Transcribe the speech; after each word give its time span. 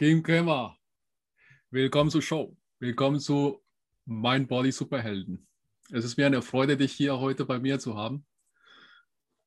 Kim 0.00 0.22
Krämer, 0.22 0.78
willkommen 1.68 2.08
zur 2.08 2.22
Show. 2.22 2.56
Willkommen 2.78 3.20
zu 3.20 3.62
Mein 4.06 4.46
Body 4.46 4.72
Superhelden. 4.72 5.46
Es 5.90 6.06
ist 6.06 6.16
mir 6.16 6.24
eine 6.24 6.40
Freude, 6.40 6.78
dich 6.78 6.92
hier 6.92 7.18
heute 7.18 7.44
bei 7.44 7.58
mir 7.58 7.78
zu 7.78 7.98
haben. 7.98 8.24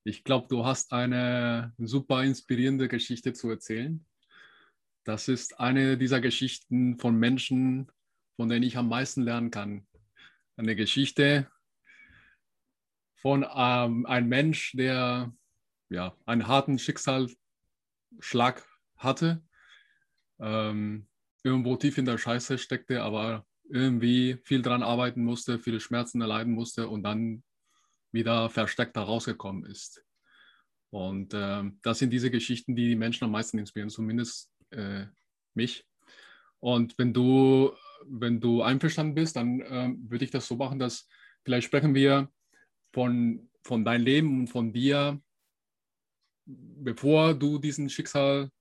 Ich 0.04 0.24
glaube, 0.24 0.46
du 0.50 0.64
hast 0.64 0.94
eine 0.94 1.74
super 1.80 2.24
inspirierende 2.24 2.88
Geschichte 2.88 3.34
zu 3.34 3.50
erzählen. 3.50 4.06
Das 5.06 5.28
ist 5.28 5.60
eine 5.60 5.98
dieser 5.98 6.22
Geschichten 6.22 7.00
von 7.00 7.16
Menschen, 7.16 7.92
von 8.36 8.48
denen 8.48 8.62
ich 8.62 8.78
am 8.78 8.90
meisten 8.90 9.24
lernen 9.24 9.50
kann. 9.50 9.88
Eine 10.56 10.76
Geschichte 10.76 11.50
von 13.16 13.44
ähm, 13.44 14.06
einem 14.06 14.30
Mensch, 14.30 14.74
der 14.74 15.34
ja, 15.90 16.16
einen 16.28 16.46
harten 16.46 16.78
Schicksalsschlag 16.78 18.64
hatte, 18.98 19.42
ähm, 20.44 21.08
irgendwo 21.44 21.76
tief 21.78 21.98
in 21.98 22.06
der 22.06 22.18
Scheiße 22.18 22.58
steckte, 22.58 23.02
aber 23.02 23.46
irgendwie 23.70 24.38
viel 24.44 24.62
dran 24.62 24.84
arbeiten 24.84 25.24
musste, 25.24 25.58
viele 25.58 25.80
Schmerzen 25.80 26.22
erleiden 26.22 26.54
musste 26.54 26.90
und 26.90 27.04
dann 27.04 27.44
wieder 28.12 28.50
versteckt 28.50 28.96
da 28.96 29.04
rausgekommen 29.04 29.66
ist. 29.66 30.04
Und 30.92 31.34
äh, 31.34 31.64
das 31.82 32.00
sind 32.00 32.12
diese 32.12 32.30
Geschichten, 32.30 32.76
die 32.76 32.90
die 32.90 32.96
Menschen 32.96 33.24
am 33.24 33.32
meisten 33.32 33.58
inspirieren, 33.58 33.90
zumindest 33.90 34.52
äh, 34.70 35.06
mich. 35.56 35.88
Und 36.60 36.98
wenn 36.98 37.14
du, 37.14 37.74
wenn 38.06 38.40
du 38.40 38.62
einverstanden 38.62 39.16
bist, 39.16 39.36
dann 39.36 39.62
äh, 39.62 39.96
würde 39.98 40.26
ich 40.26 40.32
das 40.32 40.48
so 40.48 40.56
machen, 40.56 40.78
dass 40.78 41.08
vielleicht 41.44 41.66
sprechen 41.66 41.96
wir 41.96 42.32
von, 42.94 43.50
von 43.64 43.84
deinem 43.84 44.04
Leben 44.04 44.40
und 44.40 44.48
von 44.48 44.72
dir, 44.72 45.20
bevor 46.46 47.34
du 47.34 47.58
diesen 47.58 47.90
Schicksal 47.90 48.52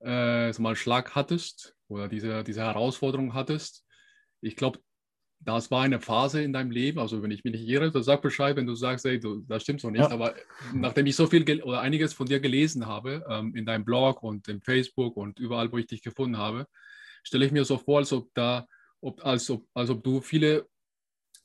äh, 0.00 0.52
mal 0.60 0.76
Schlag 0.76 1.14
hattest 1.14 1.74
oder 1.88 2.08
diese, 2.08 2.44
diese 2.44 2.62
Herausforderung 2.62 3.34
hattest. 3.34 3.84
Ich 4.40 4.56
glaube, 4.56 4.78
das 5.40 5.70
war 5.70 5.82
eine 5.82 6.00
Phase 6.00 6.42
in 6.42 6.52
deinem 6.52 6.70
Leben, 6.70 6.98
also 6.98 7.22
wenn 7.22 7.30
ich 7.30 7.44
mich 7.44 7.52
nicht 7.52 7.68
irre, 7.68 7.90
dann 7.90 8.02
sag 8.02 8.22
Bescheid, 8.22 8.56
wenn 8.56 8.66
du 8.66 8.74
sagst, 8.74 9.06
ey, 9.06 9.20
du, 9.20 9.42
das 9.46 9.62
stimmt 9.62 9.80
so 9.80 9.90
nicht. 9.90 10.00
Ja. 10.00 10.10
Aber 10.10 10.34
nachdem 10.74 11.06
ich 11.06 11.14
so 11.14 11.26
viel 11.26 11.62
oder 11.62 11.80
einiges 11.80 12.12
von 12.12 12.26
dir 12.26 12.40
gelesen 12.40 12.86
habe, 12.86 13.24
ähm, 13.28 13.54
in 13.54 13.64
deinem 13.64 13.84
Blog 13.84 14.22
und 14.22 14.48
im 14.48 14.60
Facebook 14.60 15.16
und 15.16 15.38
überall, 15.38 15.70
wo 15.70 15.78
ich 15.78 15.86
dich 15.86 16.02
gefunden 16.02 16.38
habe, 16.38 16.66
stelle 17.22 17.46
ich 17.46 17.52
mir 17.52 17.64
so 17.64 17.78
vor, 17.78 17.98
als 17.98 18.12
ob 18.12 18.32
da, 18.34 18.66
ob, 19.00 19.24
als, 19.24 19.48
ob, 19.50 19.64
als 19.74 19.90
ob 19.90 20.02
du 20.02 20.20
viele 20.20 20.66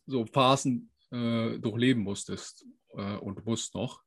so 0.08 0.26
Phasen 0.26 0.92
äh, 1.12 1.60
durchleben 1.60 2.04
musstest 2.04 2.66
äh, 2.96 3.16
und 3.18 3.46
musst 3.46 3.76
noch. 3.76 4.02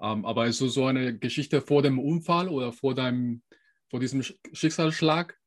Ähm, 0.00 0.24
aber 0.24 0.46
ist 0.46 0.58
so, 0.58 0.68
so 0.68 0.86
eine 0.86 1.18
Geschichte 1.18 1.60
vor 1.60 1.82
dem 1.82 1.98
Unfall 1.98 2.48
oder 2.48 2.72
vor 2.72 2.94
deinem, 2.94 3.42
vor 3.90 4.00
diesem 4.00 4.22
Schicksalsschlag, 4.22 5.38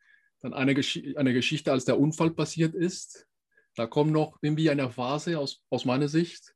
dann 0.42 0.54
eine, 0.54 0.74
Gesch 0.74 1.00
eine 1.16 1.34
Geschichte, 1.34 1.72
als 1.72 1.86
der 1.86 2.00
Unfall 2.00 2.32
passiert 2.32 2.74
ist. 2.74 3.28
Da 3.76 3.88
kommt 3.88 4.12
noch 4.12 4.38
irgendwie 4.42 4.70
eine 4.70 4.90
Phase 4.90 5.40
aus, 5.40 5.64
aus 5.70 5.86
meiner 5.86 6.08
Sicht. 6.08 6.56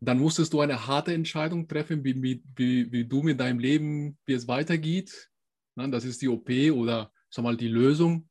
Dann 0.00 0.18
musstest 0.18 0.52
du 0.52 0.60
eine 0.60 0.86
harte 0.86 1.12
Entscheidung 1.12 1.68
treffen, 1.68 2.04
wie, 2.04 2.42
wie, 2.54 2.92
wie, 2.92 3.04
du 3.04 3.22
mit 3.22 3.40
deinem 3.40 3.58
Leben, 3.58 4.18
wie 4.24 4.34
es 4.34 4.46
weitergeht. 4.46 5.30
Das 5.74 6.04
ist 6.04 6.22
die 6.22 6.28
OP 6.28 6.48
oder 6.72 7.12
sag 7.28 7.42
mal, 7.42 7.56
die 7.56 7.68
Lösung 7.68 8.28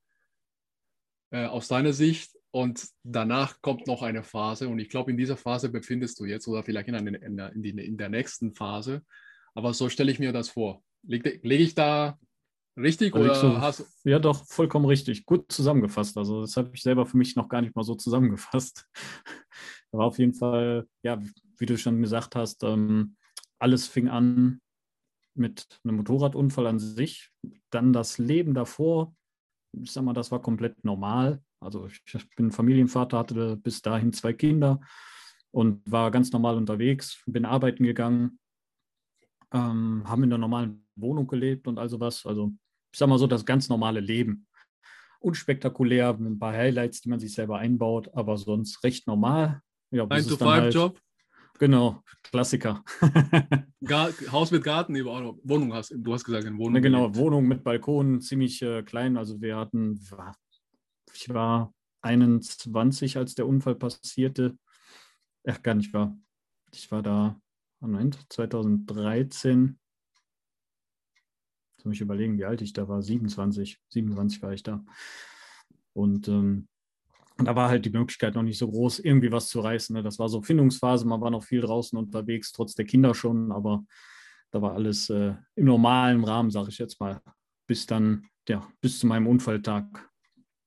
äh, 1.31 1.45
aus 1.45 1.67
deiner 1.67 1.93
Sicht. 1.93 2.31
Und 2.51 2.87
danach 3.03 3.61
kommt 3.61 3.85
noch 3.87 4.01
eine 4.01 4.23
Phase. 4.23 4.69
Und 4.69 4.79
ich 4.79 4.89
glaube, 4.89 5.11
in 5.11 5.17
dieser 5.17 5.35
Phase 5.35 5.69
befindest 5.69 6.19
du 6.19 6.25
jetzt 6.25 6.47
oder 6.47 6.63
vielleicht 6.63 6.87
in, 6.87 6.95
eine, 6.95 7.17
in, 7.17 7.35
der, 7.35 7.51
in 7.53 7.97
der 7.97 8.09
nächsten 8.09 8.53
Phase. 8.53 9.03
Aber 9.53 9.73
so 9.73 9.89
stelle 9.89 10.11
ich 10.11 10.19
mir 10.19 10.31
das 10.31 10.49
vor. 10.49 10.81
Lege 11.03 11.39
leg 11.43 11.59
ich 11.59 11.75
da 11.75 12.17
richtig 12.77 13.15
oder 13.15 13.35
so, 13.35 13.59
hast 13.59 13.85
Ja, 14.03 14.19
doch, 14.19 14.45
vollkommen 14.45 14.85
richtig. 14.85 15.25
Gut 15.25 15.51
zusammengefasst. 15.51 16.17
Also, 16.17 16.41
das 16.41 16.57
habe 16.57 16.71
ich 16.73 16.81
selber 16.81 17.05
für 17.05 17.17
mich 17.17 17.35
noch 17.35 17.49
gar 17.49 17.61
nicht 17.61 17.75
mal 17.75 17.83
so 17.83 17.95
zusammengefasst. 17.95 18.87
Aber 19.91 20.05
auf 20.05 20.19
jeden 20.19 20.33
Fall, 20.33 20.87
ja, 21.03 21.21
wie 21.57 21.65
du 21.65 21.77
schon 21.77 22.01
gesagt 22.01 22.35
hast, 22.35 22.63
ähm, 22.63 23.15
alles 23.59 23.87
fing 23.87 24.09
an 24.09 24.59
mit 25.35 25.79
einem 25.83 25.97
Motorradunfall 25.97 26.67
an 26.67 26.79
sich. 26.79 27.31
Dann 27.69 27.93
das 27.93 28.17
Leben 28.17 28.53
davor, 28.53 29.15
ich 29.73 29.91
sag 29.91 30.03
mal, 30.03 30.13
das 30.13 30.31
war 30.31 30.41
komplett 30.41 30.83
normal. 30.83 31.41
Also 31.59 31.87
ich 31.87 32.03
bin 32.35 32.51
Familienvater, 32.51 33.17
hatte 33.17 33.57
bis 33.57 33.81
dahin 33.81 34.13
zwei 34.13 34.33
Kinder 34.33 34.79
und 35.51 35.81
war 35.89 36.11
ganz 36.11 36.31
normal 36.31 36.57
unterwegs, 36.57 37.23
bin 37.25 37.45
arbeiten 37.45 37.83
gegangen, 37.83 38.39
ähm, 39.55 40.03
haben 40.05 40.23
in 40.23 40.29
der 40.29 40.39
normalen 40.39 40.85
Wohnung 40.95 41.27
gelebt 41.27 41.67
und 41.67 41.79
also 41.79 41.99
was. 41.99 42.25
Also 42.25 42.51
ich 42.91 42.99
sag 42.99 43.07
mal 43.07 43.17
so, 43.17 43.27
das 43.27 43.45
ganz 43.45 43.69
normale 43.69 43.99
Leben. 43.99 44.47
Unspektakulär, 45.19 46.13
mit 46.13 46.33
ein 46.33 46.39
paar 46.39 46.53
Highlights, 46.53 47.01
die 47.01 47.09
man 47.09 47.19
sich 47.19 47.33
selber 47.33 47.57
einbaut, 47.57 48.09
aber 48.13 48.37
sonst 48.37 48.83
recht 48.83 49.07
normal. 49.07 49.61
Ja, 49.91 50.03
9-to-5-Job? 50.03 50.93
Halt, 50.93 51.59
genau, 51.59 52.01
Klassiker. 52.23 52.83
Haus 54.31 54.51
mit 54.51 54.63
Garten, 54.63 54.95
Wohnung 54.95 55.73
hast 55.73 55.93
du 55.97 56.13
hast 56.13 56.25
gesagt, 56.25 56.45
eine 56.45 56.57
Wohnung. 56.57 56.75
Ja, 56.75 56.81
genau, 56.81 57.01
gelebt. 57.09 57.17
Wohnung 57.17 57.47
mit 57.47 57.63
Balkon, 57.63 58.21
ziemlich 58.21 58.61
äh, 58.61 58.83
klein. 58.83 59.17
Also 59.17 59.41
wir 59.41 59.55
hatten 59.55 59.99
ich 61.13 61.33
war 61.33 61.73
21, 62.01 63.17
als 63.17 63.35
der 63.35 63.47
Unfall 63.47 63.75
passierte. 63.75 64.57
Ach, 65.47 65.61
gar 65.61 65.75
nicht 65.75 65.93
wahr. 65.93 66.17
Ich 66.73 66.91
war 66.91 67.01
da, 67.01 67.39
Moment, 67.79 68.19
2013. 68.31 69.77
Jetzt 71.77 71.85
muss 71.85 71.95
ich 71.95 72.01
überlegen, 72.01 72.37
wie 72.37 72.45
alt 72.45 72.61
ich 72.61 72.73
da 72.73 72.87
war. 72.87 73.01
27. 73.01 73.79
27 73.89 74.41
war 74.41 74.53
ich 74.53 74.63
da. 74.63 74.83
Und 75.93 76.27
ähm, 76.27 76.67
da 77.37 77.55
war 77.55 77.69
halt 77.69 77.85
die 77.85 77.89
Möglichkeit 77.89 78.35
noch 78.35 78.43
nicht 78.43 78.57
so 78.57 78.69
groß, 78.69 78.99
irgendwie 78.99 79.31
was 79.31 79.49
zu 79.49 79.59
reißen. 79.59 79.95
Ne? 79.95 80.03
Das 80.03 80.19
war 80.19 80.29
so 80.29 80.41
Findungsphase, 80.41 81.05
man 81.05 81.21
war 81.21 81.31
noch 81.31 81.43
viel 81.43 81.61
draußen 81.61 81.97
unterwegs, 81.97 82.51
trotz 82.51 82.75
der 82.75 82.85
Kinder 82.85 83.13
schon, 83.13 83.51
aber 83.51 83.83
da 84.51 84.61
war 84.61 84.73
alles 84.73 85.09
äh, 85.09 85.35
im 85.55 85.65
normalen 85.65 86.23
Rahmen, 86.23 86.49
sage 86.49 86.69
ich 86.69 86.77
jetzt 86.77 86.99
mal, 86.99 87.21
bis 87.67 87.85
dann, 87.85 88.27
ja, 88.47 88.65
bis 88.79 88.99
zu 88.99 89.07
meinem 89.07 89.27
Unfalltag. 89.27 90.09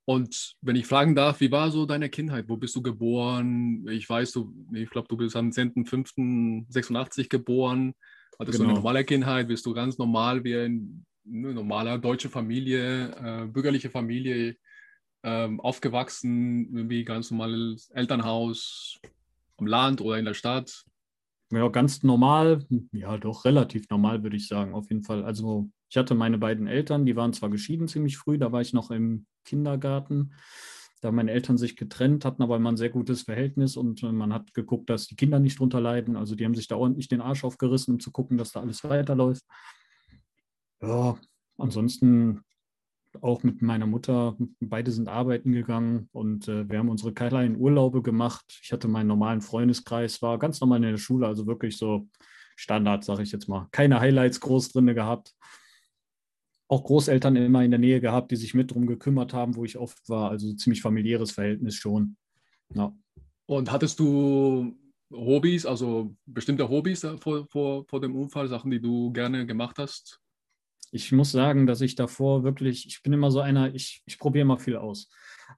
Und 0.08 0.54
wenn 0.62 0.74
ich 0.74 0.86
fragen 0.86 1.14
darf, 1.14 1.38
wie 1.41 1.52
war 1.52 1.70
so 1.70 1.84
deine 1.84 2.08
Kindheit? 2.08 2.48
Wo 2.48 2.56
bist 2.56 2.74
du 2.74 2.80
geboren? 2.80 3.86
Ich 3.91 4.08
weiß, 4.08 4.32
du, 4.32 4.54
ich 4.72 4.88
glaube, 4.88 5.06
du 5.06 5.19
bist 5.19 5.36
am 5.36 5.50
10.05.86 5.50 7.28
geboren. 7.28 7.92
Hattest 8.38 8.56
genau. 8.56 8.56
du 8.56 8.62
eine 8.64 8.72
genau. 8.72 8.74
normale 8.76 9.04
Kindheit? 9.04 9.48
Bist 9.48 9.66
du 9.66 9.74
ganz 9.74 9.98
normal 9.98 10.44
wie 10.44 10.56
eine 10.56 11.52
normale 11.52 12.00
deutsche 12.00 12.30
Familie, 12.30 13.10
äh, 13.16 13.47
bürgerliche 13.48 13.91
Familie, 13.91 14.56
ähm, 15.24 15.60
aufgewachsen, 15.60 16.88
wie 16.88 17.04
ganz 17.04 17.30
normales 17.30 17.91
Elternhaus 17.91 18.98
am 19.58 19.66
Land 19.66 20.00
oder 20.00 20.16
in 20.16 20.24
der 20.24 20.32
Stadt? 20.32 20.86
Ja, 21.52 21.68
ganz 21.68 22.02
normal. 22.02 22.64
Ja, 22.92 23.18
doch 23.18 23.44
relativ 23.44 23.91
normal, 23.91 24.22
würde 24.22 24.38
ich 24.38 24.48
sagen, 24.48 24.72
auf 24.72 24.88
jeden 24.88 25.02
Fall. 25.02 25.22
Also 25.22 25.68
ich 25.91 25.97
hatte 25.97 26.15
meine 26.15 26.38
beiden 26.38 26.66
Eltern, 26.66 27.06
die 27.06 27.16
waren 27.16 27.32
zwar 27.32 27.50
geschieden 27.50 27.88
ziemlich 27.88 28.19
früh, 28.19 28.38
da 28.38 28.53
war 28.53 28.60
ich 28.60 28.72
noch 28.72 28.91
im 28.91 29.26
Kindergarten. 29.44 30.34
Da 31.00 31.12
meine 31.12 31.31
Eltern 31.31 31.56
sich 31.56 31.76
getrennt, 31.76 32.25
hatten 32.25 32.43
aber 32.43 32.56
immer 32.56 32.72
ein 32.72 32.76
sehr 32.76 32.91
gutes 32.91 33.22
Verhältnis 33.22 33.76
und 33.76 34.03
äh, 34.03 34.12
man 34.12 34.32
hat 34.32 34.53
geguckt, 34.53 34.91
dass 34.91 35.06
die 35.06 35.16
Kinder 35.16 35.38
nicht 35.38 35.59
drunter 35.59 35.81
leiden. 35.81 36.16
Also 36.16 36.34
die 36.34 36.44
haben 36.44 36.56
sich 36.56 36.66
da 36.66 36.77
ordentlich 36.77 37.09
den 37.09 37.21
Arsch 37.21 37.44
aufgerissen, 37.44 37.94
um 37.94 38.00
zu 38.00 38.10
gucken, 38.10 38.37
dass 38.37 38.53
da 38.53 38.60
alles 38.60 38.82
weiterläuft. 38.82 39.44
Ja, 40.82 41.16
ansonsten 41.56 42.43
auch 43.21 43.44
mit 43.44 43.62
meiner 43.62 43.87
Mutter. 43.87 44.37
Beide 44.60 44.91
sind 44.91 45.09
arbeiten 45.09 45.53
gegangen 45.53 46.09
und 46.12 46.48
äh, 46.48 46.69
wir 46.69 46.78
haben 46.78 46.88
unsere 46.88 47.15
kleinen 47.15 47.57
Urlaube 47.57 48.03
gemacht. 48.03 48.59
Ich 48.62 48.72
hatte 48.72 48.89
meinen 48.89 49.07
normalen 49.07 49.41
Freundeskreis, 49.41 50.21
war 50.21 50.39
ganz 50.39 50.60
normal 50.60 50.84
in 50.84 50.91
der 50.91 50.98
Schule, 50.98 51.27
also 51.27 51.47
wirklich 51.47 51.77
so 51.78 52.09
Standard, 52.57 53.04
sage 53.04 53.22
ich 53.22 53.30
jetzt 53.30 53.48
mal. 53.48 53.68
Keine 53.71 54.01
Highlights 54.01 54.41
groß 54.41 54.71
drin 54.71 54.86
gehabt 54.86 55.34
auch 56.68 56.84
Großeltern 56.84 57.36
immer 57.36 57.65
in 57.65 57.70
der 57.70 57.80
Nähe 57.80 58.00
gehabt, 58.00 58.30
die 58.30 58.36
sich 58.36 58.54
mit 58.54 58.72
drum 58.72 58.86
gekümmert 58.86 59.32
haben, 59.32 59.56
wo 59.56 59.65
ich 59.65 59.78
oft 59.78 60.09
war. 60.09 60.30
Also 60.30 60.53
ziemlich 60.54 60.82
familiäres 60.82 61.32
Verhältnis 61.32 61.74
schon. 61.74 62.16
Ja. 62.74 62.94
Und 63.47 63.72
hattest 63.72 63.98
du 63.98 64.76
Hobbys, 65.10 65.65
also 65.65 66.15
bestimmte 66.26 66.68
Hobbys 66.68 67.06
vor, 67.20 67.47
vor, 67.50 67.86
vor 67.88 68.00
dem 68.00 68.15
Unfall, 68.15 68.48
Sachen, 68.48 68.70
die 68.70 68.80
du 68.80 69.10
gerne 69.12 69.47
gemacht 69.47 69.78
hast? 69.78 70.20
Ich 70.92 71.12
muss 71.12 71.32
sagen, 71.32 71.66
dass 71.66 71.80
ich 71.80 71.94
davor 71.94 72.44
wirklich, 72.44 72.86
ich 72.86 73.02
bin 73.02 73.12
immer 73.12 73.30
so 73.30 73.40
einer, 73.40 73.74
ich, 73.74 74.02
ich 74.06 74.18
probiere 74.18 74.42
immer 74.42 74.58
viel 74.58 74.76
aus. 74.76 75.08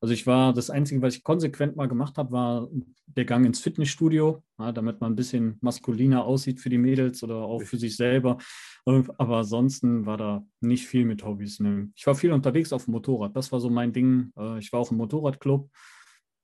Also 0.00 0.14
ich 0.14 0.26
war, 0.26 0.52
das 0.52 0.70
Einzige, 0.70 1.02
was 1.02 1.16
ich 1.16 1.24
konsequent 1.24 1.76
mal 1.76 1.88
gemacht 1.88 2.16
habe, 2.16 2.30
war 2.32 2.68
der 3.06 3.24
Gang 3.24 3.44
ins 3.44 3.60
Fitnessstudio, 3.60 4.42
ja, 4.58 4.72
damit 4.72 5.00
man 5.00 5.12
ein 5.12 5.16
bisschen 5.16 5.58
maskuliner 5.60 6.24
aussieht 6.24 6.60
für 6.60 6.68
die 6.68 6.78
Mädels 6.78 7.22
oder 7.22 7.36
auch 7.36 7.62
für 7.62 7.76
sich 7.76 7.96
selber. 7.96 8.38
Aber 8.84 9.38
ansonsten 9.38 10.06
war 10.06 10.16
da 10.16 10.44
nicht 10.60 10.86
viel 10.86 11.04
mit 11.04 11.24
Hobbys. 11.24 11.60
Ne. 11.60 11.90
Ich 11.94 12.06
war 12.06 12.14
viel 12.14 12.32
unterwegs 12.32 12.72
auf 12.72 12.84
dem 12.84 12.92
Motorrad. 12.92 13.36
Das 13.36 13.50
war 13.52 13.60
so 13.60 13.68
mein 13.68 13.92
Ding. 13.92 14.32
Äh, 14.36 14.58
ich 14.58 14.72
war 14.72 14.80
auch 14.80 14.90
im 14.90 14.98
Motorradclub 14.98 15.70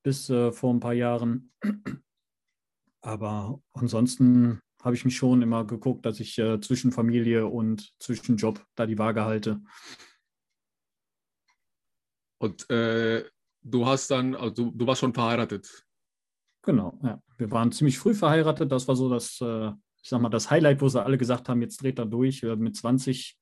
bis 0.02 0.28
äh, 0.30 0.52
vor 0.52 0.72
ein 0.74 0.80
paar 0.80 0.94
Jahren. 0.94 1.52
Aber 3.00 3.60
ansonsten 3.72 4.60
habe 4.86 4.94
ich 4.94 5.04
mich 5.04 5.16
schon 5.16 5.42
immer 5.42 5.64
geguckt, 5.66 6.06
dass 6.06 6.20
ich 6.20 6.38
äh, 6.38 6.60
zwischen 6.60 6.92
Familie 6.92 7.48
und 7.48 7.92
zwischen 7.98 8.36
Job 8.36 8.64
da 8.76 8.86
die 8.86 8.98
Waage 8.98 9.24
halte. 9.24 9.60
Und 12.38 12.70
äh, 12.70 13.24
du 13.62 13.84
hast 13.84 14.12
dann, 14.12 14.36
also 14.36 14.70
du, 14.70 14.86
warst 14.86 15.00
schon 15.00 15.12
verheiratet. 15.12 15.84
Genau, 16.62 16.96
ja. 17.02 17.20
Wir 17.36 17.50
waren 17.50 17.72
ziemlich 17.72 17.98
früh 17.98 18.14
verheiratet. 18.14 18.70
Das 18.70 18.86
war 18.86 18.94
so 18.94 19.10
das, 19.10 19.40
äh, 19.40 19.72
ich 20.00 20.08
sag 20.08 20.20
mal, 20.20 20.28
das 20.28 20.52
Highlight, 20.52 20.80
wo 20.80 20.88
sie 20.88 21.02
alle 21.02 21.18
gesagt 21.18 21.48
haben, 21.48 21.62
jetzt 21.62 21.82
dreht 21.82 21.98
er 21.98 22.06
durch. 22.06 22.44
Mit 22.44 22.76
20 22.76 23.36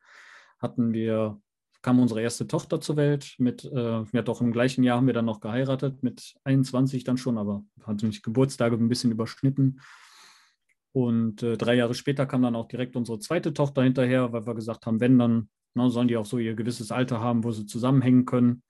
hatten 0.61 0.95
wir, 0.95 1.39
kam 1.83 2.01
unsere 2.01 2.23
erste 2.23 2.47
Tochter 2.47 2.81
zur 2.81 2.97
Welt. 2.97 3.35
Mit, 3.37 3.67
äh, 3.67 4.03
ja 4.03 4.23
doch 4.23 4.41
im 4.41 4.51
gleichen 4.51 4.83
Jahr 4.83 4.97
haben 4.97 5.07
wir 5.09 5.13
dann 5.15 5.27
noch 5.27 5.41
geheiratet, 5.41 6.03
mit 6.03 6.37
21 6.45 7.05
dann 7.05 7.19
schon, 7.19 7.37
aber 7.37 7.67
hatte 7.83 8.07
nicht 8.07 8.23
Geburtstage 8.23 8.77
ein 8.77 8.89
bisschen 8.89 9.11
überschnitten. 9.11 9.83
Und 10.95 11.43
äh, 11.43 11.57
drei 11.57 11.75
Jahre 11.75 11.95
später 11.95 12.25
kam 12.25 12.43
dann 12.43 12.55
auch 12.55 12.69
direkt 12.69 12.95
unsere 12.95 13.19
zweite 13.19 13.53
Tochter 13.53 13.83
hinterher, 13.83 14.33
weil 14.33 14.47
wir 14.47 14.55
gesagt 14.55 14.87
haben, 14.87 15.01
wenn, 15.01 15.19
dann 15.19 15.49
na, 15.75 15.91
sollen 15.91 16.07
die 16.07 16.17
auch 16.17 16.25
so 16.25 16.39
ihr 16.39 16.55
gewisses 16.55 16.93
Alter 16.93 17.19
haben, 17.19 17.43
wo 17.43 17.51
sie 17.51 17.67
zusammenhängen 17.67 18.27
können. 18.27 18.63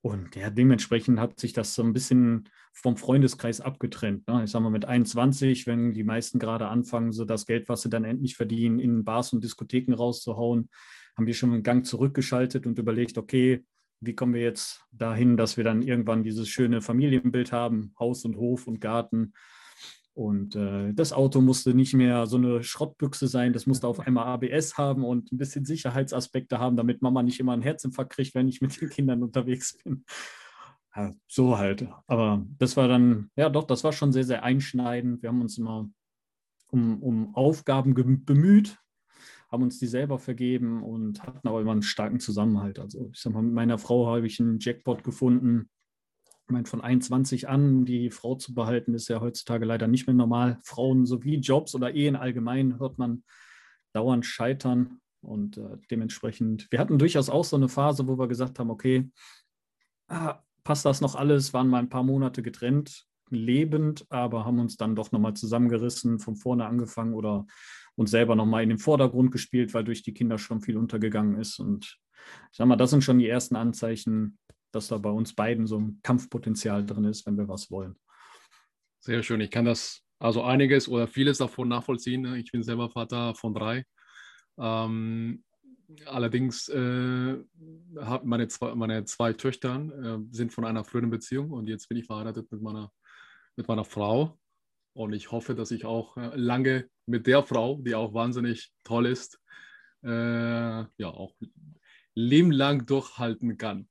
Und 0.00 0.34
ja, 0.34 0.48
dementsprechend 0.48 1.20
hat 1.20 1.38
sich 1.38 1.52
das 1.52 1.74
so 1.74 1.82
ein 1.82 1.92
bisschen 1.92 2.48
vom 2.72 2.96
Freundeskreis 2.96 3.60
abgetrennt. 3.60 4.26
Ne? 4.28 4.44
Ich 4.44 4.50
sage 4.50 4.62
mal, 4.62 4.70
mit 4.70 4.86
21, 4.86 5.66
wenn 5.66 5.92
die 5.92 6.04
meisten 6.04 6.38
gerade 6.38 6.68
anfangen, 6.68 7.12
so 7.12 7.26
das 7.26 7.44
Geld, 7.44 7.68
was 7.68 7.82
sie 7.82 7.90
dann 7.90 8.04
endlich 8.04 8.34
verdienen, 8.34 8.78
in 8.78 9.04
Bars 9.04 9.34
und 9.34 9.44
Diskotheken 9.44 9.92
rauszuhauen, 9.92 10.70
haben 11.18 11.26
wir 11.26 11.34
schon 11.34 11.52
einen 11.52 11.62
Gang 11.62 11.84
zurückgeschaltet 11.84 12.64
und 12.64 12.78
überlegt, 12.78 13.18
okay, 13.18 13.62
wie 14.00 14.14
kommen 14.14 14.32
wir 14.32 14.40
jetzt 14.40 14.86
dahin, 14.90 15.36
dass 15.36 15.58
wir 15.58 15.64
dann 15.64 15.82
irgendwann 15.82 16.22
dieses 16.22 16.48
schöne 16.48 16.80
Familienbild 16.80 17.52
haben, 17.52 17.92
Haus 17.98 18.24
und 18.24 18.36
Hof 18.36 18.68
und 18.68 18.80
Garten. 18.80 19.34
Und 20.18 20.56
äh, 20.56 20.92
das 20.94 21.12
Auto 21.12 21.40
musste 21.40 21.74
nicht 21.74 21.94
mehr 21.94 22.26
so 22.26 22.38
eine 22.38 22.64
Schrottbüchse 22.64 23.28
sein, 23.28 23.52
das 23.52 23.68
musste 23.68 23.86
auf 23.86 24.00
einmal 24.00 24.26
ABS 24.26 24.76
haben 24.76 25.04
und 25.04 25.30
ein 25.30 25.38
bisschen 25.38 25.64
Sicherheitsaspekte 25.64 26.58
haben, 26.58 26.76
damit 26.76 27.02
Mama 27.02 27.22
nicht 27.22 27.38
immer 27.38 27.52
einen 27.52 27.62
Herzinfarkt 27.62 28.14
kriegt, 28.14 28.34
wenn 28.34 28.48
ich 28.48 28.60
mit 28.60 28.80
den 28.80 28.88
Kindern 28.88 29.22
unterwegs 29.22 29.78
bin. 29.84 30.04
Ja, 30.96 31.14
so 31.28 31.56
halt. 31.56 31.86
Aber 32.08 32.44
das 32.58 32.76
war 32.76 32.88
dann, 32.88 33.30
ja 33.36 33.48
doch, 33.48 33.62
das 33.62 33.84
war 33.84 33.92
schon 33.92 34.10
sehr, 34.10 34.24
sehr 34.24 34.42
einschneidend. 34.42 35.22
Wir 35.22 35.28
haben 35.28 35.40
uns 35.40 35.56
immer 35.56 35.88
um, 36.72 37.00
um 37.00 37.36
Aufgaben 37.36 37.94
bemüht, 37.94 38.76
haben 39.52 39.62
uns 39.62 39.78
die 39.78 39.86
selber 39.86 40.18
vergeben 40.18 40.82
und 40.82 41.22
hatten 41.22 41.46
aber 41.46 41.60
immer 41.60 41.70
einen 41.70 41.82
starken 41.82 42.18
Zusammenhalt. 42.18 42.80
Also 42.80 43.08
ich 43.12 43.20
sag 43.20 43.34
mal, 43.34 43.42
mit 43.42 43.54
meiner 43.54 43.78
Frau 43.78 44.08
habe 44.08 44.26
ich 44.26 44.40
einen 44.40 44.58
Jackpot 44.58 45.04
gefunden. 45.04 45.70
Ich 46.48 46.52
meine, 46.52 46.66
von 46.66 46.80
21 46.80 47.46
an 47.46 47.84
die 47.84 48.10
Frau 48.10 48.34
zu 48.34 48.54
behalten, 48.54 48.94
ist 48.94 49.08
ja 49.08 49.20
heutzutage 49.20 49.66
leider 49.66 49.86
nicht 49.86 50.06
mehr 50.06 50.14
normal. 50.14 50.58
Frauen 50.62 51.04
sowie 51.04 51.36
Jobs 51.36 51.74
oder 51.74 51.94
Ehen 51.94 52.16
allgemein 52.16 52.78
hört 52.78 52.96
man 52.96 53.22
dauernd 53.92 54.24
scheitern. 54.24 55.02
Und 55.20 55.58
äh, 55.58 55.76
dementsprechend, 55.90 56.66
wir 56.70 56.78
hatten 56.78 56.98
durchaus 56.98 57.28
auch 57.28 57.44
so 57.44 57.56
eine 57.56 57.68
Phase, 57.68 58.08
wo 58.08 58.18
wir 58.18 58.28
gesagt 58.28 58.58
haben, 58.58 58.70
okay, 58.70 59.10
ah, 60.08 60.38
passt 60.64 60.86
das 60.86 61.02
noch 61.02 61.16
alles, 61.16 61.52
waren 61.52 61.68
mal 61.68 61.80
ein 61.80 61.90
paar 61.90 62.02
Monate 62.02 62.42
getrennt, 62.42 63.04
lebend, 63.28 64.06
aber 64.08 64.46
haben 64.46 64.58
uns 64.58 64.78
dann 64.78 64.96
doch 64.96 65.12
nochmal 65.12 65.34
zusammengerissen, 65.34 66.18
von 66.18 66.34
vorne 66.34 66.64
angefangen 66.64 67.12
oder 67.12 67.44
uns 67.94 68.10
selber 68.10 68.36
nochmal 68.36 68.62
in 68.62 68.70
den 68.70 68.78
Vordergrund 68.78 69.32
gespielt, 69.32 69.74
weil 69.74 69.84
durch 69.84 70.02
die 70.02 70.14
Kinder 70.14 70.38
schon 70.38 70.62
viel 70.62 70.78
untergegangen 70.78 71.38
ist. 71.38 71.58
Und 71.58 71.98
ich 72.50 72.56
sag 72.56 72.66
mal, 72.66 72.76
das 72.76 72.88
sind 72.88 73.04
schon 73.04 73.18
die 73.18 73.28
ersten 73.28 73.54
Anzeichen, 73.54 74.38
dass 74.72 74.88
da 74.88 74.98
bei 74.98 75.10
uns 75.10 75.34
beiden 75.34 75.66
so 75.66 75.78
ein 75.78 76.00
Kampfpotenzial 76.02 76.84
drin 76.84 77.04
ist, 77.04 77.26
wenn 77.26 77.36
wir 77.36 77.48
was 77.48 77.70
wollen. 77.70 77.96
Sehr 79.00 79.22
schön. 79.22 79.40
Ich 79.40 79.50
kann 79.50 79.64
das 79.64 80.02
also 80.18 80.42
einiges 80.42 80.88
oder 80.88 81.06
vieles 81.06 81.38
davon 81.38 81.68
nachvollziehen. 81.68 82.34
Ich 82.34 82.50
bin 82.50 82.62
selber 82.62 82.90
Vater 82.90 83.34
von 83.34 83.54
drei. 83.54 83.84
Ähm, 84.58 85.44
allerdings 86.06 86.68
äh, 86.68 87.36
meine, 88.22 88.48
zwei, 88.48 88.74
meine 88.74 89.04
zwei 89.04 89.32
Töchter 89.32 89.80
äh, 89.80 90.18
sind 90.30 90.52
von 90.52 90.64
einer 90.64 90.84
früheren 90.84 91.10
Beziehung 91.10 91.50
und 91.50 91.68
jetzt 91.68 91.88
bin 91.88 91.98
ich 91.98 92.06
verheiratet 92.06 92.50
mit 92.50 92.60
meiner, 92.60 92.92
mit 93.56 93.68
meiner 93.68 93.84
Frau. 93.84 94.38
Und 94.94 95.12
ich 95.12 95.30
hoffe, 95.30 95.54
dass 95.54 95.70
ich 95.70 95.84
auch 95.84 96.16
äh, 96.16 96.34
lange 96.34 96.88
mit 97.06 97.26
der 97.26 97.44
Frau, 97.44 97.80
die 97.80 97.94
auch 97.94 98.14
wahnsinnig 98.14 98.72
toll 98.84 99.06
ist, 99.06 99.40
äh, 100.04 100.10
ja, 100.10 100.88
auch 101.06 101.34
Leben 102.14 102.50
lang 102.50 102.84
durchhalten 102.86 103.56
kann. 103.56 103.88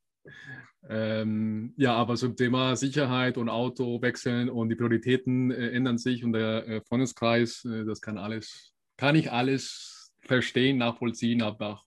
Ähm, 0.89 1.73
ja, 1.75 1.93
aber 1.95 2.15
zum 2.15 2.35
Thema 2.35 2.75
Sicherheit 2.75 3.37
und 3.37 3.49
Auto 3.49 4.01
wechseln 4.01 4.49
und 4.49 4.69
die 4.69 4.75
Prioritäten 4.75 5.51
äh, 5.51 5.71
ändern 5.71 5.97
sich 5.97 6.23
und 6.23 6.33
der 6.33 6.67
äh, 6.67 6.81
Freundeskreis, 6.81 7.65
äh, 7.65 7.83
das 7.83 7.99
kann 7.99 8.17
alles, 8.17 8.73
kann 8.95 9.15
ich 9.15 9.31
alles 9.31 10.13
verstehen, 10.21 10.77
nachvollziehen, 10.77 11.41
aber 11.41 11.73
auch 11.73 11.85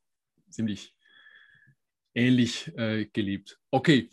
ziemlich 0.50 0.94
ähnlich 2.14 2.76
äh, 2.76 3.06
geliebt. 3.06 3.58
Okay, 3.70 4.10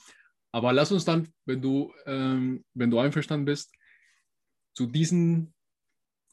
aber 0.52 0.72
lass 0.72 0.92
uns 0.92 1.06
dann, 1.06 1.28
wenn 1.46 1.62
du, 1.62 1.94
ähm, 2.06 2.64
wenn 2.74 2.90
du 2.90 3.00
einverstanden 3.00 3.46
bist, 3.46 3.74
zu 4.74 4.86
diesem, 4.86 5.54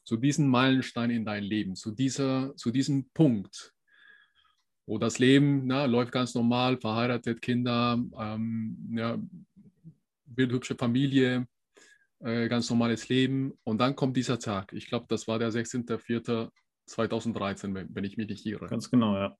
zu 0.03 0.17
diesem 0.17 0.47
Meilenstein 0.47 1.09
in 1.09 1.25
dein 1.25 1.43
Leben, 1.43 1.75
zu, 1.75 1.91
dieser, 1.91 2.55
zu 2.55 2.71
diesem 2.71 3.09
Punkt, 3.09 3.74
wo 4.85 4.97
das 4.97 5.19
Leben 5.19 5.67
na, 5.67 5.85
läuft 5.85 6.11
ganz 6.11 6.35
normal, 6.35 6.77
verheiratet, 6.77 7.41
Kinder, 7.41 7.97
ähm, 8.19 8.77
ja, 8.91 9.17
bildhübsche 10.25 10.75
Familie, 10.75 11.47
äh, 12.19 12.47
ganz 12.47 12.69
normales 12.69 13.09
Leben. 13.09 13.57
Und 13.63 13.79
dann 13.79 13.95
kommt 13.95 14.15
dieser 14.17 14.37
Tag. 14.39 14.73
Ich 14.73 14.87
glaube, 14.87 15.05
das 15.09 15.27
war 15.27 15.39
der 15.39 15.51
16.04.2013, 15.51 17.73
wenn, 17.73 17.95
wenn 17.95 18.03
ich 18.03 18.17
mich 18.17 18.27
nicht 18.27 18.45
irre. 18.45 18.67
Ganz 18.67 18.91
genau, 18.91 19.15
ja. 19.15 19.35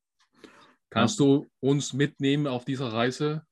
Kannst 0.89 1.19
ja. 1.19 1.25
du 1.25 1.45
uns 1.59 1.93
mitnehmen 1.93 2.47
auf 2.47 2.65
dieser 2.65 2.91
Reise? 2.93 3.43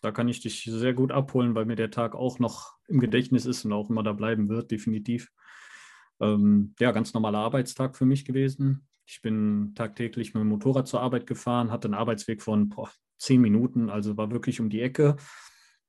Da 0.00 0.10
kann 0.10 0.26
ich 0.28 0.40
dich 0.40 0.64
sehr 0.64 0.94
gut 0.94 1.12
abholen, 1.12 1.54
weil 1.54 1.66
mir 1.66 1.76
der 1.76 1.90
Tag 1.90 2.16
auch 2.16 2.40
noch 2.40 2.72
im 2.88 2.98
Gedächtnis 2.98 3.46
ist 3.46 3.64
und 3.64 3.72
auch 3.72 3.88
immer 3.90 4.02
da 4.02 4.12
bleiben 4.12 4.48
wird, 4.48 4.72
definitiv. 4.72 5.30
Ähm, 6.20 6.74
ja, 6.80 6.90
ganz 6.90 7.14
normaler 7.14 7.38
Arbeitstag 7.38 7.96
für 7.96 8.06
mich 8.06 8.24
gewesen. 8.24 8.88
Ich 9.12 9.20
bin 9.20 9.74
tagtäglich 9.74 10.32
mit 10.32 10.40
dem 10.40 10.48
Motorrad 10.48 10.88
zur 10.88 11.02
Arbeit 11.02 11.26
gefahren, 11.26 11.70
hatte 11.70 11.86
einen 11.86 11.92
Arbeitsweg 11.92 12.40
von 12.40 12.70
boah, 12.70 12.90
zehn 13.18 13.42
Minuten, 13.42 13.90
also 13.90 14.16
war 14.16 14.30
wirklich 14.30 14.58
um 14.58 14.70
die 14.70 14.80
Ecke. 14.80 15.16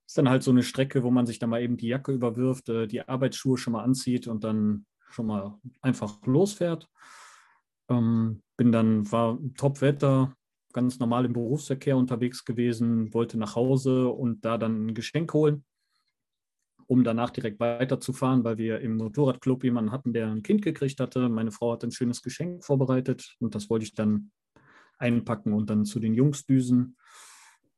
Ist 0.06 0.18
dann 0.18 0.28
halt 0.28 0.42
so 0.42 0.50
eine 0.50 0.62
Strecke, 0.62 1.02
wo 1.04 1.10
man 1.10 1.24
sich 1.24 1.38
dann 1.38 1.48
mal 1.48 1.62
eben 1.62 1.78
die 1.78 1.88
Jacke 1.88 2.12
überwirft, 2.12 2.68
äh, 2.68 2.86
die 2.86 3.08
Arbeitsschuhe 3.08 3.56
schon 3.56 3.72
mal 3.72 3.82
anzieht 3.82 4.28
und 4.28 4.44
dann 4.44 4.84
schon 5.08 5.24
mal 5.24 5.58
einfach 5.80 6.20
losfährt. 6.26 6.90
Ähm, 7.88 8.42
bin 8.58 8.72
dann, 8.72 9.10
war 9.10 9.38
Top-Wetter, 9.56 10.36
ganz 10.74 10.98
normal 10.98 11.24
im 11.24 11.32
Berufsverkehr 11.32 11.96
unterwegs 11.96 12.44
gewesen, 12.44 13.14
wollte 13.14 13.38
nach 13.38 13.56
Hause 13.56 14.08
und 14.08 14.44
da 14.44 14.58
dann 14.58 14.88
ein 14.88 14.94
Geschenk 14.94 15.32
holen, 15.32 15.64
um 16.86 17.04
danach 17.04 17.30
direkt 17.30 17.60
weiterzufahren, 17.60 18.44
weil 18.44 18.58
wir 18.58 18.80
im 18.80 18.96
Motorradclub 18.96 19.64
jemanden 19.64 19.92
hatten, 19.92 20.12
der 20.12 20.28
ein 20.28 20.42
Kind 20.42 20.62
gekriegt 20.62 21.00
hatte. 21.00 21.28
Meine 21.28 21.50
Frau 21.50 21.72
hat 21.72 21.84
ein 21.84 21.92
schönes 21.92 22.22
Geschenk 22.22 22.64
vorbereitet 22.64 23.36
und 23.40 23.54
das 23.54 23.70
wollte 23.70 23.84
ich 23.84 23.94
dann 23.94 24.30
einpacken 24.98 25.52
und 25.52 25.70
dann 25.70 25.84
zu 25.84 26.00
den 26.00 26.14
Jungs 26.14 26.46
düsen. 26.46 26.96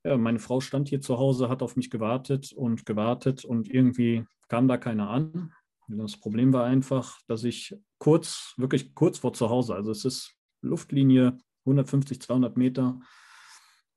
Ja, 0.05 0.17
meine 0.17 0.39
Frau 0.39 0.61
stand 0.61 0.89
hier 0.89 1.01
zu 1.01 1.19
Hause, 1.19 1.49
hat 1.49 1.63
auf 1.63 1.77
mich 1.77 1.91
gewartet 1.91 2.53
und 2.53 2.87
gewartet 2.87 3.45
und 3.45 3.69
irgendwie 3.69 4.25
kam 4.49 4.69
da 4.69 4.77
keiner 4.77 5.11
an. 5.11 5.53
Das 5.89 6.17
Problem 6.17 6.53
war 6.53 6.65
einfach, 6.65 7.19
dass 7.27 7.45
ich 7.45 7.77
kurz, 7.99 8.55
wirklich 8.57 8.95
kurz 8.95 9.19
vor 9.19 9.33
zu 9.33 9.51
Hause, 9.51 9.75
also 9.75 9.91
es 9.91 10.05
ist 10.05 10.37
Luftlinie 10.63 11.39
150, 11.65 12.21
200 12.21 12.57
Meter, 12.57 13.01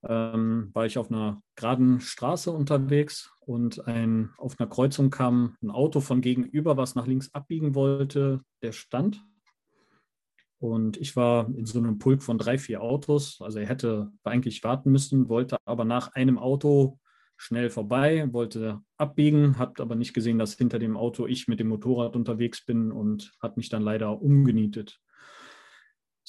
ähm, 0.07 0.69
war 0.73 0.85
ich 0.85 0.97
auf 0.97 1.11
einer 1.11 1.41
geraden 1.55 1.99
Straße 1.99 2.51
unterwegs 2.51 3.31
und 3.39 3.85
ein, 3.87 4.31
auf 4.37 4.59
einer 4.59 4.69
Kreuzung 4.69 5.09
kam 5.09 5.57
ein 5.61 5.71
Auto 5.71 5.99
von 5.99 6.21
gegenüber, 6.21 6.77
was 6.77 6.95
nach 6.95 7.07
links 7.07 7.33
abbiegen 7.33 7.75
wollte, 7.75 8.41
der 8.61 8.71
stand. 8.71 9.23
Und 10.59 10.97
ich 10.97 11.15
war 11.15 11.47
in 11.55 11.65
so 11.65 11.79
einem 11.79 11.99
Pulk 11.99 12.21
von 12.21 12.37
drei, 12.37 12.57
vier 12.57 12.81
Autos. 12.81 13.39
Also 13.41 13.59
er 13.59 13.67
hätte 13.67 14.11
eigentlich 14.23 14.63
warten 14.63 14.91
müssen, 14.91 15.29
wollte 15.29 15.57
aber 15.65 15.85
nach 15.85 16.13
einem 16.13 16.37
Auto 16.37 16.99
schnell 17.37 17.69
vorbei, 17.69 18.27
wollte 18.33 18.81
abbiegen, 18.97 19.57
hat 19.57 19.79
aber 19.79 19.95
nicht 19.95 20.13
gesehen, 20.13 20.37
dass 20.37 20.55
hinter 20.55 20.77
dem 20.77 20.97
Auto 20.97 21.25
ich 21.25 21.47
mit 21.47 21.61
dem 21.61 21.69
Motorrad 21.69 22.17
unterwegs 22.17 22.65
bin 22.65 22.91
und 22.91 23.31
hat 23.41 23.55
mich 23.55 23.69
dann 23.69 23.81
leider 23.81 24.21
umgenietet. 24.21 24.99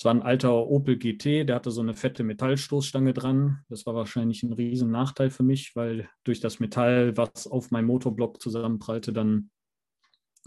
Es 0.00 0.04
war 0.07 0.14
ein 0.14 0.23
alter 0.23 0.66
Opel 0.66 0.97
GT, 0.97 1.45
der 1.45 1.57
hatte 1.57 1.71
so 1.71 1.83
eine 1.83 1.92
fette 1.92 2.25
Metallstoßstange 2.25 3.12
dran. 3.12 3.66
Das 3.69 3.85
war 3.85 3.95
wahrscheinlich 3.95 4.42
ein 4.42 4.54
riesen 4.54 4.90
Nachteil 4.90 5.28
für 5.28 5.42
mich, 5.42 5.76
weil 5.76 6.09
durch 6.25 6.40
das 6.40 6.59
Metall, 6.59 7.19
was 7.19 7.47
auf 7.47 7.71
meinem 7.71 7.88
Motorblock 7.88 8.40
zusammenprallte, 8.40 9.12
dann 9.12 9.50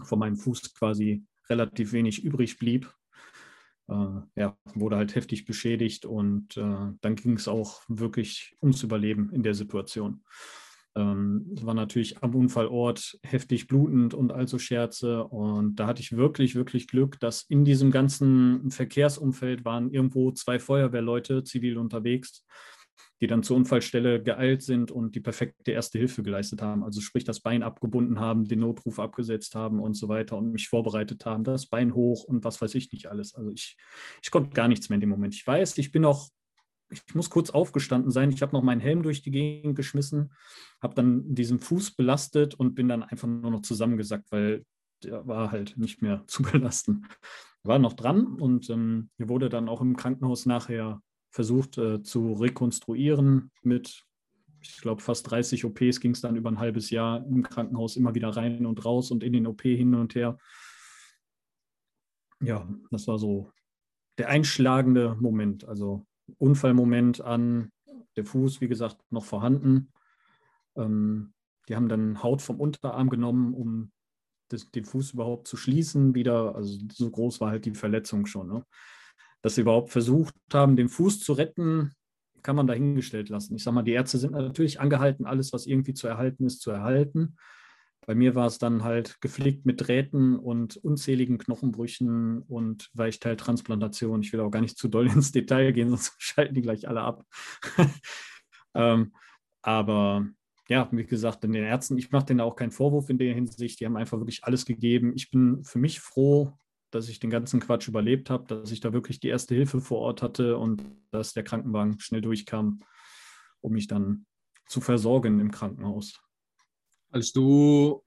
von 0.02 0.18
meinem 0.18 0.34
Fuß 0.34 0.74
quasi 0.74 1.24
relativ 1.48 1.92
wenig 1.92 2.24
übrig 2.24 2.58
blieb. 2.58 2.92
Äh, 3.86 4.22
ja, 4.34 4.56
wurde 4.74 4.96
halt 4.96 5.14
heftig 5.14 5.44
beschädigt 5.44 6.04
und 6.04 6.56
äh, 6.56 6.90
dann 7.00 7.14
ging 7.14 7.34
es 7.36 7.46
auch 7.46 7.82
wirklich 7.86 8.56
ums 8.60 8.82
Überleben 8.82 9.30
in 9.30 9.44
der 9.44 9.54
Situation. 9.54 10.24
Ähm, 10.96 11.46
war 11.60 11.74
natürlich 11.74 12.22
am 12.22 12.34
Unfallort 12.34 13.18
heftig 13.24 13.66
blutend 13.66 14.14
und 14.14 14.32
also 14.32 14.58
Scherze. 14.58 15.24
Und 15.24 15.76
da 15.76 15.86
hatte 15.86 16.02
ich 16.02 16.16
wirklich, 16.16 16.54
wirklich 16.54 16.86
Glück, 16.86 17.18
dass 17.20 17.42
in 17.48 17.64
diesem 17.64 17.90
ganzen 17.90 18.70
Verkehrsumfeld 18.70 19.64
waren 19.64 19.90
irgendwo 19.90 20.30
zwei 20.32 20.58
Feuerwehrleute 20.58 21.42
zivil 21.44 21.78
unterwegs. 21.78 22.44
die 23.20 23.26
dann 23.26 23.42
zur 23.42 23.56
Unfallstelle 23.56 24.22
geeilt 24.22 24.62
sind 24.62 24.90
und 24.90 25.14
die 25.14 25.20
perfekte 25.20 25.70
erste 25.70 25.98
Hilfe 25.98 26.22
geleistet 26.22 26.60
haben. 26.62 26.82
Also 26.84 27.00
sprich, 27.00 27.24
das 27.24 27.40
Bein 27.40 27.62
abgebunden 27.62 28.20
haben, 28.20 28.44
den 28.44 28.60
Notruf 28.60 28.98
abgesetzt 28.98 29.54
haben 29.54 29.80
und 29.80 29.94
so 29.94 30.08
weiter 30.08 30.36
und 30.36 30.52
mich 30.52 30.68
vorbereitet 30.68 31.24
haben, 31.24 31.44
das 31.44 31.66
Bein 31.66 31.94
hoch 31.94 32.24
und 32.24 32.44
was 32.44 32.60
weiß 32.60 32.74
ich 32.74 32.92
nicht 32.92 33.06
alles. 33.06 33.34
Also 33.34 33.50
ich, 33.50 33.76
ich 34.22 34.30
konnte 34.30 34.50
gar 34.50 34.68
nichts 34.68 34.88
mehr 34.88 34.96
in 34.96 35.00
dem 35.00 35.10
Moment. 35.10 35.34
Ich 35.34 35.46
weiß, 35.46 35.78
ich 35.78 35.92
bin 35.92 36.04
auch, 36.04 36.28
ich 36.90 37.14
muss 37.14 37.30
kurz 37.30 37.50
aufgestanden 37.50 38.10
sein. 38.10 38.30
Ich 38.30 38.42
habe 38.42 38.52
noch 38.52 38.62
meinen 38.62 38.80
Helm 38.80 39.02
durch 39.02 39.22
die 39.22 39.30
Gegend 39.30 39.76
geschmissen, 39.76 40.32
habe 40.80 40.94
dann 40.94 41.34
diesen 41.34 41.58
Fuß 41.58 41.92
belastet 41.92 42.54
und 42.54 42.74
bin 42.74 42.88
dann 42.88 43.02
einfach 43.02 43.28
nur 43.28 43.50
noch 43.50 43.62
zusammengesackt, 43.62 44.30
weil 44.30 44.64
der 45.02 45.26
war 45.26 45.50
halt 45.50 45.76
nicht 45.76 46.02
mehr 46.02 46.24
zu 46.26 46.42
belasten. 46.42 47.06
War 47.62 47.78
noch 47.78 47.94
dran 47.94 48.26
und 48.26 48.68
ähm, 48.70 49.10
hier 49.16 49.28
wurde 49.28 49.48
dann 49.48 49.68
auch 49.68 49.80
im 49.80 49.96
Krankenhaus 49.96 50.46
nachher 50.46 51.00
versucht 51.30 51.78
äh, 51.78 52.02
zu 52.02 52.32
rekonstruieren 52.34 53.50
mit, 53.62 54.04
ich 54.60 54.80
glaube, 54.80 55.02
fast 55.02 55.30
30 55.30 55.64
OPs 55.64 56.00
ging 56.00 56.12
es 56.12 56.20
dann 56.20 56.36
über 56.36 56.50
ein 56.50 56.60
halbes 56.60 56.90
Jahr 56.90 57.26
im 57.26 57.42
Krankenhaus 57.42 57.96
immer 57.96 58.14
wieder 58.14 58.28
rein 58.28 58.66
und 58.66 58.84
raus 58.84 59.10
und 59.10 59.24
in 59.24 59.32
den 59.32 59.46
OP 59.46 59.62
hin 59.62 59.94
und 59.94 60.14
her. 60.14 60.38
Ja, 62.40 62.68
das 62.90 63.08
war 63.08 63.18
so 63.18 63.50
der 64.18 64.28
einschlagende 64.28 65.16
Moment, 65.18 65.64
also 65.64 66.06
Unfallmoment 66.38 67.20
an 67.20 67.70
der 68.16 68.24
Fuß, 68.24 68.60
wie 68.60 68.68
gesagt, 68.68 68.98
noch 69.10 69.24
vorhanden. 69.24 69.92
Ähm, 70.76 71.32
die 71.68 71.76
haben 71.76 71.88
dann 71.88 72.22
Haut 72.22 72.42
vom 72.42 72.60
Unterarm 72.60 73.08
genommen, 73.08 73.54
um 73.54 73.92
das, 74.48 74.70
den 74.70 74.84
Fuß 74.84 75.12
überhaupt 75.12 75.48
zu 75.48 75.56
schließen 75.56 76.14
wieder. 76.14 76.54
Also 76.54 76.78
so 76.92 77.10
groß 77.10 77.40
war 77.40 77.50
halt 77.50 77.64
die 77.64 77.74
Verletzung 77.74 78.26
schon. 78.26 78.48
Ne? 78.48 78.64
Dass 79.42 79.54
sie 79.54 79.62
überhaupt 79.62 79.90
versucht 79.90 80.34
haben, 80.52 80.76
den 80.76 80.88
Fuß 80.88 81.20
zu 81.20 81.32
retten, 81.32 81.92
kann 82.42 82.56
man 82.56 82.66
dahingestellt 82.66 83.30
lassen. 83.30 83.56
Ich 83.56 83.64
sage 83.64 83.74
mal, 83.74 83.82
die 83.82 83.92
Ärzte 83.92 84.18
sind 84.18 84.32
natürlich 84.32 84.78
angehalten, 84.78 85.26
alles, 85.26 85.52
was 85.52 85.66
irgendwie 85.66 85.94
zu 85.94 86.06
erhalten 86.06 86.44
ist, 86.44 86.60
zu 86.60 86.70
erhalten. 86.70 87.36
Bei 88.06 88.14
mir 88.14 88.34
war 88.34 88.46
es 88.46 88.58
dann 88.58 88.84
halt 88.84 89.20
gepflegt 89.20 89.64
mit 89.64 89.80
Drähten 89.80 90.38
und 90.38 90.76
unzähligen 90.76 91.38
Knochenbrüchen 91.38 92.42
und 92.42 92.90
Weichteiltransplantation. 92.92 94.22
Ich 94.22 94.32
will 94.32 94.40
auch 94.40 94.50
gar 94.50 94.60
nicht 94.60 94.78
zu 94.78 94.88
doll 94.88 95.06
ins 95.12 95.32
Detail 95.32 95.72
gehen, 95.72 95.90
sonst 95.90 96.14
schalten 96.18 96.54
die 96.54 96.62
gleich 96.62 96.88
alle 96.88 97.00
ab. 97.00 97.24
ähm, 98.74 99.12
aber 99.62 100.26
ja, 100.68 100.88
wie 100.92 101.04
gesagt, 101.04 101.44
den 101.44 101.54
Ärzten, 101.54 101.98
ich 101.98 102.10
mache 102.10 102.26
denen 102.26 102.40
auch 102.40 102.56
keinen 102.56 102.70
Vorwurf 102.70 103.10
in 103.10 103.18
der 103.18 103.34
Hinsicht. 103.34 103.80
Die 103.80 103.86
haben 103.86 103.96
einfach 103.96 104.18
wirklich 104.18 104.44
alles 104.44 104.64
gegeben. 104.64 105.12
Ich 105.14 105.30
bin 105.30 105.62
für 105.64 105.78
mich 105.78 106.00
froh, 106.00 106.52
dass 106.90 107.08
ich 107.08 107.20
den 107.20 107.30
ganzen 107.30 107.60
Quatsch 107.60 107.88
überlebt 107.88 108.30
habe, 108.30 108.46
dass 108.46 108.70
ich 108.70 108.80
da 108.80 108.92
wirklich 108.92 109.20
die 109.20 109.28
erste 109.28 109.54
Hilfe 109.54 109.80
vor 109.80 109.98
Ort 109.98 110.22
hatte 110.22 110.56
und 110.58 110.82
dass 111.10 111.32
der 111.32 111.42
Krankenwagen 111.42 111.98
schnell 112.00 112.20
durchkam, 112.20 112.80
um 113.60 113.72
mich 113.72 113.88
dann 113.88 114.26
zu 114.66 114.80
versorgen 114.80 115.40
im 115.40 115.50
Krankenhaus. 115.50 116.20
Als 117.14 117.32
du 117.32 118.02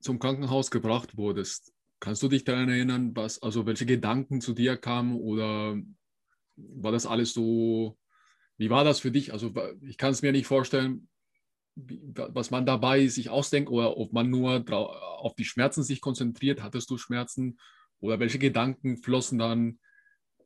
zum 0.00 0.18
Krankenhaus 0.18 0.70
gebracht 0.70 1.16
wurdest, 1.16 1.72
kannst 1.98 2.22
du 2.22 2.28
dich 2.28 2.44
daran 2.44 2.68
erinnern, 2.68 3.16
was, 3.16 3.40
also 3.40 3.64
welche 3.64 3.86
Gedanken 3.86 4.42
zu 4.42 4.52
dir 4.52 4.76
kamen 4.76 5.16
oder 5.16 5.80
war 6.56 6.92
das 6.92 7.06
alles 7.06 7.32
so, 7.32 7.96
wie 8.58 8.68
war 8.68 8.84
das 8.84 9.00
für 9.00 9.10
dich? 9.10 9.32
Also 9.32 9.54
ich 9.80 9.96
kann 9.96 10.10
es 10.10 10.20
mir 10.20 10.32
nicht 10.32 10.46
vorstellen, 10.46 11.08
was 11.74 12.50
man 12.50 12.66
dabei 12.66 13.06
sich 13.06 13.30
ausdenkt 13.30 13.70
oder 13.70 13.96
ob 13.96 14.12
man 14.12 14.28
nur 14.28 14.62
auf 14.72 15.34
die 15.34 15.46
Schmerzen 15.46 15.82
sich 15.82 16.02
konzentriert. 16.02 16.62
Hattest 16.62 16.90
du 16.90 16.98
Schmerzen 16.98 17.58
oder 17.98 18.20
welche 18.20 18.38
Gedanken 18.38 18.98
flossen 18.98 19.38
dann 19.38 19.78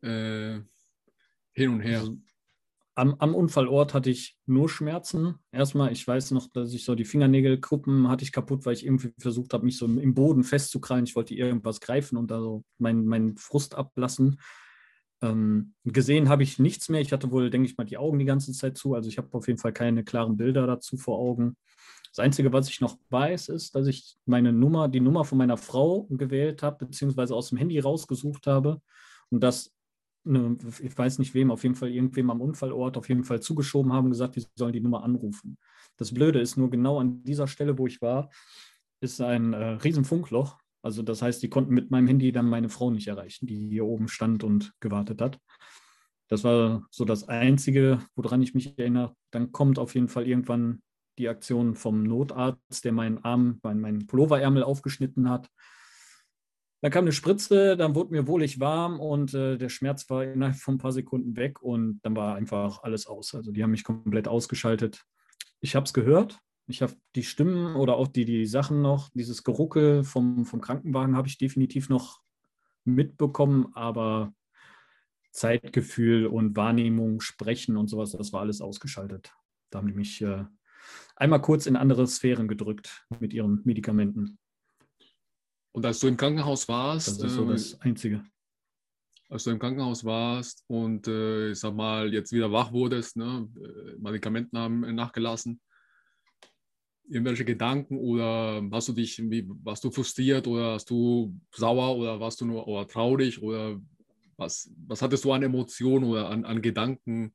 äh, 0.03 0.61
hin 1.51 1.71
und 1.71 1.81
her? 1.81 2.07
Am, 2.95 3.15
am, 3.21 3.35
Unfallort 3.35 3.95
hatte 3.95 4.11
ich 4.11 4.37
nur 4.45 4.69
Schmerzen. 4.69 5.37
Erstmal, 5.51 5.93
ich 5.93 6.07
weiß 6.07 6.33
noch, 6.33 6.49
dass 6.53 6.75
ich 6.75 6.85
so 6.85 6.95
die 6.95 7.07
Fingernägelkuppen 7.07 8.09
hatte 8.09 8.23
ich 8.23 8.33
kaputt, 8.33 8.67
weil 8.67 8.75
ich 8.75 8.85
irgendwie 8.85 9.15
versucht 9.19 9.55
habe, 9.55 9.65
mich 9.65 9.79
so 9.79 9.87
im 9.87 10.15
Boden 10.15 10.45
festzukrallen. 10.45 11.05
Ich 11.05 11.17
wollte 11.17 11.35
irgendwas 11.35 11.81
greifen 11.81 12.19
und 12.19 12.31
da 12.31 12.41
so 12.41 12.65
meinen 12.79 13.07
mein 13.07 13.37
Frust 13.37 13.75
ablassen. 13.75 14.39
Ähm, 15.23 15.75
gesehen 15.85 16.29
habe 16.29 16.43
ich 16.43 16.59
nichts 16.59 16.89
mehr. 16.89 17.01
Ich 17.01 17.13
hatte 17.13 17.31
wohl, 17.31 17.49
denke 17.49 17.67
ich 17.67 17.79
mal, 17.79 17.85
die 17.85 17.97
Augen 17.97 18.19
die 18.19 18.25
ganze 18.27 18.53
Zeit 18.53 18.77
zu. 18.77 18.95
Also 18.95 19.09
ich 19.09 19.17
habe 19.17 19.29
auf 19.33 19.47
jeden 19.47 19.59
Fall 19.59 19.73
keine 19.73 20.05
klaren 20.05 20.37
Bilder 20.37 20.67
dazu 20.67 20.99
vor 20.99 21.19
Augen. 21.19 21.57
Das 22.15 22.23
Einzige, 22.23 22.53
was 22.53 22.69
ich 22.69 22.83
noch 22.83 22.99
weiß, 23.09 23.49
ist, 23.49 23.75
dass 23.75 23.87
ich 23.87 24.19
meine 24.27 24.53
Nummer, 24.53 24.89
die 24.89 25.01
Nummer 25.01 25.25
von 25.25 25.39
meiner 25.39 25.57
Frau 25.57 26.07
gewählt 26.11 26.63
habe, 26.63 26.85
beziehungsweise 26.85 27.35
aus 27.35 27.49
dem 27.49 27.57
Handy 27.57 27.79
rausgesucht 27.79 28.47
habe 28.47 28.83
und 29.31 29.43
das, 29.43 29.73
eine, 30.25 30.57
ich 30.83 30.97
weiß 30.97 31.19
nicht 31.19 31.35
wem, 31.35 31.50
auf 31.50 31.62
jeden 31.62 31.75
Fall 31.75 31.91
irgendwem 31.91 32.31
am 32.31 32.41
Unfallort 32.41 32.97
auf 32.97 33.09
jeden 33.09 33.25
Fall 33.25 33.41
zugeschoben 33.41 33.93
haben, 33.93 34.11
gesagt, 34.11 34.37
die 34.37 34.45
sollen 34.55 34.73
die 34.73 34.81
Nummer 34.81 35.02
anrufen. 35.02 35.59
Das 35.97 36.12
Blöde 36.12 36.41
ist 36.41 36.57
nur 36.57 36.71
genau 36.71 36.99
an 36.99 37.23
dieser 37.25 37.49
Stelle, 37.49 37.79
wo 37.79 37.87
ich 37.87 38.00
war, 38.00 38.31
ist 39.00 39.21
ein 39.21 39.52
äh, 39.52 39.64
Riesenfunkloch 39.64 40.59
also 40.83 41.02
das 41.02 41.23
heißt, 41.23 41.43
die 41.43 41.49
konnten 41.49 41.73
mit 41.73 41.91
meinem 41.91 42.09
Handy 42.09 42.33
dann 42.33 42.49
meine 42.49 42.69
Frau 42.69 42.91
nicht 42.91 43.07
erreichen, 43.07 43.47
die 43.47 43.69
hier 43.69 43.87
oben 43.87 44.09
stand 44.09 44.43
und 44.43 44.73
gewartet 44.81 45.23
hat. 45.23 45.38
Das 46.29 46.45
war 46.45 46.87
so 46.91 47.05
das 47.05 47.29
Einzige, 47.29 48.00
woran 48.17 48.43
ich 48.43 48.55
mich 48.55 48.76
erinnere. 48.79 49.14
Dann 49.31 49.52
kommt 49.52 49.79
auf 49.79 49.95
jeden 49.95 50.09
Fall 50.09 50.26
irgendwann 50.26 50.83
die 51.19 51.29
Aktion 51.29 51.76
vom 51.76 52.02
Notarzt, 52.02 52.85
der 52.85 52.93
meinen 52.93 53.19
Arm, 53.19 53.61
meinen 53.62 54.07
Pulloverärmel 54.07 54.64
aufgeschnitten 54.64 55.29
hat. 55.29 55.49
Dann 56.83 56.91
kam 56.91 57.05
eine 57.05 57.12
Spritze, 57.12 57.77
dann 57.77 57.95
wurde 57.95 58.11
mir 58.11 58.27
wohlig 58.27 58.59
warm 58.59 58.99
und 58.99 59.33
äh, 59.35 59.57
der 59.57 59.69
Schmerz 59.69 60.11
war 60.11 60.25
innerhalb 60.25 60.57
von 60.57 60.75
ein 60.75 60.79
paar 60.79 60.91
Sekunden 60.91 61.37
weg 61.37 61.62
und 61.62 62.01
dann 62.03 62.17
war 62.17 62.35
einfach 62.35 62.83
alles 62.83 63.07
aus. 63.07 63.37
Also 63.37 63.53
die 63.53 63.62
haben 63.62 63.71
mich 63.71 63.85
komplett 63.85 64.27
ausgeschaltet. 64.27 65.05
Ich 65.61 65.77
habe 65.77 65.85
es 65.85 65.95
gehört, 65.95 66.41
ich 66.67 66.83
habe 66.83 66.95
die 67.15 67.23
Stimmen 67.23 67.77
oder 67.77 67.97
auch 67.97 68.09
die, 68.09 68.25
die 68.25 68.47
Sachen 68.47 68.83
noch, 68.83 69.11
dieses 69.15 69.45
Geruckel 69.45 70.03
vom, 70.03 70.45
vom 70.45 70.61
Krankenwagen 70.61 71.17
habe 71.17 71.29
ich 71.29 71.39
definitiv 71.39 71.89
noch 71.89 72.21
mitbekommen, 72.85 73.69
aber 73.75 74.35
Zeitgefühl 75.31 76.27
und 76.27 76.57
Wahrnehmung, 76.57 77.21
Sprechen 77.21 77.77
und 77.77 77.87
sowas, 77.87 78.11
das 78.11 78.33
war 78.33 78.41
alles 78.41 78.61
ausgeschaltet. 78.61 79.33
Da 79.71 79.79
haben 79.79 79.87
die 79.87 79.95
mich 79.95 80.21
äh, 80.21 80.47
einmal 81.15 81.41
kurz 81.41 81.67
in 81.67 81.77
andere 81.77 82.09
Sphären 82.09 82.49
gedrückt 82.49 83.07
mit 83.21 83.33
ihren 83.33 83.61
Medikamenten. 83.62 84.39
Und 85.73 85.87
als 85.87 86.00
du 86.00 86.09
im 86.09 86.17
Krankenhaus 86.17 86.69
warst, 86.69 87.09
das 87.09 87.19
ist 87.19 87.35
so 87.35 87.47
das 87.47 87.81
Einzige. 87.81 88.25
Als 89.29 89.45
du 89.45 89.50
im 89.50 89.59
Krankenhaus 89.59 90.05
warst 90.05 90.62
und 90.67 91.09
äh, 91.09 91.52
ich 91.52 91.59
sag 91.59 91.75
mal 91.75 92.12
jetzt 92.12 92.33
wieder 92.33 92.52
wach 92.52 92.71
wurdest, 92.73 93.17
ne, 93.17 93.49
äh, 93.57 93.97
Medikamenten 93.99 94.59
haben 94.59 94.81
nachgelassen, 94.95 95.61
irgendwelche 97.09 97.47
Gedanken 97.47 97.97
oder 97.99 98.62
hast 98.71 98.88
du 98.88 98.93
dich, 98.93 99.19
wie, 99.31 99.49
warst 99.64 99.85
du 99.85 99.91
frustriert 99.91 100.47
oder 100.47 100.75
hast 100.75 100.91
du 100.91 101.35
sauer 101.50 101.97
oder 101.97 102.21
warst 102.21 102.43
du 102.43 102.45
nur 102.45 102.69
oder 102.69 102.87
traurig 102.87 103.43
oder 103.43 103.81
was, 104.37 104.71
was 104.87 105.00
hattest 105.00 105.25
du 105.25 105.33
an 105.33 105.43
Emotionen 105.43 106.05
oder 106.05 106.29
an, 106.29 106.45
an 106.45 106.61
Gedanken? 106.61 107.35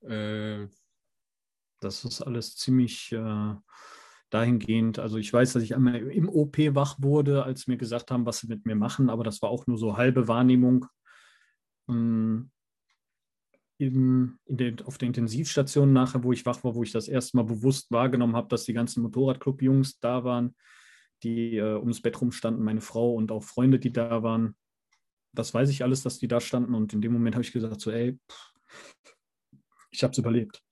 Äh, 0.00 0.66
das 1.80 2.04
ist 2.04 2.22
alles 2.22 2.56
ziemlich 2.56 3.12
äh, 3.12 3.54
dahingehend. 4.30 4.98
Also 4.98 5.16
ich 5.16 5.32
weiß, 5.32 5.54
dass 5.54 5.62
ich 5.62 5.74
einmal 5.74 5.96
im 5.96 6.28
OP 6.28 6.58
wach 6.74 6.96
wurde, 7.00 7.44
als 7.44 7.66
mir 7.66 7.76
gesagt 7.76 8.10
haben, 8.10 8.26
was 8.26 8.38
sie 8.38 8.48
mit 8.48 8.66
mir 8.66 8.76
machen, 8.76 9.10
aber 9.10 9.24
das 9.24 9.40
war 9.42 9.50
auch 9.50 9.66
nur 9.66 9.78
so 9.78 9.96
halbe 9.96 10.28
Wahrnehmung. 10.28 10.86
Ähm, 11.88 12.50
in, 13.78 14.38
den, 14.46 14.82
auf 14.82 14.98
der 14.98 15.06
Intensivstation 15.06 15.92
nachher, 15.92 16.24
wo 16.24 16.32
ich 16.32 16.44
wach 16.44 16.64
war, 16.64 16.74
wo 16.74 16.82
ich 16.82 16.90
das 16.90 17.06
erste 17.06 17.36
Mal 17.36 17.44
bewusst 17.44 17.90
wahrgenommen 17.92 18.34
habe, 18.34 18.48
dass 18.48 18.64
die 18.64 18.72
ganzen 18.72 19.02
Motorradclub-Jungs 19.02 20.00
da 20.00 20.24
waren, 20.24 20.56
die 21.22 21.56
äh, 21.56 21.76
ums 21.76 22.02
Bett 22.02 22.20
rumstanden, 22.20 22.64
meine 22.64 22.80
Frau 22.80 23.14
und 23.14 23.30
auch 23.30 23.44
Freunde, 23.44 23.78
die 23.78 23.92
da 23.92 24.22
waren. 24.22 24.56
Das 25.32 25.54
weiß 25.54 25.70
ich 25.70 25.84
alles, 25.84 26.02
dass 26.02 26.18
die 26.18 26.26
da 26.26 26.40
standen. 26.40 26.74
Und 26.74 26.92
in 26.92 27.00
dem 27.00 27.12
Moment 27.12 27.36
habe 27.36 27.44
ich 27.44 27.52
gesagt, 27.52 27.80
so, 27.80 27.92
ey, 27.92 28.18
pff, 28.30 28.52
ich 29.92 30.02
habe 30.02 30.10
es 30.10 30.18
überlebt. 30.18 30.62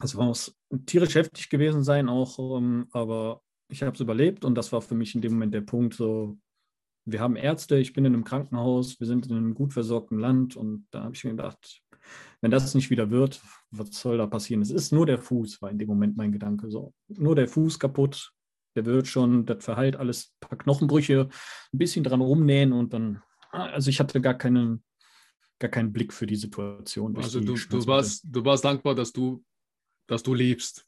Es 0.00 0.14
muss 0.14 0.54
tierisch 0.86 1.14
heftig 1.14 1.48
gewesen 1.48 1.82
sein 1.82 2.08
auch, 2.08 2.58
ähm, 2.58 2.86
aber 2.92 3.42
ich 3.68 3.82
habe 3.82 3.94
es 3.94 4.00
überlebt 4.00 4.44
und 4.44 4.54
das 4.54 4.72
war 4.72 4.82
für 4.82 4.94
mich 4.94 5.14
in 5.14 5.20
dem 5.20 5.32
Moment 5.32 5.54
der 5.54 5.62
Punkt, 5.62 5.94
so, 5.94 6.38
wir 7.06 7.20
haben 7.20 7.36
Ärzte, 7.36 7.78
ich 7.78 7.92
bin 7.92 8.04
in 8.04 8.14
einem 8.14 8.24
Krankenhaus, 8.24 8.98
wir 9.00 9.06
sind 9.06 9.26
in 9.26 9.36
einem 9.36 9.54
gut 9.54 9.72
versorgten 9.72 10.18
Land 10.18 10.56
und 10.56 10.86
da 10.90 11.04
habe 11.04 11.14
ich 11.14 11.24
mir 11.24 11.30
gedacht, 11.30 11.82
wenn 12.40 12.50
das 12.50 12.74
nicht 12.74 12.90
wieder 12.90 13.10
wird, 13.10 13.40
was 13.70 13.98
soll 13.98 14.18
da 14.18 14.26
passieren? 14.26 14.62
Es 14.62 14.70
ist 14.70 14.92
nur 14.92 15.06
der 15.06 15.18
Fuß, 15.18 15.62
war 15.62 15.70
in 15.70 15.78
dem 15.78 15.88
Moment 15.88 16.16
mein 16.16 16.32
Gedanke 16.32 16.70
so. 16.70 16.92
Nur 17.08 17.34
der 17.34 17.48
Fuß 17.48 17.78
kaputt, 17.78 18.32
der 18.76 18.84
wird 18.84 19.06
schon, 19.06 19.46
das 19.46 19.64
verheilt 19.64 19.96
alles, 19.96 20.32
ein 20.34 20.48
paar 20.48 20.58
Knochenbrüche, 20.58 21.28
ein 21.72 21.78
bisschen 21.78 22.04
dran 22.04 22.20
rumnähen 22.20 22.72
und 22.72 22.92
dann, 22.92 23.22
also 23.50 23.88
ich 23.88 24.00
hatte 24.00 24.20
gar 24.20 24.34
keinen, 24.34 24.82
gar 25.58 25.70
keinen 25.70 25.92
Blick 25.92 26.12
für 26.12 26.26
die 26.26 26.36
Situation. 26.36 27.16
Also 27.16 27.40
die 27.40 27.46
du, 27.46 27.54
du, 27.54 27.86
warst, 27.86 28.24
du 28.28 28.44
warst 28.44 28.64
dankbar, 28.64 28.94
dass 28.94 29.12
du, 29.12 29.42
dass 30.06 30.22
du 30.22 30.34
lebst. 30.34 30.86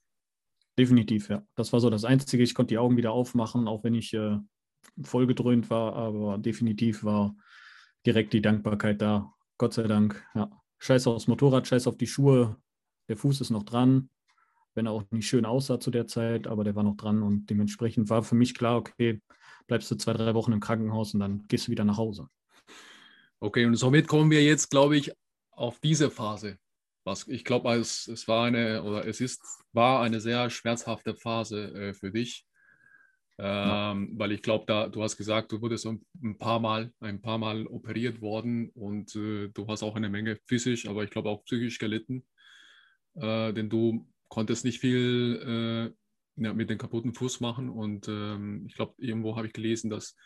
Definitiv, 0.79 1.29
ja. 1.31 1.47
Das 1.55 1.73
war 1.73 1.81
so 1.81 1.89
das 1.91 2.05
Einzige. 2.05 2.43
Ich 2.43 2.55
konnte 2.55 2.75
die 2.75 2.79
Augen 2.79 2.97
wieder 2.97 3.13
aufmachen, 3.13 3.67
auch 3.67 3.83
wenn 3.83 3.95
ich 3.95 4.13
äh, 4.13 4.39
vollgedröhnt 5.03 5.71
war, 5.71 5.95
aber 5.95 6.39
definitiv 6.39 7.05
war 7.05 7.35
direkt 8.05 8.33
die 8.33 8.43
Dankbarkeit 8.43 9.01
da. 9.01 9.33
Gott 9.59 9.75
sei 9.75 9.85
Dank, 9.85 10.23
ja. 10.35 10.51
scheiß 10.79 11.07
aufs 11.07 11.29
Motorrad, 11.29 11.67
scheiß 11.67 11.87
auf 11.87 11.97
die 11.97 12.07
Schuhe, 12.07 12.57
der 13.09 13.17
Fuß 13.17 13.41
ist 13.41 13.51
noch 13.51 13.63
dran, 13.63 14.11
wenn 14.75 14.87
er 14.87 14.93
auch 14.93 15.05
nicht 15.11 15.27
schön 15.27 15.47
aussah 15.47 15.81
zu 15.81 15.91
der 15.91 16.07
Zeit, 16.07 16.47
aber 16.47 16.65
der 16.65 16.75
war 16.75 16.83
noch 16.83 16.97
dran 16.97 17.23
und 17.23 17.49
dementsprechend 17.49 18.11
war 18.11 18.23
für 18.23 18.35
mich 18.35 18.55
klar, 18.55 18.77
okay, 18.77 19.23
bleibst 19.67 19.91
du 19.91 19.97
zwei, 19.97 20.13
drei 20.13 20.35
Wochen 20.35 20.53
im 20.53 20.61
Krankenhaus 20.61 21.15
und 21.15 21.21
dann 21.21 21.47
gehst 21.49 21.67
du 21.67 21.71
wieder 21.71 21.85
nach 21.85 21.97
Hause. 21.97 22.29
Okay, 23.41 23.65
und 23.65 23.77
somit 23.77 24.09
kommen 24.09 24.31
wir 24.31 24.43
jetzt, 24.43 24.71
glaube 24.71 24.97
ich, 24.97 25.13
auf 25.51 25.79
diese 25.81 26.11
Phase. 26.11 26.59
Was 27.07 27.29
ich 27.29 27.45
glaube, 27.45 27.73
es, 27.75 28.09
es 28.09 28.27
war 28.27 28.47
eine 28.47 28.83
oder 28.83 29.07
es 29.07 29.21
ist 29.21 29.41
war 29.73 30.03
eine 30.03 30.21
sehr 30.21 30.51
schmerzhafte 30.51 31.15
Phase 31.15 31.73
äh, 31.73 31.95
für 31.95 32.11
dich, 32.11 32.45
ähm, 33.39 34.11
weil 34.19 34.33
ich 34.33 34.43
glaube, 34.43 34.65
da 34.67 34.89
du 34.89 35.05
hast 35.05 35.17
gesagt, 35.17 35.53
du 35.53 35.61
wurdest 35.61 35.87
ein 35.87 36.39
paar 36.39 36.59
Mal 36.59 36.93
ein 36.99 37.23
paar 37.23 37.39
Mal 37.39 37.69
operiert 37.69 38.21
worden 38.21 38.71
und 38.71 39.15
äh, 39.15 39.49
du 39.49 39.69
hast 39.69 39.85
auch 39.85 39.95
eine 39.95 40.09
Menge 40.09 40.37
physisch, 40.47 40.89
aber 40.89 41.05
ich 41.05 41.11
glaube 41.11 41.29
auch 41.29 41.45
psychisch 41.45 41.79
gelitten, 41.79 42.27
äh, 43.15 43.53
denn 43.53 43.71
du 43.71 44.09
konntest 44.29 44.65
nicht 44.65 44.81
viel 44.81 45.95
äh, 46.37 46.43
ja, 46.43 46.55
mit 46.55 46.71
dem 46.71 46.79
kaputten 46.79 47.15
Fuß 47.15 47.39
machen 47.39 47.69
und 47.69 48.09
ähm, 48.09 48.65
ich 48.67 48.75
glaube 48.75 48.95
irgendwo 48.99 49.37
habe 49.37 49.47
ich 49.47 49.53
gelesen, 49.53 49.91
dass 49.91 50.17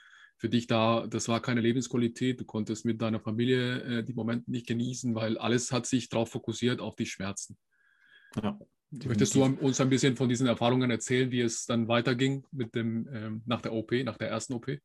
für 0.40 0.48
dich 0.48 0.66
da, 0.66 1.06
das 1.06 1.28
war 1.28 1.40
keine 1.40 1.60
Lebensqualität, 1.60 2.40
du 2.40 2.46
konntest 2.46 2.86
mit 2.86 3.02
deiner 3.02 3.20
Familie 3.20 3.82
äh, 3.82 4.02
die 4.02 4.14
Momente 4.14 4.50
nicht 4.50 4.66
genießen, 4.66 5.14
weil 5.14 5.36
alles 5.36 5.70
hat 5.70 5.84
sich 5.84 6.08
darauf 6.08 6.30
fokussiert, 6.30 6.80
auf 6.80 6.96
die 6.96 7.04
Schmerzen. 7.04 7.58
Ja, 8.42 8.58
Möchtest 8.90 9.34
du 9.34 9.44
uns 9.44 9.80
ein 9.80 9.90
bisschen 9.90 10.16
von 10.16 10.28
diesen 10.28 10.46
Erfahrungen 10.46 10.90
erzählen, 10.90 11.30
wie 11.30 11.42
es 11.42 11.66
dann 11.66 11.88
weiterging 11.88 12.44
mit 12.50 12.74
dem, 12.74 13.06
ähm, 13.12 13.42
nach 13.44 13.60
der 13.60 13.72
OP, 13.72 13.92
nach 14.02 14.16
der 14.16 14.30
ersten 14.30 14.54
OP? 14.54 14.78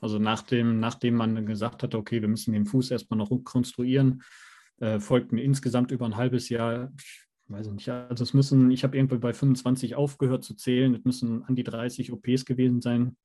Also 0.00 0.18
nachdem, 0.18 0.80
nachdem 0.80 1.14
man 1.14 1.46
gesagt 1.46 1.84
hatte, 1.84 1.96
okay, 1.96 2.20
wir 2.20 2.28
müssen 2.28 2.52
den 2.52 2.66
Fuß 2.66 2.90
erstmal 2.90 3.18
noch 3.18 3.30
rekonstruieren, 3.30 4.22
äh, 4.80 4.98
folgten 4.98 5.38
insgesamt 5.38 5.92
über 5.92 6.06
ein 6.06 6.16
halbes 6.16 6.48
Jahr, 6.48 6.92
ich 6.96 7.26
weiß 7.46 7.68
nicht, 7.68 7.88
also 7.88 8.24
es 8.24 8.34
müssen, 8.34 8.70
ich 8.72 8.82
habe 8.82 8.96
irgendwie 8.96 9.18
bei 9.18 9.32
25 9.32 9.94
aufgehört 9.94 10.42
zu 10.42 10.54
zählen, 10.54 10.94
es 10.94 11.04
müssen 11.04 11.44
an 11.44 11.54
die 11.54 11.64
30 11.64 12.12
OPs 12.12 12.44
gewesen 12.44 12.80
sein, 12.80 13.16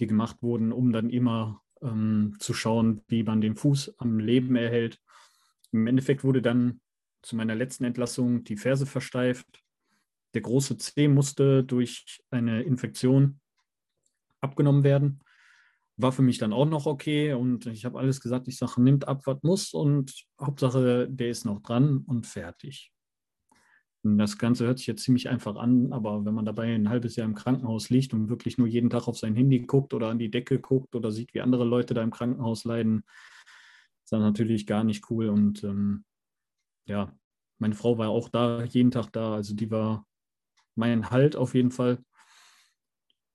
die 0.00 0.06
gemacht 0.06 0.42
wurden, 0.42 0.72
um 0.72 0.92
dann 0.92 1.10
immer 1.10 1.62
ähm, 1.82 2.36
zu 2.38 2.54
schauen, 2.54 3.02
wie 3.08 3.22
man 3.22 3.40
den 3.40 3.56
Fuß 3.56 3.98
am 3.98 4.18
Leben 4.18 4.56
erhält. 4.56 5.00
Im 5.72 5.86
Endeffekt 5.86 6.24
wurde 6.24 6.42
dann 6.42 6.80
zu 7.22 7.36
meiner 7.36 7.54
letzten 7.54 7.84
Entlassung 7.84 8.44
die 8.44 8.56
Ferse 8.56 8.86
versteift. 8.86 9.62
Der 10.34 10.42
große 10.42 10.76
Zeh 10.78 11.08
musste 11.08 11.64
durch 11.64 12.22
eine 12.30 12.62
Infektion 12.62 13.40
abgenommen 14.40 14.84
werden. 14.84 15.20
War 15.96 16.12
für 16.12 16.22
mich 16.22 16.38
dann 16.38 16.52
auch 16.52 16.66
noch 16.66 16.86
okay 16.86 17.34
und 17.34 17.66
ich 17.66 17.84
habe 17.84 17.98
alles 17.98 18.20
gesagt, 18.20 18.48
ich 18.48 18.58
sage, 18.58 18.82
nimmt 18.82 19.06
ab, 19.06 19.22
was 19.26 19.42
muss 19.42 19.72
und 19.72 20.12
Hauptsache, 20.40 21.08
der 21.08 21.28
ist 21.28 21.44
noch 21.44 21.62
dran 21.62 21.98
und 21.98 22.26
fertig. 22.26 22.93
Das 24.04 24.36
Ganze 24.36 24.66
hört 24.66 24.78
sich 24.78 24.86
jetzt 24.86 25.02
ziemlich 25.02 25.30
einfach 25.30 25.56
an, 25.56 25.90
aber 25.92 26.26
wenn 26.26 26.34
man 26.34 26.44
dabei 26.44 26.74
ein 26.74 26.90
halbes 26.90 27.16
Jahr 27.16 27.26
im 27.26 27.34
Krankenhaus 27.34 27.88
liegt 27.88 28.12
und 28.12 28.28
wirklich 28.28 28.58
nur 28.58 28.66
jeden 28.66 28.90
Tag 28.90 29.08
auf 29.08 29.16
sein 29.16 29.34
Handy 29.34 29.60
guckt 29.60 29.94
oder 29.94 30.08
an 30.08 30.18
die 30.18 30.30
Decke 30.30 30.60
guckt 30.60 30.94
oder 30.94 31.10
sieht, 31.10 31.32
wie 31.32 31.40
andere 31.40 31.64
Leute 31.64 31.94
da 31.94 32.02
im 32.02 32.10
Krankenhaus 32.10 32.64
leiden, 32.64 33.04
ist 34.04 34.12
das 34.12 34.20
natürlich 34.20 34.66
gar 34.66 34.84
nicht 34.84 35.10
cool. 35.10 35.30
Und 35.30 35.64
ähm, 35.64 36.04
ja, 36.86 37.16
meine 37.58 37.74
Frau 37.74 37.96
war 37.96 38.10
auch 38.10 38.28
da, 38.28 38.62
jeden 38.64 38.90
Tag 38.90 39.10
da. 39.10 39.34
Also 39.34 39.54
die 39.54 39.70
war 39.70 40.06
mein 40.74 41.10
Halt 41.10 41.34
auf 41.34 41.54
jeden 41.54 41.70
Fall. 41.70 42.04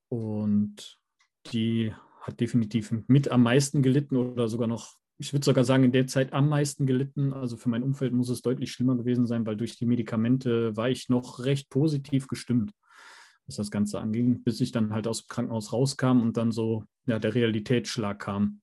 Und 0.09 0.99
die 1.47 1.93
hat 2.21 2.39
definitiv 2.39 2.93
mit 3.07 3.31
am 3.31 3.41
meisten 3.41 3.81
gelitten 3.81 4.17
oder 4.17 4.47
sogar 4.47 4.67
noch 4.67 4.98
ich 5.19 5.33
würde 5.33 5.43
sogar 5.43 5.65
sagen, 5.65 5.83
in 5.83 5.91
der 5.91 6.07
Zeit 6.07 6.31
am 6.31 6.47
meisten 6.47 6.87
gelitten. 6.87 7.33
Also 7.33 7.57
für 7.57 7.67
mein 7.67 7.83
Umfeld 7.83 8.13
muss 8.13 8.29
es 8.29 8.41
deutlich 8.41 8.71
schlimmer 8.71 8.95
gewesen 8.95 9.27
sein, 9.27 9.45
weil 9.45 9.57
durch 9.57 9.75
die 9.75 9.85
Medikamente 9.85 10.75
war 10.77 10.89
ich 10.89 11.09
noch 11.09 11.39
recht 11.39 11.69
positiv 11.69 12.27
gestimmt, 12.27 12.71
was 13.45 13.57
das 13.57 13.69
Ganze 13.69 13.99
anging, 13.99 14.43
bis 14.43 14.61
ich 14.61 14.71
dann 14.71 14.93
halt 14.93 15.07
aus 15.07 15.23
dem 15.23 15.27
Krankenhaus 15.27 15.73
rauskam 15.73 16.21
und 16.21 16.37
dann 16.37 16.53
so 16.53 16.85
ja, 17.05 17.19
der 17.19 17.35
Realitätsschlag 17.35 18.19
kam. 18.19 18.61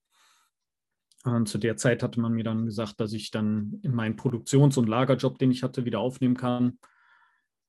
Und 1.24 1.46
zu 1.46 1.58
der 1.58 1.76
Zeit 1.76 2.02
hatte 2.02 2.20
man 2.20 2.32
mir 2.32 2.44
dann 2.44 2.64
gesagt, 2.64 3.00
dass 3.00 3.12
ich 3.12 3.30
dann 3.30 3.78
in 3.82 3.94
meinen 3.94 4.16
Produktions- 4.16 4.78
und 4.78 4.88
Lagerjob, 4.88 5.38
den 5.38 5.50
ich 5.50 5.62
hatte, 5.62 5.84
wieder 5.84 6.00
aufnehmen 6.00 6.36
kann 6.36 6.78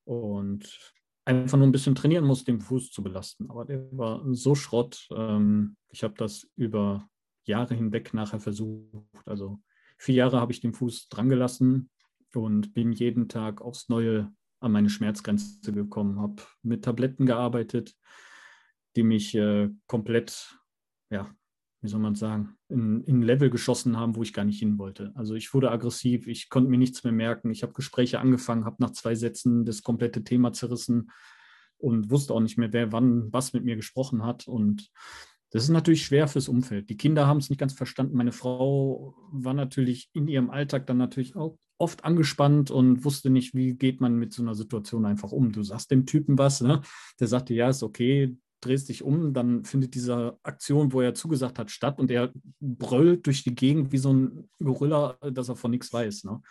und 0.06 0.94
einfach 1.26 1.58
nur 1.58 1.68
ein 1.68 1.74
bisschen 1.74 1.96
trainieren 1.96 2.24
muss, 2.24 2.46
den 2.46 2.62
Fuß 2.62 2.92
zu 2.92 3.04
belasten. 3.04 3.50
Aber 3.50 3.66
der 3.66 3.86
war 3.92 4.24
so 4.34 4.56
Schrott. 4.56 5.08
Ähm, 5.12 5.76
ich 5.90 6.04
habe 6.04 6.14
das 6.16 6.48
über 6.56 7.10
Jahre 7.48 7.76
hinweg 7.76 8.14
nachher 8.14 8.40
versucht. 8.40 9.28
Also 9.28 9.60
vier 9.98 10.16
Jahre 10.16 10.40
habe 10.40 10.52
ich 10.52 10.60
den 10.60 10.74
Fuß 10.74 11.10
drangelassen 11.10 11.90
und 12.34 12.74
bin 12.74 12.92
jeden 12.92 13.30
Tag 13.30 13.62
aufs 13.62 13.90
Neue 13.90 14.32
an 14.60 14.72
meine 14.72 14.90
Schmerzgrenze 14.90 15.72
gekommen, 15.72 16.20
habe 16.20 16.42
mit 16.64 16.84
Tabletten 16.84 17.26
gearbeitet, 17.26 17.96
die 18.96 19.04
mich 19.04 19.36
äh, 19.36 19.70
komplett, 19.86 20.58
ja, 21.10 21.30
wie 21.82 21.90
soll 21.90 22.00
man 22.00 22.16
sagen, 22.16 22.58
in, 22.70 23.04
in 23.04 23.22
Level 23.22 23.52
geschossen 23.52 23.98
haben, 23.98 24.16
wo 24.16 24.24
ich 24.24 24.34
gar 24.34 24.46
nicht 24.46 24.60
hin 24.60 24.80
wollte. 24.80 25.12
Also 25.16 25.36
ich 25.36 25.54
wurde 25.54 25.72
aggressiv, 25.72 26.28
ich 26.28 26.50
konnte 26.50 26.72
mir 26.72 26.80
nichts 26.80 27.04
mehr 27.04 27.14
merken, 27.14 27.52
ich 27.52 27.62
habe 27.62 27.74
Gespräche 27.74 28.20
angefangen, 28.20 28.66
habe 28.66 28.78
nach 28.80 28.92
zwei 28.92 29.14
Sätzen 29.14 29.64
das 29.64 29.84
komplette 29.84 30.24
Thema 30.24 30.54
zerrissen 30.54 31.12
und 31.78 32.10
wusste 32.10 32.34
auch 32.34 32.40
nicht 32.40 32.58
mehr, 32.58 32.74
wer 32.74 32.92
wann 32.92 33.32
was 33.32 33.54
mit 33.54 33.64
mir 33.64 33.76
gesprochen 33.76 34.24
hat. 34.24 34.48
Und 34.48 34.90
das 35.52 35.64
ist 35.64 35.70
natürlich 35.70 36.06
schwer 36.06 36.28
fürs 36.28 36.50
Umfeld. 36.50 36.90
Die 36.90 36.98
Kinder 36.98 37.26
haben 37.26 37.38
es 37.38 37.50
nicht 37.50 37.60
ganz 37.60 37.74
verstanden. 37.74 38.18
Meine 38.18 38.34
Frau 38.34 39.16
war 39.32 39.54
natürlich 39.54 40.10
in 40.14 40.28
ihrem 40.28 40.50
Alltag 40.50 40.88
dann 40.88 40.98
natürlich 40.98 41.36
auch 41.36 41.58
oft 41.78 42.04
angespannt 42.04 42.70
und 42.70 43.06
wusste 43.06 43.30
nicht, 43.30 43.54
wie 43.56 43.76
geht 43.76 44.02
man 44.02 44.16
mit 44.16 44.34
so 44.34 44.42
einer 44.42 44.56
Situation 44.56 45.06
einfach 45.06 45.32
um. 45.32 45.52
Du 45.54 45.64
sagst 45.64 45.92
dem 45.92 46.06
Typen 46.06 46.38
was, 46.38 46.60
ne? 46.62 46.82
der 47.20 47.28
sagte, 47.28 47.54
ja, 47.54 47.70
ist 47.70 47.84
okay, 47.84 48.36
drehst 48.60 48.90
dich 48.90 49.04
um, 49.04 49.34
dann 49.34 49.64
findet 49.64 49.94
diese 49.94 50.38
Aktion, 50.44 50.92
wo 50.92 51.00
er 51.02 51.14
zugesagt 51.14 51.60
hat, 51.60 51.72
statt 51.72 52.00
und 52.00 52.12
er 52.12 52.34
brüllt 52.60 53.26
durch 53.26 53.44
die 53.44 53.56
Gegend 53.56 53.92
wie 53.92 54.00
so 54.00 54.12
ein 54.12 54.50
Gorilla, 54.60 55.18
dass 55.32 55.48
er 55.48 55.56
von 55.56 55.72
nichts 55.72 55.94
weiß. 55.94 56.26
Ne? 56.26 56.42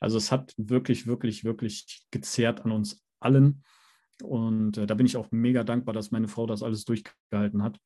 Also 0.00 0.18
es 0.18 0.30
hat 0.32 0.52
wirklich, 0.58 1.06
wirklich, 1.06 1.44
wirklich 1.44 2.04
gezehrt 2.10 2.64
an 2.64 2.72
uns 2.72 3.02
allen. 3.20 3.62
Und 4.22 4.76
äh, 4.76 4.86
da 4.86 4.94
bin 4.94 5.06
ich 5.06 5.16
auch 5.16 5.30
mega 5.30 5.64
dankbar, 5.64 5.94
dass 5.94 6.10
meine 6.10 6.28
Frau 6.28 6.46
das 6.46 6.62
alles 6.62 6.84
durchgehalten 6.84 7.62
hat 7.62 7.78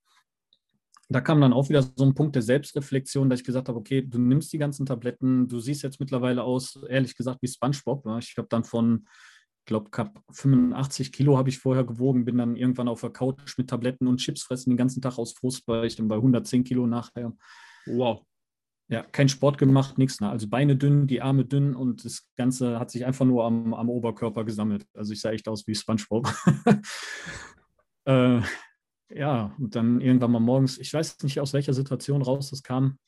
da 1.08 1.20
kam 1.20 1.40
dann 1.40 1.54
auch 1.54 1.68
wieder 1.68 1.82
so 1.82 2.04
ein 2.04 2.14
Punkt 2.14 2.34
der 2.34 2.42
Selbstreflexion, 2.42 3.30
dass 3.30 3.40
ich 3.40 3.46
gesagt 3.46 3.68
habe, 3.68 3.78
okay, 3.78 4.02
du 4.02 4.18
nimmst 4.18 4.52
die 4.52 4.58
ganzen 4.58 4.84
Tabletten, 4.84 5.48
du 5.48 5.58
siehst 5.58 5.82
jetzt 5.82 6.00
mittlerweile 6.00 6.42
aus, 6.42 6.78
ehrlich 6.88 7.16
gesagt, 7.16 7.40
wie 7.40 7.48
SpongeBob. 7.48 8.04
Ich 8.20 8.36
habe 8.36 8.48
dann 8.50 8.64
von, 8.64 9.06
ich 9.60 9.66
glaube, 9.66 9.90
85 10.30 11.10
Kilo 11.12 11.38
habe 11.38 11.48
ich 11.48 11.58
vorher 11.58 11.84
gewogen, 11.84 12.26
bin 12.26 12.36
dann 12.36 12.56
irgendwann 12.56 12.88
auf 12.88 13.00
der 13.00 13.10
Couch 13.10 13.56
mit 13.56 13.70
Tabletten 13.70 14.06
und 14.06 14.18
Chips 14.18 14.42
fressen 14.42 14.70
den 14.70 14.76
ganzen 14.76 15.00
Tag 15.00 15.18
aus 15.18 15.32
Frust, 15.32 15.66
weil 15.66 15.86
ich 15.86 15.96
dann 15.96 16.08
bei 16.08 16.16
110 16.16 16.64
Kilo 16.64 16.86
nachher. 16.86 17.32
Wow. 17.86 18.22
Ja, 18.90 19.02
kein 19.02 19.28
Sport 19.28 19.56
gemacht, 19.58 19.96
nichts. 19.96 20.20
Ne? 20.20 20.28
Also 20.28 20.48
Beine 20.48 20.76
dünn, 20.76 21.06
die 21.06 21.22
Arme 21.22 21.44
dünn 21.44 21.74
und 21.74 22.04
das 22.04 22.26
Ganze 22.36 22.78
hat 22.78 22.90
sich 22.90 23.06
einfach 23.06 23.26
nur 23.26 23.44
am, 23.44 23.72
am 23.72 23.88
Oberkörper 23.88 24.44
gesammelt. 24.44 24.86
Also 24.94 25.12
ich 25.12 25.20
sah 25.20 25.30
echt 25.30 25.48
aus 25.48 25.66
wie 25.66 25.74
SpongeBob. 25.74 26.26
äh, 28.04 28.40
ja, 29.10 29.54
und 29.58 29.74
dann 29.74 30.00
irgendwann 30.00 30.32
mal 30.32 30.40
morgens, 30.40 30.78
ich 30.78 30.92
weiß 30.92 31.22
nicht, 31.22 31.40
aus 31.40 31.52
welcher 31.52 31.74
Situation 31.74 32.22
raus 32.22 32.50
das 32.50 32.62
kam, 32.62 32.98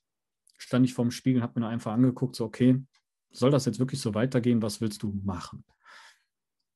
stand 0.56 0.86
ich 0.86 0.94
vorm 0.94 1.10
Spiegel 1.10 1.40
und 1.40 1.42
habe 1.42 1.60
mir 1.60 1.68
einfach 1.68 1.92
angeguckt, 1.92 2.36
so, 2.36 2.44
okay, 2.44 2.82
soll 3.30 3.50
das 3.50 3.64
jetzt 3.64 3.78
wirklich 3.78 4.00
so 4.00 4.14
weitergehen? 4.14 4.62
Was 4.62 4.80
willst 4.80 5.02
du 5.02 5.12
machen? 5.24 5.64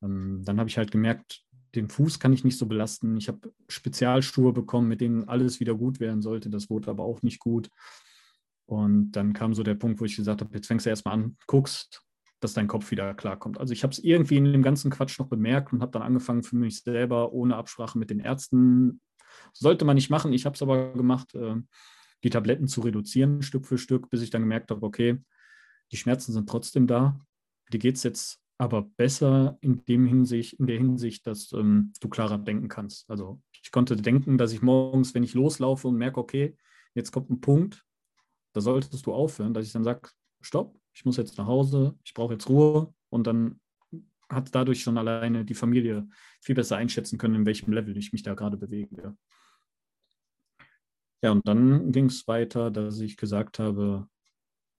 Ähm, 0.02 0.42
dann 0.44 0.58
habe 0.58 0.68
ich 0.68 0.78
halt 0.78 0.90
gemerkt, 0.90 1.42
den 1.74 1.88
Fuß 1.88 2.20
kann 2.20 2.32
ich 2.32 2.44
nicht 2.44 2.56
so 2.56 2.66
belasten. 2.66 3.16
Ich 3.16 3.28
habe 3.28 3.52
Spezialschuhe 3.68 4.52
bekommen, 4.52 4.88
mit 4.88 5.00
denen 5.00 5.28
alles 5.28 5.58
wieder 5.58 5.74
gut 5.74 5.98
werden 6.00 6.22
sollte. 6.22 6.50
Das 6.50 6.70
wurde 6.70 6.90
aber 6.90 7.04
auch 7.04 7.22
nicht 7.22 7.40
gut. 7.40 7.68
Und 8.66 9.12
dann 9.12 9.32
kam 9.32 9.54
so 9.54 9.62
der 9.62 9.74
Punkt, 9.74 10.00
wo 10.00 10.04
ich 10.04 10.16
gesagt 10.16 10.40
habe, 10.40 10.54
jetzt 10.54 10.68
fängst 10.68 10.87
du 10.87 10.90
erstmal 10.90 11.14
an, 11.14 11.37
guckst, 11.46 12.02
dass 12.40 12.54
dein 12.54 12.68
Kopf 12.68 12.90
wieder 12.90 13.14
klarkommt. 13.14 13.58
Also 13.58 13.72
ich 13.72 13.82
habe 13.82 13.92
es 13.92 13.98
irgendwie 13.98 14.37
in 14.37 14.44
dem 14.44 14.62
ganzen 14.62 14.90
Quatsch 14.90 15.18
noch 15.18 15.28
bemerkt 15.28 15.72
und 15.72 15.82
habe 15.82 15.92
dann 15.92 16.02
angefangen 16.02 16.42
für 16.42 16.56
mich 16.56 16.82
selber 16.82 17.32
ohne 17.32 17.56
Absprache 17.56 17.98
mit 17.98 18.10
den 18.10 18.20
Ärzten 18.20 19.00
sollte 19.52 19.85
man 19.85 19.96
nicht 19.96 20.11
machen. 20.11 20.33
Ich 20.33 20.46
habe 20.46 20.54
es 20.54 20.62
aber 20.62 20.92
gemacht, 20.92 21.35
äh, 21.35 21.57
die 22.22 22.30
Tabletten 22.30 22.68
zu 22.68 22.80
reduzieren, 22.80 23.42
Stück 23.42 23.66
für 23.66 23.78
Stück, 23.78 24.11
bis 24.11 24.22
ich 24.22 24.30
dann 24.30 24.42
gemerkt 24.42 24.70
habe, 24.70 24.85
okay, 24.85 25.22
die 25.92 25.96
Schmerzen 25.96 26.33
sind 26.33 26.48
trotzdem 26.48 26.87
da. 26.87 27.20
Die 27.72 27.78
geht 27.78 27.96
es 27.96 28.02
jetzt 28.02 28.40
aber 28.57 28.83
besser 28.83 29.59
in, 29.61 29.85
dem 29.85 30.07
Hinsicht, 30.07 30.54
in 30.54 30.66
der 30.66 30.78
Hinsicht, 30.78 31.26
dass 31.26 31.52
ähm, 31.52 31.92
du 32.00 32.09
klarer 32.09 32.38
denken 32.38 32.68
kannst. 32.68 33.09
Also 33.11 33.42
ich 33.52 33.70
konnte 33.72 33.96
denken, 33.96 34.38
dass 34.38 34.52
ich 34.52 34.62
morgens, 34.62 35.14
wenn 35.14 35.22
ich 35.22 35.35
loslaufe 35.35 35.88
und 35.88 35.96
merke, 35.96 36.20
okay, 36.20 36.57
jetzt 36.94 37.11
kommt 37.11 37.30
ein 37.30 37.40
Punkt, 37.40 37.85
da 38.52 38.61
solltest 38.61 39.07
du 39.07 39.12
aufhören, 39.12 39.54
dass 39.54 39.66
ich 39.66 39.72
dann 39.72 39.85
sage, 39.85 40.09
stopp, 40.40 40.78
ich 40.94 41.04
muss 41.04 41.16
jetzt 41.16 41.37
nach 41.38 41.46
Hause, 41.46 41.98
ich 42.04 42.14
brauche 42.14 42.35
jetzt 42.35 42.48
Ruhe 42.48 42.94
und 43.11 43.26
dann 43.26 43.61
hat 44.28 44.54
dadurch 44.54 44.82
schon 44.82 44.98
alleine 44.98 45.44
die 45.44 45.54
Familie 45.54 46.08
viel 46.40 46.54
besser 46.54 46.76
einschätzen 46.76 47.18
können, 47.18 47.34
in 47.34 47.46
welchem 47.46 47.72
Level 47.72 47.96
ich 47.96 48.12
mich 48.12 48.22
da 48.22 48.34
gerade 48.34 48.56
bewege. 48.56 49.16
Ja, 51.22 51.30
und 51.30 51.46
dann 51.48 51.90
ging 51.90 52.06
es 52.06 52.28
weiter, 52.28 52.70
dass 52.70 53.00
ich 53.00 53.16
gesagt 53.16 53.58
habe, 53.58 54.08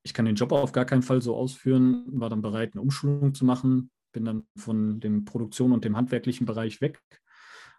ich 0.03 0.13
kann 0.13 0.25
den 0.25 0.35
Job 0.35 0.51
auf 0.51 0.71
gar 0.71 0.85
keinen 0.85 1.01
Fall 1.01 1.21
so 1.21 1.35
ausführen, 1.35 2.05
war 2.07 2.29
dann 2.29 2.43
bereit, 2.43 2.73
eine 2.73 2.83
Umschulung 2.83 3.33
zu 3.33 3.45
machen, 3.45 3.89
bin 4.11 4.25
dann 4.25 4.43
von 4.55 4.99
dem 4.99 5.25
Produktion 5.25 5.71
und 5.71 5.83
dem 5.83 5.97
handwerklichen 5.97 6.45
Bereich 6.45 6.81
weg, 6.81 7.01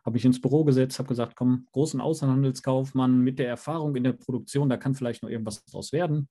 habe 0.05 0.15
mich 0.15 0.25
ins 0.25 0.41
Büro 0.41 0.65
gesetzt, 0.65 0.99
habe 0.99 1.09
gesagt, 1.09 1.37
komm, 1.37 1.67
großen 1.71 2.01
Außenhandelskaufmann 2.01 3.21
mit 3.21 3.39
der 3.39 3.49
Erfahrung 3.49 3.95
in 3.95 4.03
der 4.03 4.13
Produktion, 4.13 4.69
da 4.69 4.77
kann 4.77 4.97
vielleicht 4.97 5.23
noch 5.23 5.31
irgendwas 5.31 5.65
draus 5.65 5.93
werden. 5.93 6.29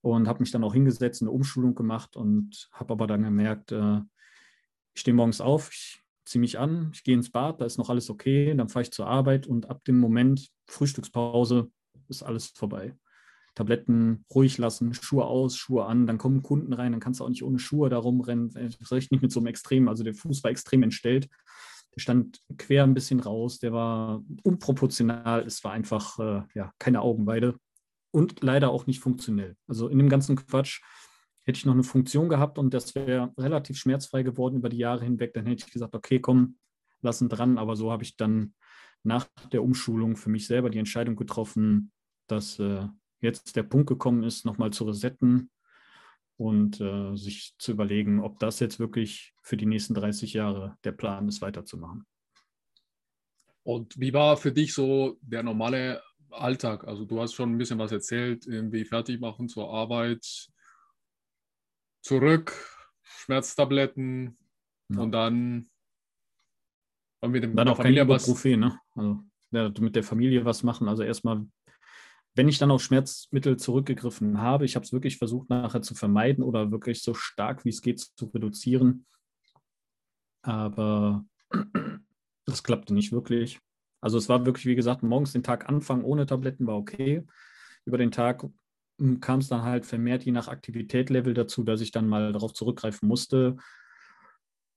Und 0.00 0.26
habe 0.26 0.40
mich 0.40 0.50
dann 0.50 0.64
auch 0.64 0.74
hingesetzt, 0.74 1.22
eine 1.22 1.30
Umschulung 1.30 1.74
gemacht 1.76 2.16
und 2.16 2.68
habe 2.72 2.92
aber 2.92 3.06
dann 3.06 3.22
gemerkt, 3.22 3.70
äh, 3.70 4.00
ich 4.94 5.00
stehe 5.00 5.14
morgens 5.14 5.40
auf, 5.40 5.70
ich 5.72 6.02
ziehe 6.24 6.40
mich 6.40 6.58
an, 6.58 6.90
ich 6.94 7.04
gehe 7.04 7.14
ins 7.14 7.30
Bad, 7.30 7.60
da 7.60 7.64
ist 7.64 7.78
noch 7.78 7.90
alles 7.90 8.10
okay, 8.10 8.54
dann 8.54 8.68
fahre 8.68 8.82
ich 8.82 8.92
zur 8.92 9.06
Arbeit 9.06 9.46
und 9.46 9.68
ab 9.68 9.84
dem 9.84 9.98
Moment 9.98 10.48
Frühstückspause 10.66 11.70
ist 12.08 12.22
alles 12.22 12.48
vorbei. 12.48 12.96
Tabletten 13.54 14.24
ruhig 14.34 14.56
lassen, 14.56 14.94
Schuhe 14.94 15.26
aus, 15.26 15.56
Schuhe 15.56 15.84
an, 15.84 16.06
dann 16.06 16.16
kommen 16.18 16.42
Kunden 16.42 16.72
rein, 16.72 16.92
dann 16.92 17.00
kannst 17.00 17.20
du 17.20 17.24
auch 17.24 17.28
nicht 17.28 17.42
ohne 17.42 17.58
Schuhe 17.58 17.90
da 17.90 17.98
rumrennen. 17.98 18.50
Das 18.50 18.90
reicht 18.90 19.12
nicht 19.12 19.20
mit 19.20 19.30
so 19.30 19.40
einem 19.40 19.48
Extrem, 19.48 19.88
also 19.88 20.04
der 20.04 20.14
Fuß 20.14 20.42
war 20.42 20.50
extrem 20.50 20.82
entstellt. 20.82 21.28
Der 21.94 22.00
stand 22.00 22.40
quer 22.56 22.84
ein 22.84 22.94
bisschen 22.94 23.20
raus, 23.20 23.58
der 23.58 23.72
war 23.72 24.22
unproportional, 24.42 25.44
es 25.44 25.62
war 25.64 25.72
einfach 25.72 26.18
äh, 26.18 26.42
ja, 26.54 26.72
keine 26.78 27.02
Augenweide 27.02 27.56
und 28.10 28.42
leider 28.42 28.70
auch 28.70 28.86
nicht 28.86 29.00
funktionell. 29.00 29.56
Also 29.68 29.88
in 29.88 29.98
dem 29.98 30.08
ganzen 30.08 30.36
Quatsch 30.36 30.80
hätte 31.44 31.58
ich 31.58 31.66
noch 31.66 31.74
eine 31.74 31.82
Funktion 31.82 32.28
gehabt 32.28 32.58
und 32.58 32.72
das 32.72 32.94
wäre 32.94 33.32
relativ 33.36 33.76
schmerzfrei 33.76 34.22
geworden 34.22 34.56
über 34.56 34.68
die 34.68 34.78
Jahre 34.78 35.04
hinweg, 35.04 35.34
dann 35.34 35.46
hätte 35.46 35.64
ich 35.66 35.72
gesagt, 35.72 35.94
okay, 35.94 36.20
komm, 36.20 36.56
lassen 37.00 37.28
dran. 37.28 37.58
Aber 37.58 37.76
so 37.76 37.90
habe 37.90 38.04
ich 38.04 38.16
dann 38.16 38.54
nach 39.02 39.26
der 39.52 39.62
Umschulung 39.62 40.16
für 40.16 40.30
mich 40.30 40.46
selber 40.46 40.70
die 40.70 40.78
Entscheidung 40.78 41.16
getroffen, 41.16 41.92
dass 42.28 42.58
äh, 42.58 42.86
jetzt 43.20 43.56
der 43.56 43.64
Punkt 43.64 43.88
gekommen 43.88 44.22
ist, 44.22 44.44
nochmal 44.44 44.72
zu 44.72 44.84
resetten 44.84 45.50
und 46.36 46.80
äh, 46.80 47.16
sich 47.16 47.54
zu 47.58 47.72
überlegen, 47.72 48.20
ob 48.20 48.38
das 48.38 48.60
jetzt 48.60 48.78
wirklich 48.78 49.34
für 49.42 49.56
die 49.56 49.66
nächsten 49.66 49.94
30 49.94 50.32
Jahre 50.32 50.76
der 50.84 50.92
Plan 50.92 51.28
ist, 51.28 51.42
weiterzumachen. 51.42 52.06
Und 53.64 53.98
wie 53.98 54.12
war 54.12 54.36
für 54.36 54.52
dich 54.52 54.74
so 54.74 55.18
der 55.20 55.42
normale 55.42 56.02
Alltag? 56.30 56.84
Also 56.84 57.04
du 57.04 57.20
hast 57.20 57.34
schon 57.34 57.52
ein 57.52 57.58
bisschen 57.58 57.78
was 57.78 57.92
erzählt, 57.92 58.46
irgendwie 58.46 58.84
fertig 58.84 59.20
machen 59.20 59.48
zur 59.48 59.72
Arbeit, 59.72 60.48
zurück, 62.02 62.54
Schmerztabletten 63.02 64.36
ja. 64.88 65.00
und 65.00 65.12
dann 65.12 65.70
und 67.20 67.30
mit 67.30 67.44
dem, 67.44 67.54
dann 67.54 67.68
auch 67.68 67.76
Familie 67.76 68.00
kein 68.00 68.08
was. 68.08 68.44
ne? 68.44 68.78
Also 68.94 69.24
ja, 69.52 69.72
mit 69.78 69.94
der 69.94 70.02
Familie 70.02 70.44
was 70.44 70.62
machen. 70.62 70.88
Also 70.88 71.04
erstmal, 71.04 71.46
wenn 72.34 72.48
ich 72.48 72.58
dann 72.58 72.70
auf 72.70 72.82
Schmerzmittel 72.82 73.56
zurückgegriffen 73.56 74.40
habe, 74.40 74.64
ich 74.64 74.74
habe 74.74 74.84
es 74.84 74.92
wirklich 74.92 75.18
versucht 75.18 75.48
nachher 75.48 75.82
zu 75.82 75.94
vermeiden 75.94 76.42
oder 76.42 76.72
wirklich 76.72 77.02
so 77.02 77.14
stark 77.14 77.64
wie 77.64 77.68
es 77.68 77.80
geht 77.80 78.00
zu 78.00 78.26
reduzieren. 78.26 79.06
Aber 80.42 81.24
das 82.46 82.64
klappte 82.64 82.92
nicht 82.92 83.12
wirklich. 83.12 83.60
Also 84.00 84.18
es 84.18 84.28
war 84.28 84.44
wirklich, 84.44 84.66
wie 84.66 84.74
gesagt, 84.74 85.04
morgens 85.04 85.32
den 85.32 85.44
Tag 85.44 85.68
anfangen 85.68 86.02
ohne 86.02 86.26
Tabletten 86.26 86.66
war 86.66 86.76
okay. 86.76 87.24
Über 87.84 87.98
den 87.98 88.10
Tag 88.10 88.44
kam 89.20 89.40
es 89.40 89.48
dann 89.48 89.62
halt 89.62 89.86
vermehrt 89.86 90.24
je 90.24 90.32
nach 90.32 90.48
Aktivitätslevel 90.48 91.34
dazu, 91.34 91.64
dass 91.64 91.80
ich 91.80 91.90
dann 91.90 92.08
mal 92.08 92.32
darauf 92.32 92.52
zurückgreifen 92.52 93.08
musste. 93.08 93.56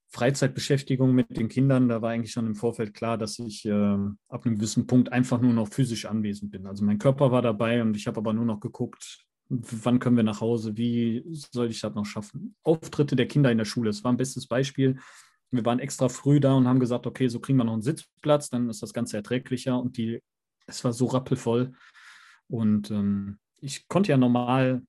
Freizeitbeschäftigung 0.10 1.14
mit 1.14 1.36
den 1.36 1.50
Kindern, 1.50 1.90
da 1.90 2.02
war 2.02 2.12
eigentlich 2.12 2.32
schon 2.32 2.48
im 2.48 2.56
Vorfeld 2.56 2.94
klar, 2.94 3.18
dass 3.18 3.38
ich 3.38 3.66
äh, 3.66 3.98
ab 4.30 4.46
einem 4.46 4.56
gewissen 4.56 4.88
Punkt 4.88 5.12
einfach 5.12 5.42
nur 5.42 5.52
noch 5.52 5.68
physisch 5.68 6.06
anwesend 6.06 6.52
bin. 6.52 6.68
Also 6.68 6.86
mein 6.86 7.00
Körper 7.00 7.32
war 7.32 7.42
dabei 7.42 7.82
und 7.82 7.98
ich 7.98 8.08
habe 8.08 8.18
aber 8.18 8.34
nur 8.34 8.46
noch 8.46 8.62
geguckt, 8.62 9.26
wann 9.50 10.00
können 10.00 10.16
wir 10.16 10.24
nach 10.24 10.42
Hause, 10.42 10.78
wie 10.78 11.24
soll 11.30 11.70
ich 11.70 11.82
das 11.82 11.94
noch 11.94 12.06
schaffen. 12.06 12.56
Auftritte 12.64 13.16
der 13.16 13.28
Kinder 13.28 13.52
in 13.52 13.58
der 13.58 13.66
Schule, 13.66 13.90
das 13.90 14.04
war 14.04 14.14
ein 14.14 14.18
bestes 14.18 14.48
Beispiel. 14.48 15.00
Wir 15.52 15.66
waren 15.66 15.80
extra 15.80 16.10
früh 16.10 16.40
da 16.40 16.54
und 16.54 16.68
haben 16.68 16.80
gesagt, 16.80 17.06
okay, 17.06 17.28
so 17.28 17.40
kriegen 17.40 17.58
wir 17.58 17.66
noch 17.66 17.74
einen 17.74 17.82
Sitzplatz, 17.82 18.50
dann 18.50 18.70
ist 18.70 18.82
das 18.82 18.94
Ganze 18.94 19.18
erträglicher 19.18 19.80
und 19.80 19.98
die, 19.98 20.22
es 20.66 20.84
war 20.84 20.94
so 20.94 21.06
rappelvoll. 21.08 21.74
Und 22.48 22.90
ähm, 22.92 23.38
ich 23.60 23.88
konnte 23.88 24.12
ja 24.12 24.18
normal, 24.18 24.84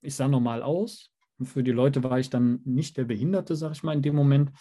ich 0.00 0.14
sah 0.14 0.28
normal 0.28 0.62
aus. 0.62 1.12
Und 1.38 1.46
für 1.46 1.62
die 1.62 1.72
Leute 1.72 2.02
war 2.02 2.18
ich 2.18 2.30
dann 2.30 2.60
nicht 2.64 2.96
der 2.96 3.04
Behinderte, 3.04 3.56
sag 3.56 3.72
ich 3.72 3.82
mal, 3.82 3.94
in 3.94 4.02
dem 4.02 4.14
Moment. 4.14 4.52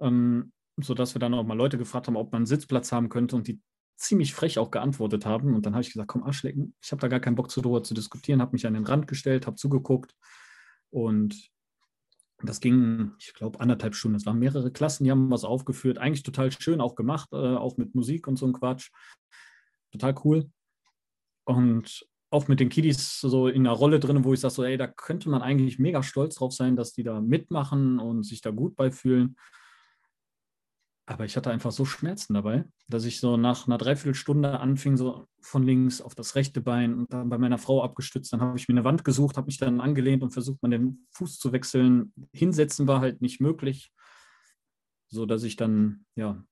Ähm, 0.00 0.52
sodass 0.76 1.14
wir 1.14 1.20
dann 1.20 1.34
auch 1.34 1.44
mal 1.44 1.56
Leute 1.56 1.78
gefragt 1.78 2.08
haben, 2.08 2.16
ob 2.16 2.32
man 2.32 2.40
einen 2.40 2.46
Sitzplatz 2.46 2.90
haben 2.90 3.08
könnte 3.08 3.36
und 3.36 3.46
die 3.46 3.60
ziemlich 3.96 4.34
frech 4.34 4.58
auch 4.58 4.70
geantwortet 4.70 5.24
haben. 5.24 5.54
Und 5.54 5.66
dann 5.66 5.74
habe 5.74 5.82
ich 5.82 5.92
gesagt, 5.92 6.08
komm, 6.08 6.24
Arschlecken, 6.24 6.74
ich 6.82 6.90
habe 6.90 7.00
da 7.00 7.08
gar 7.08 7.20
keinen 7.20 7.36
Bock 7.36 7.50
zu 7.50 7.60
drüber 7.60 7.82
zu 7.82 7.94
diskutieren, 7.94 8.40
habe 8.40 8.52
mich 8.52 8.66
an 8.66 8.74
den 8.74 8.84
Rand 8.84 9.06
gestellt, 9.06 9.46
habe 9.46 9.56
zugeguckt 9.56 10.16
und 10.90 11.50
das 12.42 12.60
ging, 12.60 13.12
ich 13.18 13.32
glaube, 13.34 13.60
anderthalb 13.60 13.94
Stunden. 13.94 14.16
Es 14.16 14.26
waren 14.26 14.38
mehrere 14.38 14.70
Klassen, 14.70 15.04
die 15.04 15.10
haben 15.10 15.30
was 15.30 15.44
aufgeführt. 15.44 15.98
Eigentlich 15.98 16.24
total 16.24 16.50
schön 16.52 16.80
auch 16.80 16.94
gemacht, 16.94 17.28
äh, 17.32 17.36
auch 17.36 17.76
mit 17.76 17.94
Musik 17.94 18.26
und 18.26 18.36
so 18.36 18.46
ein 18.46 18.52
Quatsch. 18.52 18.90
Total 19.92 20.14
cool. 20.24 20.50
Und 21.44 22.06
auch 22.30 22.48
mit 22.48 22.60
den 22.60 22.68
Kiddies 22.68 23.20
so 23.20 23.48
in 23.48 23.66
einer 23.66 23.76
Rolle 23.76 24.00
drin, 24.00 24.24
wo 24.24 24.32
ich 24.32 24.40
sage, 24.40 24.54
so, 24.54 24.64
ey, 24.64 24.76
da 24.76 24.86
könnte 24.86 25.28
man 25.28 25.42
eigentlich 25.42 25.78
mega 25.78 26.02
stolz 26.02 26.36
drauf 26.36 26.52
sein, 26.52 26.76
dass 26.76 26.92
die 26.92 27.02
da 27.02 27.20
mitmachen 27.20 27.98
und 27.98 28.24
sich 28.24 28.40
da 28.40 28.50
gut 28.50 28.76
beifühlen. 28.76 29.36
Aber 31.06 31.26
ich 31.26 31.36
hatte 31.36 31.50
einfach 31.50 31.70
so 31.70 31.84
Schmerzen 31.84 32.32
dabei, 32.32 32.64
dass 32.88 33.04
ich 33.04 33.20
so 33.20 33.36
nach 33.36 33.66
einer 33.66 33.76
Dreiviertelstunde 33.76 34.58
anfing, 34.58 34.96
so 34.96 35.28
von 35.40 35.62
links 35.62 36.00
auf 36.00 36.14
das 36.14 36.34
rechte 36.34 36.62
Bein 36.62 36.94
und 36.94 37.12
dann 37.12 37.28
bei 37.28 37.36
meiner 37.36 37.58
Frau 37.58 37.84
abgestützt. 37.84 38.32
Dann 38.32 38.40
habe 38.40 38.56
ich 38.56 38.68
mir 38.68 38.72
eine 38.72 38.84
Wand 38.84 39.04
gesucht, 39.04 39.36
habe 39.36 39.46
mich 39.46 39.58
dann 39.58 39.80
angelehnt 39.80 40.22
und 40.22 40.30
versucht, 40.30 40.62
mal 40.62 40.70
den 40.70 41.06
Fuß 41.10 41.38
zu 41.38 41.52
wechseln. 41.52 42.14
Hinsetzen 42.32 42.86
war 42.86 43.00
halt 43.00 43.20
nicht 43.20 43.40
möglich, 43.40 43.92
so 45.08 45.26
dass 45.26 45.42
ich 45.42 45.56
dann, 45.56 46.06
ja, 46.16 46.42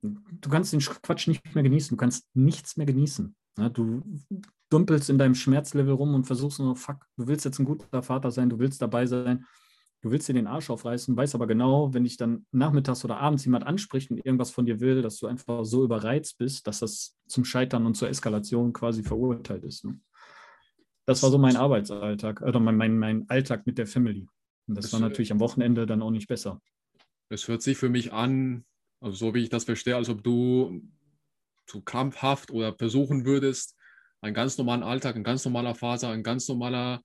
du 0.00 0.48
kannst 0.48 0.72
den 0.72 0.80
Quatsch 0.80 1.28
nicht 1.28 1.54
mehr 1.54 1.64
genießen, 1.64 1.90
du 1.90 2.00
kannst 2.00 2.26
nichts 2.34 2.78
mehr 2.78 2.86
genießen. 2.86 3.36
Du 3.74 4.02
dumpelst 4.74 5.08
in 5.08 5.18
deinem 5.18 5.34
Schmerzlevel 5.34 5.94
rum 5.94 6.14
und 6.14 6.24
versuchst 6.24 6.58
nur, 6.58 6.76
fuck, 6.76 7.06
du 7.16 7.26
willst 7.26 7.44
jetzt 7.44 7.58
ein 7.58 7.64
guter 7.64 8.02
Vater 8.02 8.30
sein, 8.30 8.50
du 8.50 8.58
willst 8.58 8.82
dabei 8.82 9.06
sein 9.06 9.44
du 10.04 10.10
willst 10.10 10.28
dir 10.28 10.34
den 10.34 10.46
Arsch 10.46 10.68
aufreißen, 10.68 11.16
weißt 11.16 11.34
aber 11.34 11.46
genau, 11.46 11.94
wenn 11.94 12.04
dich 12.04 12.18
dann 12.18 12.44
nachmittags 12.52 13.04
oder 13.06 13.16
abends 13.16 13.46
jemand 13.46 13.66
anspricht 13.66 14.10
und 14.10 14.18
irgendwas 14.18 14.50
von 14.50 14.66
dir 14.66 14.78
will, 14.80 15.00
dass 15.00 15.16
du 15.18 15.26
einfach 15.26 15.64
so 15.64 15.82
überreizt 15.82 16.36
bist, 16.36 16.66
dass 16.66 16.80
das 16.80 17.16
zum 17.26 17.46
Scheitern 17.46 17.86
und 17.86 17.94
zur 17.94 18.10
Eskalation 18.10 18.74
quasi 18.74 19.02
verurteilt 19.02 19.64
ist. 19.64 19.86
Ne? 19.86 19.98
Das 21.06 21.22
war 21.22 21.30
so 21.30 21.38
mein 21.38 21.56
Arbeitsalltag, 21.56 22.42
oder 22.42 22.60
mein, 22.60 22.76
mein, 22.76 22.98
mein 22.98 23.28
Alltag 23.30 23.66
mit 23.66 23.78
der 23.78 23.86
Family. 23.86 24.28
Und 24.66 24.76
das 24.76 24.86
es, 24.86 24.92
war 24.92 25.00
natürlich 25.00 25.32
am 25.32 25.40
Wochenende 25.40 25.86
dann 25.86 26.02
auch 26.02 26.10
nicht 26.10 26.28
besser. 26.28 26.60
Es 27.30 27.48
hört 27.48 27.62
sich 27.62 27.78
für 27.78 27.88
mich 27.88 28.12
an, 28.12 28.66
also 29.00 29.16
so 29.16 29.34
wie 29.34 29.42
ich 29.42 29.48
das 29.48 29.64
verstehe, 29.64 29.96
als 29.96 30.10
ob 30.10 30.22
du 30.22 30.82
zu 31.66 31.80
krampfhaft 31.80 32.50
oder 32.50 32.74
versuchen 32.74 33.24
würdest, 33.24 33.74
einen 34.24 34.34
ganz 34.34 34.56
normalen 34.58 34.82
Alltag, 34.82 35.16
ein 35.16 35.24
ganz 35.24 35.44
normaler 35.44 35.74
Phase, 35.74 36.08
ein 36.08 36.22
ganz 36.22 36.48
normaler 36.48 37.02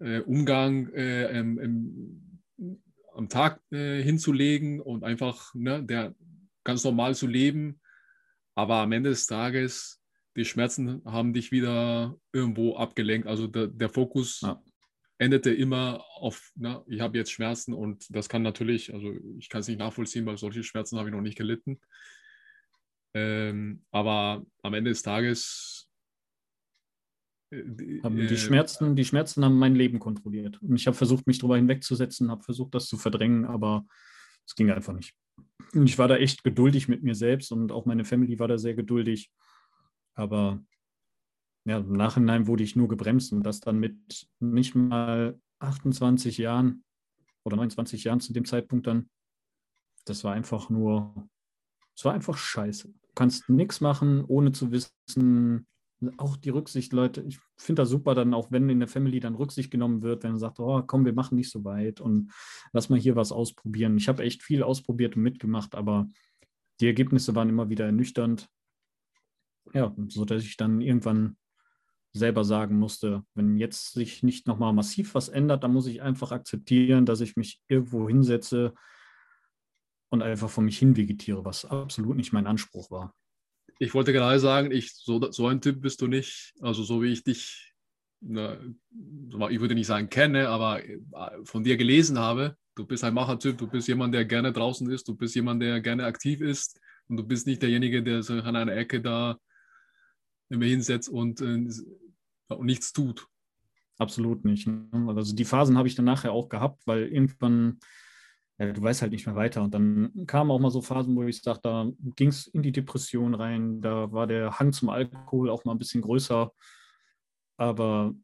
äh, 0.00 0.20
Umgang 0.20 0.92
äh, 0.94 1.26
ähm, 1.38 2.40
am 3.14 3.28
Tag 3.28 3.60
äh, 3.70 4.02
hinzulegen 4.02 4.80
und 4.80 5.04
einfach 5.04 5.54
ne, 5.54 5.84
der, 5.84 6.14
ganz 6.64 6.82
normal 6.84 7.14
zu 7.14 7.26
leben. 7.26 7.80
Aber 8.54 8.76
am 8.76 8.92
Ende 8.92 9.10
des 9.10 9.26
Tages, 9.26 10.02
die 10.36 10.44
Schmerzen 10.44 11.02
haben 11.04 11.34
dich 11.34 11.52
wieder 11.52 12.16
irgendwo 12.32 12.76
abgelenkt. 12.76 13.26
Also 13.26 13.46
der, 13.46 13.66
der 13.66 13.90
Fokus 13.90 14.40
ja. 14.40 14.62
endete 15.18 15.52
immer 15.52 16.04
auf, 16.14 16.52
ne, 16.54 16.82
ich 16.86 17.00
habe 17.00 17.18
jetzt 17.18 17.32
Schmerzen 17.32 17.74
und 17.74 18.06
das 18.08 18.28
kann 18.28 18.42
natürlich, 18.42 18.94
also 18.94 19.12
ich 19.38 19.50
kann 19.50 19.60
es 19.60 19.68
nicht 19.68 19.78
nachvollziehen, 19.78 20.24
weil 20.24 20.38
solche 20.38 20.62
Schmerzen 20.62 20.98
habe 20.98 21.10
ich 21.10 21.14
noch 21.14 21.22
nicht 21.22 21.38
gelitten. 21.38 21.80
Ähm, 23.12 23.84
aber 23.90 24.46
am 24.62 24.74
Ende 24.74 24.90
des 24.90 25.02
Tages 25.02 25.79
die, 27.50 28.00
die, 28.02 28.34
äh, 28.34 28.36
Schmerzen, 28.36 28.96
die 28.96 29.04
Schmerzen 29.04 29.44
haben 29.44 29.58
mein 29.58 29.74
Leben 29.74 29.98
kontrolliert. 29.98 30.62
Und 30.62 30.76
ich 30.76 30.86
habe 30.86 30.96
versucht, 30.96 31.26
mich 31.26 31.38
darüber 31.38 31.56
hinwegzusetzen, 31.56 32.30
habe 32.30 32.42
versucht, 32.42 32.74
das 32.74 32.86
zu 32.86 32.96
verdrängen, 32.96 33.44
aber 33.44 33.84
es 34.46 34.54
ging 34.54 34.70
einfach 34.70 34.94
nicht. 34.94 35.14
Und 35.72 35.86
ich 35.86 35.98
war 35.98 36.08
da 36.08 36.16
echt 36.16 36.44
geduldig 36.44 36.88
mit 36.88 37.02
mir 37.02 37.14
selbst 37.14 37.52
und 37.52 37.72
auch 37.72 37.86
meine 37.86 38.04
Family 38.04 38.38
war 38.38 38.48
da 38.48 38.58
sehr 38.58 38.74
geduldig. 38.74 39.30
Aber 40.14 40.62
ja, 41.64 41.78
im 41.78 41.92
Nachhinein 41.92 42.46
wurde 42.46 42.64
ich 42.64 42.76
nur 42.76 42.88
gebremst 42.88 43.32
und 43.32 43.42
das 43.42 43.60
dann 43.60 43.78
mit 43.78 44.28
nicht 44.38 44.74
mal 44.74 45.38
28 45.60 46.38
Jahren 46.38 46.84
oder 47.44 47.56
29 47.56 48.04
Jahren 48.04 48.20
zu 48.20 48.32
dem 48.32 48.44
Zeitpunkt 48.44 48.86
dann. 48.86 49.08
Das 50.04 50.24
war 50.24 50.32
einfach 50.32 50.70
nur, 50.70 51.28
es 51.96 52.04
war 52.04 52.14
einfach 52.14 52.36
scheiße. 52.36 52.88
Du 52.88 53.14
kannst 53.14 53.48
nichts 53.48 53.80
machen, 53.80 54.24
ohne 54.24 54.52
zu 54.52 54.72
wissen, 54.72 55.66
auch 56.16 56.36
die 56.36 56.50
Rücksicht, 56.50 56.92
Leute, 56.92 57.22
ich 57.22 57.38
finde 57.56 57.82
das 57.82 57.90
super, 57.90 58.14
dann 58.14 58.34
auch 58.34 58.50
wenn 58.50 58.68
in 58.68 58.80
der 58.80 58.88
Family 58.88 59.20
dann 59.20 59.34
Rücksicht 59.34 59.70
genommen 59.70 60.02
wird, 60.02 60.22
wenn 60.22 60.32
man 60.32 60.38
sagt, 60.38 60.58
oh 60.58 60.82
komm, 60.82 61.04
wir 61.04 61.12
machen 61.12 61.36
nicht 61.36 61.50
so 61.50 61.64
weit 61.64 62.00
und 62.00 62.32
lass 62.72 62.88
mal 62.88 62.98
hier 62.98 63.16
was 63.16 63.32
ausprobieren. 63.32 63.96
Ich 63.96 64.08
habe 64.08 64.22
echt 64.22 64.42
viel 64.42 64.62
ausprobiert 64.62 65.16
und 65.16 65.22
mitgemacht, 65.22 65.74
aber 65.74 66.08
die 66.80 66.86
Ergebnisse 66.86 67.34
waren 67.34 67.48
immer 67.48 67.68
wieder 67.68 67.84
ernüchternd. 67.84 68.48
Ja, 69.74 69.94
so 70.08 70.24
dass 70.24 70.42
ich 70.42 70.56
dann 70.56 70.80
irgendwann 70.80 71.36
selber 72.12 72.44
sagen 72.44 72.78
musste, 72.78 73.24
wenn 73.34 73.56
jetzt 73.56 73.92
sich 73.92 74.22
nicht 74.22 74.46
nochmal 74.46 74.72
massiv 74.72 75.14
was 75.14 75.28
ändert, 75.28 75.62
dann 75.62 75.72
muss 75.72 75.86
ich 75.86 76.02
einfach 76.02 76.32
akzeptieren, 76.32 77.06
dass 77.06 77.20
ich 77.20 77.36
mich 77.36 77.62
irgendwo 77.68 78.08
hinsetze 78.08 78.74
und 80.08 80.22
einfach 80.22 80.50
vor 80.50 80.64
mich 80.64 80.78
hin 80.78 80.96
vegetiere, 80.96 81.44
was 81.44 81.64
absolut 81.64 82.16
nicht 82.16 82.32
mein 82.32 82.46
Anspruch 82.46 82.90
war. 82.90 83.14
Ich 83.82 83.94
wollte 83.94 84.12
gerade 84.12 84.38
sagen, 84.38 84.70
ich, 84.70 84.94
so, 84.94 85.32
so 85.32 85.46
ein 85.46 85.62
Typ 85.62 85.80
bist 85.80 86.02
du 86.02 86.06
nicht. 86.06 86.52
Also 86.60 86.82
so 86.82 87.02
wie 87.02 87.12
ich 87.12 87.24
dich, 87.24 87.72
na, 88.20 88.58
ich 89.48 89.60
würde 89.60 89.74
nicht 89.74 89.86
sagen 89.86 90.10
kenne, 90.10 90.48
aber 90.48 90.84
äh, 90.84 90.98
von 91.44 91.64
dir 91.64 91.78
gelesen 91.78 92.18
habe, 92.18 92.56
du 92.74 92.84
bist 92.84 93.04
ein 93.04 93.14
Machertyp, 93.14 93.56
du 93.56 93.66
bist 93.66 93.88
jemand, 93.88 94.14
der 94.14 94.26
gerne 94.26 94.52
draußen 94.52 94.90
ist, 94.90 95.08
du 95.08 95.14
bist 95.14 95.34
jemand, 95.34 95.62
der 95.62 95.80
gerne 95.80 96.04
aktiv 96.04 96.42
ist 96.42 96.78
und 97.08 97.16
du 97.16 97.24
bist 97.24 97.46
nicht 97.46 97.62
derjenige, 97.62 98.02
der 98.02 98.22
sich 98.22 98.44
an 98.44 98.54
einer 98.54 98.76
Ecke 98.76 99.00
da 99.00 99.38
immer 100.50 100.66
hinsetzt 100.66 101.08
und, 101.08 101.40
äh, 101.40 101.66
und 102.48 102.66
nichts 102.66 102.92
tut. 102.92 103.26
Absolut 103.96 104.44
nicht. 104.44 104.66
Ne? 104.66 104.88
Also 105.08 105.34
die 105.34 105.44
Phasen 105.46 105.78
habe 105.78 105.88
ich 105.88 105.94
dann 105.94 106.04
nachher 106.04 106.32
auch 106.32 106.50
gehabt, 106.50 106.86
weil 106.86 107.06
irgendwann, 107.08 107.80
ja, 108.60 108.72
du 108.72 108.82
weißt 108.82 109.00
halt 109.00 109.12
nicht 109.12 109.24
mehr 109.24 109.36
weiter. 109.36 109.62
Und 109.62 109.72
dann 109.72 110.26
kamen 110.26 110.50
auch 110.50 110.58
mal 110.58 110.70
so 110.70 110.82
Phasen, 110.82 111.16
wo 111.16 111.22
ich 111.22 111.40
sagte, 111.40 111.62
da 111.62 111.90
ging 112.16 112.28
es 112.28 112.46
in 112.46 112.62
die 112.62 112.72
Depression 112.72 113.34
rein, 113.34 113.80
da 113.80 114.12
war 114.12 114.26
der 114.26 114.58
Hang 114.58 114.74
zum 114.74 114.90
Alkohol 114.90 115.48
auch 115.48 115.64
mal 115.64 115.72
ein 115.72 115.78
bisschen 115.78 116.02
größer. 116.02 116.52
Aber 117.56 118.14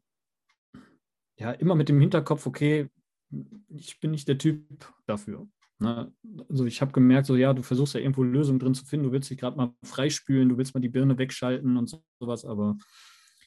ja, 1.39 1.51
immer 1.53 1.73
mit 1.73 1.89
dem 1.89 1.99
Hinterkopf, 1.99 2.45
okay, 2.45 2.87
ich 3.69 3.99
bin 3.99 4.11
nicht 4.11 4.27
der 4.27 4.37
Typ 4.37 4.63
dafür. 5.07 5.47
Ne? 5.79 6.13
Also 6.49 6.65
ich 6.65 6.81
habe 6.81 6.91
gemerkt, 6.91 7.25
so 7.25 7.35
ja, 7.35 7.53
du 7.53 7.63
versuchst 7.63 7.95
ja 7.95 7.99
irgendwo 7.99 8.21
Lösungen 8.21 8.59
drin 8.59 8.75
zu 8.75 8.85
finden, 8.85 9.07
du 9.07 9.11
willst 9.11 9.31
dich 9.31 9.39
gerade 9.39 9.57
mal 9.57 9.73
freispülen, 9.83 10.49
du 10.49 10.57
willst 10.57 10.75
mal 10.75 10.81
die 10.81 10.89
Birne 10.89 11.17
wegschalten 11.17 11.77
und 11.77 11.99
sowas, 12.19 12.45
aber 12.45 12.77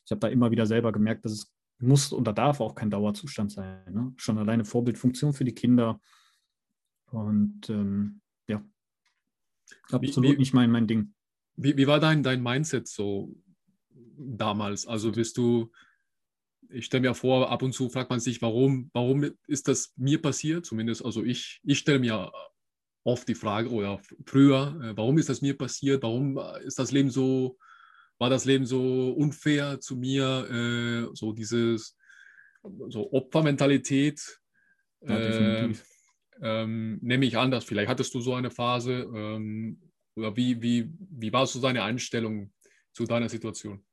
ich 0.05 0.11
habe 0.11 0.21
da 0.21 0.27
immer 0.27 0.51
wieder 0.51 0.67
selber 0.67 0.91
gemerkt, 0.91 1.25
dass 1.25 1.33
es 1.33 1.55
muss 1.81 2.13
oder 2.13 2.33
darf 2.33 2.61
auch 2.61 2.75
kein 2.75 2.91
Dauerzustand 2.91 3.53
sein. 3.53 3.85
Ne? 3.93 4.13
Schon 4.17 4.39
alleine 4.39 4.65
Vorbildfunktion 4.65 5.33
für 5.33 5.45
die 5.45 5.55
Kinder. 5.55 6.01
Und 7.11 7.69
ähm, 7.69 8.21
ja, 8.49 8.65
absolut 9.91 10.33
wie, 10.33 10.37
nicht 10.37 10.55
mein, 10.55 10.71
mein 10.71 10.87
Ding. 10.87 11.15
Wie, 11.57 11.77
wie 11.77 11.87
war 11.87 12.01
dein, 12.01 12.23
dein 12.23 12.43
Mindset 12.43 12.89
so 12.89 13.35
damals? 14.17 14.87
Also 14.87 15.13
bist 15.13 15.37
du, 15.37 15.71
ich 16.69 16.87
stelle 16.87 17.03
mir 17.03 17.15
vor, 17.15 17.51
ab 17.51 17.63
und 17.63 17.73
zu 17.73 17.89
fragt 17.89 18.11
man 18.11 18.21
sich, 18.21 18.41
warum, 18.43 18.91
warum 18.93 19.31
ist 19.47 19.69
das 19.69 19.93
mir 19.97 20.23
passiert? 20.23 20.67
Zumindest, 20.67 21.05
also 21.05 21.25
ich, 21.25 21.61
ich 21.65 21.79
stelle 21.79 21.99
mir 21.99 22.31
oft 23.03 23.27
die 23.29 23.35
Frage, 23.35 23.71
oder 23.71 24.01
früher, 24.27 24.79
äh, 24.83 24.97
warum 24.97 25.19
ist 25.19 25.29
das 25.29 25.43
mir 25.43 25.57
passiert? 25.57 26.03
Warum 26.03 26.39
ist 26.65 26.79
das 26.79 26.93
Leben 26.93 27.11
so, 27.11 27.59
war 28.19 28.31
das 28.31 28.45
Leben 28.45 28.67
so 28.67 29.13
unfair 29.13 29.81
zu 29.81 29.97
mir? 29.97 31.09
Äh, 31.11 31.15
so 31.15 31.33
dieses, 31.33 31.97
so 32.89 33.13
Opfermentalität. 33.13 34.41
Ja, 35.03 35.19
äh, 35.19 35.75
ähm, 36.43 36.99
nehme 37.03 37.27
ich 37.27 37.37
anders. 37.37 37.65
Vielleicht 37.65 37.89
hattest 37.89 38.15
du 38.15 38.21
so 38.21 38.35
eine 38.35 38.51
Phase. 38.51 39.11
Ähm, 39.15 39.81
oder 40.17 40.37
wie, 40.37 40.61
wie, 40.61 40.93
wie 40.99 41.33
war 41.33 41.47
so 41.47 41.61
deine 41.61 41.83
Einstellung 41.83 42.53
zu 42.93 43.05
deiner 43.05 43.29
Situation? 43.29 43.85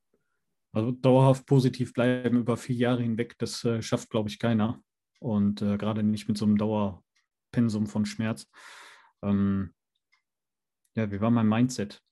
Also 0.72 0.92
dauerhaft 0.92 1.46
positiv 1.46 1.92
bleiben 1.92 2.38
über 2.38 2.56
vier 2.56 2.76
Jahre 2.76 3.02
hinweg, 3.02 3.36
das 3.38 3.64
äh, 3.64 3.80
schafft, 3.80 4.10
glaube 4.10 4.28
ich, 4.28 4.38
keiner. 4.38 4.82
Und 5.20 5.62
äh, 5.62 5.78
gerade 5.78 6.02
nicht 6.02 6.28
mit 6.28 6.36
so 6.36 6.44
einem 6.44 6.58
Dauerpensum 6.58 7.86
von 7.86 8.04
Schmerz. 8.04 8.46
Ähm, 9.22 9.74
ja, 10.94 11.10
wie 11.10 11.20
war 11.20 11.30
mein 11.30 11.48
Mindset? 11.48 12.02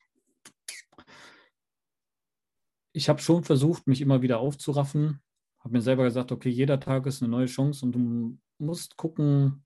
Ich 2.92 3.08
habe 3.08 3.20
schon 3.20 3.44
versucht, 3.44 3.86
mich 3.86 4.00
immer 4.00 4.22
wieder 4.22 4.38
aufzuraffen. 4.38 5.20
Habe 5.58 5.74
mir 5.74 5.82
selber 5.82 6.04
gesagt, 6.04 6.32
okay, 6.32 6.48
jeder 6.48 6.80
Tag 6.80 7.06
ist 7.06 7.22
eine 7.22 7.30
neue 7.30 7.46
Chance 7.46 7.84
und 7.84 7.92
du 7.92 8.38
musst 8.58 8.96
gucken, 8.96 9.65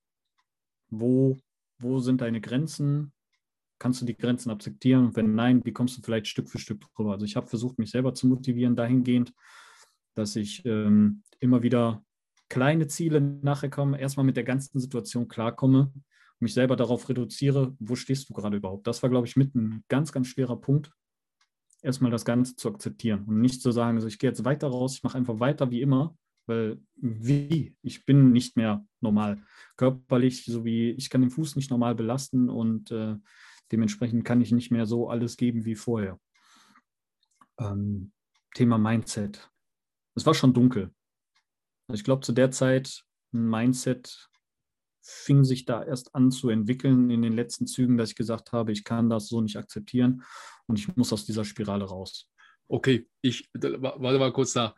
wo, 0.90 1.38
wo 1.78 2.00
sind 2.00 2.20
deine 2.20 2.40
Grenzen, 2.40 3.12
kannst 3.78 4.00
du 4.00 4.06
die 4.06 4.16
Grenzen 4.16 4.50
akzeptieren? 4.50 5.06
Und 5.06 5.16
wenn 5.16 5.34
nein, 5.34 5.64
wie 5.64 5.72
kommst 5.72 5.96
du 5.96 6.02
vielleicht 6.02 6.28
Stück 6.28 6.48
für 6.48 6.58
Stück 6.58 6.84
drüber? 6.94 7.12
Also 7.12 7.24
ich 7.24 7.36
habe 7.36 7.46
versucht, 7.46 7.78
mich 7.78 7.90
selber 7.90 8.14
zu 8.14 8.26
motivieren 8.26 8.76
dahingehend, 8.76 9.32
dass 10.14 10.36
ich 10.36 10.64
ähm, 10.66 11.22
immer 11.38 11.62
wieder 11.62 12.04
kleine 12.48 12.88
Ziele 12.88 13.20
nachher 13.20 13.70
komme, 13.70 13.98
erstmal 13.98 14.26
mit 14.26 14.36
der 14.36 14.44
ganzen 14.44 14.78
Situation 14.78 15.28
klarkomme, 15.28 15.92
mich 16.40 16.54
selber 16.54 16.76
darauf 16.76 17.08
reduziere, 17.08 17.74
wo 17.78 17.94
stehst 17.94 18.28
du 18.28 18.34
gerade 18.34 18.56
überhaupt? 18.56 18.86
Das 18.86 19.02
war, 19.02 19.10
glaube 19.10 19.26
ich, 19.26 19.36
mit 19.36 19.54
ein 19.54 19.84
ganz, 19.88 20.12
ganz 20.12 20.26
schwerer 20.26 20.60
Punkt, 20.60 20.90
erstmal 21.82 22.10
das 22.10 22.24
Ganze 22.24 22.56
zu 22.56 22.68
akzeptieren 22.68 23.24
und 23.26 23.40
nicht 23.40 23.62
zu 23.62 23.70
sagen, 23.72 23.96
also 23.96 24.08
ich 24.08 24.18
gehe 24.18 24.30
jetzt 24.30 24.44
weiter 24.44 24.68
raus, 24.68 24.96
ich 24.96 25.02
mache 25.02 25.16
einfach 25.16 25.38
weiter 25.40 25.70
wie 25.70 25.80
immer, 25.80 26.16
weil 26.46 26.80
wie? 26.96 27.76
Ich 27.82 28.04
bin 28.04 28.32
nicht 28.32 28.56
mehr 28.56 28.84
normal. 29.00 29.42
Körperlich, 29.76 30.44
so 30.44 30.64
wie 30.64 30.90
ich 30.90 31.10
kann 31.10 31.20
den 31.20 31.30
Fuß 31.30 31.56
nicht 31.56 31.70
normal 31.70 31.94
belasten 31.94 32.48
und 32.48 32.90
äh, 32.90 33.16
Dementsprechend 33.72 34.24
kann 34.24 34.40
ich 34.40 34.52
nicht 34.52 34.70
mehr 34.70 34.86
so 34.86 35.08
alles 35.08 35.36
geben 35.36 35.64
wie 35.64 35.76
vorher. 35.76 36.18
Ähm, 37.58 38.12
Thema 38.54 38.78
Mindset. 38.78 39.50
Es 40.16 40.26
war 40.26 40.34
schon 40.34 40.52
dunkel. 40.52 40.92
Ich 41.92 42.04
glaube, 42.04 42.22
zu 42.22 42.32
der 42.32 42.50
Zeit 42.50 43.04
ein 43.32 43.48
Mindset 43.48 44.28
fing 45.02 45.44
sich 45.44 45.64
da 45.64 45.82
erst 45.82 46.14
an 46.14 46.30
zu 46.30 46.50
entwickeln 46.50 47.10
in 47.10 47.22
den 47.22 47.32
letzten 47.32 47.66
Zügen, 47.66 47.96
dass 47.96 48.10
ich 48.10 48.16
gesagt 48.16 48.52
habe, 48.52 48.72
ich 48.72 48.84
kann 48.84 49.08
das 49.08 49.28
so 49.28 49.40
nicht 49.40 49.56
akzeptieren 49.56 50.24
und 50.66 50.78
ich 50.78 50.94
muss 50.96 51.12
aus 51.12 51.24
dieser 51.24 51.44
Spirale 51.44 51.84
raus. 51.84 52.28
Okay, 52.68 53.08
ich 53.20 53.48
warte 53.54 54.18
mal 54.18 54.32
kurz 54.32 54.52
da 54.52 54.74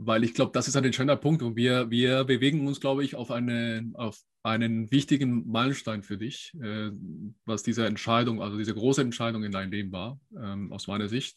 weil 0.00 0.22
ich 0.22 0.32
glaube, 0.32 0.52
das 0.52 0.68
ist 0.68 0.76
ein 0.76 0.84
entscheidender 0.84 1.16
Punkt 1.16 1.42
und 1.42 1.56
wir, 1.56 1.90
wir 1.90 2.24
bewegen 2.24 2.66
uns, 2.66 2.80
glaube 2.80 3.04
ich, 3.04 3.16
auf, 3.16 3.32
eine, 3.32 3.90
auf 3.94 4.20
einen 4.44 4.90
wichtigen 4.92 5.48
Meilenstein 5.48 6.04
für 6.04 6.16
dich, 6.16 6.54
äh, 6.62 6.90
was 7.44 7.64
diese 7.64 7.84
Entscheidung, 7.84 8.40
also 8.40 8.56
diese 8.56 8.74
große 8.74 9.02
Entscheidung 9.02 9.42
in 9.42 9.50
deinem 9.50 9.72
Leben 9.72 9.90
war, 9.90 10.20
ähm, 10.40 10.72
aus 10.72 10.86
meiner 10.86 11.08
Sicht. 11.08 11.36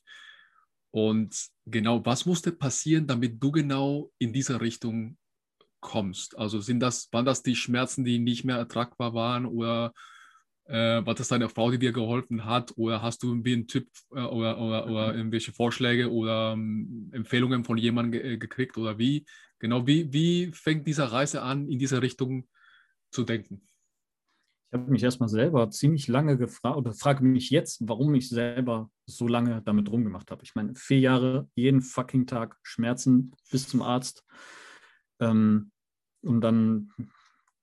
Und 0.91 1.35
genau, 1.65 2.05
was 2.05 2.27
musste 2.27 2.51
passieren, 2.51 3.07
damit 3.07 3.41
du 3.41 3.51
genau 3.51 4.11
in 4.19 4.31
diese 4.31 4.61
Richtung 4.61 5.17
kommst? 5.79 6.37
Also 6.37 6.59
sind 6.59 6.81
das, 6.81 7.11
waren 7.11 7.25
das 7.25 7.41
die 7.41 7.55
Schmerzen, 7.55 8.05
die 8.05 8.19
nicht 8.19 8.43
mehr 8.43 8.57
ertragbar 8.57 9.15
waren 9.15 9.47
oder 9.47 9.91
äh, 10.65 11.05
war 11.05 11.15
das 11.15 11.27
deine 11.27 11.49
Frau, 11.49 11.71
die 11.71 11.79
dir 11.79 11.91
geholfen 11.91 12.45
hat? 12.45 12.73
Oder 12.77 13.01
hast 13.01 13.23
du 13.23 13.29
irgendwie 13.29 13.53
einen 13.53 13.67
Tipp 13.67 13.89
äh, 14.11 14.21
oder, 14.21 14.59
oder, 14.59 14.85
oder, 14.87 15.15
irgendwelche 15.15 15.51
Vorschläge 15.51 16.11
oder 16.11 16.53
ähm, 16.53 17.09
Empfehlungen 17.11 17.63
von 17.63 17.77
jemandem 17.77 18.21
ge 18.21 18.33
äh, 18.33 18.37
gekriegt? 18.37 18.77
Oder 18.77 18.97
wie? 18.97 19.25
Genau, 19.59 19.85
wie, 19.85 20.11
wie 20.13 20.51
fängt 20.53 20.87
diese 20.87 21.11
Reise 21.11 21.41
an, 21.41 21.67
in 21.69 21.79
diese 21.79 22.01
Richtung 22.01 22.47
zu 23.11 23.23
denken? 23.23 23.67
Ich 24.69 24.79
habe 24.79 24.89
mich 24.89 25.03
erstmal 25.03 25.27
selber 25.27 25.69
ziemlich 25.69 26.07
lange 26.07 26.37
gefragt 26.37 26.77
oder 26.77 26.93
frage 26.93 27.25
mich 27.25 27.49
jetzt, 27.49 27.85
warum 27.85 28.15
ich 28.15 28.29
selber 28.29 28.89
so 29.05 29.27
lange 29.27 29.61
damit 29.63 29.91
rumgemacht 29.91 30.31
habe. 30.31 30.43
Ich 30.43 30.55
meine, 30.55 30.75
vier 30.75 30.99
Jahre, 30.99 31.49
jeden 31.55 31.81
fucking 31.81 32.25
Tag 32.25 32.57
Schmerzen 32.63 33.33
bis 33.51 33.67
zum 33.67 33.81
Arzt. 33.81 34.23
Ähm, 35.19 35.71
und 36.21 36.39
dann 36.41 36.93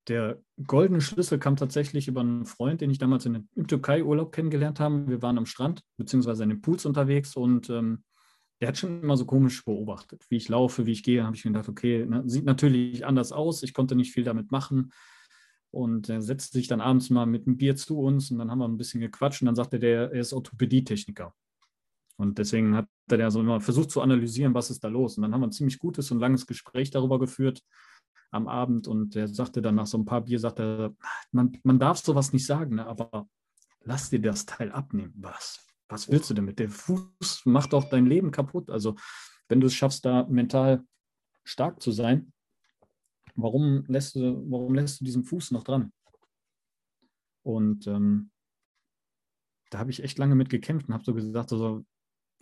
der 0.08 0.40
goldene 0.66 1.00
Schlüssel 1.00 1.38
kam 1.38 1.56
tatsächlich 1.56 2.08
über 2.08 2.20
einen 2.20 2.46
Freund, 2.46 2.80
den 2.80 2.90
ich 2.90 2.98
damals 2.98 3.26
in, 3.26 3.48
im 3.54 3.66
Türkei-Urlaub 3.66 4.32
kennengelernt 4.32 4.80
habe. 4.80 5.06
Wir 5.08 5.22
waren 5.22 5.38
am 5.38 5.46
Strand, 5.46 5.82
beziehungsweise 5.96 6.42
in 6.42 6.48
den 6.48 6.60
Pools 6.60 6.86
unterwegs 6.86 7.36
und 7.36 7.70
ähm, 7.70 8.04
der 8.60 8.68
hat 8.68 8.78
schon 8.78 9.02
immer 9.02 9.16
so 9.16 9.24
komisch 9.24 9.64
beobachtet, 9.64 10.24
wie 10.30 10.36
ich 10.36 10.48
laufe, 10.48 10.86
wie 10.86 10.92
ich 10.92 11.02
gehe. 11.02 11.24
habe 11.24 11.36
ich 11.36 11.44
mir 11.44 11.52
gedacht, 11.52 11.68
okay, 11.68 12.04
ne, 12.06 12.22
sieht 12.26 12.44
natürlich 12.44 13.06
anders 13.06 13.30
aus. 13.30 13.62
Ich 13.62 13.72
konnte 13.72 13.94
nicht 13.94 14.12
viel 14.12 14.24
damit 14.24 14.50
machen. 14.50 14.92
Und 15.70 16.08
er 16.08 16.22
setzte 16.22 16.58
sich 16.58 16.66
dann 16.66 16.80
abends 16.80 17.10
mal 17.10 17.26
mit 17.26 17.46
einem 17.46 17.56
Bier 17.56 17.76
zu 17.76 18.00
uns 18.00 18.30
und 18.30 18.38
dann 18.38 18.50
haben 18.50 18.58
wir 18.58 18.66
ein 18.66 18.78
bisschen 18.78 19.00
gequatscht 19.00 19.42
und 19.42 19.46
dann 19.46 19.54
sagte 19.54 19.78
der, 19.78 20.12
er 20.12 20.20
ist 20.20 20.32
Orthopädietechniker. 20.32 21.34
Und 22.16 22.38
deswegen 22.38 22.74
hat 22.74 22.88
er 23.10 23.30
so 23.30 23.40
immer 23.40 23.60
versucht 23.60 23.90
zu 23.90 24.00
analysieren, 24.00 24.54
was 24.54 24.70
ist 24.70 24.82
da 24.82 24.88
los. 24.88 25.16
Und 25.16 25.22
dann 25.22 25.32
haben 25.32 25.40
wir 25.40 25.46
ein 25.46 25.52
ziemlich 25.52 25.78
gutes 25.78 26.10
und 26.10 26.18
langes 26.18 26.46
Gespräch 26.46 26.90
darüber 26.90 27.20
geführt, 27.20 27.62
am 28.30 28.48
Abend 28.48 28.86
und 28.86 29.16
er 29.16 29.28
sagte 29.28 29.62
dann 29.62 29.76
nach 29.76 29.86
so 29.86 29.98
ein 29.98 30.04
paar 30.04 30.22
Bier, 30.22 30.38
sagte 30.38 30.94
man, 31.32 31.58
man 31.62 31.78
darf 31.78 31.98
sowas 31.98 32.32
nicht 32.32 32.46
sagen, 32.46 32.76
ne, 32.76 32.86
aber 32.86 33.28
lass 33.80 34.10
dir 34.10 34.20
das 34.20 34.46
Teil 34.46 34.70
abnehmen. 34.70 35.14
Was? 35.16 35.66
Was 35.88 36.10
willst 36.10 36.28
du 36.28 36.34
damit? 36.34 36.58
Der 36.58 36.68
Fuß 36.68 37.46
macht 37.46 37.72
doch 37.72 37.88
dein 37.88 38.06
Leben 38.06 38.30
kaputt. 38.30 38.70
Also 38.70 38.96
wenn 39.48 39.60
du 39.60 39.66
es 39.66 39.74
schaffst, 39.74 40.04
da 40.04 40.26
mental 40.28 40.84
stark 41.44 41.80
zu 41.80 41.90
sein, 41.90 42.32
warum 43.34 43.84
lässt 43.86 44.16
du, 44.16 44.44
warum 44.50 44.74
lässt 44.74 45.00
du 45.00 45.04
diesen 45.04 45.24
Fuß 45.24 45.52
noch 45.52 45.64
dran? 45.64 45.92
Und 47.42 47.86
ähm, 47.86 48.30
da 49.70 49.78
habe 49.78 49.90
ich 49.90 50.02
echt 50.02 50.18
lange 50.18 50.34
mit 50.34 50.50
gekämpft 50.50 50.88
und 50.88 50.94
habe 50.94 51.04
so 51.04 51.14
gesagt, 51.14 51.52
also, 51.52 51.84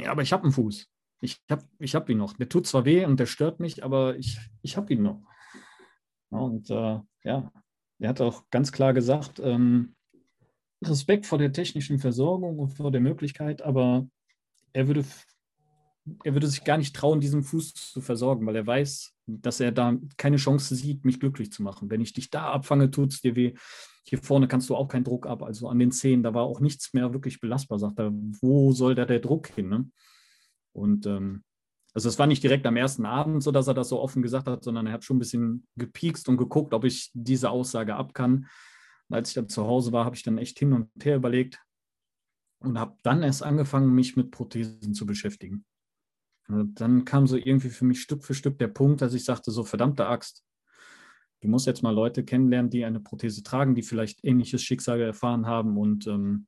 ja, 0.01 0.11
aber 0.11 0.23
ich 0.23 0.33
habe 0.33 0.45
einen 0.45 0.53
Fuß. 0.53 0.89
Ich 1.21 1.41
habe 1.49 1.65
ich 1.79 1.95
hab 1.95 2.11
ihn 2.11 2.19
noch. 2.19 2.35
Der 2.35 2.49
tut 2.49 2.67
zwar 2.67 2.85
weh 2.85 3.05
und 3.05 3.19
der 3.19 3.27
stört 3.27 3.61
mich, 3.61 3.85
aber 3.85 4.17
ich, 4.17 4.39
ich 4.63 4.77
habe 4.77 4.93
ihn 4.93 5.03
noch. 5.03 5.23
Und 6.31 6.71
äh, 6.71 7.01
ja, 7.25 7.53
er 7.99 8.09
hat 8.09 8.21
auch 8.21 8.45
ganz 8.51 8.73
klar 8.73 8.93
gesagt, 8.93 9.41
ähm, 9.43 9.95
Respekt 10.85 11.27
vor 11.27 11.39
der 11.39 11.53
technischen 11.53 11.99
Versorgung 11.99 12.59
und 12.59 12.71
vor 12.71 12.91
der 12.91 13.01
Möglichkeit, 13.01 13.63
aber 13.63 14.07
er 14.73 14.89
würde 14.89 15.05
er 16.25 16.35
würde 16.35 16.47
sich 16.47 16.65
gar 16.65 16.79
nicht 16.79 16.95
trauen, 16.95 17.21
diesen 17.21 17.43
Fuß 17.43 17.75
zu 17.75 18.01
versorgen, 18.01 18.47
weil 18.47 18.57
er 18.57 18.67
weiß, 18.67 19.15
dass 19.27 19.61
er 19.61 19.73
da 19.73 19.97
keine 20.17 20.37
Chance 20.37 20.75
sieht, 20.75 21.05
mich 21.05 21.19
glücklich 21.21 21.51
zu 21.53 21.63
machen. 21.63 21.91
Wenn 21.91 22.01
ich 22.01 22.13
dich 22.13 22.31
da 22.31 22.53
abfange, 22.53 22.91
tut 22.91 23.13
es 23.13 23.21
dir 23.21 23.35
weh. 23.35 23.55
Hier 24.05 24.19
vorne 24.19 24.47
kannst 24.47 24.71
du 24.71 24.77
auch 24.77 24.87
keinen 24.87 25.05
Druck 25.05 25.27
ab. 25.27 25.43
Also 25.43 25.69
an 25.69 25.81
den 25.81 25.91
Zehen, 25.91 26.23
da 26.23 26.33
war 26.33 26.45
auch 26.45 26.61
nichts 26.61 26.95
mehr 26.95 27.13
wirklich 27.13 27.41
belastbar. 27.41 27.79
Sagt 27.79 27.99
er, 27.99 28.13
wo 28.13 28.71
soll 28.73 28.95
da 28.95 29.05
der 29.05 29.19
Druck 29.19 29.49
hin? 29.49 29.69
Ne? 29.69 29.91
Und 30.73 31.07
ähm, 31.07 31.43
also 31.97 32.11
es 32.11 32.19
war 32.19 32.27
nicht 32.27 32.43
direkt 32.43 32.67
am 32.67 32.77
ersten 32.77 33.07
Abend 33.07 33.43
so, 33.43 33.51
dass 33.51 33.69
er 33.69 33.73
das 33.73 33.89
so 33.89 34.03
offen 34.03 34.21
gesagt 34.21 34.47
hat, 34.47 34.63
sondern 34.63 34.87
er 34.87 34.93
hat 34.93 35.05
schon 35.05 35.17
ein 35.17 35.19
bisschen 35.19 35.67
gepiekst 35.77 36.29
und 36.29 36.37
geguckt, 36.37 36.75
ob 36.75 36.85
ich 36.85 37.11
diese 37.15 37.49
Aussage 37.49 37.97
ab 37.97 38.13
kann. 38.13 38.49
Als 39.09 39.31
ich 39.31 39.35
dann 39.35 39.49
zu 39.49 39.67
Hause 39.67 39.93
war, 39.93 40.05
habe 40.05 40.15
ich 40.15 40.23
dann 40.23 40.37
echt 40.37 40.59
hin 40.59 40.75
und 40.75 40.91
her 41.03 41.17
überlegt 41.17 41.59
und 42.59 42.79
habe 42.79 42.99
dann 43.03 43.23
erst 43.23 43.43
angefangen, 43.43 43.95
mich 43.95 44.15
mit 44.15 44.31
Prothesen 44.31 44.93
zu 44.93 45.07
beschäftigen. 45.07 45.65
Und 46.49 46.83
dann 46.83 47.07
kam 47.07 47.27
so 47.27 47.39
irgendwie 47.39 47.71
für 47.71 47.87
mich 47.87 48.03
Stück 48.03 48.25
für 48.25 48.35
Stück 48.35 48.59
der 48.59 48.69
Punkt, 48.69 49.01
dass 49.01 49.15
ich 49.15 49.25
sagte, 49.25 49.51
so 49.51 49.65
verdammte 49.65 50.07
Axt, 50.07 50.45
du 51.41 51.49
musst 51.49 51.67
jetzt 51.67 51.83
mal 51.83 51.95
Leute 51.95 52.27
kennenlernen, 52.27 52.71
die 52.71 52.85
eine 52.85 53.01
Prothese 53.01 53.43
tragen, 53.43 53.75
die 53.75 53.83
vielleicht 53.83 54.23
ähnliches 54.23 54.63
Schicksal 54.63 55.01
erfahren 55.01 55.47
haben. 55.47 55.79
Und 55.79 56.07
ähm, 56.09 56.47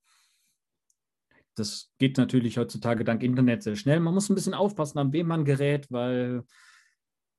das 1.59 1.91
geht 1.99 2.17
natürlich 2.17 2.59
heutzutage 2.59 3.05
dank 3.05 3.23
Internet 3.23 3.63
sehr 3.63 3.77
schnell. 3.77 4.01
Man 4.01 4.15
muss 4.15 4.29
ein 4.29 4.35
bisschen 4.35 4.55
aufpassen, 4.55 4.99
an 4.99 5.13
wem 5.13 5.27
man 5.27 5.45
gerät, 5.45 5.87
weil 5.91 6.45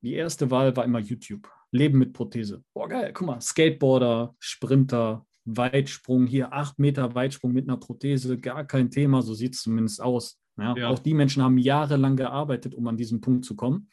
die 0.02 0.14
erste 0.14 0.52
Wahl 0.52 0.76
war 0.76 0.86
immer 0.86 1.00
YouTube. 1.00 1.50
Leben 1.72 2.00
mit 2.00 2.14
Prothese. 2.14 2.64
Boah, 2.74 2.88
geil, 2.88 3.12
guck 3.14 3.28
mal, 3.28 3.42
Skateboarder, 3.42 4.36
Sprinter, 4.40 5.26
Weitsprung, 5.46 6.26
hier 6.26 6.54
acht 6.54 6.80
Meter 6.80 7.14
Weitsprung 7.16 7.54
mit 7.54 7.68
einer 7.68 7.78
Prothese, 7.78 8.38
gar 8.38 8.66
kein 8.66 8.90
Thema, 8.90 9.22
so 9.22 9.34
sieht 9.34 9.56
es 9.56 9.62
zumindest 9.62 10.02
aus. 10.02 10.40
Ja, 10.58 10.76
ja. 10.76 10.90
Auch 10.90 11.00
die 11.00 11.14
Menschen 11.14 11.44
haben 11.44 11.58
jahrelang 11.58 12.16
gearbeitet, 12.16 12.76
um 12.76 12.88
an 12.88 12.98
diesen 12.98 13.22
Punkt 13.22 13.46
zu 13.46 13.56
kommen. 13.56 13.90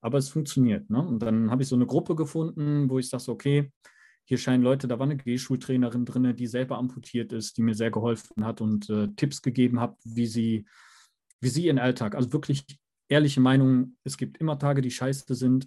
Aber 0.00 0.18
es 0.18 0.28
funktioniert. 0.28 0.88
Ne? 0.90 1.00
Und 1.00 1.20
dann 1.20 1.50
habe 1.50 1.62
ich 1.62 1.68
so 1.68 1.76
eine 1.76 1.86
Gruppe 1.86 2.14
gefunden, 2.14 2.88
wo 2.88 2.98
ich 2.98 3.08
sage, 3.08 3.30
okay, 3.30 3.72
hier 4.28 4.36
scheinen 4.36 4.62
Leute, 4.62 4.86
da 4.88 4.98
war 4.98 5.06
eine 5.06 5.16
G-Schultrainerin 5.16 6.04
drin, 6.04 6.36
die 6.36 6.46
selber 6.46 6.76
amputiert 6.76 7.32
ist, 7.32 7.56
die 7.56 7.62
mir 7.62 7.74
sehr 7.74 7.90
geholfen 7.90 8.44
hat 8.44 8.60
und 8.60 8.90
äh, 8.90 9.08
Tipps 9.16 9.40
gegeben 9.40 9.80
hat, 9.80 9.96
wie 10.04 10.26
sie, 10.26 10.66
wie 11.40 11.48
sie 11.48 11.64
ihren 11.64 11.78
Alltag, 11.78 12.14
also 12.14 12.30
wirklich 12.34 12.66
ehrliche 13.08 13.40
Meinung, 13.40 13.96
es 14.04 14.18
gibt 14.18 14.36
immer 14.36 14.58
Tage, 14.58 14.82
die 14.82 14.90
scheiße 14.90 15.34
sind. 15.34 15.66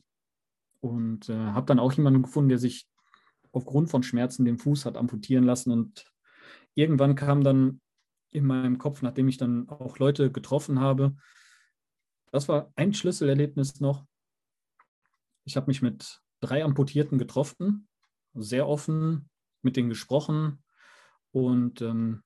Und 0.79 1.27
äh, 1.29 1.35
habe 1.35 1.65
dann 1.65 1.79
auch 1.79 1.93
jemanden 1.93 2.21
gefunden, 2.21 2.49
der 2.49 2.59
sich 2.59 2.87
aufgrund 3.51 3.89
von 3.89 4.03
Schmerzen 4.03 4.45
den 4.45 4.59
Fuß 4.59 4.85
hat 4.85 4.95
amputieren 4.95 5.43
lassen. 5.43 5.71
Und 5.71 6.05
irgendwann 6.75 7.15
kam 7.15 7.43
dann 7.43 7.81
in 8.29 8.45
meinem 8.45 8.77
Kopf, 8.77 9.01
nachdem 9.01 9.27
ich 9.27 9.37
dann 9.37 9.69
auch 9.69 9.97
Leute 9.97 10.31
getroffen 10.31 10.79
habe. 10.79 11.15
Das 12.31 12.47
war 12.47 12.71
ein 12.75 12.93
Schlüsselerlebnis 12.93 13.79
noch. 13.79 14.05
Ich 15.45 15.57
habe 15.57 15.67
mich 15.67 15.81
mit 15.81 16.21
drei 16.41 16.63
Amputierten 16.63 17.17
getroffen, 17.17 17.87
sehr 18.33 18.67
offen 18.67 19.29
mit 19.61 19.75
denen 19.77 19.89
gesprochen 19.89 20.63
und 21.31 21.81
ähm, 21.81 22.23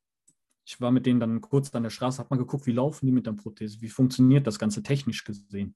ich 0.66 0.82
war 0.82 0.92
mit 0.92 1.06
denen 1.06 1.20
dann 1.20 1.42
kurz 1.42 1.74
an 1.76 1.84
der 1.84 1.92
Straße, 1.92 2.18
habe 2.20 2.36
mal 2.36 2.42
geguckt, 2.42 2.66
wie 2.66 2.72
laufen 2.72 3.06
die 3.06 3.12
mit 3.12 3.28
der 3.28 3.34
Prothese, 3.34 3.82
wie 3.82 3.90
funktioniert 3.90 4.48
das 4.48 4.58
Ganze 4.58 4.82
technisch 4.82 5.24
gesehen. 5.24 5.76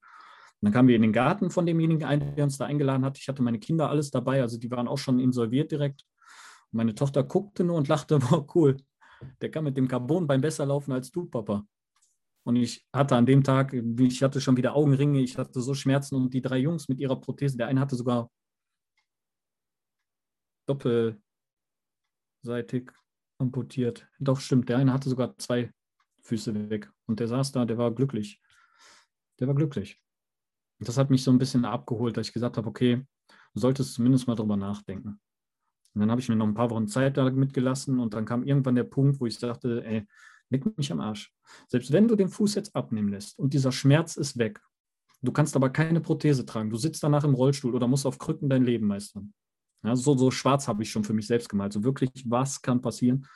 Und 0.60 0.66
dann 0.66 0.72
kamen 0.72 0.88
wir 0.88 0.96
in 0.96 1.02
den 1.02 1.12
Garten 1.12 1.50
von 1.50 1.64
demjenigen 1.64 2.04
ein, 2.04 2.34
der 2.34 2.44
uns 2.44 2.58
da 2.58 2.66
eingeladen 2.66 3.04
hat. 3.04 3.16
Ich 3.16 3.28
hatte 3.28 3.42
meine 3.42 3.60
Kinder 3.60 3.88
alles 3.88 4.10
dabei, 4.10 4.42
also 4.42 4.58
die 4.58 4.70
waren 4.70 4.88
auch 4.88 4.98
schon 4.98 5.20
insolviert 5.20 5.70
direkt. 5.70 6.04
Und 6.72 6.78
meine 6.78 6.94
Tochter 6.94 7.22
guckte 7.22 7.64
nur 7.64 7.76
und 7.76 7.88
lachte, 7.88 8.18
boah, 8.30 8.44
cool, 8.54 8.76
der 9.40 9.50
kann 9.50 9.64
mit 9.64 9.76
dem 9.76 9.86
Carbonbein 9.86 10.40
besser 10.40 10.66
laufen 10.66 10.92
als 10.92 11.10
du, 11.10 11.26
Papa. 11.26 11.64
Und 12.42 12.56
ich 12.56 12.84
hatte 12.92 13.16
an 13.16 13.26
dem 13.26 13.44
Tag, 13.44 13.72
ich 13.72 14.22
hatte 14.22 14.40
schon 14.40 14.56
wieder 14.56 14.74
Augenringe, 14.74 15.20
ich 15.20 15.38
hatte 15.38 15.60
so 15.60 15.74
Schmerzen 15.74 16.16
und 16.16 16.34
die 16.34 16.42
drei 16.42 16.58
Jungs 16.58 16.88
mit 16.88 16.98
ihrer 16.98 17.20
Prothese, 17.20 17.56
der 17.56 17.68
eine 17.68 17.80
hatte 17.80 17.96
sogar 17.96 18.30
doppelseitig 20.70 22.90
amputiert. 23.38 24.08
Doch, 24.18 24.40
stimmt, 24.40 24.68
der 24.68 24.78
eine 24.78 24.92
hatte 24.92 25.08
sogar 25.08 25.36
zwei 25.38 25.72
Füße 26.22 26.70
weg. 26.70 26.90
Und 27.06 27.20
der 27.20 27.28
saß 27.28 27.52
da, 27.52 27.64
der 27.64 27.78
war 27.78 27.92
glücklich. 27.92 28.40
Der 29.38 29.48
war 29.48 29.54
glücklich. 29.54 29.98
Das 30.78 30.98
hat 30.98 31.10
mich 31.10 31.22
so 31.22 31.30
ein 31.30 31.38
bisschen 31.38 31.64
abgeholt, 31.64 32.16
dass 32.16 32.28
ich 32.28 32.32
gesagt 32.32 32.56
habe, 32.56 32.68
okay, 32.68 33.06
du 33.54 33.60
solltest 33.60 33.94
zumindest 33.94 34.26
mal 34.26 34.34
drüber 34.34 34.56
nachdenken. 34.56 35.20
Und 35.94 36.00
dann 36.00 36.10
habe 36.10 36.20
ich 36.20 36.28
mir 36.28 36.36
noch 36.36 36.46
ein 36.46 36.54
paar 36.54 36.70
Wochen 36.70 36.86
Zeit 36.86 37.16
da 37.16 37.28
mitgelassen 37.30 37.98
und 37.98 38.14
dann 38.14 38.24
kam 38.24 38.44
irgendwann 38.44 38.76
der 38.76 38.84
Punkt, 38.84 39.20
wo 39.20 39.26
ich 39.26 39.38
dachte, 39.38 39.84
ey, 39.84 40.06
leg 40.48 40.78
mich 40.78 40.92
am 40.92 41.00
Arsch. 41.00 41.34
Selbst 41.68 41.92
wenn 41.92 42.06
du 42.06 42.14
den 42.14 42.28
Fuß 42.28 42.54
jetzt 42.54 42.76
abnehmen 42.76 43.08
lässt 43.08 43.38
und 43.38 43.54
dieser 43.54 43.72
Schmerz 43.72 44.16
ist 44.16 44.38
weg, 44.38 44.60
du 45.20 45.32
kannst 45.32 45.56
aber 45.56 45.70
keine 45.70 46.00
Prothese 46.00 46.46
tragen, 46.46 46.70
du 46.70 46.76
sitzt 46.76 47.02
danach 47.02 47.24
im 47.24 47.34
Rollstuhl 47.34 47.74
oder 47.74 47.88
musst 47.88 48.06
auf 48.06 48.18
Krücken 48.18 48.48
dein 48.48 48.64
Leben 48.64 48.86
meistern. 48.86 49.34
Ja, 49.82 49.96
so, 49.96 50.16
so 50.16 50.30
schwarz 50.30 50.68
habe 50.68 50.82
ich 50.82 50.90
schon 50.90 51.04
für 51.04 51.12
mich 51.12 51.26
selbst 51.26 51.48
gemalt. 51.48 51.72
So 51.72 51.82
wirklich, 51.84 52.10
was 52.26 52.60
kann 52.60 52.80
passieren? 52.80 53.26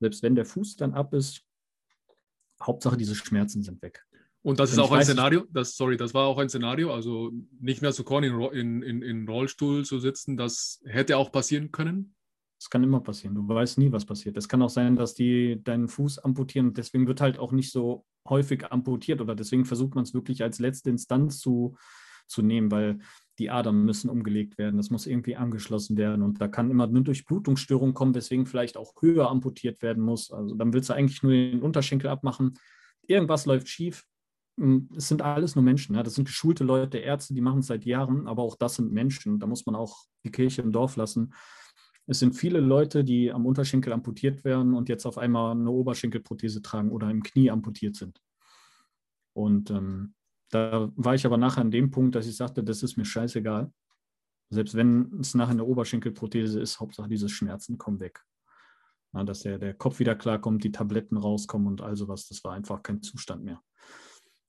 Selbst 0.00 0.22
wenn 0.22 0.34
der 0.34 0.44
Fuß 0.44 0.76
dann 0.76 0.94
ab 0.94 1.14
ist, 1.14 1.42
Hauptsache 2.62 2.96
diese 2.96 3.14
Schmerzen 3.14 3.62
sind 3.62 3.82
weg. 3.82 4.04
Und 4.42 4.60
das 4.60 4.72
ist 4.72 4.78
auch 4.78 4.92
ein 4.92 5.04
Szenario, 5.04 5.46
das, 5.50 5.74
sorry, 5.74 5.96
das 5.96 6.12
war 6.12 6.26
auch 6.26 6.36
ein 6.36 6.50
Szenario, 6.50 6.92
also 6.92 7.32
nicht 7.60 7.80
mehr 7.80 7.92
zu 7.92 8.04
können, 8.04 8.38
in, 8.52 8.82
in, 8.82 9.00
in 9.00 9.26
Rollstuhl 9.26 9.86
zu 9.86 9.98
sitzen, 9.98 10.36
das 10.36 10.82
hätte 10.84 11.16
auch 11.16 11.32
passieren 11.32 11.72
können? 11.72 12.14
Das 12.60 12.68
kann 12.68 12.84
immer 12.84 13.00
passieren. 13.00 13.34
Du 13.34 13.48
weißt 13.48 13.78
nie, 13.78 13.90
was 13.90 14.04
passiert. 14.04 14.36
Es 14.36 14.48
kann 14.48 14.60
auch 14.60 14.70
sein, 14.70 14.96
dass 14.96 15.14
die 15.14 15.62
deinen 15.64 15.88
Fuß 15.88 16.18
amputieren 16.18 16.74
deswegen 16.74 17.06
wird 17.06 17.22
halt 17.22 17.38
auch 17.38 17.52
nicht 17.52 17.72
so 17.72 18.04
häufig 18.28 18.70
amputiert 18.70 19.22
oder 19.22 19.34
deswegen 19.34 19.64
versucht 19.64 19.94
man 19.94 20.04
es 20.04 20.14
wirklich 20.14 20.42
als 20.42 20.58
letzte 20.58 20.90
Instanz 20.90 21.40
zu, 21.40 21.76
zu 22.26 22.42
nehmen, 22.42 22.70
weil 22.70 22.98
die 23.38 23.50
Adern 23.50 23.84
müssen 23.84 24.10
umgelegt 24.10 24.58
werden. 24.58 24.76
Das 24.76 24.90
muss 24.90 25.06
irgendwie 25.06 25.36
angeschlossen 25.36 25.96
werden 25.96 26.22
und 26.22 26.40
da 26.40 26.48
kann 26.48 26.70
immer 26.70 26.84
eine 26.84 27.02
Durchblutungsstörung 27.02 27.94
kommen, 27.94 28.14
weswegen 28.14 28.46
vielleicht 28.46 28.76
auch 28.76 28.94
höher 29.00 29.28
amputiert 29.28 29.82
werden 29.82 30.02
muss. 30.02 30.30
Also 30.30 30.54
dann 30.54 30.72
willst 30.72 30.90
du 30.90 30.94
eigentlich 30.94 31.22
nur 31.22 31.32
den 31.32 31.62
Unterschenkel 31.62 32.08
abmachen. 32.08 32.54
Irgendwas 33.06 33.46
läuft 33.46 33.68
schief, 33.68 34.04
hm, 34.58 34.88
es 34.96 35.08
sind 35.08 35.22
alles 35.22 35.56
nur 35.56 35.64
Menschen. 35.64 35.94
Ja. 35.96 36.02
Das 36.02 36.14
sind 36.14 36.26
geschulte 36.26 36.64
Leute, 36.64 36.98
Ärzte, 36.98 37.34
die 37.34 37.40
machen 37.40 37.60
es 37.60 37.66
seit 37.66 37.84
Jahren, 37.84 38.26
aber 38.28 38.42
auch 38.42 38.56
das 38.56 38.76
sind 38.76 38.92
Menschen. 38.92 39.38
Da 39.38 39.46
muss 39.46 39.66
man 39.66 39.74
auch 39.74 40.04
die 40.24 40.30
Kirche 40.30 40.62
im 40.62 40.72
Dorf 40.72 40.96
lassen. 40.96 41.34
Es 42.06 42.18
sind 42.18 42.34
viele 42.34 42.60
Leute, 42.60 43.02
die 43.02 43.32
am 43.32 43.46
Unterschenkel 43.46 43.92
amputiert 43.92 44.44
werden 44.44 44.74
und 44.74 44.88
jetzt 44.88 45.06
auf 45.06 45.18
einmal 45.18 45.52
eine 45.52 45.70
Oberschenkelprothese 45.70 46.60
tragen 46.62 46.90
oder 46.90 47.10
im 47.10 47.22
Knie 47.22 47.50
amputiert 47.50 47.96
sind. 47.96 48.20
Und 49.32 49.70
ähm, 49.70 50.14
da 50.50 50.90
war 50.96 51.14
ich 51.14 51.26
aber 51.26 51.36
nachher 51.36 51.62
an 51.62 51.70
dem 51.70 51.90
Punkt, 51.90 52.14
dass 52.14 52.26
ich 52.26 52.36
sagte, 52.36 52.62
das 52.62 52.82
ist 52.82 52.96
mir 52.96 53.04
scheißegal. 53.04 53.72
Selbst 54.50 54.74
wenn 54.74 55.18
es 55.20 55.34
nachher 55.34 55.52
eine 55.52 55.64
Oberschenkelprothese 55.64 56.60
ist, 56.60 56.80
Hauptsache 56.80 57.08
diese 57.08 57.28
Schmerzen 57.28 57.78
kommen 57.78 58.00
weg. 58.00 58.24
Ja, 59.12 59.24
dass 59.24 59.40
der, 59.40 59.58
der 59.58 59.74
Kopf 59.74 59.98
wieder 59.98 60.14
klarkommt, 60.14 60.64
die 60.64 60.72
Tabletten 60.72 61.16
rauskommen 61.16 61.66
und 61.66 61.80
all 61.80 61.96
sowas. 61.96 62.28
Das 62.28 62.44
war 62.44 62.52
einfach 62.52 62.82
kein 62.82 63.02
Zustand 63.02 63.44
mehr 63.44 63.62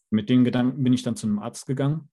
mit 0.10 0.30
den 0.30 0.44
Gedanken 0.44 0.84
bin 0.84 0.94
ich 0.94 1.04
dann 1.04 1.16
zu 1.16 1.28
einem 1.28 1.40
Arzt 1.40 1.66
gegangen 1.66 2.10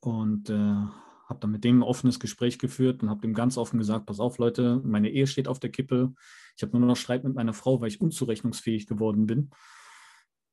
und 0.00 0.50
äh, 0.50 0.54
habe 0.54 1.40
dann 1.40 1.50
mit 1.50 1.64
dem 1.64 1.78
ein 1.78 1.82
offenes 1.82 2.20
Gespräch 2.20 2.58
geführt 2.58 3.02
und 3.02 3.10
habe 3.10 3.22
dem 3.22 3.34
ganz 3.34 3.56
offen 3.56 3.78
gesagt, 3.78 4.06
pass 4.06 4.20
auf 4.20 4.38
Leute, 4.38 4.80
meine 4.84 5.10
Ehe 5.10 5.26
steht 5.26 5.48
auf 5.48 5.58
der 5.58 5.70
Kippe. 5.70 6.12
Ich 6.56 6.62
habe 6.62 6.78
nur 6.78 6.86
noch 6.86 6.96
Streit 6.96 7.24
mit 7.24 7.34
meiner 7.34 7.54
Frau, 7.54 7.80
weil 7.80 7.88
ich 7.88 8.00
unzurechnungsfähig 8.00 8.86
geworden 8.86 9.26
bin. 9.26 9.50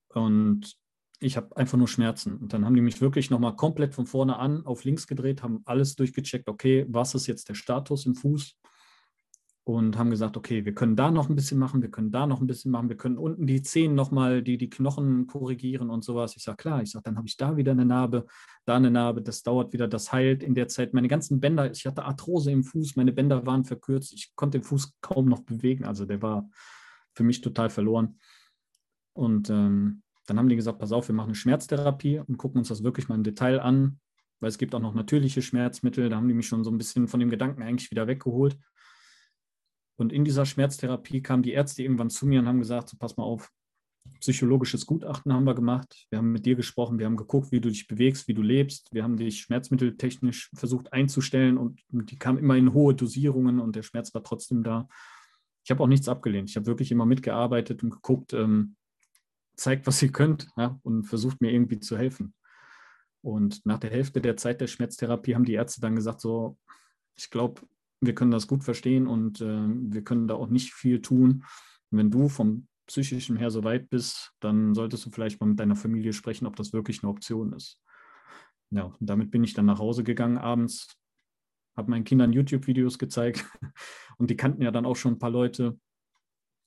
Und 0.10 0.78
ich 1.22 1.38
habe 1.38 1.56
einfach 1.56 1.78
nur 1.78 1.88
Schmerzen. 1.88 2.38
Und 2.38 2.54
dann 2.54 2.66
haben 2.66 2.76
die 2.76 2.82
mich 2.82 3.00
wirklich 3.00 3.30
nochmal 3.30 3.56
komplett 3.56 3.94
von 3.94 4.06
vorne 4.06 4.38
an 4.38 4.66
auf 4.66 4.84
links 4.84 5.08
gedreht, 5.08 5.44
haben 5.44 5.62
alles 5.66 5.96
durchgecheckt, 5.96 6.50
okay, 6.50 6.86
was 6.90 7.16
ist 7.16 7.28
jetzt 7.28 7.48
der 7.48 7.56
Status 7.56 8.06
im 8.06 8.16
Fuß? 8.16 8.58
und 9.64 9.98
haben 9.98 10.10
gesagt, 10.10 10.38
okay, 10.38 10.66
wir 10.66 10.74
können 10.74 10.96
da 10.96 11.12
noch 11.12 11.30
ein 11.30 11.36
bisschen 11.36 11.60
machen, 11.60 11.82
wir 11.84 11.92
können 11.92 12.12
da 12.12 12.26
noch 12.26 12.42
ein 12.42 12.48
bisschen 12.48 12.72
machen, 12.72 12.90
wir 12.90 12.98
können 12.98 13.18
unten 13.18 13.46
die 13.46 13.62
Zehen 13.62 13.94
nochmal, 13.94 14.42
die, 14.42 14.58
die 14.58 14.70
Knochen 14.70 15.28
korrigieren 15.28 15.92
und 15.92 16.04
sowas. 16.04 16.36
Ich 16.36 16.44
sage, 16.44 16.58
klar, 16.58 16.82
ich 16.82 16.92
sage, 16.92 17.04
dann 17.04 17.18
habe 17.18 17.28
ich 17.28 17.38
da 17.38 17.58
wieder 17.58 17.72
eine 17.72 17.86
Narbe, 17.86 18.26
da 18.66 18.76
eine 18.76 18.90
Narbe, 18.90 19.22
das 19.22 19.44
dauert 19.44 19.72
wieder, 19.72 19.88
das 19.88 20.12
heilt 20.12 20.42
in 20.42 20.56
der 20.56 20.68
Zeit. 20.68 20.94
Meine 20.94 21.08
ganzen 21.08 21.40
Bänder, 21.40 21.72
ich 21.72 21.86
hatte 21.86 22.04
Arthrose 22.04 22.52
im 22.52 22.64
Fuß, 22.64 22.96
meine 22.96 23.14
Bänder 23.14 23.46
waren 23.46 23.64
verkürzt, 23.64 24.14
ich 24.14 24.36
konnte 24.36 24.58
den 24.58 24.64
Fuß 24.64 24.96
kaum 25.00 25.30
noch 25.30 25.42
bewegen, 25.42 25.86
also 25.86 26.06
der 26.06 26.22
war 26.24 26.50
für 27.14 27.24
mich 27.24 27.42
total 27.42 27.70
verloren. 27.70 28.18
Und 29.14 29.50
ähm, 29.52 30.02
dann 30.28 30.38
haben 30.38 30.50
die 30.50 30.56
gesagt, 30.56 30.80
pass 30.80 30.92
auf, 30.92 31.08
wir 31.08 31.16
machen 31.16 31.30
eine 31.30 31.36
Schmerztherapie 31.36 32.20
und 32.20 32.38
gucken 32.38 32.60
uns 32.60 32.68
das 32.68 32.84
wirklich 32.84 33.10
mal 33.10 33.16
im 33.16 33.24
Detail 33.24 33.60
an, 33.60 34.00
weil 34.40 34.50
es 34.50 34.58
gibt 34.58 34.76
auch 34.76 34.80
noch 34.80 34.94
natürliche 34.94 35.42
Schmerzmittel, 35.42 36.10
da 36.10 36.18
haben 36.18 36.28
die 36.28 36.34
mich 36.34 36.48
schon 36.48 36.64
so 36.64 36.72
ein 36.72 36.78
bisschen 36.78 37.08
von 37.08 37.20
dem 37.20 37.30
Gedanken 37.30 37.64
eigentlich 37.64 37.92
wieder 37.92 38.08
weggeholt. 38.08 38.58
Und 39.98 40.14
in 40.14 40.26
dieser 40.26 40.46
Schmerztherapie 40.46 41.22
kamen 41.22 41.44
die 41.44 41.52
Ärzte 41.52 41.84
irgendwann 41.84 42.10
zu 42.10 42.26
mir 42.26 42.40
und 42.40 42.48
haben 42.48 42.60
gesagt, 42.60 42.90
so, 42.90 42.98
pass 42.98 43.18
mal 43.18 43.24
auf, 43.24 43.52
psychologisches 44.20 44.86
Gutachten 44.86 45.34
haben 45.34 45.44
wir 45.44 45.56
gemacht. 45.56 46.06
Wir 46.10 46.20
haben 46.20 46.32
mit 46.32 46.46
dir 46.46 46.56
gesprochen, 46.56 47.00
wir 47.00 47.06
haben 47.06 47.18
geguckt, 47.18 47.52
wie 47.52 47.62
du 47.62 47.70
dich 47.70 47.88
bewegst, 47.88 48.28
wie 48.28 48.34
du 48.34 48.42
lebst. 48.42 48.90
Wir 48.92 49.04
haben 49.04 49.18
dich 49.18 49.42
schmerzmitteltechnisch 49.42 50.50
versucht 50.56 50.94
einzustellen 50.94 51.58
und 51.58 51.82
die 51.90 52.18
kamen 52.18 52.38
immer 52.38 52.56
in 52.56 52.74
hohe 52.74 52.96
Dosierungen 52.96 53.60
und 53.60 53.76
der 53.76 53.84
Schmerz 53.84 54.14
war 54.14 54.24
trotzdem 54.24 54.64
da. 54.64 54.88
Ich 55.64 55.72
habe 55.72 55.84
auch 55.84 55.88
nichts 55.88 56.08
abgelehnt. 56.08 56.50
Ich 56.50 56.56
habe 56.56 56.66
wirklich 56.66 56.92
immer 56.92 57.06
mitgearbeitet 57.06 57.84
und 57.84 57.92
geguckt, 57.92 58.34
ähm, 58.34 58.76
zeigt, 59.62 59.88
was 59.88 60.02
ihr 60.02 60.12
könnt 60.12 60.48
ja, 60.58 60.80
und 60.84 61.04
versucht 61.06 61.42
mir 61.42 61.52
irgendwie 61.52 61.80
zu 61.80 61.98
helfen. 61.98 62.34
Und 63.22 63.66
nach 63.66 63.78
der 63.78 63.92
Hälfte 63.92 64.20
der 64.22 64.36
Zeit 64.38 64.62
der 64.62 64.68
Schmerztherapie 64.68 65.36
haben 65.36 65.46
die 65.46 65.54
Ärzte 65.54 65.82
dann 65.82 65.96
gesagt, 65.96 66.22
so, 66.22 66.58
ich 67.16 67.30
glaube, 67.30 67.62
wir 68.02 68.16
können 68.16 68.32
das 68.32 68.48
gut 68.48 68.64
verstehen 68.64 69.08
und 69.08 69.42
äh, 69.42 69.68
wir 69.68 70.04
können 70.04 70.28
da 70.28 70.34
auch 70.36 70.50
nicht 70.50 70.74
viel 70.74 71.02
tun. 71.02 71.44
wenn 71.92 72.10
du 72.10 72.30
vom 72.30 72.68
psychischen 72.88 73.38
her 73.38 73.52
so 73.52 73.64
weit 73.64 73.90
bist, 73.90 74.34
dann 74.40 74.74
solltest 74.74 75.06
du 75.06 75.12
vielleicht 75.12 75.40
mal 75.40 75.48
mit 75.48 75.60
deiner 75.60 75.76
Familie 75.76 76.14
sprechen, 76.14 76.48
ob 76.48 76.56
das 76.56 76.74
wirklich 76.74 77.04
eine 77.04 77.12
Option 77.12 77.54
ist. 77.54 77.80
Ja, 78.72 78.94
damit 79.00 79.32
bin 79.32 79.44
ich 79.44 79.54
dann 79.54 79.66
nach 79.66 79.80
Hause 79.80 80.04
gegangen 80.04 80.38
abends, 80.38 80.98
habe 81.76 81.92
meinen 81.92 82.04
Kindern 82.04 82.34
YouTube-Videos 82.34 82.98
gezeigt 82.98 83.46
und 84.18 84.30
die 84.30 84.36
kannten 84.36 84.62
ja 84.62 84.72
dann 84.72 84.86
auch 84.86 84.96
schon 84.96 85.14
ein 85.14 85.20
paar 85.20 85.30
Leute. 85.30 85.80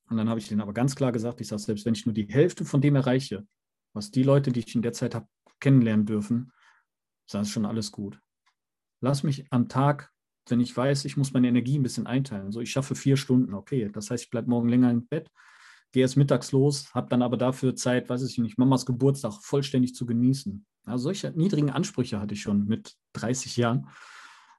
Und 0.08 0.16
dann 0.16 0.28
habe 0.28 0.38
ich 0.38 0.48
denen 0.48 0.60
aber 0.60 0.72
ganz 0.72 0.94
klar 0.94 1.12
gesagt, 1.12 1.40
ich 1.40 1.48
sage, 1.48 1.62
selbst 1.62 1.86
wenn 1.86 1.94
ich 1.94 2.06
nur 2.06 2.14
die 2.14 2.28
Hälfte 2.28 2.64
von 2.64 2.80
dem 2.80 2.96
erreiche, 2.96 3.46
was 3.92 4.10
die 4.10 4.22
Leute, 4.22 4.52
die 4.52 4.60
ich 4.60 4.74
in 4.74 4.82
der 4.82 4.92
Zeit 4.92 5.14
habe 5.14 5.28
kennenlernen 5.60 6.06
dürfen, 6.06 6.52
das 7.30 7.48
ist 7.48 7.52
schon 7.52 7.64
alles 7.64 7.90
gut. 7.90 8.20
Lass 9.00 9.22
mich 9.22 9.46
am 9.50 9.68
Tag, 9.68 10.12
wenn 10.48 10.60
ich 10.60 10.76
weiß, 10.76 11.04
ich 11.06 11.16
muss 11.16 11.32
meine 11.32 11.48
Energie 11.48 11.78
ein 11.78 11.82
bisschen 11.82 12.06
einteilen. 12.06 12.52
So, 12.52 12.60
ich 12.60 12.70
schaffe 12.70 12.94
vier 12.94 13.16
Stunden, 13.16 13.54
okay. 13.54 13.90
Das 13.92 14.10
heißt, 14.10 14.24
ich 14.24 14.30
bleibe 14.30 14.50
morgen 14.50 14.68
länger 14.68 14.90
im 14.90 15.06
Bett, 15.06 15.30
gehe 15.92 16.02
erst 16.02 16.16
mittags 16.16 16.52
los, 16.52 16.92
habe 16.94 17.08
dann 17.08 17.22
aber 17.22 17.36
dafür 17.36 17.74
Zeit, 17.76 18.08
weiß 18.08 18.22
ich 18.22 18.36
nicht, 18.38 18.58
Mamas 18.58 18.84
Geburtstag 18.84 19.32
vollständig 19.42 19.94
zu 19.94 20.04
genießen. 20.04 20.66
Also 20.84 21.04
solche 21.04 21.30
niedrigen 21.30 21.70
Ansprüche 21.70 22.20
hatte 22.20 22.34
ich 22.34 22.42
schon 22.42 22.66
mit 22.66 22.94
30 23.14 23.56
Jahren. 23.56 23.88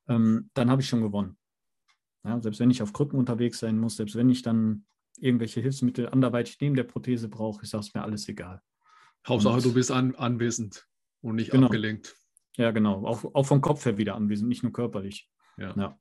Ähm, 0.07 0.49
dann 0.53 0.71
habe 0.71 0.81
ich 0.81 0.89
schon 0.89 1.01
gewonnen. 1.01 1.37
Ja, 2.23 2.41
selbst 2.41 2.59
wenn 2.59 2.71
ich 2.71 2.81
auf 2.81 2.93
Krücken 2.93 3.19
unterwegs 3.19 3.59
sein 3.59 3.77
muss, 3.77 3.97
selbst 3.97 4.15
wenn 4.15 4.29
ich 4.29 4.41
dann 4.41 4.85
irgendwelche 5.17 5.61
Hilfsmittel 5.61 6.09
anderweitig 6.09 6.57
neben 6.59 6.75
der 6.75 6.83
Prothese 6.83 7.29
brauche, 7.29 7.63
ich 7.63 7.69
sage 7.69 7.81
es 7.81 7.93
mir 7.93 8.03
alles 8.03 8.27
egal. 8.27 8.61
Hauptsache, 9.27 9.55
und, 9.55 9.65
du 9.65 9.73
bist 9.73 9.91
an, 9.91 10.15
anwesend 10.15 10.87
und 11.21 11.35
nicht 11.35 11.51
genau. 11.51 11.67
abgelenkt. 11.67 12.15
Ja, 12.57 12.71
genau. 12.71 13.05
Auch, 13.05 13.25
auch 13.33 13.45
vom 13.45 13.61
Kopf 13.61 13.85
her 13.85 13.97
wieder 13.97 14.15
anwesend, 14.15 14.49
nicht 14.49 14.63
nur 14.63 14.71
körperlich. 14.71 15.29
Ja. 15.57 15.73
ja. 15.75 15.99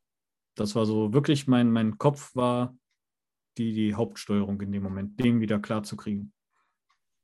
Das 0.54 0.74
war 0.74 0.86
so 0.86 1.12
wirklich, 1.12 1.46
mein, 1.46 1.70
mein 1.72 1.98
Kopf 1.98 2.34
war 2.36 2.76
die, 3.58 3.72
die 3.72 3.94
Hauptsteuerung 3.94 4.60
in 4.60 4.72
dem 4.72 4.82
Moment, 4.82 5.18
den 5.18 5.40
wieder 5.40 5.58
klar 5.58 5.82
zu 5.82 5.96
kriegen. 5.96 6.32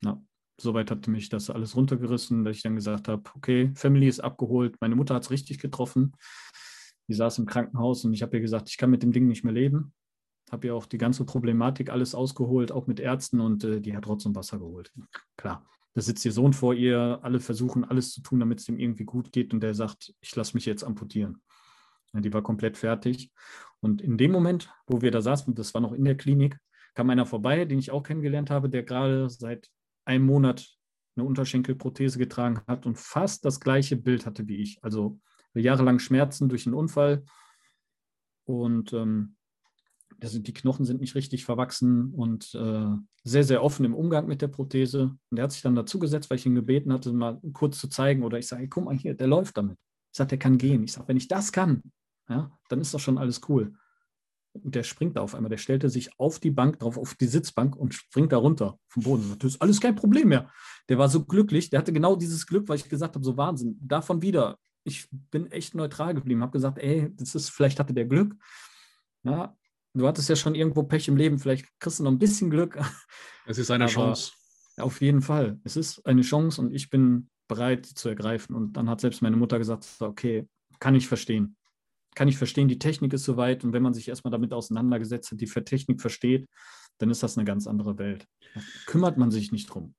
Ja. 0.02 0.20
Soweit 0.60 0.90
hatte 0.90 1.10
mich 1.10 1.28
das 1.28 1.48
alles 1.48 1.76
runtergerissen, 1.76 2.44
dass 2.44 2.56
ich 2.56 2.62
dann 2.62 2.74
gesagt 2.74 3.08
habe, 3.08 3.22
okay, 3.34 3.72
Family 3.74 4.08
ist 4.08 4.20
abgeholt, 4.20 4.76
meine 4.80 4.94
Mutter 4.94 5.14
hat 5.14 5.22
es 5.22 5.30
richtig 5.30 5.58
getroffen. 5.58 6.14
Die 7.08 7.14
saß 7.14 7.38
im 7.38 7.46
Krankenhaus 7.46 8.04
und 8.04 8.12
ich 8.12 8.22
habe 8.22 8.36
ihr 8.36 8.40
gesagt, 8.40 8.68
ich 8.68 8.76
kann 8.76 8.90
mit 8.90 9.02
dem 9.02 9.12
Ding 9.12 9.26
nicht 9.26 9.42
mehr 9.42 9.54
leben. 9.54 9.92
Habe 10.50 10.66
ihr 10.66 10.74
auch 10.74 10.86
die 10.86 10.98
ganze 10.98 11.24
Problematik 11.24 11.90
alles 11.90 12.14
ausgeholt, 12.14 12.72
auch 12.72 12.86
mit 12.86 13.00
Ärzten 13.00 13.40
und 13.40 13.64
äh, 13.64 13.80
die 13.80 13.96
hat 13.96 14.04
trotzdem 14.04 14.34
Wasser 14.34 14.58
geholt. 14.58 14.92
Klar, 15.36 15.64
da 15.94 16.00
sitzt 16.00 16.24
ihr 16.24 16.32
Sohn 16.32 16.52
vor 16.52 16.74
ihr, 16.74 17.20
alle 17.22 17.40
versuchen 17.40 17.84
alles 17.84 18.12
zu 18.12 18.22
tun, 18.22 18.40
damit 18.40 18.60
es 18.60 18.68
ihm 18.68 18.78
irgendwie 18.78 19.04
gut 19.04 19.32
geht 19.32 19.52
und 19.52 19.60
der 19.60 19.74
sagt, 19.74 20.14
ich 20.20 20.34
lasse 20.36 20.56
mich 20.56 20.66
jetzt 20.66 20.84
amputieren. 20.84 21.42
Ja, 22.12 22.20
die 22.20 22.32
war 22.32 22.42
komplett 22.42 22.76
fertig. 22.76 23.32
Und 23.80 24.02
in 24.02 24.18
dem 24.18 24.32
Moment, 24.32 24.72
wo 24.86 25.02
wir 25.02 25.10
da 25.10 25.22
saßen, 25.22 25.54
das 25.54 25.74
war 25.74 25.80
noch 25.80 25.92
in 25.92 26.04
der 26.04 26.16
Klinik, 26.16 26.58
kam 26.94 27.10
einer 27.10 27.26
vorbei, 27.26 27.64
den 27.64 27.78
ich 27.78 27.90
auch 27.90 28.02
kennengelernt 28.02 28.50
habe, 28.50 28.68
der 28.68 28.82
gerade 28.82 29.30
seit 29.30 29.68
einem 30.04 30.26
Monat 30.26 30.68
eine 31.16 31.26
Unterschenkelprothese 31.26 32.18
getragen 32.18 32.60
hat 32.66 32.86
und 32.86 32.98
fast 32.98 33.44
das 33.44 33.60
gleiche 33.60 33.96
Bild 33.96 34.26
hatte 34.26 34.48
wie 34.48 34.56
ich. 34.56 34.82
Also 34.82 35.18
jahrelang 35.54 35.98
Schmerzen 35.98 36.48
durch 36.48 36.66
einen 36.66 36.74
Unfall 36.74 37.24
und 38.44 38.92
ähm, 38.92 39.36
sind, 40.22 40.46
die 40.46 40.52
Knochen 40.52 40.84
sind 40.84 41.00
nicht 41.00 41.14
richtig 41.14 41.44
verwachsen 41.44 42.12
und 42.12 42.54
äh, 42.54 42.86
sehr, 43.24 43.44
sehr 43.44 43.62
offen 43.62 43.84
im 43.84 43.94
Umgang 43.94 44.26
mit 44.26 44.42
der 44.42 44.48
Prothese. 44.48 45.16
Und 45.30 45.36
der 45.36 45.44
hat 45.44 45.52
sich 45.52 45.62
dann 45.62 45.74
dazu 45.74 45.98
gesetzt, 45.98 46.30
weil 46.30 46.38
ich 46.38 46.46
ihn 46.46 46.54
gebeten 46.54 46.92
hatte, 46.92 47.12
mal 47.12 47.40
kurz 47.52 47.78
zu 47.78 47.88
zeigen. 47.88 48.22
Oder 48.22 48.38
ich 48.38 48.46
sage, 48.46 48.68
guck 48.68 48.84
mal 48.84 48.96
hier, 48.96 49.14
der 49.14 49.26
läuft 49.26 49.56
damit. 49.56 49.78
Ich 50.12 50.16
sage, 50.16 50.28
der 50.28 50.38
kann 50.38 50.58
gehen. 50.58 50.84
Ich 50.84 50.92
sage, 50.92 51.08
wenn 51.08 51.16
ich 51.16 51.28
das 51.28 51.52
kann, 51.52 51.82
ja, 52.28 52.50
dann 52.68 52.80
ist 52.80 52.92
doch 52.92 53.00
schon 53.00 53.18
alles 53.18 53.40
cool. 53.48 53.74
Und 54.52 54.74
der 54.74 54.82
springt 54.82 55.16
da 55.16 55.20
auf 55.20 55.34
einmal. 55.34 55.50
Der 55.50 55.58
stellte 55.58 55.88
sich 55.88 56.18
auf 56.18 56.40
die 56.40 56.50
Bank 56.50 56.80
drauf, 56.80 56.98
auf 56.98 57.14
die 57.14 57.26
Sitzbank 57.26 57.76
und 57.76 57.94
springt 57.94 58.32
da 58.32 58.36
runter 58.36 58.78
vom 58.88 59.04
Boden. 59.04 59.36
Das 59.38 59.52
ist 59.52 59.62
alles 59.62 59.80
kein 59.80 59.94
Problem 59.94 60.28
mehr. 60.28 60.50
Der 60.88 60.98
war 60.98 61.08
so 61.08 61.24
glücklich. 61.24 61.70
Der 61.70 61.78
hatte 61.78 61.92
genau 61.92 62.16
dieses 62.16 62.46
Glück, 62.46 62.68
weil 62.68 62.76
ich 62.76 62.88
gesagt 62.88 63.14
habe, 63.14 63.24
so 63.24 63.36
Wahnsinn. 63.36 63.78
Davon 63.80 64.22
wieder. 64.22 64.58
Ich 64.82 65.08
bin 65.10 65.46
echt 65.52 65.74
neutral 65.74 66.14
geblieben. 66.14 66.42
Habe 66.42 66.52
gesagt, 66.52 66.78
ey, 66.78 67.14
das 67.14 67.36
ist, 67.36 67.50
vielleicht 67.50 67.78
hatte 67.78 67.94
der 67.94 68.06
Glück. 68.06 68.34
Ja, 69.22 69.56
du 69.94 70.06
hattest 70.06 70.28
ja 70.28 70.36
schon 70.36 70.54
irgendwo 70.54 70.82
Pech 70.82 71.08
im 71.08 71.16
Leben. 71.16 71.38
Vielleicht 71.38 71.66
kriegst 71.78 71.98
du 71.98 72.04
noch 72.04 72.12
ein 72.12 72.18
bisschen 72.18 72.50
Glück. 72.50 72.78
Es 73.46 73.58
ist 73.58 73.70
eine 73.70 73.84
Aber 73.84 73.92
Chance. 73.92 74.32
Auf 74.76 75.00
jeden 75.00 75.22
Fall. 75.22 75.58
Es 75.64 75.74
ist 75.74 76.06
eine 76.06 76.22
Chance 76.22 76.60
und 76.60 76.72
ich 76.72 76.88
bin 76.88 77.28
bereit, 77.48 77.86
sie 77.86 77.94
zu 77.94 78.08
ergreifen. 78.08 78.54
Und 78.54 78.74
dann 78.74 78.88
hat 78.88 79.00
selbst 79.00 79.22
meine 79.22 79.36
Mutter 79.36 79.58
gesagt, 79.58 79.88
okay, 79.98 80.46
kann 80.78 80.94
ich 80.94 81.08
verstehen 81.08 81.56
kann 82.14 82.28
ich 82.28 82.36
verstehen, 82.36 82.68
die 82.68 82.78
Technik 82.78 83.12
ist 83.12 83.24
soweit 83.24 83.64
und 83.64 83.72
wenn 83.72 83.82
man 83.82 83.94
sich 83.94 84.08
erstmal 84.08 84.30
damit 84.30 84.52
auseinandergesetzt 84.52 85.30
hat, 85.30 85.40
die 85.40 85.46
Technik 85.46 86.00
versteht, 86.00 86.48
dann 86.98 87.10
ist 87.10 87.22
das 87.22 87.38
eine 87.38 87.44
ganz 87.44 87.66
andere 87.66 87.98
Welt. 87.98 88.26
Da 88.54 88.60
kümmert 88.86 89.16
man 89.16 89.30
sich 89.30 89.52
nicht 89.52 89.66
drum 89.66 89.94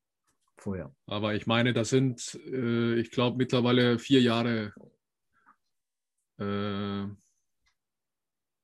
vorher. 0.58 0.94
Aber 1.08 1.34
ich 1.34 1.48
meine, 1.48 1.74
das 1.74 1.90
sind, 1.90 2.40
äh, 2.46 3.00
ich 3.00 3.12
glaube, 3.12 3.38
mittlerweile 3.38 3.98
vier 3.98 4.22
Jahre 4.22 4.74
äh, 6.38 7.08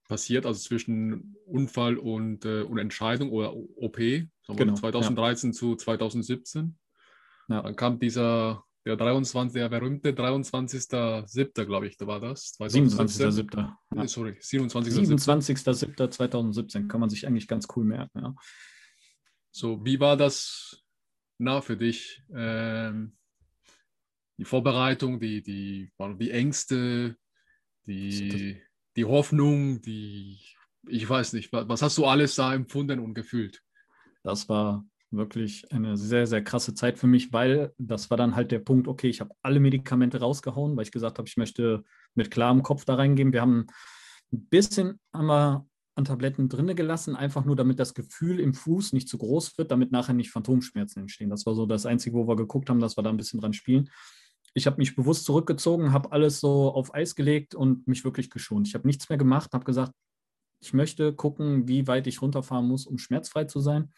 passiert, 0.08 0.46
also 0.46 0.60
zwischen 0.60 1.36
Unfall 1.46 1.98
und, 1.98 2.46
äh, 2.46 2.62
und 2.62 2.78
Entscheidung 2.78 3.32
oder 3.32 3.56
OP, 3.56 3.98
genau, 3.98 4.74
2013 4.74 5.52
ja. 5.52 5.54
zu 5.54 5.76
2017. 5.76 6.78
Ja. 7.50 7.62
Dann 7.62 7.76
kam 7.76 8.00
dieser 8.00 8.64
der 8.88 8.96
23, 8.96 9.54
der 9.54 9.70
berühmte 9.70 10.12
23.07., 10.12 11.66
glaube 11.66 11.88
ich, 11.88 11.98
da 11.98 12.08
war 12.08 12.22
das. 12.22 12.58
27.07. 12.58 13.74
Ja. 13.96 14.08
Sorry, 14.08 14.32
27.07. 14.32 15.52
27.07. 15.84 16.88
kann 16.88 17.02
man 17.02 17.10
sich 17.10 17.28
eigentlich 17.28 17.48
ganz 17.48 17.68
cool 17.76 17.84
merken. 17.84 18.20
Ja. 18.20 18.36
So, 19.52 19.84
wie 19.84 20.00
war 20.00 20.16
das 20.16 20.84
na, 21.38 21.62
für 21.62 21.76
dich? 21.76 22.24
Ähm, 22.34 23.18
die 24.38 24.46
Vorbereitung, 24.46 25.20
die, 25.20 25.42
die, 25.42 25.92
die 26.00 26.32
Ängste, 26.32 27.18
die, 27.86 28.62
die 28.98 29.06
Hoffnung, 29.06 29.82
die, 29.82 30.40
ich 30.88 31.10
weiß 31.10 31.34
nicht, 31.34 31.54
was 31.54 31.82
hast 31.82 31.98
du 31.98 32.06
alles 32.06 32.36
da 32.36 32.54
empfunden 32.54 33.00
und 33.00 33.14
gefühlt? 33.14 33.62
Das 34.24 34.50
war 34.50 34.86
wirklich 35.12 35.72
eine 35.72 35.96
sehr, 35.96 36.28
sehr 36.28 36.44
krasse 36.44 36.74
Zeit 36.74 36.98
für 36.98 37.08
mich, 37.08 37.32
weil 37.32 37.74
das 37.78 38.10
war 38.10 38.18
dann 38.18 38.36
halt 38.36 38.52
der 38.52 38.60
Punkt, 38.60 38.88
okay, 38.88 39.08
ich 39.08 39.22
habe 39.22 39.34
alle 39.42 39.60
Medikamente 39.60 40.20
rausgehauen, 40.20 40.76
weil 40.76 40.84
ich 40.84 40.92
gesagt 40.92 41.20
habe, 41.20 41.28
ich 41.28 41.38
möchte 41.38 41.84
mit 42.16 42.32
klarem 42.32 42.64
Kopf 42.64 42.84
da 42.84 42.96
reingehen. 42.96 43.32
Wir 43.32 43.42
haben 43.42 43.68
ein 44.34 44.48
bisschen 44.48 45.00
einmal 45.14 45.64
an 45.96 46.06
Tabletten 46.06 46.50
drinne 46.50 46.76
gelassen, 46.76 47.16
einfach 47.16 47.46
nur 47.46 47.56
damit 47.56 47.80
das 47.80 47.94
Gefühl 47.94 48.40
im 48.40 48.54
Fuß 48.54 48.94
nicht 48.94 49.08
zu 49.08 49.18
groß 49.18 49.58
wird, 49.58 49.72
damit 49.72 49.92
nachher 49.92 50.14
nicht 50.14 50.32
Phantomschmerzen 50.32 51.02
entstehen. 51.02 51.30
Das 51.30 51.46
war 51.46 51.56
so 51.56 51.66
das 51.66 51.86
Einzige, 51.86 52.18
wo 52.18 52.28
wir 52.28 52.36
geguckt 52.36 52.70
haben, 52.70 52.80
dass 52.80 52.98
wir 52.98 53.04
da 53.04 53.10
ein 53.10 53.18
bisschen 53.18 53.40
dran 53.40 53.54
spielen. 53.54 53.90
Ich 54.58 54.66
habe 54.66 54.78
mich 54.78 54.96
bewusst 54.96 55.26
zurückgezogen, 55.26 55.94
habe 55.94 56.12
alles 56.12 56.40
so 56.40 56.74
auf 56.74 56.92
Eis 56.96 57.14
gelegt 57.14 57.54
und 57.54 57.88
mich 57.88 58.04
wirklich 58.04 58.32
geschont. 58.32 58.68
Ich 58.68 58.74
habe 58.74 58.88
nichts 58.88 59.08
mehr 59.08 59.20
gemacht, 59.20 59.54
habe 59.54 59.66
gesagt, 59.66 59.94
ich 60.60 60.74
möchte 60.74 61.14
gucken, 61.14 61.68
wie 61.68 61.86
weit 61.86 62.08
ich 62.08 62.24
runterfahren 62.24 62.68
muss, 62.68 62.88
um 62.88 62.98
schmerzfrei 62.98 63.44
zu 63.44 63.60
sein 63.60 63.92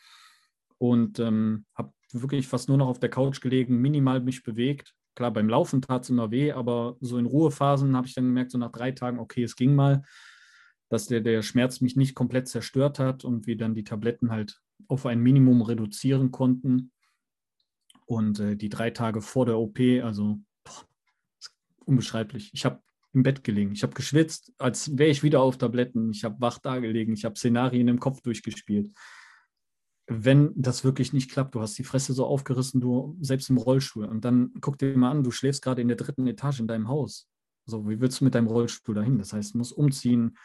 und 0.77 1.17
ähm, 1.19 1.65
habe 1.75 1.93
wirklich 2.11 2.45
fast 2.45 2.67
nur 2.67 2.77
noch 2.77 2.89
auf 2.89 2.99
der 2.99 3.09
Couch 3.09 3.39
gelegen, 3.39 3.77
minimal 3.77 4.19
mich 4.19 4.43
bewegt. 4.43 4.95
Klar, 5.15 5.31
beim 5.31 5.47
Laufen 5.47 5.81
tat 5.81 6.03
es 6.03 6.09
immer 6.09 6.29
weh, 6.29 6.51
aber 6.51 6.97
so 6.99 7.17
in 7.17 7.25
Ruhephasen 7.25 7.95
habe 7.95 8.07
ich 8.07 8.13
dann 8.13 8.25
gemerkt, 8.25 8.51
so 8.51 8.57
nach 8.57 8.73
drei 8.73 8.91
Tagen, 8.91 9.17
okay, 9.17 9.43
es 9.43 9.55
ging 9.55 9.75
mal, 9.75 10.03
dass 10.89 11.07
der, 11.07 11.21
der 11.21 11.41
Schmerz 11.41 11.79
mich 11.79 11.95
nicht 11.95 12.15
komplett 12.15 12.49
zerstört 12.49 12.99
hat 12.99 13.23
und 13.23 13.47
wir 13.47 13.55
dann 13.55 13.75
die 13.75 13.85
Tabletten 13.85 14.29
halt 14.29 14.59
auf 14.89 15.05
ein 15.05 15.21
Minimum 15.21 15.61
reduzieren 15.61 16.31
konnten. 16.31 16.91
Und 18.05 18.39
äh, 18.39 18.57
die 18.57 18.69
drei 18.69 18.89
Tage 18.89 19.21
vor 19.21 19.45
der 19.45 19.57
OP, 19.57 19.79
also 20.03 20.41
unbeschreiblich. 21.89 22.51
Ich 22.53 22.65
habe 22.65 22.81
im 23.13 23.23
Bett 23.23 23.43
gelegen. 23.43 23.71
Ich 23.73 23.83
habe 23.83 23.93
geschwitzt, 23.93 24.53
als 24.57 24.97
wäre 24.97 25.09
ich 25.09 25.23
wieder 25.23 25.41
auf 25.41 25.57
Tabletten. 25.57 26.11
Ich 26.11 26.23
habe 26.23 26.39
wach 26.39 26.59
da 26.59 26.79
gelegen. 26.79 27.13
Ich 27.13 27.25
habe 27.25 27.35
Szenarien 27.35 27.87
im 27.87 27.99
Kopf 27.99 28.21
durchgespielt 28.21 28.91
wenn 30.09 30.51
das 30.55 30.83
wirklich 30.83 31.13
nicht 31.13 31.31
klappt, 31.31 31.53
du 31.53 31.61
hast 31.61 31.77
die 31.77 31.83
Fresse 31.83 32.13
so 32.13 32.25
aufgerissen, 32.25 32.81
du 32.81 33.15
selbst 33.21 33.49
im 33.49 33.57
Rollstuhl. 33.57 34.05
Und 34.05 34.25
dann 34.25 34.51
guck 34.59 34.79
dir 34.79 34.97
mal 34.97 35.11
an, 35.11 35.23
du 35.23 35.29
schläfst 35.29 35.61
gerade 35.61 35.81
in 35.81 35.87
der 35.87 35.97
dritten 35.97 36.25
Etage 36.25 36.59
in 36.59 36.67
deinem 36.67 36.87
Haus. 36.87 37.29
So, 37.67 37.87
wie 37.87 38.01
willst 38.01 38.19
du 38.19 38.25
mit 38.25 38.33
deinem 38.33 38.47
Rollstuhl 38.47 38.95
dahin? 38.95 39.19
Das 39.19 39.33
heißt, 39.33 39.53
du 39.53 39.59
musst 39.59 39.71
umziehen. 39.71 40.35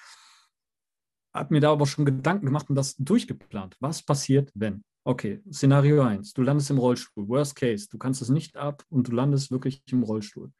Hab 1.33 1.51
mir 1.51 1.61
da 1.61 1.73
aber 1.73 1.87
schon 1.87 2.05
Gedanken 2.05 2.45
gemacht 2.45 2.69
und 2.69 2.77
das 2.77 2.95
durchgeplant. 2.97 3.77
Was 3.81 4.03
passiert, 4.03 4.53
wenn? 4.55 4.85
Okay, 5.03 5.43
Szenario 5.51 6.03
1, 6.03 6.35
du 6.35 6.43
landest 6.43 6.71
im 6.71 6.79
Rollstuhl. 6.79 7.27
Worst 7.29 7.57
case, 7.57 7.89
du 7.91 7.99
kannst 7.99 8.21
es 8.21 8.29
nicht 8.29 8.57
ab 8.57 8.85
und 8.91 9.09
du 9.09 9.13
landest 9.13 9.51
wirklich 9.51 9.83
im 9.91 10.03
Rollstuhl. 10.03 10.53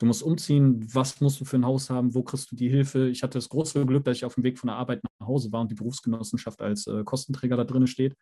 Du 0.00 0.06
musst 0.06 0.22
umziehen, 0.22 0.82
was 0.94 1.20
musst 1.20 1.42
du 1.42 1.44
für 1.44 1.56
ein 1.56 1.66
Haus 1.66 1.90
haben, 1.90 2.14
wo 2.14 2.22
kriegst 2.22 2.50
du 2.50 2.56
die 2.56 2.70
Hilfe? 2.70 3.10
Ich 3.10 3.22
hatte 3.22 3.36
das 3.36 3.50
große 3.50 3.84
Glück, 3.84 4.02
dass 4.04 4.16
ich 4.16 4.24
auf 4.24 4.34
dem 4.34 4.44
Weg 4.44 4.58
von 4.58 4.68
der 4.68 4.76
Arbeit 4.76 5.02
nach 5.04 5.26
Hause 5.26 5.52
war 5.52 5.60
und 5.60 5.70
die 5.70 5.74
Berufsgenossenschaft 5.74 6.62
als 6.62 6.86
äh, 6.86 7.04
Kostenträger 7.04 7.58
da 7.58 7.64
drin 7.64 7.86
steht. 7.86 8.16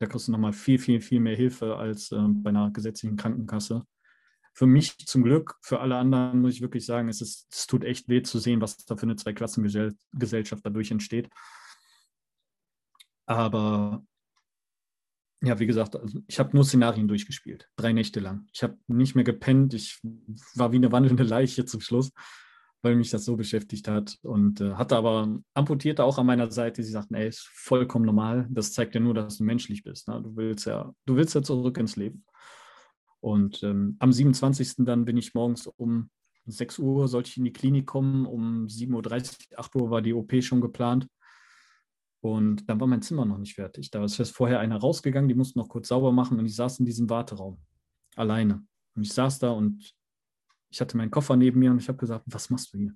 Da 0.00 0.06
kriegst 0.06 0.28
du 0.28 0.32
nochmal 0.32 0.52
viel, 0.52 0.78
viel, 0.78 1.00
viel 1.00 1.20
mehr 1.20 1.34
Hilfe 1.34 1.76
als 1.76 2.12
äh, 2.12 2.18
bei 2.20 2.50
einer 2.50 2.70
gesetzlichen 2.70 3.16
Krankenkasse. 3.16 3.86
Für 4.52 4.66
mich 4.66 4.98
zum 5.06 5.24
Glück, 5.24 5.56
für 5.62 5.80
alle 5.80 5.96
anderen 5.96 6.42
muss 6.42 6.52
ich 6.52 6.60
wirklich 6.60 6.84
sagen, 6.84 7.08
es, 7.08 7.22
ist, 7.22 7.46
es 7.50 7.66
tut 7.66 7.84
echt 7.84 8.10
weh 8.10 8.22
zu 8.22 8.38
sehen, 8.38 8.60
was 8.60 8.76
da 8.76 8.94
für 8.94 9.04
eine 9.04 9.16
Zweiklassengesellschaft 9.16 10.66
dadurch 10.66 10.90
entsteht. 10.90 11.30
Aber 13.24 14.04
ja, 15.44 15.58
wie 15.58 15.66
gesagt, 15.66 15.96
also 15.96 16.20
ich 16.26 16.38
habe 16.38 16.54
nur 16.54 16.64
Szenarien 16.64 17.08
durchgespielt, 17.08 17.68
drei 17.76 17.92
Nächte 17.92 18.20
lang. 18.20 18.46
Ich 18.52 18.62
habe 18.62 18.78
nicht 18.86 19.14
mehr 19.14 19.24
gepennt, 19.24 19.74
ich 19.74 20.00
war 20.54 20.72
wie 20.72 20.76
eine 20.76 20.92
wandelnde 20.92 21.24
Leiche 21.24 21.64
zum 21.64 21.80
Schluss, 21.80 22.12
weil 22.80 22.94
mich 22.94 23.10
das 23.10 23.24
so 23.24 23.36
beschäftigt 23.36 23.88
hat 23.88 24.18
und 24.22 24.60
äh, 24.60 24.74
hatte 24.74 24.96
aber 24.96 25.40
Amputierte 25.54 26.04
auch 26.04 26.18
an 26.18 26.26
meiner 26.26 26.50
Seite, 26.50 26.82
die 26.82 26.88
sagten, 26.88 27.14
ey, 27.14 27.28
ist 27.28 27.48
vollkommen 27.52 28.04
normal, 28.04 28.46
das 28.50 28.72
zeigt 28.72 28.94
ja 28.94 29.00
nur, 29.00 29.14
dass 29.14 29.38
du 29.38 29.44
menschlich 29.44 29.82
bist. 29.82 30.06
Ne? 30.08 30.20
Du 30.22 30.36
willst 30.36 30.66
ja, 30.66 30.92
du 31.06 31.16
willst 31.16 31.34
ja 31.34 31.42
zurück 31.42 31.76
ins 31.78 31.96
Leben. 31.96 32.24
Und 33.20 33.62
ähm, 33.62 33.96
am 33.98 34.12
27. 34.12 34.74
dann 34.78 35.04
bin 35.04 35.16
ich 35.16 35.34
morgens 35.34 35.66
um 35.66 36.10
6 36.46 36.78
Uhr, 36.80 37.08
sollte 37.08 37.30
ich 37.30 37.36
in 37.36 37.44
die 37.44 37.52
Klinik 37.52 37.86
kommen, 37.86 38.26
um 38.26 38.66
7.30 38.66 39.52
Uhr, 39.52 39.58
8 39.58 39.76
Uhr 39.76 39.90
war 39.90 40.02
die 40.02 40.12
OP 40.12 40.42
schon 40.42 40.60
geplant. 40.60 41.06
Und 42.22 42.68
dann 42.68 42.78
war 42.78 42.86
mein 42.86 43.02
Zimmer 43.02 43.24
noch 43.24 43.38
nicht 43.38 43.56
fertig. 43.56 43.90
Da 43.90 44.04
ist 44.04 44.30
vorher 44.30 44.60
einer 44.60 44.78
rausgegangen, 44.78 45.28
die 45.28 45.34
mussten 45.34 45.58
noch 45.58 45.68
kurz 45.68 45.88
sauber 45.88 46.12
machen 46.12 46.38
und 46.38 46.46
ich 46.46 46.54
saß 46.54 46.78
in 46.78 46.86
diesem 46.86 47.10
Warteraum 47.10 47.60
alleine. 48.14 48.64
Und 48.94 49.02
ich 49.02 49.12
saß 49.12 49.40
da 49.40 49.50
und 49.50 49.92
ich 50.70 50.80
hatte 50.80 50.96
meinen 50.96 51.10
Koffer 51.10 51.34
neben 51.34 51.58
mir 51.58 51.72
und 51.72 51.78
ich 51.78 51.88
habe 51.88 51.98
gesagt, 51.98 52.24
was 52.26 52.48
machst 52.48 52.72
du 52.72 52.78
hier? 52.78 52.94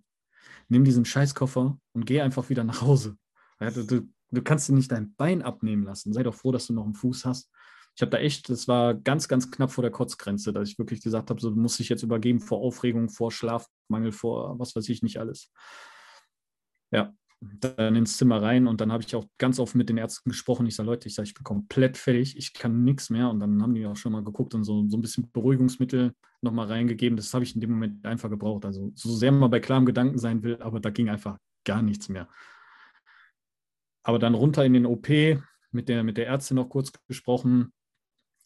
Nimm 0.68 0.84
diesen 0.84 1.04
Scheißkoffer 1.04 1.76
und 1.92 2.06
geh 2.06 2.20
einfach 2.20 2.48
wieder 2.50 2.62
nach 2.62 2.82
Hause. 2.82 3.18
Du, 3.58 3.84
du, 3.84 4.08
du 4.30 4.42
kannst 4.42 4.68
dir 4.68 4.74
nicht 4.74 4.92
dein 4.92 5.16
Bein 5.16 5.42
abnehmen 5.42 5.82
lassen. 5.82 6.12
Sei 6.12 6.22
doch 6.22 6.34
froh, 6.34 6.52
dass 6.52 6.68
du 6.68 6.74
noch 6.74 6.84
einen 6.84 6.94
Fuß 6.94 7.24
hast. 7.24 7.50
Ich 7.96 8.02
habe 8.02 8.10
da 8.10 8.18
echt, 8.18 8.48
das 8.48 8.68
war 8.68 8.94
ganz, 8.94 9.26
ganz 9.26 9.50
knapp 9.50 9.72
vor 9.72 9.82
der 9.82 9.90
Kotzgrenze, 9.90 10.52
dass 10.52 10.68
ich 10.68 10.78
wirklich 10.78 11.02
gesagt 11.02 11.30
habe, 11.30 11.40
so, 11.40 11.50
du 11.50 11.60
musst 11.60 11.80
dich 11.80 11.88
jetzt 11.88 12.04
übergeben 12.04 12.38
vor 12.38 12.58
Aufregung, 12.60 13.08
vor 13.08 13.32
Schlafmangel, 13.32 14.12
vor 14.12 14.56
was 14.60 14.76
weiß 14.76 14.88
ich 14.88 15.02
nicht 15.02 15.18
alles. 15.18 15.50
Ja, 16.92 17.12
dann 17.40 17.96
ins 17.96 18.16
Zimmer 18.16 18.40
rein 18.40 18.66
und 18.66 18.80
dann 18.80 18.92
habe 18.92 19.02
ich 19.02 19.14
auch 19.14 19.26
ganz 19.38 19.58
oft 19.58 19.74
mit 19.74 19.88
den 19.88 19.98
Ärzten 19.98 20.30
gesprochen. 20.30 20.66
Ich 20.66 20.74
sage, 20.74 20.88
Leute, 20.88 21.06
ich 21.08 21.14
sage, 21.14 21.28
ich 21.28 21.34
bin 21.34 21.44
komplett 21.44 21.96
fertig, 21.96 22.36
ich 22.36 22.54
kann 22.54 22.82
nichts 22.84 23.10
mehr. 23.10 23.28
Und 23.28 23.40
dann 23.40 23.62
haben 23.62 23.74
die 23.74 23.86
auch 23.86 23.96
schon 23.96 24.12
mal 24.12 24.24
geguckt 24.24 24.54
und 24.54 24.64
so, 24.64 24.88
so 24.88 24.96
ein 24.96 25.00
bisschen 25.02 25.30
Beruhigungsmittel 25.32 26.14
nochmal 26.40 26.66
reingegeben. 26.66 27.16
Das 27.16 27.34
habe 27.34 27.44
ich 27.44 27.54
in 27.54 27.60
dem 27.60 27.70
Moment 27.70 28.04
einfach 28.06 28.30
gebraucht. 28.30 28.64
Also 28.64 28.90
so 28.94 29.14
sehr 29.14 29.32
man 29.32 29.50
bei 29.50 29.60
klarem 29.60 29.84
Gedanken 29.84 30.18
sein 30.18 30.42
will, 30.42 30.56
aber 30.60 30.80
da 30.80 30.90
ging 30.90 31.08
einfach 31.08 31.38
gar 31.64 31.82
nichts 31.82 32.08
mehr. 32.08 32.28
Aber 34.02 34.18
dann 34.18 34.34
runter 34.34 34.64
in 34.64 34.72
den 34.72 34.86
OP, 34.86 35.08
mit 35.72 35.88
der, 35.88 36.04
mit 36.04 36.16
der 36.16 36.28
Ärztin 36.28 36.56
noch 36.56 36.68
kurz 36.68 36.92
gesprochen, 37.06 37.72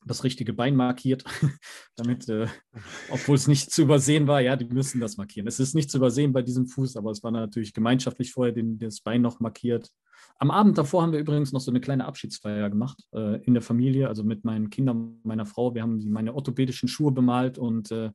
das 0.07 0.25
richtige 0.25 0.53
Bein 0.53 0.77
markiert, 0.77 1.25
damit, 1.97 2.29
äh, 2.29 2.47
obwohl 3.11 3.37
es 3.37 3.49
nicht 3.49 3.71
zu 3.71 3.83
übersehen 3.83 4.27
war, 4.27 4.41
ja, 4.41 4.57
die 4.57 4.67
müssen 4.67 5.01
das 5.01 5.17
markieren. 5.17 5.47
Es 5.47 5.61
ist 5.61 5.75
nicht 5.75 5.91
zu 5.91 5.99
übersehen 5.99 6.33
bei 6.33 6.43
diesem 6.43 6.67
Fuß, 6.67 6.97
aber 6.97 7.11
es 7.11 7.23
war 7.23 7.31
natürlich 7.31 7.75
gemeinschaftlich 7.75 8.33
vorher 8.33 8.53
den, 8.53 8.79
das 8.79 9.01
Bein 9.01 9.23
noch 9.23 9.41
markiert. 9.41 9.91
Am 10.39 10.51
Abend 10.51 10.79
davor 10.79 11.03
haben 11.03 11.13
wir 11.13 11.19
übrigens 11.19 11.53
noch 11.53 11.61
so 11.61 11.71
eine 11.71 11.81
kleine 11.81 12.07
Abschiedsfeier 12.07 12.71
gemacht 12.71 13.03
äh, 13.13 13.43
in 13.45 13.55
der 13.55 13.63
Familie, 13.63 14.09
also 14.09 14.25
mit 14.25 14.45
meinen 14.45 14.71
Kindern, 14.71 15.21
meiner 15.23 15.47
Frau. 15.47 15.75
Wir 15.75 15.83
haben 15.83 15.99
die, 15.99 16.09
meine 16.09 16.35
orthopädischen 16.35 16.89
Schuhe 16.89 17.13
bemalt 17.13 17.59
und 17.59 17.91
äh, 17.91 18.11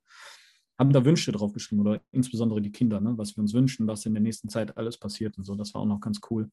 haben 0.77 0.91
da 0.91 1.05
Wünsche 1.05 1.31
drauf 1.31 1.53
geschrieben 1.53 1.81
oder 1.81 2.01
insbesondere 2.11 2.61
die 2.61 2.71
Kinder, 2.71 2.99
ne, 2.99 3.17
was 3.17 3.37
wir 3.37 3.41
uns 3.41 3.53
wünschen, 3.53 3.87
was 3.87 4.05
in 4.05 4.13
der 4.13 4.21
nächsten 4.21 4.49
Zeit 4.49 4.77
alles 4.77 4.97
passiert 4.97 5.37
und 5.37 5.43
so. 5.43 5.55
Das 5.55 5.73
war 5.73 5.81
auch 5.81 5.85
noch 5.85 6.01
ganz 6.01 6.19
cool. 6.29 6.49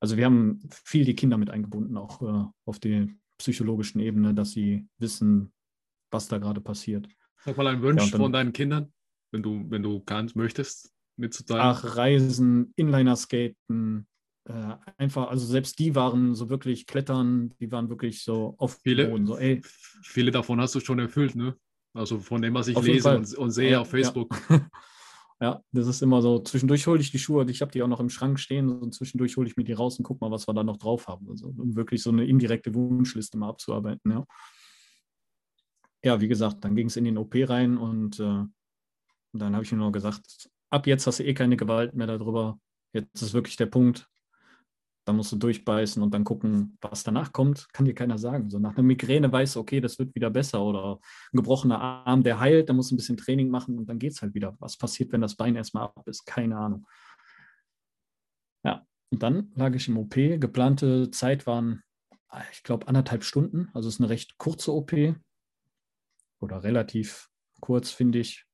Also 0.00 0.16
wir 0.16 0.24
haben 0.24 0.60
viel 0.70 1.04
die 1.04 1.14
Kinder 1.14 1.38
mit 1.38 1.50
eingebunden, 1.50 1.96
auch 1.96 2.22
äh, 2.22 2.44
auf 2.64 2.78
die 2.80 3.14
psychologischen 3.42 4.00
Ebene, 4.00 4.32
dass 4.34 4.52
sie 4.52 4.86
wissen, 4.98 5.52
was 6.10 6.28
da 6.28 6.38
gerade 6.38 6.60
passiert. 6.60 7.08
Sag 7.44 7.56
mal 7.56 7.66
einen 7.66 7.82
Wunsch 7.82 8.12
ja, 8.12 8.16
von 8.16 8.32
deinen 8.32 8.52
Kindern, 8.52 8.92
wenn 9.32 9.42
du, 9.42 9.64
wenn 9.68 9.82
du 9.82 10.00
kannst, 10.00 10.36
möchtest, 10.36 10.92
mitzuteilen. 11.16 11.62
Ach, 11.62 11.96
Reisen, 11.96 12.72
Inliner-Skaten, 12.76 14.06
äh, 14.44 14.76
einfach, 14.96 15.28
also 15.28 15.44
selbst 15.44 15.78
die 15.78 15.94
waren 15.94 16.34
so 16.34 16.48
wirklich 16.48 16.86
klettern, 16.86 17.52
die 17.60 17.70
waren 17.72 17.88
wirklich 17.88 18.22
so 18.22 18.54
auf 18.58 18.78
viele, 18.82 19.08
Boden. 19.08 19.26
So, 19.26 19.36
ey. 19.36 19.60
Viele 20.02 20.30
davon 20.30 20.60
hast 20.60 20.74
du 20.74 20.80
schon 20.80 20.98
erfüllt, 21.00 21.34
ne? 21.34 21.56
Also 21.94 22.20
von 22.20 22.40
dem, 22.40 22.54
was 22.54 22.68
ich 22.68 22.80
lese 22.80 23.16
und, 23.16 23.34
und, 23.34 23.50
sehe 23.50 23.72
ja, 23.72 23.80
auf 23.80 23.90
Facebook. 23.90 24.40
Ja. 24.48 24.70
Ja, 25.42 25.60
das 25.72 25.88
ist 25.88 26.02
immer 26.02 26.22
so. 26.22 26.38
Zwischendurch 26.38 26.86
hole 26.86 27.00
ich 27.00 27.10
die 27.10 27.18
Schuhe, 27.18 27.44
ich 27.50 27.62
habe 27.62 27.72
die 27.72 27.82
auch 27.82 27.88
noch 27.88 27.98
im 27.98 28.10
Schrank 28.10 28.38
stehen 28.38 28.68
und 28.68 28.94
zwischendurch 28.94 29.36
hole 29.36 29.48
ich 29.48 29.56
mir 29.56 29.64
die 29.64 29.72
raus 29.72 29.98
und 29.98 30.04
gucke 30.04 30.24
mal, 30.24 30.30
was 30.30 30.46
wir 30.46 30.54
da 30.54 30.62
noch 30.62 30.76
drauf 30.76 31.08
haben. 31.08 31.28
Also, 31.28 31.48
um 31.48 31.74
wirklich 31.74 32.00
so 32.00 32.10
eine 32.10 32.24
indirekte 32.24 32.72
Wunschliste 32.76 33.36
mal 33.36 33.48
abzuarbeiten. 33.48 34.08
Ja, 34.08 34.24
ja 36.04 36.20
wie 36.20 36.28
gesagt, 36.28 36.64
dann 36.64 36.76
ging 36.76 36.86
es 36.86 36.96
in 36.96 37.02
den 37.02 37.18
OP 37.18 37.34
rein 37.34 37.76
und 37.76 38.20
äh, 38.20 38.44
dann 39.32 39.54
habe 39.54 39.64
ich 39.64 39.72
mir 39.72 39.78
nur 39.78 39.90
gesagt, 39.90 40.48
ab 40.70 40.86
jetzt 40.86 41.08
hast 41.08 41.18
du 41.18 41.24
eh 41.24 41.34
keine 41.34 41.56
Gewalt 41.56 41.92
mehr 41.94 42.06
darüber. 42.06 42.60
Jetzt 42.92 43.20
ist 43.20 43.34
wirklich 43.34 43.56
der 43.56 43.66
Punkt, 43.66 44.08
dann 45.04 45.16
musst 45.16 45.32
du 45.32 45.36
durchbeißen 45.36 46.02
und 46.02 46.14
dann 46.14 46.24
gucken, 46.24 46.78
was 46.80 47.02
danach 47.02 47.32
kommt, 47.32 47.72
kann 47.72 47.86
dir 47.86 47.94
keiner 47.94 48.18
sagen. 48.18 48.50
So 48.50 48.58
nach 48.58 48.76
einer 48.76 48.84
Migräne 48.84 49.30
weißt 49.32 49.56
du, 49.56 49.60
okay, 49.60 49.80
das 49.80 49.98
wird 49.98 50.14
wieder 50.14 50.30
besser 50.30 50.62
oder 50.62 51.00
ein 51.32 51.36
gebrochener 51.36 51.80
Arm, 51.80 52.22
der 52.22 52.38
heilt, 52.38 52.68
da 52.68 52.72
musst 52.72 52.90
du 52.90 52.94
ein 52.94 52.98
bisschen 52.98 53.16
Training 53.16 53.48
machen 53.48 53.78
und 53.78 53.88
dann 53.88 53.98
geht 53.98 54.12
es 54.12 54.22
halt 54.22 54.34
wieder. 54.34 54.56
Was 54.60 54.76
passiert, 54.76 55.12
wenn 55.12 55.20
das 55.20 55.34
Bein 55.34 55.56
erstmal 55.56 55.84
ab 55.84 56.06
ist? 56.06 56.24
Keine 56.24 56.56
Ahnung. 56.56 56.86
Ja, 58.64 58.86
und 59.10 59.22
dann 59.22 59.50
lag 59.56 59.74
ich 59.74 59.88
im 59.88 59.98
OP. 59.98 60.14
Geplante 60.14 61.10
Zeit 61.10 61.46
waren, 61.46 61.82
ich 62.52 62.62
glaube, 62.62 62.86
anderthalb 62.86 63.24
Stunden. 63.24 63.68
Also 63.74 63.88
es 63.88 63.96
ist 63.96 64.00
eine 64.00 64.10
recht 64.10 64.38
kurze 64.38 64.72
OP 64.72 64.92
oder 66.38 66.62
relativ 66.62 67.28
kurz, 67.60 67.90
finde 67.90 68.20
ich. 68.20 68.46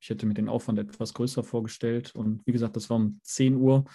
Ich 0.00 0.10
hätte 0.10 0.26
mir 0.26 0.34
den 0.34 0.50
Aufwand 0.50 0.78
etwas 0.78 1.14
größer 1.14 1.42
vorgestellt. 1.42 2.14
Und 2.14 2.46
wie 2.46 2.52
gesagt, 2.52 2.76
das 2.76 2.90
war 2.90 2.98
um 2.98 3.20
10 3.22 3.56
Uhr 3.56 3.86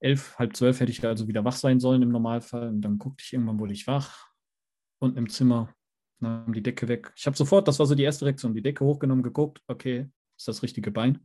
elf, 0.00 0.38
halb 0.38 0.56
zwölf 0.56 0.80
hätte 0.80 0.92
ich 0.92 1.04
also 1.04 1.28
wieder 1.28 1.44
wach 1.44 1.56
sein 1.56 1.80
sollen 1.80 2.02
im 2.02 2.10
Normalfall. 2.10 2.68
Und 2.68 2.82
dann 2.82 2.98
guckte 2.98 3.22
ich 3.24 3.32
irgendwann, 3.32 3.58
wurde 3.58 3.72
ich 3.72 3.86
wach. 3.86 4.28
Und 4.98 5.16
im 5.16 5.28
Zimmer 5.28 5.72
nahm 6.20 6.52
die 6.52 6.62
Decke 6.62 6.88
weg. 6.88 7.12
Ich 7.16 7.26
habe 7.26 7.36
sofort, 7.36 7.68
das 7.68 7.78
war 7.78 7.86
so 7.86 7.94
die 7.94 8.02
erste 8.02 8.24
Reaktion, 8.24 8.54
die 8.54 8.62
Decke 8.62 8.84
hochgenommen, 8.84 9.22
geguckt, 9.22 9.60
okay, 9.66 10.08
ist 10.36 10.48
das 10.48 10.62
richtige 10.62 10.90
Bein. 10.90 11.20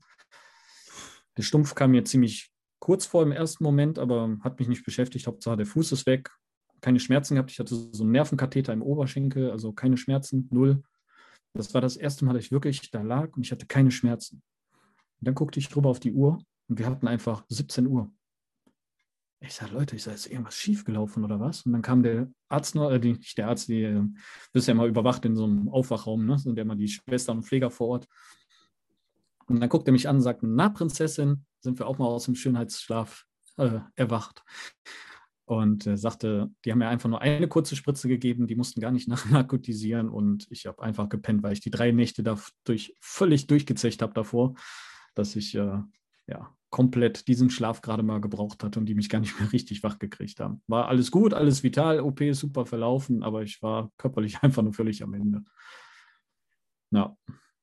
Der 1.38 1.44
Stumpf 1.44 1.76
kam 1.76 1.92
mir 1.92 2.04
ziemlich 2.04 2.52
kurz 2.80 3.06
vor 3.06 3.24
im 3.24 3.32
ersten 3.32 3.64
Moment, 3.64 4.00
aber 4.00 4.38
hat 4.42 4.60
mich 4.60 4.68
nicht 4.68 4.84
beschäftigt. 4.84 5.28
Hauptsache 5.28 5.58
der 5.58 5.66
Fuß 5.66 5.92
ist 5.94 6.06
weg. 6.06 6.30
Keine 6.82 7.00
Schmerzen 7.00 7.36
gehabt. 7.36 7.52
Ich 7.52 7.60
hatte 7.60 7.76
so 7.76 8.04
einen 8.04 8.12
Nervenkatheter 8.12 8.74
im 8.74 8.82
Oberschenkel, 8.82 9.52
also 9.52 9.72
keine 9.72 9.98
Schmerzen, 9.98 10.50
null. 10.52 10.84
Das 11.54 11.74
war 11.74 11.82
das 11.82 11.96
erste 11.96 12.26
Mal, 12.26 12.34
dass 12.34 12.46
ich 12.46 12.52
wirklich 12.52 12.90
da 12.92 13.02
lag 13.02 13.36
und 13.36 13.46
ich 13.46 13.52
hatte 13.52 13.68
keine 13.68 13.92
Schmerzen. 13.92 14.42
Und 14.74 15.28
dann 15.28 15.36
guckte 15.36 15.60
ich 15.60 15.70
drüber 15.70 15.90
auf 15.90 16.00
die 16.00 16.14
Uhr 16.14 16.44
und 16.68 16.80
wir 16.80 16.88
hatten 16.88 17.08
einfach 17.08 17.46
17 17.50 17.86
Uhr. 17.88 18.12
Ich 19.44 19.56
sage, 19.56 19.74
Leute, 19.74 19.96
ich 19.96 20.04
sage, 20.04 20.16
ist 20.16 20.28
irgendwas 20.28 20.56
schiefgelaufen 20.56 21.24
oder 21.24 21.40
was? 21.40 21.66
Und 21.66 21.72
dann 21.72 21.82
kam 21.82 22.04
der 22.04 22.32
Arzt 22.48 22.76
äh, 22.76 23.00
nicht 23.00 23.38
der 23.40 23.48
Arzt, 23.48 23.70
die 23.70 23.82
äh, 23.82 24.04
bist 24.54 24.68
ja 24.68 24.74
immer 24.74 24.86
überwacht 24.86 25.26
in 25.26 25.36
so 25.36 25.46
einem 25.46 25.68
Aufwachraum, 25.68 26.26
ne? 26.28 26.38
Sind 26.38 26.58
ja 26.58 26.62
immer 26.62 26.76
die 26.76 26.88
Schwestern 26.88 27.38
und 27.38 27.44
Pfleger 27.44 27.72
vor 27.72 27.88
Ort. 27.88 28.08
Und 29.48 29.60
dann 29.60 29.70
guckt 29.70 29.88
er 29.88 29.94
mich 29.94 30.08
an 30.08 30.18
und 30.18 30.22
sagt, 30.22 30.42
na, 30.44 30.70
Prinzessin, 30.70 31.46
sind 31.60 31.80
wir 31.80 31.88
auch 31.88 31.98
mal 31.98 32.06
aus 32.06 32.26
dem 32.26 32.36
Schönheitsschlaf 32.36 33.26
äh, 33.58 33.80
erwacht. 33.96 34.44
Und 35.46 35.88
äh, 35.88 35.98
sagte, 35.98 36.52
die 36.64 36.72
haben 36.72 36.80
mir 36.80 36.88
einfach 36.88 37.10
nur 37.10 37.22
eine 37.22 37.48
kurze 37.48 37.76
Spritze 37.76 38.08
gegeben, 38.08 38.46
die 38.46 38.56
mussten 38.56 38.80
gar 38.80 38.92
nicht 38.92 39.08
narkotisieren 39.32 40.08
und 40.08 40.46
ich 40.52 40.68
habe 40.68 40.84
einfach 40.84 41.10
gepennt, 41.10 41.42
weil 41.42 41.54
ich 41.54 41.62
die 41.62 41.72
drei 41.72 41.92
Nächte 41.92 42.22
da 42.22 42.38
durch, 42.64 42.96
völlig 43.02 43.48
durchgezecht 43.48 44.04
habe 44.04 44.14
davor, 44.14 44.54
dass 45.16 45.36
ich 45.36 45.56
äh, 45.56 45.80
ja, 46.32 46.56
komplett 46.70 47.28
diesen 47.28 47.50
Schlaf 47.50 47.82
gerade 47.82 48.02
mal 48.02 48.22
gebraucht 48.22 48.64
hatte 48.64 48.80
und 48.80 48.86
die 48.86 48.96
mich 48.96 49.10
gar 49.10 49.20
nicht 49.20 49.38
mehr 49.40 49.52
richtig 49.52 49.84
wach 49.84 50.00
gekriegt 50.00 50.40
haben. 50.40 50.64
War 50.68 50.88
alles 50.88 51.12
gut, 51.12 51.34
alles 51.34 51.64
vital, 51.64 52.00
OP 52.00 52.22
ist 52.22 52.40
super 52.40 52.66
verlaufen, 52.66 53.22
aber 53.22 53.44
ich 53.44 53.62
war 53.62 53.92
körperlich 53.98 54.38
einfach 54.42 54.64
nur 54.64 54.74
völlig 54.74 55.04
am 55.04 55.14
Ende. 55.14 55.44
Ja, 56.92 57.16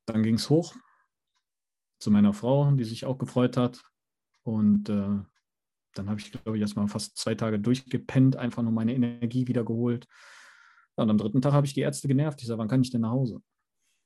dann 0.06 0.22
ging 0.22 0.34
es 0.34 0.48
hoch 0.50 0.74
zu 1.98 2.10
meiner 2.10 2.32
Frau, 2.32 2.70
die 2.72 2.84
sich 2.84 3.04
auch 3.04 3.18
gefreut 3.18 3.56
hat. 3.56 3.82
Und 4.42 4.88
äh, 4.88 5.18
dann 5.94 6.08
habe 6.08 6.20
ich, 6.20 6.30
glaube 6.30 6.56
ich, 6.56 6.60
erstmal 6.60 6.88
fast 6.88 7.16
zwei 7.16 7.34
Tage 7.34 7.58
durchgepennt, 7.58 8.36
einfach 8.36 8.62
nur 8.62 8.72
meine 8.72 8.94
Energie 8.94 9.48
wiedergeholt. 9.48 10.06
Und 10.96 11.10
am 11.10 11.18
dritten 11.18 11.42
Tag 11.42 11.52
habe 11.52 11.66
ich 11.66 11.74
die 11.74 11.80
Ärzte 11.80 12.08
genervt. 12.08 12.40
Ich 12.40 12.46
sage, 12.46 12.58
wann 12.58 12.68
kann 12.68 12.82
ich 12.82 12.90
denn 12.90 13.02
nach 13.02 13.10
Hause? 13.10 13.42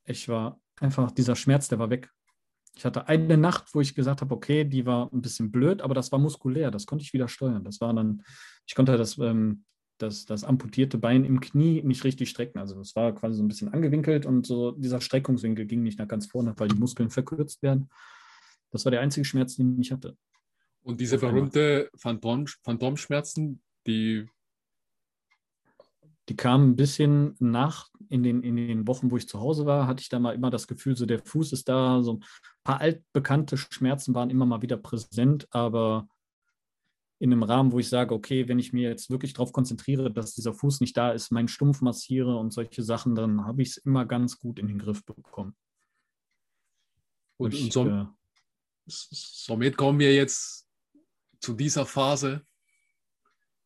Ich 0.04 0.28
war 0.28 0.60
einfach, 0.80 1.10
dieser 1.10 1.36
Schmerz, 1.36 1.68
der 1.68 1.78
war 1.78 1.90
weg. 1.90 2.10
Ich 2.74 2.84
hatte 2.84 3.06
eine 3.08 3.36
Nacht, 3.36 3.74
wo 3.74 3.80
ich 3.80 3.94
gesagt 3.94 4.20
habe, 4.22 4.34
okay, 4.34 4.64
die 4.64 4.86
war 4.86 5.12
ein 5.12 5.20
bisschen 5.20 5.50
blöd, 5.50 5.82
aber 5.82 5.94
das 5.94 6.10
war 6.10 6.18
muskulär, 6.18 6.70
das 6.70 6.86
konnte 6.86 7.02
ich 7.04 7.12
wieder 7.12 7.28
steuern. 7.28 7.64
Das 7.64 7.80
war 7.80 7.92
dann, 7.92 8.22
ich 8.66 8.74
konnte 8.74 8.96
das, 8.96 9.18
ähm, 9.18 9.64
das, 9.98 10.24
das 10.24 10.42
amputierte 10.44 10.98
Bein 10.98 11.24
im 11.24 11.40
Knie 11.40 11.82
nicht 11.82 12.04
richtig 12.04 12.30
strecken. 12.30 12.58
Also 12.58 12.80
es 12.80 12.96
war 12.96 13.14
quasi 13.14 13.36
so 13.36 13.42
ein 13.42 13.48
bisschen 13.48 13.72
angewinkelt 13.72 14.26
und 14.26 14.46
so 14.46 14.72
dieser 14.72 15.00
Streckungswinkel 15.00 15.66
ging 15.66 15.82
nicht 15.82 15.98
nach 15.98 16.08
ganz 16.08 16.26
vorne, 16.26 16.54
weil 16.56 16.68
die 16.68 16.78
Muskeln 16.78 17.10
verkürzt 17.10 17.62
werden. 17.62 17.88
Das 18.70 18.84
war 18.84 18.90
der 18.90 19.00
einzige 19.00 19.24
Schmerz, 19.24 19.56
den 19.56 19.78
ich 19.80 19.92
hatte. 19.92 20.16
Und 20.82 21.00
diese 21.00 21.18
berühmte 21.18 21.90
Phantom, 21.96 22.46
Phantomschmerzen, 22.64 23.60
die 23.86 24.26
die 26.28 26.36
kamen 26.36 26.70
ein 26.70 26.76
bisschen 26.76 27.34
nach, 27.40 27.90
in 28.08 28.22
den, 28.22 28.42
in 28.42 28.56
den 28.56 28.86
Wochen, 28.86 29.10
wo 29.10 29.16
ich 29.16 29.28
zu 29.28 29.40
Hause 29.40 29.66
war, 29.66 29.86
hatte 29.86 30.02
ich 30.02 30.08
da 30.08 30.18
mal 30.18 30.34
immer 30.34 30.50
das 30.50 30.66
Gefühl, 30.66 30.96
so 30.96 31.06
der 31.06 31.18
Fuß 31.18 31.52
ist 31.52 31.68
da, 31.68 32.02
so 32.02 32.14
ein 32.14 32.24
paar 32.62 32.80
altbekannte 32.80 33.56
Schmerzen 33.56 34.14
waren 34.14 34.30
immer 34.30 34.46
mal 34.46 34.62
wieder 34.62 34.76
präsent, 34.76 35.48
aber 35.50 36.08
in 37.18 37.32
einem 37.32 37.42
Rahmen, 37.42 37.72
wo 37.72 37.78
ich 37.78 37.88
sage, 37.88 38.14
okay, 38.14 38.48
wenn 38.48 38.58
ich 38.58 38.72
mir 38.72 38.88
jetzt 38.88 39.08
wirklich 39.08 39.32
darauf 39.32 39.52
konzentriere, 39.52 40.12
dass 40.12 40.34
dieser 40.34 40.54
Fuß 40.54 40.80
nicht 40.80 40.96
da 40.96 41.12
ist, 41.12 41.30
meinen 41.30 41.48
Stumpf 41.48 41.80
massiere 41.80 42.36
und 42.36 42.52
solche 42.52 42.82
Sachen, 42.82 43.14
dann 43.14 43.44
habe 43.44 43.62
ich 43.62 43.70
es 43.70 43.76
immer 43.76 44.06
ganz 44.06 44.38
gut 44.38 44.58
in 44.58 44.66
den 44.66 44.78
Griff 44.78 45.04
bekommen. 45.04 45.54
Und, 47.36 47.54
und, 47.54 47.72
so, 47.72 47.86
äh, 47.86 48.06
somit 48.86 49.76
kommen 49.76 50.00
wir 50.00 50.12
jetzt 50.12 50.68
zu 51.40 51.54
dieser 51.54 51.86
Phase, 51.86 52.44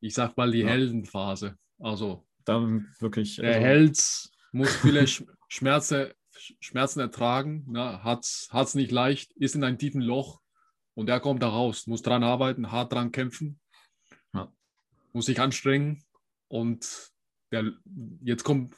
ich 0.00 0.14
sag 0.14 0.36
mal 0.36 0.50
die 0.50 0.61
ja. 0.61 0.68
Heldenphase. 0.68 1.57
Also 1.78 2.25
dann 2.47 2.94
wirklich. 3.01 3.36
Der 3.36 3.55
also, 3.55 3.61
Held 3.61 4.30
muss 4.53 4.74
viele 4.76 5.07
Schmerzen, 5.49 6.12
Schmerzen 6.61 7.01
ertragen, 7.01 7.64
ne? 7.68 8.03
hat 8.03 8.24
es 8.24 8.74
nicht 8.74 8.90
leicht, 8.90 9.32
ist 9.32 9.55
in 9.55 9.64
einem 9.64 9.78
tiefen 9.78 10.01
Loch 10.01 10.40
und 10.94 11.09
er 11.09 11.20
kommt 11.20 11.42
da 11.42 11.49
raus, 11.49 11.86
muss 11.86 12.03
dran 12.03 12.24
arbeiten, 12.24 12.72
hart 12.72 12.92
dran 12.92 13.12
kämpfen, 13.12 13.61
ja. 14.32 14.53
muss 15.12 15.26
sich 15.26 15.40
anstrengen 15.40 16.05
und 16.49 17.12
der, 17.51 17.72
jetzt 18.22 18.44
kommt, 18.44 18.74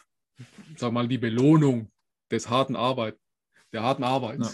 sag 0.76 0.92
mal, 0.92 1.08
die 1.08 1.18
Belohnung 1.18 1.90
des 2.30 2.48
harten 2.48 2.76
Arbeit, 2.76 3.18
der 3.72 3.82
harten 3.82 4.04
Arbeit. 4.04 4.40
Ja. 4.40 4.50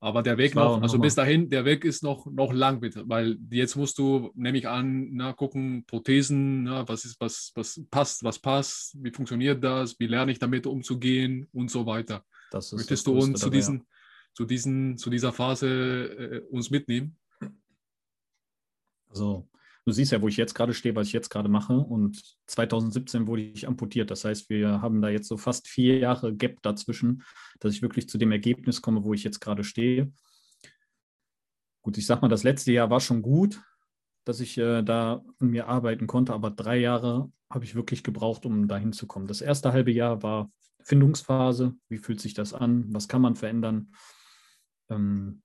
Aber 0.00 0.22
der 0.22 0.38
Weg 0.38 0.54
noch, 0.54 0.80
also 0.80 0.98
bis 0.98 1.16
dahin, 1.16 1.50
der 1.50 1.64
Weg 1.64 1.84
ist 1.84 2.04
noch, 2.04 2.26
noch 2.26 2.52
lang, 2.52 2.78
bitte, 2.78 3.02
weil 3.08 3.36
jetzt 3.50 3.74
musst 3.74 3.98
du, 3.98 4.30
nehme 4.34 4.56
ich 4.56 4.68
an, 4.68 5.08
na, 5.12 5.32
gucken, 5.32 5.84
Prothesen, 5.86 6.62
na, 6.64 6.88
was 6.88 7.04
ist, 7.04 7.20
was, 7.20 7.50
was 7.56 7.80
passt, 7.90 8.22
was 8.22 8.38
passt, 8.38 8.96
wie 9.02 9.10
funktioniert 9.10 9.62
das, 9.62 9.98
wie 9.98 10.06
lerne 10.06 10.30
ich 10.30 10.38
damit 10.38 10.66
umzugehen 10.66 11.48
und 11.52 11.68
so 11.68 11.84
weiter. 11.84 12.24
Möchtest 12.52 13.08
du 13.08 13.18
uns 13.18 13.40
zu 13.40 13.50
diesen, 13.50 13.78
ja. 13.78 13.84
zu 14.34 14.44
diesen, 14.44 14.98
zu 14.98 15.10
dieser 15.10 15.32
Phase 15.32 15.66
äh, 15.66 16.40
uns 16.48 16.70
mitnehmen? 16.70 17.16
Also 19.08 19.48
Du 19.88 19.92
siehst 19.92 20.12
ja, 20.12 20.20
wo 20.20 20.28
ich 20.28 20.36
jetzt 20.36 20.52
gerade 20.52 20.74
stehe, 20.74 20.94
was 20.94 21.06
ich 21.06 21.14
jetzt 21.14 21.30
gerade 21.30 21.48
mache. 21.48 21.72
Und 21.72 22.20
2017 22.46 23.26
wurde 23.26 23.40
ich 23.40 23.66
amputiert. 23.66 24.10
Das 24.10 24.22
heißt, 24.22 24.50
wir 24.50 24.82
haben 24.82 25.00
da 25.00 25.08
jetzt 25.08 25.28
so 25.28 25.38
fast 25.38 25.66
vier 25.66 25.96
Jahre 25.96 26.36
Gap 26.36 26.60
dazwischen, 26.60 27.22
dass 27.58 27.72
ich 27.72 27.80
wirklich 27.80 28.06
zu 28.06 28.18
dem 28.18 28.30
Ergebnis 28.30 28.82
komme, 28.82 29.02
wo 29.02 29.14
ich 29.14 29.24
jetzt 29.24 29.40
gerade 29.40 29.64
stehe. 29.64 30.12
Gut, 31.80 31.96
ich 31.96 32.04
sag 32.04 32.20
mal, 32.20 32.28
das 32.28 32.42
letzte 32.42 32.70
Jahr 32.70 32.90
war 32.90 33.00
schon 33.00 33.22
gut, 33.22 33.62
dass 34.26 34.40
ich 34.40 34.58
äh, 34.58 34.82
da 34.82 35.24
an 35.38 35.48
mir 35.48 35.68
arbeiten 35.68 36.06
konnte, 36.06 36.34
aber 36.34 36.50
drei 36.50 36.76
Jahre 36.76 37.32
habe 37.48 37.64
ich 37.64 37.74
wirklich 37.74 38.04
gebraucht, 38.04 38.44
um 38.44 38.68
dahin 38.68 38.92
zu 38.92 39.06
kommen. 39.06 39.26
Das 39.26 39.40
erste 39.40 39.72
halbe 39.72 39.90
Jahr 39.90 40.22
war 40.22 40.50
Findungsphase. 40.82 41.74
Wie 41.88 41.96
fühlt 41.96 42.20
sich 42.20 42.34
das 42.34 42.52
an? 42.52 42.84
Was 42.92 43.08
kann 43.08 43.22
man 43.22 43.36
verändern? 43.36 43.94
Ähm, 44.90 45.40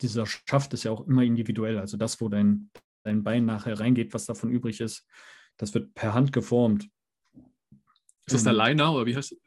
dieser 0.00 0.26
Schaft 0.26 0.74
ist 0.74 0.82
ja 0.82 0.90
auch 0.90 1.06
immer 1.06 1.22
individuell. 1.22 1.78
Also 1.78 1.96
das, 1.96 2.20
wo 2.20 2.28
dein, 2.28 2.70
dein 3.08 3.24
Bein 3.24 3.46
nachher 3.46 3.80
reingeht, 3.80 4.14
was 4.14 4.26
davon 4.26 4.50
übrig 4.50 4.80
ist, 4.80 5.06
das 5.56 5.74
wird 5.74 5.94
per 5.94 6.14
Hand 6.14 6.32
geformt. 6.32 6.88
Ist 8.26 8.34
das 8.34 8.44
der 8.44 8.52
Liner 8.52 8.92
oder 8.92 9.06
wie 9.06 9.16
heißt 9.16 9.32
es? 9.32 9.40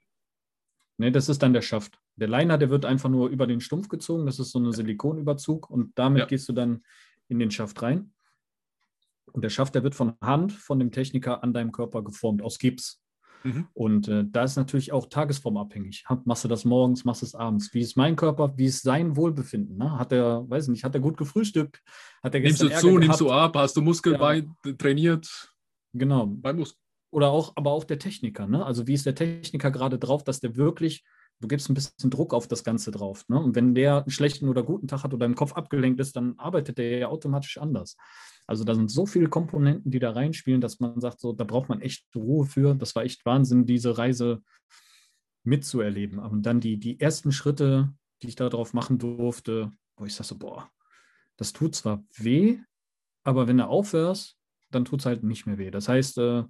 Ne, 0.97 1.11
das 1.11 1.29
ist 1.29 1.41
dann 1.41 1.53
der 1.53 1.61
Schaft. 1.61 1.99
Der 2.15 2.27
Liner, 2.27 2.57
der 2.57 2.69
wird 2.69 2.85
einfach 2.85 3.09
nur 3.09 3.29
über 3.29 3.47
den 3.47 3.61
Stumpf 3.61 3.87
gezogen. 3.87 4.25
Das 4.25 4.39
ist 4.39 4.51
so 4.51 4.59
ein 4.59 4.71
Silikonüberzug 4.71 5.69
und 5.69 5.97
damit 5.97 6.19
ja. 6.19 6.25
gehst 6.25 6.49
du 6.49 6.53
dann 6.53 6.83
in 7.27 7.39
den 7.39 7.51
Schaft 7.51 7.81
rein. 7.81 8.13
Und 9.31 9.43
der 9.43 9.49
Schaft, 9.49 9.75
der 9.75 9.83
wird 9.83 9.95
von 9.95 10.13
Hand 10.21 10.51
von 10.51 10.79
dem 10.79 10.91
Techniker 10.91 11.43
an 11.43 11.53
deinem 11.53 11.71
Körper 11.71 12.03
geformt, 12.03 12.41
aus 12.41 12.59
Gips. 12.59 13.01
Mhm. 13.43 13.67
Und 13.73 14.07
äh, 14.07 14.23
da 14.29 14.43
ist 14.43 14.55
natürlich 14.55 14.91
auch 14.91 15.07
tagesformabhängig. 15.07 16.05
Machst 16.25 16.43
du 16.43 16.47
das 16.47 16.65
morgens, 16.65 17.05
machst 17.05 17.21
du 17.21 17.25
es 17.25 17.35
abends. 17.35 17.73
Wie 17.73 17.81
ist 17.81 17.97
mein 17.97 18.15
Körper, 18.15 18.53
wie 18.57 18.65
ist 18.65 18.83
sein 18.83 19.15
Wohlbefinden? 19.15 19.77
Ne? 19.77 19.97
Hat 19.97 20.11
er, 20.11 20.49
weiß 20.49 20.67
nicht, 20.67 20.83
hat 20.83 20.95
er 20.95 21.01
gut 21.01 21.17
gefrühstückt? 21.17 21.81
Hat 22.23 22.35
er 22.35 22.41
nimmst 22.41 22.61
du 22.61 22.69
zu, 22.69 22.97
nimmst 22.97 23.21
du 23.21 23.31
ab? 23.31 23.55
Hast 23.55 23.75
du 23.75 23.81
Muskelbein 23.81 24.55
ja. 24.65 24.73
trainiert? 24.73 25.53
Genau. 25.93 26.27
Beim 26.27 26.57
Muskel. 26.57 26.77
Oder 27.13 27.29
auch, 27.29 27.51
aber 27.55 27.71
auch 27.71 27.83
der 27.83 27.99
Techniker. 27.99 28.47
Ne? 28.47 28.65
Also 28.65 28.87
wie 28.87 28.93
ist 28.93 29.05
der 29.05 29.15
Techniker 29.15 29.69
gerade 29.69 29.99
drauf, 29.99 30.23
dass 30.23 30.39
der 30.39 30.55
wirklich 30.55 31.03
du 31.41 31.47
gibst 31.47 31.69
ein 31.69 31.73
bisschen 31.73 32.09
Druck 32.09 32.33
auf 32.33 32.47
das 32.47 32.63
Ganze 32.63 32.91
drauf. 32.91 33.27
Ne? 33.27 33.39
Und 33.39 33.55
wenn 33.55 33.75
der 33.75 34.03
einen 34.03 34.11
schlechten 34.11 34.47
oder 34.47 34.63
guten 34.63 34.87
Tag 34.87 35.03
hat 35.03 35.13
oder 35.13 35.25
im 35.25 35.35
Kopf 35.35 35.53
abgelenkt 35.53 35.99
ist, 35.99 36.15
dann 36.15 36.37
arbeitet 36.37 36.77
der 36.77 36.97
ja 36.97 37.07
automatisch 37.07 37.57
anders. 37.57 37.97
Also 38.47 38.63
da 38.63 38.75
sind 38.75 38.89
so 38.89 39.05
viele 39.05 39.27
Komponenten, 39.27 39.91
die 39.91 39.99
da 39.99 40.11
reinspielen, 40.11 40.61
dass 40.61 40.79
man 40.79 40.99
sagt, 41.01 41.19
so, 41.19 41.33
da 41.33 41.43
braucht 41.43 41.69
man 41.69 41.81
echt 41.81 42.05
Ruhe 42.15 42.45
für. 42.45 42.75
Das 42.75 42.95
war 42.95 43.03
echt 43.03 43.25
Wahnsinn, 43.25 43.65
diese 43.65 43.97
Reise 43.97 44.41
mitzuerleben. 45.43 46.19
Und 46.19 46.45
dann 46.45 46.59
die, 46.59 46.77
die 46.77 46.99
ersten 46.99 47.31
Schritte, 47.31 47.91
die 48.21 48.27
ich 48.27 48.35
darauf 48.35 48.73
machen 48.73 48.99
durfte, 48.99 49.71
wo 49.97 50.05
ich 50.05 50.13
sage 50.13 50.27
so, 50.27 50.37
boah, 50.37 50.69
das 51.37 51.53
tut 51.53 51.75
zwar 51.75 52.03
weh, 52.15 52.59
aber 53.23 53.47
wenn 53.47 53.57
du 53.57 53.67
aufhörst, 53.67 54.37
dann 54.69 54.85
tut 54.85 54.99
es 54.99 55.05
halt 55.05 55.23
nicht 55.23 55.47
mehr 55.47 55.57
weh. 55.57 55.71
Das 55.71 55.87
heißt, 55.87 56.17
äh, 56.19 56.43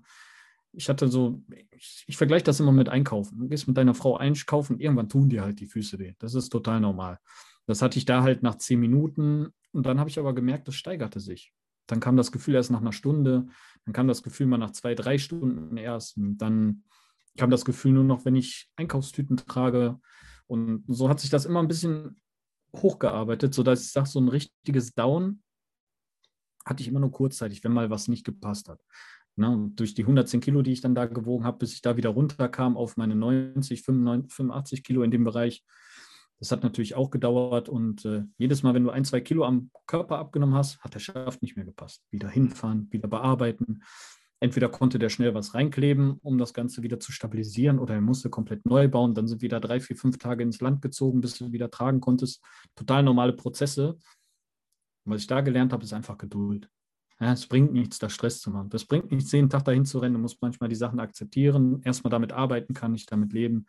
ich 0.73 0.89
hatte 0.89 1.07
so, 1.07 1.43
ich, 1.71 2.03
ich 2.07 2.17
vergleiche 2.17 2.43
das 2.43 2.59
immer 2.59 2.71
mit 2.71 2.89
Einkaufen. 2.89 3.39
Du 3.39 3.47
gehst 3.47 3.67
mit 3.67 3.77
deiner 3.77 3.93
Frau 3.93 4.17
einkaufen, 4.17 4.79
irgendwann 4.79 5.09
tun 5.09 5.29
dir 5.29 5.43
halt 5.43 5.59
die 5.59 5.67
Füße 5.67 5.99
weh. 5.99 6.13
Das 6.19 6.33
ist 6.33 6.49
total 6.49 6.79
normal. 6.79 7.19
Das 7.65 7.81
hatte 7.81 7.97
ich 7.97 8.05
da 8.05 8.23
halt 8.23 8.43
nach 8.43 8.55
zehn 8.55 8.79
Minuten 8.79 9.49
und 9.71 9.85
dann 9.85 9.99
habe 9.99 10.09
ich 10.09 10.19
aber 10.19 10.33
gemerkt, 10.33 10.67
das 10.67 10.75
steigerte 10.75 11.19
sich. 11.19 11.53
Dann 11.87 11.99
kam 11.99 12.15
das 12.15 12.31
Gefühl 12.31 12.55
erst 12.55 12.71
nach 12.71 12.81
einer 12.81 12.93
Stunde, 12.93 13.47
dann 13.85 13.93
kam 13.93 14.07
das 14.07 14.23
Gefühl 14.23 14.47
mal 14.47 14.57
nach 14.57 14.71
zwei, 14.71 14.95
drei 14.95 15.17
Stunden 15.17 15.77
erst. 15.77 16.17
Und 16.17 16.37
dann 16.37 16.83
kam 17.37 17.49
das 17.49 17.65
Gefühl 17.65 17.93
nur 17.93 18.03
noch, 18.03 18.25
wenn 18.25 18.35
ich 18.35 18.69
Einkaufstüten 18.75 19.37
trage. 19.37 19.99
Und 20.47 20.83
so 20.87 21.09
hat 21.09 21.19
sich 21.19 21.29
das 21.29 21.45
immer 21.45 21.61
ein 21.61 21.67
bisschen 21.67 22.19
hochgearbeitet, 22.75 23.53
sodass 23.53 23.81
ich 23.81 23.91
sage, 23.91 24.07
so 24.07 24.19
ein 24.19 24.29
richtiges 24.29 24.93
Down 24.93 25.41
hatte 26.65 26.81
ich 26.81 26.87
immer 26.87 26.99
nur 26.99 27.11
kurzzeitig, 27.11 27.63
wenn 27.63 27.73
mal 27.73 27.89
was 27.89 28.07
nicht 28.07 28.25
gepasst 28.25 28.69
hat. 28.69 28.81
Na, 29.35 29.69
durch 29.75 29.93
die 29.93 30.03
110 30.03 30.41
Kilo, 30.41 30.61
die 30.61 30.73
ich 30.73 30.81
dann 30.81 30.95
da 30.95 31.05
gewogen 31.05 31.45
habe, 31.45 31.59
bis 31.59 31.73
ich 31.73 31.81
da 31.81 31.97
wieder 31.97 32.09
runterkam 32.09 32.75
auf 32.75 32.97
meine 32.97 33.15
90, 33.15 33.81
95, 33.81 34.33
85 34.33 34.83
Kilo 34.83 35.03
in 35.03 35.11
dem 35.11 35.23
Bereich, 35.23 35.63
das 36.41 36.51
hat 36.51 36.63
natürlich 36.63 36.95
auch 36.95 37.11
gedauert 37.11 37.69
und 37.69 38.03
äh, 38.03 38.23
jedes 38.39 38.63
Mal, 38.63 38.73
wenn 38.73 38.83
du 38.83 38.89
ein, 38.89 39.05
zwei 39.05 39.21
Kilo 39.21 39.45
am 39.45 39.69
Körper 39.85 40.17
abgenommen 40.17 40.55
hast, 40.55 40.79
hat 40.79 40.95
der 40.95 40.99
Schaft 40.99 41.43
nicht 41.43 41.55
mehr 41.55 41.65
gepasst. 41.65 42.03
Wieder 42.09 42.29
hinfahren, 42.29 42.87
wieder 42.91 43.07
bearbeiten. 43.07 43.83
Entweder 44.39 44.67
konnte 44.69 44.97
der 44.97 45.09
schnell 45.09 45.35
was 45.35 45.53
reinkleben, 45.53 46.17
um 46.23 46.39
das 46.39 46.55
Ganze 46.55 46.81
wieder 46.81 46.99
zu 46.99 47.11
stabilisieren, 47.11 47.77
oder 47.77 47.93
er 47.93 48.01
musste 48.01 48.31
komplett 48.31 48.65
neu 48.65 48.87
bauen. 48.87 49.13
Dann 49.13 49.27
sind 49.27 49.43
wieder 49.43 49.59
drei, 49.59 49.79
vier, 49.79 49.95
fünf 49.95 50.17
Tage 50.17 50.41
ins 50.41 50.61
Land 50.61 50.81
gezogen, 50.81 51.21
bis 51.21 51.37
du 51.37 51.51
wieder 51.51 51.69
tragen 51.69 52.01
konntest. 52.01 52.43
Total 52.75 53.03
normale 53.03 53.33
Prozesse. 53.33 53.99
was 55.05 55.21
ich 55.21 55.27
da 55.27 55.41
gelernt 55.41 55.73
habe, 55.73 55.83
ist 55.83 55.93
einfach 55.93 56.17
Geduld. 56.17 56.67
Ja, 57.21 57.33
es 57.33 57.45
bringt 57.45 57.71
nichts, 57.71 57.99
da 57.99 58.09
Stress 58.09 58.41
zu 58.41 58.49
machen. 58.49 58.71
Es 58.73 58.85
bringt 58.85 59.11
nichts, 59.11 59.31
jeden 59.31 59.49
Tag 59.49 59.63
dahin 59.63 59.85
zu 59.85 59.99
rennen. 59.99 60.15
Du 60.15 60.19
musst 60.19 60.41
manchmal 60.41 60.69
die 60.69 60.75
Sachen 60.75 60.99
akzeptieren. 60.99 61.79
Erstmal 61.83 62.09
damit 62.09 62.31
arbeiten 62.31 62.73
kann 62.73 62.95
ich 62.95 63.05
damit 63.05 63.31
leben. 63.31 63.67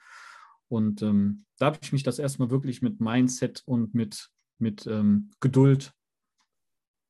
Und 0.68 1.02
ähm, 1.02 1.44
da 1.58 1.66
habe 1.66 1.78
ich 1.82 1.92
mich 1.92 2.02
das 2.02 2.18
erstmal 2.18 2.50
wirklich 2.50 2.80
mit 2.80 2.98
Mindset 2.98 3.62
und 3.66 3.94
mit, 3.94 4.30
mit 4.58 4.86
ähm, 4.86 5.30
Geduld 5.40 5.92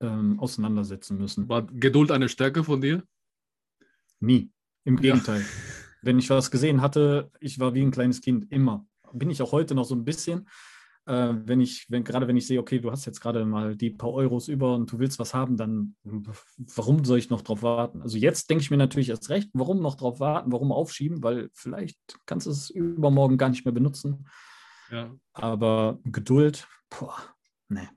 ähm, 0.00 0.40
auseinandersetzen 0.40 1.16
müssen. 1.16 1.48
War 1.48 1.62
Geduld 1.62 2.10
eine 2.10 2.28
Stärke 2.28 2.64
von 2.64 2.80
dir? 2.80 3.04
Nie. 4.18 4.50
Im 4.82 4.96
Gegenteil. 4.96 5.42
Ja. 5.42 5.46
Wenn 6.02 6.18
ich 6.18 6.28
was 6.28 6.50
gesehen 6.50 6.80
hatte, 6.80 7.30
ich 7.38 7.60
war 7.60 7.74
wie 7.74 7.82
ein 7.82 7.92
kleines 7.92 8.20
Kind, 8.20 8.50
immer. 8.50 8.84
Bin 9.12 9.30
ich 9.30 9.40
auch 9.42 9.52
heute 9.52 9.76
noch 9.76 9.84
so 9.84 9.94
ein 9.94 10.04
bisschen 10.04 10.48
äh, 11.06 11.34
wenn 11.44 11.60
ich, 11.60 11.86
wenn, 11.88 12.04
gerade 12.04 12.28
wenn 12.28 12.36
ich 12.36 12.46
sehe, 12.46 12.60
okay, 12.60 12.78
du 12.78 12.90
hast 12.90 13.04
jetzt 13.06 13.20
gerade 13.20 13.44
mal 13.44 13.76
die 13.76 13.90
paar 13.90 14.12
Euros 14.12 14.48
über 14.48 14.74
und 14.74 14.90
du 14.90 14.98
willst 14.98 15.18
was 15.18 15.34
haben, 15.34 15.56
dann 15.56 15.94
warum 16.04 17.04
soll 17.04 17.18
ich 17.18 17.30
noch 17.30 17.42
drauf 17.42 17.62
warten? 17.62 18.02
Also 18.02 18.18
jetzt 18.18 18.50
denke 18.50 18.62
ich 18.62 18.70
mir 18.70 18.76
natürlich 18.76 19.08
erst 19.08 19.30
recht, 19.30 19.50
warum 19.52 19.80
noch 19.80 19.96
drauf 19.96 20.20
warten, 20.20 20.52
warum 20.52 20.72
aufschieben, 20.72 21.22
weil 21.22 21.50
vielleicht 21.52 21.98
kannst 22.26 22.46
du 22.46 22.50
es 22.50 22.70
übermorgen 22.70 23.38
gar 23.38 23.48
nicht 23.48 23.64
mehr 23.64 23.74
benutzen. 23.74 24.28
Ja. 24.90 25.10
Aber 25.32 25.98
Geduld, 26.04 26.68
boah, 26.90 27.16
nee. 27.68 27.88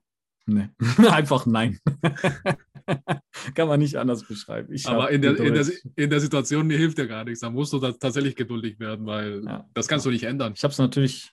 Nee, 0.47 0.69
einfach 1.09 1.45
nein. 1.45 1.79
Kann 3.55 3.67
man 3.67 3.79
nicht 3.79 3.95
anders 3.95 4.23
beschreiben. 4.23 4.71
Ich 4.71 4.85
Aber 4.87 5.09
in 5.09 5.21
der, 5.21 5.37
in, 5.39 5.53
der, 5.53 5.65
in 5.95 6.09
der 6.09 6.19
Situation 6.19 6.69
hilft 6.69 6.99
dir 6.99 7.07
gar 7.07 7.23
nichts. 7.23 7.39
Da 7.39 7.49
musst 7.49 7.73
du 7.73 7.79
tatsächlich 7.79 8.35
geduldig 8.35 8.79
werden, 8.79 9.07
weil 9.07 9.43
ja, 9.43 9.67
das 9.73 9.87
kannst 9.87 10.05
ja. 10.05 10.11
du 10.11 10.13
nicht 10.13 10.23
ändern. 10.23 10.53
Ich 10.55 10.63
habe 10.63 10.71
es 10.71 10.77
natürlich, 10.77 11.31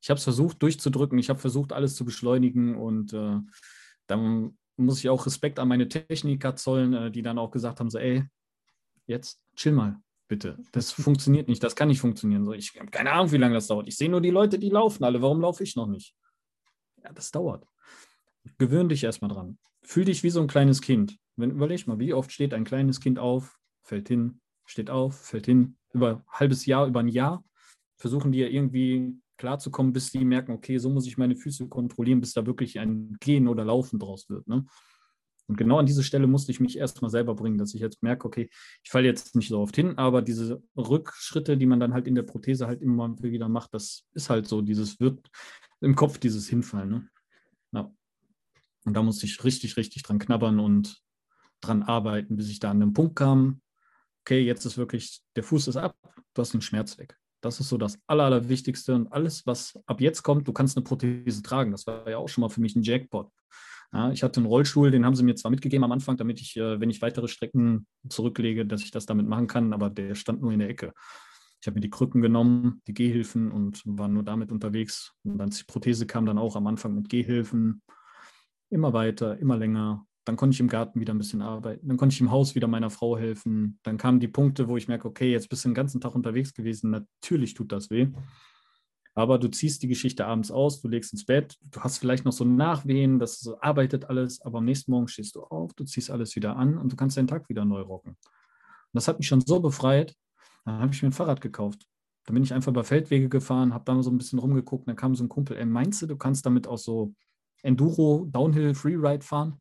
ich 0.00 0.10
habe 0.10 0.18
es 0.18 0.24
versucht 0.24 0.62
durchzudrücken, 0.62 1.18
ich 1.18 1.28
habe 1.28 1.38
versucht, 1.38 1.72
alles 1.72 1.94
zu 1.94 2.04
beschleunigen 2.04 2.76
und 2.76 3.12
äh, 3.12 3.38
dann 4.06 4.56
muss 4.76 5.00
ich 5.00 5.08
auch 5.08 5.26
Respekt 5.26 5.58
an 5.58 5.68
meine 5.68 5.88
Techniker 5.88 6.56
zollen, 6.56 6.94
äh, 6.94 7.10
die 7.10 7.22
dann 7.22 7.38
auch 7.38 7.50
gesagt 7.50 7.80
haben: 7.80 7.90
so, 7.90 7.98
ey, 7.98 8.24
jetzt 9.06 9.40
chill 9.56 9.72
mal, 9.72 10.00
bitte. 10.28 10.58
Das 10.72 10.92
funktioniert 10.92 11.48
nicht, 11.48 11.62
das 11.62 11.76
kann 11.76 11.88
nicht 11.88 12.00
funktionieren. 12.00 12.44
So, 12.44 12.52
ich 12.52 12.78
habe 12.78 12.90
keine 12.90 13.12
Ahnung, 13.12 13.32
wie 13.32 13.38
lange 13.38 13.54
das 13.54 13.66
dauert. 13.66 13.88
Ich 13.88 13.96
sehe 13.96 14.08
nur 14.08 14.20
die 14.20 14.30
Leute, 14.30 14.58
die 14.58 14.70
laufen 14.70 15.04
alle. 15.04 15.20
Warum 15.20 15.40
laufe 15.40 15.62
ich 15.62 15.76
noch 15.76 15.88
nicht? 15.88 16.14
Ja, 17.02 17.12
das 17.12 17.30
dauert. 17.30 17.66
Gewöhn 18.56 18.88
dich 18.88 19.04
erstmal 19.04 19.30
dran. 19.30 19.58
Fühl 19.82 20.04
dich 20.04 20.22
wie 20.22 20.30
so 20.30 20.40
ein 20.40 20.48
kleines 20.48 20.80
Kind. 20.80 21.18
Wenn, 21.36 21.50
überleg 21.50 21.86
mal, 21.86 21.98
wie 21.98 22.14
oft 22.14 22.32
steht 22.32 22.54
ein 22.54 22.64
kleines 22.64 23.00
Kind 23.00 23.18
auf, 23.18 23.58
fällt 23.82 24.08
hin, 24.08 24.40
steht 24.64 24.90
auf, 24.90 25.18
fällt 25.18 25.46
hin, 25.46 25.76
über 25.92 26.16
ein 26.16 26.22
halbes 26.28 26.66
Jahr, 26.66 26.86
über 26.86 27.00
ein 27.00 27.08
Jahr, 27.08 27.44
versuchen 27.96 28.32
die 28.32 28.40
ja 28.40 28.48
irgendwie 28.48 29.14
klarzukommen, 29.38 29.92
bis 29.92 30.10
die 30.10 30.24
merken, 30.24 30.52
okay, 30.52 30.78
so 30.78 30.90
muss 30.90 31.06
ich 31.06 31.16
meine 31.16 31.36
Füße 31.36 31.68
kontrollieren, 31.68 32.20
bis 32.20 32.34
da 32.34 32.46
wirklich 32.46 32.78
ein 32.78 33.16
Gehen 33.20 33.48
oder 33.48 33.64
Laufen 33.64 33.98
draus 33.98 34.28
wird. 34.28 34.46
Ne? 34.46 34.66
Und 35.48 35.56
genau 35.56 35.78
an 35.78 35.86
diese 35.86 36.02
Stelle 36.02 36.26
musste 36.26 36.52
ich 36.52 36.60
mich 36.60 36.76
erstmal 36.76 37.10
selber 37.10 37.34
bringen, 37.34 37.56
dass 37.56 37.72
ich 37.72 37.80
jetzt 37.80 38.02
merke, 38.02 38.26
okay, 38.26 38.50
ich 38.82 38.90
falle 38.90 39.06
jetzt 39.06 39.34
nicht 39.34 39.48
so 39.48 39.60
oft 39.60 39.74
hin, 39.74 39.96
aber 39.96 40.20
diese 40.20 40.62
Rückschritte, 40.76 41.56
die 41.56 41.64
man 41.64 41.80
dann 41.80 41.94
halt 41.94 42.06
in 42.06 42.14
der 42.14 42.22
Prothese 42.22 42.66
halt 42.66 42.82
immer 42.82 43.16
wieder 43.22 43.48
macht, 43.48 43.72
das 43.72 44.04
ist 44.12 44.28
halt 44.28 44.46
so, 44.46 44.60
dieses 44.60 45.00
wird 45.00 45.30
im 45.80 45.94
Kopf 45.94 46.18
dieses 46.18 46.48
Hinfallen. 46.48 46.90
Ne? 46.90 47.08
Ja. 47.72 47.94
Und 48.84 48.94
da 48.94 49.02
musste 49.02 49.24
ich 49.24 49.42
richtig, 49.42 49.78
richtig 49.78 50.02
dran 50.02 50.18
knabbern 50.18 50.60
und 50.60 51.02
dran 51.60 51.82
arbeiten, 51.82 52.36
bis 52.36 52.50
ich 52.50 52.60
da 52.60 52.70
an 52.70 52.80
den 52.80 52.92
Punkt 52.92 53.16
kam, 53.16 53.62
okay, 54.20 54.40
jetzt 54.40 54.66
ist 54.66 54.76
wirklich, 54.76 55.22
der 55.34 55.44
Fuß 55.44 55.68
ist 55.68 55.76
ab, 55.76 55.96
du 56.34 56.42
hast 56.42 56.52
den 56.52 56.60
Schmerz 56.60 56.98
weg. 56.98 57.18
Das 57.40 57.60
ist 57.60 57.68
so 57.68 57.78
das 57.78 57.98
Aller, 58.06 58.24
Allerwichtigste. 58.24 58.94
Und 58.94 59.12
alles, 59.12 59.46
was 59.46 59.78
ab 59.86 60.00
jetzt 60.00 60.22
kommt, 60.22 60.48
du 60.48 60.52
kannst 60.52 60.76
eine 60.76 60.84
Prothese 60.84 61.42
tragen. 61.42 61.70
Das 61.70 61.86
war 61.86 62.08
ja 62.08 62.18
auch 62.18 62.28
schon 62.28 62.42
mal 62.42 62.48
für 62.48 62.60
mich 62.60 62.74
ein 62.76 62.82
Jackpot. 62.82 63.30
Ja, 63.92 64.10
ich 64.10 64.22
hatte 64.22 64.40
einen 64.40 64.46
Rollstuhl, 64.46 64.90
den 64.90 65.06
haben 65.06 65.14
sie 65.14 65.22
mir 65.22 65.34
zwar 65.34 65.50
mitgegeben 65.50 65.84
am 65.84 65.92
Anfang, 65.92 66.16
damit 66.18 66.40
ich, 66.40 66.56
äh, 66.56 66.78
wenn 66.78 66.90
ich 66.90 67.00
weitere 67.00 67.26
Strecken 67.26 67.86
zurücklege, 68.08 68.66
dass 68.66 68.82
ich 68.82 68.90
das 68.90 69.06
damit 69.06 69.26
machen 69.26 69.46
kann, 69.46 69.72
aber 69.72 69.88
der 69.88 70.14
stand 70.14 70.42
nur 70.42 70.52
in 70.52 70.58
der 70.58 70.68
Ecke. 70.68 70.92
Ich 71.60 71.66
habe 71.66 71.76
mir 71.76 71.80
die 71.80 71.90
Krücken 71.90 72.20
genommen, 72.20 72.82
die 72.86 72.94
Gehhilfen 72.94 73.50
und 73.50 73.82
war 73.84 74.08
nur 74.08 74.22
damit 74.22 74.52
unterwegs. 74.52 75.14
Und 75.24 75.38
dann 75.38 75.50
die 75.50 75.64
Prothese 75.64 76.06
kam 76.06 76.26
dann 76.26 76.38
auch 76.38 76.54
am 76.54 76.66
Anfang 76.66 76.94
mit 76.94 77.08
Gehhilfen. 77.08 77.82
Immer 78.70 78.92
weiter, 78.92 79.38
immer 79.38 79.56
länger. 79.56 80.06
Dann 80.28 80.36
konnte 80.36 80.52
ich 80.52 80.60
im 80.60 80.68
Garten 80.68 81.00
wieder 81.00 81.14
ein 81.14 81.18
bisschen 81.18 81.40
arbeiten. 81.40 81.88
Dann 81.88 81.96
konnte 81.96 82.12
ich 82.12 82.20
im 82.20 82.30
Haus 82.30 82.54
wieder 82.54 82.68
meiner 82.68 82.90
Frau 82.90 83.16
helfen. 83.16 83.78
Dann 83.82 83.96
kamen 83.96 84.20
die 84.20 84.28
Punkte, 84.28 84.68
wo 84.68 84.76
ich 84.76 84.86
merke, 84.86 85.08
okay, 85.08 85.32
jetzt 85.32 85.48
bist 85.48 85.64
du 85.64 85.70
den 85.70 85.74
ganzen 85.74 86.02
Tag 86.02 86.14
unterwegs 86.14 86.52
gewesen. 86.52 86.90
Natürlich 86.90 87.54
tut 87.54 87.72
das 87.72 87.88
weh. 87.88 88.08
Aber 89.14 89.38
du 89.38 89.48
ziehst 89.48 89.82
die 89.82 89.88
Geschichte 89.88 90.26
abends 90.26 90.50
aus, 90.50 90.82
du 90.82 90.88
legst 90.88 91.14
ins 91.14 91.24
Bett, 91.24 91.56
du 91.62 91.80
hast 91.80 91.96
vielleicht 91.96 92.26
noch 92.26 92.32
so 92.32 92.44
Nachwehen, 92.44 93.18
das 93.18 93.48
arbeitet 93.62 94.04
alles, 94.04 94.42
aber 94.42 94.58
am 94.58 94.66
nächsten 94.66 94.90
Morgen 94.90 95.08
stehst 95.08 95.34
du 95.34 95.44
auf, 95.44 95.72
du 95.72 95.84
ziehst 95.84 96.10
alles 96.10 96.36
wieder 96.36 96.56
an 96.56 96.76
und 96.76 96.92
du 96.92 96.96
kannst 96.96 97.16
deinen 97.16 97.26
Tag 97.26 97.48
wieder 97.48 97.64
neu 97.64 97.80
rocken. 97.80 98.10
Und 98.10 98.92
das 98.92 99.08
hat 99.08 99.18
mich 99.18 99.28
schon 99.28 99.40
so 99.40 99.60
befreit. 99.60 100.14
Dann 100.66 100.78
habe 100.78 100.92
ich 100.92 101.02
mir 101.02 101.08
ein 101.08 101.12
Fahrrad 101.12 101.40
gekauft. 101.40 101.86
Dann 102.26 102.34
bin 102.34 102.42
ich 102.42 102.52
einfach 102.52 102.70
über 102.70 102.84
Feldwege 102.84 103.30
gefahren, 103.30 103.72
habe 103.72 103.84
da 103.86 104.02
so 104.02 104.10
ein 104.10 104.18
bisschen 104.18 104.38
rumgeguckt. 104.38 104.86
Dann 104.86 104.94
kam 104.94 105.14
so 105.14 105.24
ein 105.24 105.30
Kumpel, 105.30 105.56
ey, 105.56 105.64
meinst 105.64 106.02
du, 106.02 106.06
du 106.06 106.16
kannst 106.18 106.44
damit 106.44 106.66
auch 106.66 106.76
so 106.76 107.14
Enduro, 107.62 108.26
Downhill, 108.30 108.74
Freeride 108.74 109.24
fahren? 109.24 109.58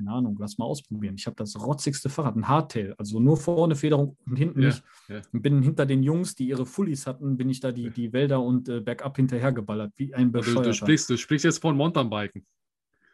Keine 0.00 0.12
Ahnung, 0.12 0.36
lass 0.38 0.56
mal 0.56 0.64
ausprobieren. 0.64 1.16
Ich 1.16 1.26
habe 1.26 1.36
das 1.36 1.60
rotzigste 1.60 2.08
Fahrrad, 2.08 2.36
ein 2.36 2.48
Hardtail, 2.48 2.94
also 2.96 3.20
nur 3.20 3.36
vorne 3.36 3.74
Federung 3.74 4.16
und 4.26 4.36
hinten 4.36 4.62
ja, 4.62 4.68
nicht. 4.68 4.84
Ja. 5.08 5.20
Und 5.32 5.42
bin 5.42 5.62
hinter 5.62 5.84
den 5.84 6.02
Jungs, 6.02 6.34
die 6.34 6.48
ihre 6.48 6.64
Fullies 6.64 7.06
hatten, 7.06 7.36
bin 7.36 7.50
ich 7.50 7.60
da 7.60 7.72
die, 7.72 7.90
die 7.90 8.12
Wälder 8.12 8.40
und 8.40 8.68
äh, 8.68 8.80
bergab 8.80 9.16
hinterhergeballert, 9.16 9.92
wie 9.96 10.14
ein 10.14 10.32
Bescheuerter. 10.32 10.62
Du, 10.62 10.68
du, 10.68 10.74
sprichst, 10.74 11.10
du 11.10 11.18
sprichst 11.18 11.44
jetzt 11.44 11.60
von 11.60 11.76
Mountainbiken. 11.76 12.46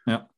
Ja. 0.05 0.29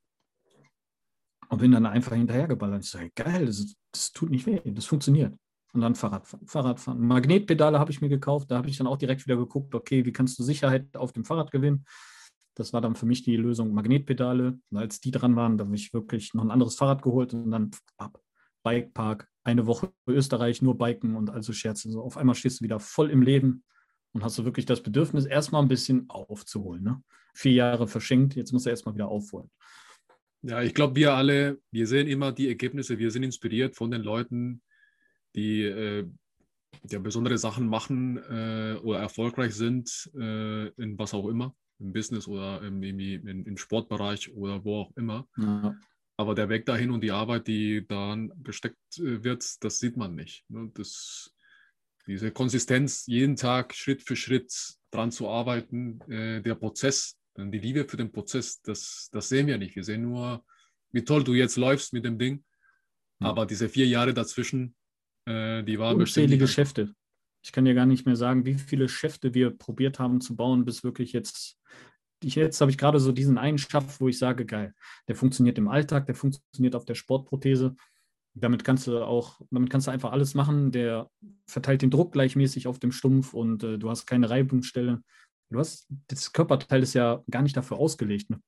Und 1.50 1.60
bin 1.60 1.72
dann 1.72 1.86
einfach 1.86 2.14
hinterhergeballert. 2.14 2.84
Ich 2.84 2.90
sage, 2.90 3.12
geil, 3.16 3.46
das, 3.46 3.76
das 3.92 4.12
tut 4.12 4.30
nicht 4.30 4.46
weh, 4.46 4.60
das 4.66 4.86
funktioniert. 4.86 5.36
Und 5.74 5.82
dann 5.82 5.94
Fahrradfahren. 5.94 6.48
Fahrradfahren. 6.48 7.00
Magnetpedale 7.00 7.78
habe 7.78 7.92
ich 7.92 8.02
mir 8.02 8.10
gekauft. 8.10 8.50
Da 8.50 8.58
habe 8.58 8.70
ich 8.70 8.78
dann 8.78 8.88
auch 8.88 8.98
direkt 8.98 9.26
wieder 9.26 9.38
geguckt, 9.38 9.76
okay, 9.76 10.04
wie 10.04 10.12
kannst 10.12 10.40
du 10.40 10.44
Sicherheit 10.44 10.98
auf 10.98 11.12
dem 11.12 11.26
Fahrrad 11.26 11.52
gewinnen? 11.52 11.86
Das 12.56 12.74
war 12.74 12.82
dann 12.82 12.96
für 12.96 13.06
mich 13.06 13.24
die 13.24 13.38
Lösung 13.38 13.74
Magnetpedale. 13.74 14.60
Und 14.70 14.78
als 14.78 15.00
die 15.00 15.12
dran 15.12 15.36
waren, 15.36 15.58
dann 15.58 15.68
habe 15.68 15.76
ich 15.76 15.94
wirklich 15.94 16.34
noch 16.34 16.44
ein 16.44 16.52
anderes 16.52 16.76
Fahrrad 16.76 17.02
geholt 17.02 17.34
und 17.34 17.52
dann 17.52 17.72
ab 17.98 18.22
Bikepark, 18.64 19.30
eine 19.44 19.66
Woche 19.66 19.92
Österreich, 20.08 20.62
nur 20.62 20.78
Biken 20.78 21.16
und 21.16 21.30
also 21.30 21.54
Scherze. 21.54 21.88
Also 21.88 22.02
auf 22.02 22.18
einmal 22.18 22.36
stehst 22.36 22.60
du 22.60 22.64
wieder 22.66 22.80
voll 22.80 23.10
im 23.10 23.22
Leben 23.22 23.64
und 24.14 24.24
hast 24.24 24.38
du 24.38 24.46
wirklich 24.46 24.66
das 24.66 24.84
Bedürfnis, 24.84 25.26
erstmal 25.26 25.62
ein 25.62 25.68
bisschen 25.68 26.10
aufzuholen. 26.10 26.84
Ne? 26.84 27.02
Vier 27.34 27.54
Jahre 27.54 27.88
verschenkt, 27.88 28.36
jetzt 28.36 28.52
musst 28.52 28.66
du 28.66 28.70
erstmal 28.70 28.96
wieder 28.96 29.08
aufholen. 29.08 29.50
Ja, 30.42 30.62
ich 30.62 30.74
glaube, 30.74 30.96
wir 30.96 31.14
alle, 31.14 31.60
wir 31.72 31.86
sehen 31.88 32.08
immer 32.08 32.32
die 32.32 32.48
Ergebnisse, 32.48 32.98
wir 32.98 33.12
sind 33.12 33.24
inspiriert 33.24 33.76
von 33.76 33.92
den 33.92 34.02
Leuten, 34.02 34.62
die 35.36 35.64
äh, 35.64 36.08
ja, 36.90 37.00
besondere 37.00 37.38
Sachen 37.38 37.68
machen 37.68 38.18
äh, 38.18 38.78
oder 38.82 39.00
erfolgreich 39.00 39.54
sind 39.54 40.10
äh, 40.16 40.68
in 40.82 40.98
was 40.98 41.14
auch 41.14 41.28
immer 41.28 41.56
im 41.80 41.94
Business 41.94 42.28
oder 42.28 42.62
im, 42.62 42.82
im, 42.84 43.46
im 43.46 43.58
Sportbereich 43.58 44.34
oder 44.34 44.64
wo 44.64 44.82
auch 44.82 44.92
immer. 44.98 45.28
Ja. 45.38 45.76
Aber 46.18 46.36
der 46.36 46.50
Weg 46.50 46.66
dahin 46.66 46.92
und 46.92 47.02
die 47.02 47.12
Arbeit, 47.12 47.48
die 47.48 47.88
dann 47.88 48.32
gesteckt 48.44 48.78
äh, 48.98 49.24
wird, 49.24 49.64
das 49.64 49.80
sieht 49.80 49.96
man 49.96 50.16
nicht. 50.16 50.44
Ne? 50.50 50.70
Das, 50.74 51.34
diese 52.08 52.32
Konsistenz, 52.32 53.06
jeden 53.06 53.36
Tag 53.36 53.74
Schritt 53.74 54.04
für 54.04 54.16
Schritt 54.16 54.54
dran 54.92 55.12
zu 55.12 55.30
arbeiten, 55.30 56.02
äh, 56.10 56.42
der 56.42 56.56
Prozess, 56.56 57.18
die 57.38 57.60
Liebe 57.60 57.86
für 57.86 57.96
den 57.96 58.12
Prozess, 58.12 58.62
das, 58.62 59.10
das 59.14 59.30
sehen 59.30 59.48
wir 59.48 59.58
nicht. 59.58 59.76
Wir 59.78 59.84
sehen 59.86 60.02
nur, 60.02 60.44
wie 60.92 61.06
toll 61.06 61.24
du 61.24 61.34
jetzt 61.34 61.56
läufst 61.56 61.94
mit 61.94 62.04
dem 62.04 62.18
Ding. 62.18 62.44
Ja. 63.22 63.28
Aber 63.28 63.46
diese 63.46 63.70
vier 63.70 63.88
Jahre 63.88 64.14
dazwischen, 64.14 64.76
äh, 65.26 65.64
die 65.64 65.80
waren 65.80 65.98
Unzählige 65.98 66.40
Geschäfte. 66.40 66.94
Ich 67.42 67.52
kann 67.52 67.66
dir 67.66 67.74
gar 67.74 67.86
nicht 67.86 68.06
mehr 68.06 68.16
sagen, 68.16 68.46
wie 68.46 68.56
viele 68.56 68.90
Schäfte 68.90 69.34
wir 69.34 69.52
probiert 69.52 70.00
haben 70.00 70.22
zu 70.22 70.36
bauen, 70.36 70.66
bis 70.66 70.84
wirklich 70.84 71.14
jetzt. 71.14 71.58
Jetzt 72.22 72.60
habe 72.60 72.70
ich 72.70 72.78
gerade 72.78 73.00
so 73.00 73.14
diesen 73.14 73.38
einen 73.38 73.58
Schaft, 73.58 74.02
wo 74.02 74.10
ich 74.10 74.20
sage, 74.20 74.46
geil, 74.46 74.74
der 75.08 75.16
funktioniert 75.16 75.58
im 75.58 75.70
Alltag, 75.70 76.06
der 76.06 76.16
funktioniert 76.16 76.76
auf 76.76 76.84
der 76.84 76.96
Sportprothese. 76.96 77.78
Damit 78.34 78.66
kannst 78.66 78.88
du 78.88 79.02
auch, 79.02 79.40
damit 79.52 79.70
kannst 79.70 79.88
du 79.88 79.92
einfach 79.92 80.12
alles 80.12 80.34
machen. 80.34 80.72
Der 80.72 81.10
verteilt 81.48 81.82
den 81.82 81.92
Druck 81.92 82.12
gleichmäßig 82.12 82.68
auf 82.68 82.78
dem 82.78 82.92
Stumpf 82.92 83.34
und 83.34 83.64
äh, 83.64 83.78
du 83.78 83.90
hast 83.90 84.06
keine 84.06 84.30
Reibungsstelle. 84.30 85.02
Du 85.50 85.60
hast, 85.60 85.88
das 86.08 86.34
Körperteil 86.34 86.84
ist 86.84 86.94
ja 86.94 87.24
gar 87.32 87.42
nicht 87.42 87.56
dafür 87.56 87.78
ausgelegt. 87.78 88.30
Ne? 88.30 88.42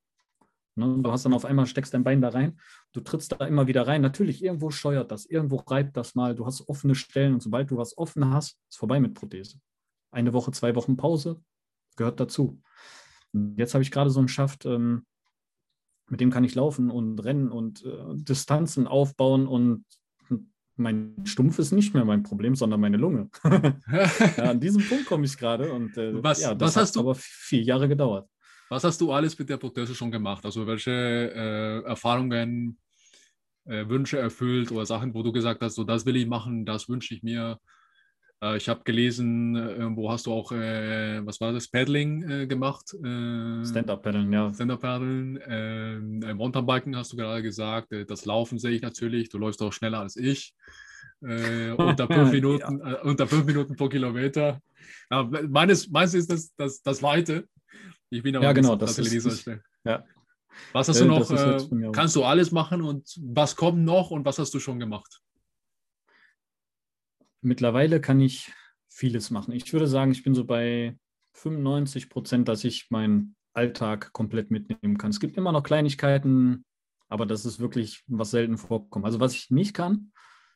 Ne? 0.75 0.99
Du 1.01 1.11
hast 1.11 1.25
dann 1.25 1.33
auf 1.33 1.45
einmal, 1.45 1.65
steckst 1.65 1.93
dein 1.93 2.03
Bein 2.03 2.21
da 2.21 2.29
rein, 2.29 2.59
du 2.93 3.01
trittst 3.01 3.33
da 3.33 3.45
immer 3.45 3.67
wieder 3.67 3.87
rein. 3.87 4.01
Natürlich, 4.01 4.43
irgendwo 4.43 4.71
steuert 4.71 5.11
das, 5.11 5.25
irgendwo 5.25 5.57
reibt 5.57 5.97
das 5.97 6.15
mal. 6.15 6.35
Du 6.35 6.45
hast 6.45 6.67
offene 6.67 6.95
Stellen 6.95 7.33
und 7.33 7.43
sobald 7.43 7.71
du 7.71 7.77
was 7.77 7.97
offen 7.97 8.29
hast, 8.31 8.57
ist 8.69 8.77
vorbei 8.77 8.99
mit 8.99 9.13
Prothese. 9.13 9.59
Eine 10.11 10.33
Woche, 10.33 10.51
zwei 10.51 10.75
Wochen 10.75 10.97
Pause 10.97 11.41
gehört 11.95 12.19
dazu. 12.19 12.61
Jetzt 13.57 13.73
habe 13.73 13.83
ich 13.83 13.91
gerade 13.91 14.09
so 14.09 14.19
einen 14.19 14.27
Schaft, 14.27 14.65
ähm, 14.65 15.05
mit 16.09 16.19
dem 16.19 16.31
kann 16.31 16.43
ich 16.43 16.55
laufen 16.55 16.89
und 16.89 17.23
rennen 17.23 17.49
und 17.49 17.85
äh, 17.85 18.15
Distanzen 18.15 18.87
aufbauen 18.87 19.47
und 19.47 19.85
mein 20.75 21.15
Stumpf 21.25 21.59
ist 21.59 21.71
nicht 21.71 21.93
mehr 21.93 22.05
mein 22.05 22.23
Problem, 22.23 22.55
sondern 22.55 22.81
meine 22.81 22.97
Lunge. 22.97 23.29
ja, 24.37 24.49
an 24.49 24.59
diesem 24.59 24.83
Punkt 24.83 25.05
komme 25.05 25.25
ich 25.25 25.37
gerade 25.37 25.71
und 25.71 25.95
äh, 25.97 26.21
was, 26.23 26.41
ja, 26.41 26.55
das 26.55 26.75
was 26.75 26.81
hast 26.81 26.89
hat 26.89 26.95
du? 26.95 26.99
aber 27.01 27.15
vier 27.15 27.61
Jahre 27.61 27.87
gedauert. 27.87 28.29
Was 28.71 28.85
hast 28.85 29.01
du 29.01 29.11
alles 29.11 29.37
mit 29.37 29.49
der 29.49 29.57
Prothese 29.57 29.93
schon 29.93 30.11
gemacht? 30.11 30.45
Also 30.45 30.65
welche 30.65 30.91
äh, 30.91 31.83
Erfahrungen, 31.83 32.77
äh, 33.65 33.85
Wünsche 33.89 34.17
erfüllt 34.17 34.71
oder 34.71 34.85
Sachen, 34.85 35.13
wo 35.13 35.23
du 35.23 35.33
gesagt 35.33 35.61
hast, 35.61 35.75
so 35.75 35.83
das 35.83 36.05
will 36.05 36.15
ich 36.15 36.25
machen, 36.25 36.65
das 36.65 36.87
wünsche 36.87 37.13
ich 37.13 37.21
mir. 37.21 37.59
Äh, 38.41 38.55
ich 38.55 38.69
habe 38.69 38.79
gelesen, 38.85 39.57
äh, 39.57 39.93
wo 39.97 40.09
hast 40.09 40.25
du 40.25 40.31
auch, 40.31 40.53
äh, 40.53 41.19
was 41.25 41.41
war 41.41 41.51
das, 41.51 41.67
Paddling 41.67 42.23
äh, 42.23 42.47
gemacht? 42.47 42.91
Stand-up-Paddeln, 42.91 44.31
ja. 44.31 44.53
Stand-up-Paddeln. 44.53 45.39
Ähm, 45.49 46.37
Mountainbiken 46.37 46.95
hast 46.95 47.11
du 47.11 47.17
gerade 47.17 47.43
gesagt. 47.43 47.89
das 48.07 48.23
Laufen 48.23 48.57
sehe 48.57 48.71
ich 48.71 48.81
natürlich. 48.81 49.27
Du 49.27 49.37
läufst 49.37 49.61
auch 49.61 49.73
schneller 49.73 49.99
als 49.99 50.15
ich. 50.15 50.53
unter, 51.19 52.07
fünf 52.09 52.31
Minuten, 52.31 52.79
ja. 52.79 53.01
unter 53.01 53.27
fünf 53.27 53.43
Minuten 53.43 53.75
pro 53.75 53.89
Kilometer. 53.89 54.61
Ja, 55.11 55.29
meines, 55.49 55.89
meines 55.89 56.13
ist 56.13 56.31
das, 56.31 56.55
das, 56.55 56.81
das 56.81 57.03
Weite. 57.03 57.49
Ich 58.11 58.21
bin 58.23 58.35
aber 58.35 58.45
ja, 58.45 58.51
genau, 58.51 58.75
das 58.75 58.99
ist, 58.99 59.13
ist 59.13 59.49
ja. 59.85 60.03
Was 60.73 60.89
hast 60.89 60.99
du 60.99 61.05
noch? 61.05 61.31
Äh, 61.31 61.91
kannst 61.93 62.15
du 62.15 62.25
alles 62.25 62.51
machen 62.51 62.81
und 62.81 63.17
was 63.21 63.55
kommt 63.55 63.83
noch 63.83 64.11
und 64.11 64.25
was 64.25 64.37
hast 64.37 64.53
du 64.53 64.59
schon 64.59 64.79
gemacht? 64.79 65.21
Mittlerweile 67.41 68.01
kann 68.01 68.19
ich 68.19 68.51
vieles 68.89 69.31
machen. 69.31 69.53
Ich 69.53 69.71
würde 69.71 69.87
sagen, 69.87 70.11
ich 70.11 70.23
bin 70.23 70.35
so 70.35 70.43
bei 70.43 70.99
95 71.35 72.09
Prozent, 72.09 72.49
dass 72.49 72.65
ich 72.65 72.91
meinen 72.91 73.37
Alltag 73.53 74.11
komplett 74.11 74.51
mitnehmen 74.51 74.97
kann. 74.97 75.11
Es 75.11 75.21
gibt 75.21 75.37
immer 75.37 75.53
noch 75.53 75.63
Kleinigkeiten, 75.63 76.65
aber 77.07 77.25
das 77.25 77.45
ist 77.45 77.59
wirklich 77.59 78.03
was 78.07 78.31
selten 78.31 78.57
vorkommt. 78.57 79.05
Also 79.05 79.21
was 79.21 79.33
ich 79.33 79.51
nicht 79.51 79.73
kann, 79.73 80.11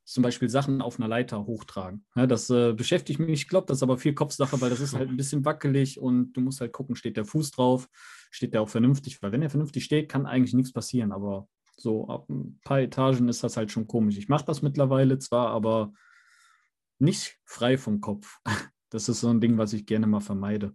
zum 0.05 0.21
Beispiel 0.21 0.49
Sachen 0.49 0.81
auf 0.81 0.99
einer 0.99 1.07
Leiter 1.07 1.45
hochtragen. 1.45 2.05
Ja, 2.15 2.27
das 2.27 2.49
äh, 2.51 2.73
beschäftigt 2.73 3.19
mich, 3.19 3.41
ich 3.41 3.47
glaube, 3.47 3.65
das 3.67 3.79
ist 3.79 3.83
aber 3.83 3.97
viel 3.97 4.13
Kopfsache, 4.13 4.61
weil 4.61 4.69
das 4.69 4.79
ist 4.79 4.93
halt 4.93 5.09
ein 5.09 5.17
bisschen 5.17 5.43
wackelig 5.45 5.99
und 5.99 6.33
du 6.33 6.41
musst 6.41 6.61
halt 6.61 6.73
gucken, 6.73 6.95
steht 6.95 7.17
der 7.17 7.25
Fuß 7.25 7.51
drauf, 7.51 7.89
steht 8.29 8.53
der 8.53 8.61
auch 8.61 8.69
vernünftig, 8.69 9.21
weil 9.21 9.31
wenn 9.31 9.41
er 9.41 9.49
vernünftig 9.49 9.83
steht, 9.83 10.07
kann 10.07 10.27
eigentlich 10.27 10.53
nichts 10.53 10.71
passieren, 10.71 11.11
aber 11.11 11.47
so 11.75 12.07
ab 12.07 12.29
ein 12.29 12.59
paar 12.63 12.81
Etagen 12.81 13.27
ist 13.27 13.43
das 13.43 13.57
halt 13.57 13.71
schon 13.71 13.87
komisch. 13.87 14.17
Ich 14.17 14.29
mache 14.29 14.45
das 14.45 14.61
mittlerweile 14.61 15.17
zwar, 15.17 15.49
aber 15.49 15.91
nicht 16.99 17.39
frei 17.43 17.77
vom 17.77 17.99
Kopf. 18.01 18.39
Das 18.91 19.09
ist 19.09 19.19
so 19.19 19.29
ein 19.29 19.41
Ding, 19.41 19.57
was 19.57 19.73
ich 19.73 19.87
gerne 19.87 20.07
mal 20.07 20.21
vermeide. 20.21 20.73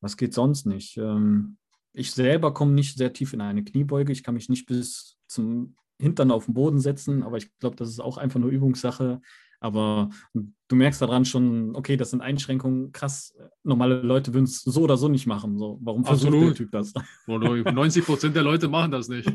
Was 0.00 0.16
geht 0.16 0.32
sonst 0.32 0.64
nicht? 0.64 0.96
Ähm, 0.96 1.58
ich 1.92 2.12
selber 2.12 2.54
komme 2.54 2.72
nicht 2.72 2.96
sehr 2.96 3.12
tief 3.12 3.34
in 3.34 3.42
eine 3.42 3.62
Kniebeuge. 3.62 4.12
Ich 4.12 4.22
kann 4.22 4.34
mich 4.34 4.48
nicht 4.48 4.64
bis 4.64 5.18
zum 5.26 5.76
Hintern 6.00 6.30
auf 6.30 6.46
den 6.46 6.54
Boden 6.54 6.80
setzen, 6.80 7.22
aber 7.22 7.36
ich 7.36 7.56
glaube, 7.58 7.76
das 7.76 7.88
ist 7.88 8.00
auch 8.00 8.16
einfach 8.16 8.40
nur 8.40 8.50
Übungssache. 8.50 9.20
Aber 9.60 10.10
du 10.34 10.76
merkst 10.76 11.00
daran 11.00 11.24
schon, 11.24 11.74
okay, 11.74 11.96
das 11.96 12.10
sind 12.10 12.20
Einschränkungen, 12.20 12.92
krass, 12.92 13.34
normale 13.62 14.02
Leute 14.02 14.34
würden 14.34 14.44
es 14.44 14.60
so 14.60 14.82
oder 14.82 14.98
so 14.98 15.08
nicht 15.08 15.26
machen. 15.26 15.56
So, 15.56 15.78
warum 15.82 16.04
versucht 16.04 16.34
Absolut. 16.34 16.48
der 16.50 16.54
Typ 16.54 16.70
das? 16.72 16.92
90 17.26 18.04
Prozent 18.06 18.36
der 18.36 18.42
Leute 18.42 18.68
machen 18.68 18.90
das 18.90 19.08
nicht. 19.08 19.26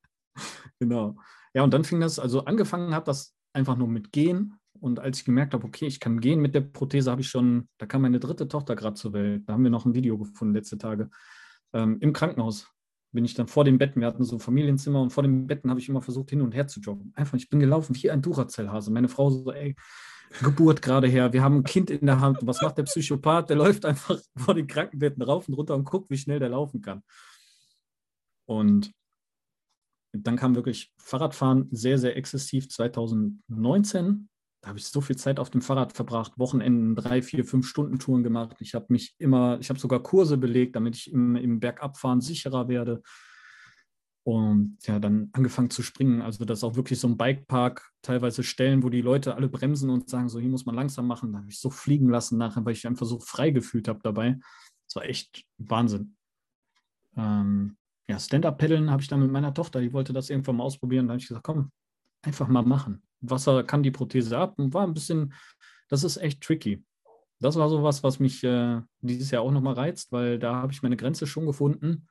genau. 0.78 1.16
Ja, 1.54 1.64
und 1.64 1.74
dann 1.74 1.82
fing 1.82 1.98
das, 1.98 2.20
also 2.20 2.44
angefangen 2.44 2.94
hat 2.94 3.08
das 3.08 3.34
einfach 3.52 3.76
nur 3.76 3.88
mit 3.88 4.12
Gehen. 4.12 4.54
Und 4.80 5.00
als 5.00 5.18
ich 5.18 5.24
gemerkt 5.24 5.54
habe, 5.54 5.66
okay, 5.66 5.86
ich 5.86 5.98
kann 5.98 6.20
gehen 6.20 6.40
mit 6.40 6.54
der 6.54 6.60
Prothese, 6.60 7.10
habe 7.10 7.22
ich 7.22 7.28
schon, 7.28 7.68
da 7.78 7.86
kam 7.86 8.02
meine 8.02 8.20
dritte 8.20 8.46
Tochter 8.46 8.76
gerade 8.76 8.94
zur 8.94 9.12
Welt. 9.12 9.42
Da 9.46 9.54
haben 9.54 9.64
wir 9.64 9.70
noch 9.70 9.86
ein 9.86 9.94
Video 9.94 10.16
gefunden 10.18 10.54
letzte 10.54 10.78
Tage. 10.78 11.10
Ähm, 11.72 11.98
Im 11.98 12.12
Krankenhaus 12.12 12.68
bin 13.12 13.24
ich 13.24 13.34
dann 13.34 13.48
vor 13.48 13.64
den 13.64 13.78
Betten, 13.78 14.00
wir 14.00 14.08
hatten 14.08 14.24
so 14.24 14.36
ein 14.36 14.40
Familienzimmer 14.40 15.00
und 15.00 15.10
vor 15.10 15.22
den 15.22 15.46
Betten 15.46 15.70
habe 15.70 15.80
ich 15.80 15.88
immer 15.88 16.02
versucht, 16.02 16.30
hin 16.30 16.42
und 16.42 16.54
her 16.54 16.66
zu 16.66 16.80
joggen. 16.80 17.12
Einfach, 17.14 17.36
ich 17.38 17.48
bin 17.48 17.60
gelaufen 17.60 17.96
wie 17.96 18.10
ein 18.10 18.22
Duracell-Hase. 18.22 18.90
Meine 18.90 19.08
Frau 19.08 19.30
so, 19.30 19.50
ey, 19.52 19.74
Geburt 20.42 20.82
gerade 20.82 21.08
her, 21.08 21.32
wir 21.32 21.42
haben 21.42 21.56
ein 21.56 21.64
Kind 21.64 21.90
in 21.90 22.04
der 22.04 22.20
Hand. 22.20 22.38
Was 22.42 22.60
macht 22.60 22.76
der 22.76 22.82
Psychopath? 22.82 23.48
Der 23.48 23.56
läuft 23.56 23.84
einfach 23.86 24.20
vor 24.36 24.54
den 24.54 24.66
Krankenbetten 24.66 25.22
rauf 25.22 25.48
und 25.48 25.54
runter 25.54 25.74
und 25.74 25.84
guckt, 25.84 26.10
wie 26.10 26.18
schnell 26.18 26.38
der 26.38 26.50
laufen 26.50 26.82
kann. 26.82 27.02
Und 28.46 28.92
dann 30.12 30.36
kam 30.36 30.54
wirklich 30.54 30.92
Fahrradfahren 30.98 31.68
sehr, 31.70 31.98
sehr 31.98 32.16
exzessiv 32.16 32.68
2019 32.68 34.28
da 34.60 34.70
habe 34.70 34.78
ich 34.78 34.86
so 34.86 35.00
viel 35.00 35.16
Zeit 35.16 35.38
auf 35.38 35.50
dem 35.50 35.62
Fahrrad 35.62 35.92
verbracht, 35.92 36.38
Wochenenden, 36.38 36.96
drei, 36.96 37.22
vier, 37.22 37.44
fünf 37.44 37.66
Stunden 37.66 37.98
Touren 37.98 38.24
gemacht. 38.24 38.56
Ich 38.60 38.74
habe 38.74 38.86
mich 38.88 39.14
immer, 39.18 39.58
ich 39.60 39.70
habe 39.70 39.78
sogar 39.78 40.02
Kurse 40.02 40.36
belegt, 40.36 40.74
damit 40.74 40.96
ich 40.96 41.12
im, 41.12 41.36
im 41.36 41.60
Bergabfahren 41.60 42.20
sicherer 42.20 42.68
werde. 42.68 43.02
Und 44.24 44.76
ja, 44.82 44.98
dann 44.98 45.30
angefangen 45.32 45.70
zu 45.70 45.82
springen. 45.82 46.20
Also 46.20 46.44
das 46.44 46.58
ist 46.58 46.64
auch 46.64 46.76
wirklich 46.76 46.98
so 46.98 47.08
ein 47.08 47.16
Bikepark, 47.16 47.92
teilweise 48.02 48.42
Stellen, 48.42 48.82
wo 48.82 48.90
die 48.90 49.00
Leute 49.00 49.36
alle 49.36 49.48
bremsen 49.48 49.90
und 49.90 50.10
sagen, 50.10 50.28
so 50.28 50.38
hier 50.38 50.50
muss 50.50 50.66
man 50.66 50.74
langsam 50.74 51.06
machen. 51.06 51.32
Da 51.32 51.38
habe 51.38 51.48
ich 51.48 51.60
so 51.60 51.70
fliegen 51.70 52.08
lassen 52.10 52.36
nachher, 52.36 52.64
weil 52.64 52.74
ich 52.74 52.86
einfach 52.86 53.06
so 53.06 53.20
frei 53.20 53.50
gefühlt 53.50 53.88
habe 53.88 54.00
dabei. 54.02 54.38
Das 54.86 54.96
war 54.96 55.04
echt 55.04 55.44
Wahnsinn. 55.56 56.16
Ähm, 57.16 57.76
ja, 58.08 58.18
Stand-Up-Paddeln 58.18 58.90
habe 58.90 59.02
ich 59.02 59.08
dann 59.08 59.20
mit 59.20 59.30
meiner 59.30 59.54
Tochter, 59.54 59.80
die 59.80 59.92
wollte 59.92 60.12
das 60.12 60.30
irgendwann 60.30 60.56
mal 60.56 60.64
ausprobieren. 60.64 61.06
Da 61.06 61.12
habe 61.12 61.20
ich 61.20 61.28
gesagt, 61.28 61.44
komm, 61.44 61.70
einfach 62.28 62.48
mal 62.48 62.62
machen. 62.62 63.02
Wasser 63.20 63.64
kann 63.64 63.82
die 63.82 63.90
Prothese 63.90 64.36
ab 64.36 64.58
und 64.58 64.74
war 64.74 64.86
ein 64.86 64.92
bisschen, 64.92 65.32
das 65.88 66.04
ist 66.04 66.18
echt 66.18 66.42
tricky. 66.42 66.84
Das 67.40 67.56
war 67.56 67.70
sowas, 67.70 68.02
was 68.02 68.20
mich 68.20 68.44
äh, 68.44 68.82
dieses 69.00 69.30
Jahr 69.30 69.42
auch 69.42 69.50
nochmal 69.50 69.74
reizt, 69.74 70.12
weil 70.12 70.38
da 70.38 70.56
habe 70.56 70.72
ich 70.72 70.82
meine 70.82 70.96
Grenze 70.96 71.26
schon 71.26 71.46
gefunden. 71.46 72.06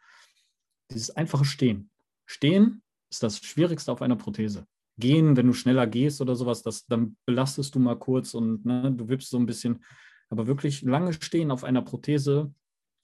Dieses 0.92 1.12
einfache 1.12 1.46
Stehen. 1.46 1.92
Stehen 2.26 2.82
ist 3.12 3.22
das 3.22 3.38
Schwierigste 3.38 3.92
auf 3.92 4.02
einer 4.02 4.16
Prothese. 4.16 4.66
Gehen, 4.98 5.38
wenn 5.38 5.46
du 5.46 5.54
schneller 5.54 5.86
gehst 5.86 6.20
oder 6.20 6.36
sowas, 6.36 6.64
das, 6.64 6.88
dann 6.88 7.16
belastest 7.26 7.76
du 7.76 7.80
mal 7.80 8.00
kurz 8.00 8.34
und 8.34 8.66
ne, 8.66 8.92
du 8.92 9.08
wippst 9.08 9.30
so 9.30 9.38
ein 9.38 9.46
bisschen. 9.46 9.84
Aber 10.30 10.48
wirklich 10.48 10.82
lange 10.82 11.14
stehen 11.14 11.52
auf 11.52 11.64
einer 11.64 11.84
Prothese, 11.84 12.52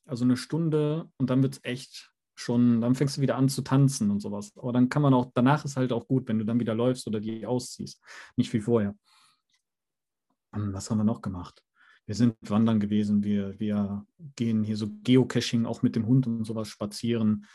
also 0.06 0.26
eine 0.26 0.36
Stunde 0.36 1.12
und 1.18 1.30
dann 1.30 1.44
wird 1.44 1.54
es 1.54 1.64
echt 1.64 2.13
schon, 2.36 2.82
dann 2.82 2.96
fängst 2.96 3.18
du 3.18 3.22
wieder 3.22 3.36
an 3.36 3.50
zu 3.50 3.62
tanzen 3.62 4.10
und 4.12 4.20
sowas. 4.20 4.52
Aber 4.58 4.74
dann 4.74 4.90
kann 4.90 5.02
man 5.02 5.14
auch, 5.14 5.32
danach 5.34 5.66
ist 5.66 5.78
halt 5.78 5.92
auch 5.92 6.08
gut, 6.08 6.28
wenn 6.28 6.40
du 6.40 6.46
dann 6.46 6.60
wieder 6.60 6.76
läufst 6.76 7.08
oder 7.08 7.20
die 7.20 7.46
ausziehst. 7.46 8.02
Nicht 8.36 8.52
wie 8.54 8.62
vorher. 8.62 8.96
Hm, 10.54 10.74
was 10.74 10.90
haben 10.90 10.98
wir 10.98 11.04
noch 11.04 11.22
gemacht? 11.22 11.64
Wir 12.06 12.16
sind 12.16 12.36
wandern 12.42 12.80
gewesen, 12.80 13.24
wir, 13.24 13.58
wir 13.60 14.06
gehen 14.36 14.64
hier 14.64 14.76
so 14.76 14.90
Geocaching 15.04 15.66
auch 15.66 15.84
mit 15.84 15.96
dem 15.96 16.06
Hund 16.06 16.28
und 16.28 16.44
sowas 16.44 16.68
spazieren, 16.68 17.46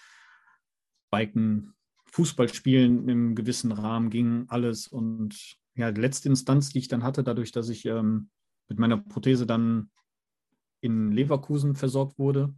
Biken, 1.11 1.75
Fußball 2.07 2.53
spielen 2.53 3.09
im 3.09 3.35
gewissen 3.35 3.73
Rahmen 3.73 4.09
ging 4.11 4.47
alles. 4.49 4.89
Und 4.89 5.57
ja, 5.75 5.93
die 5.93 6.01
letzte 6.01 6.29
Instanz, 6.29 6.71
die 6.71 6.79
ich 6.79 6.89
dann 6.89 7.03
hatte, 7.03 7.23
dadurch, 7.23 7.53
dass 7.53 7.69
ich 7.69 7.85
ähm, 7.85 8.31
mit 8.69 8.79
meiner 8.79 8.97
Prothese 8.97 9.47
dann 9.47 9.91
in 10.81 11.13
Leverkusen 11.13 11.75
versorgt 11.75 12.19
wurde, 12.19 12.55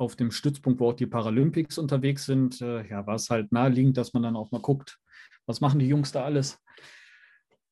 auf 0.00 0.16
dem 0.16 0.30
Stützpunkt, 0.30 0.80
wo 0.80 0.88
auch 0.88 0.94
die 0.94 1.06
Paralympics 1.06 1.76
unterwegs 1.78 2.24
sind, 2.24 2.60
äh, 2.62 2.88
ja, 2.88 3.06
war 3.06 3.16
es 3.16 3.28
halt 3.28 3.52
naheliegend, 3.52 3.96
dass 3.96 4.14
man 4.14 4.22
dann 4.22 4.36
auch 4.36 4.50
mal 4.50 4.60
guckt, 4.60 4.98
was 5.46 5.60
machen 5.60 5.78
die 5.78 5.88
Jungs 5.88 6.10
da 6.10 6.24
alles. 6.24 6.58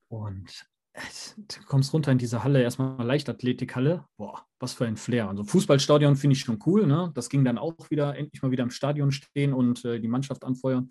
Und 0.09 0.67
du 1.37 1.63
kommst 1.67 1.93
runter 1.95 2.13
in 2.13 2.19
diese 2.19 2.45
Halle, 2.45 2.63
erstmal 2.63 3.05
Leichtathletikhalle. 3.07 4.05
Boah, 4.17 4.45
was 4.59 4.75
für 4.75 4.87
ein 4.87 4.97
Flair. 4.97 5.29
Also 5.29 5.45
Fußballstadion 5.45 6.17
finde 6.17 6.35
ich 6.35 6.41
schon 6.41 6.59
cool. 6.67 6.87
Ne? 6.87 7.11
Das 7.15 7.31
ging 7.31 7.45
dann 7.45 7.57
auch 7.57 7.91
wieder, 7.91 8.17
endlich 8.17 8.43
mal 8.43 8.51
wieder 8.51 8.65
im 8.65 8.71
Stadion 8.71 9.11
stehen 9.11 9.55
und 9.55 9.85
äh, 9.85 9.99
die 9.99 10.09
Mannschaft 10.09 10.45
anfeuern. 10.45 10.91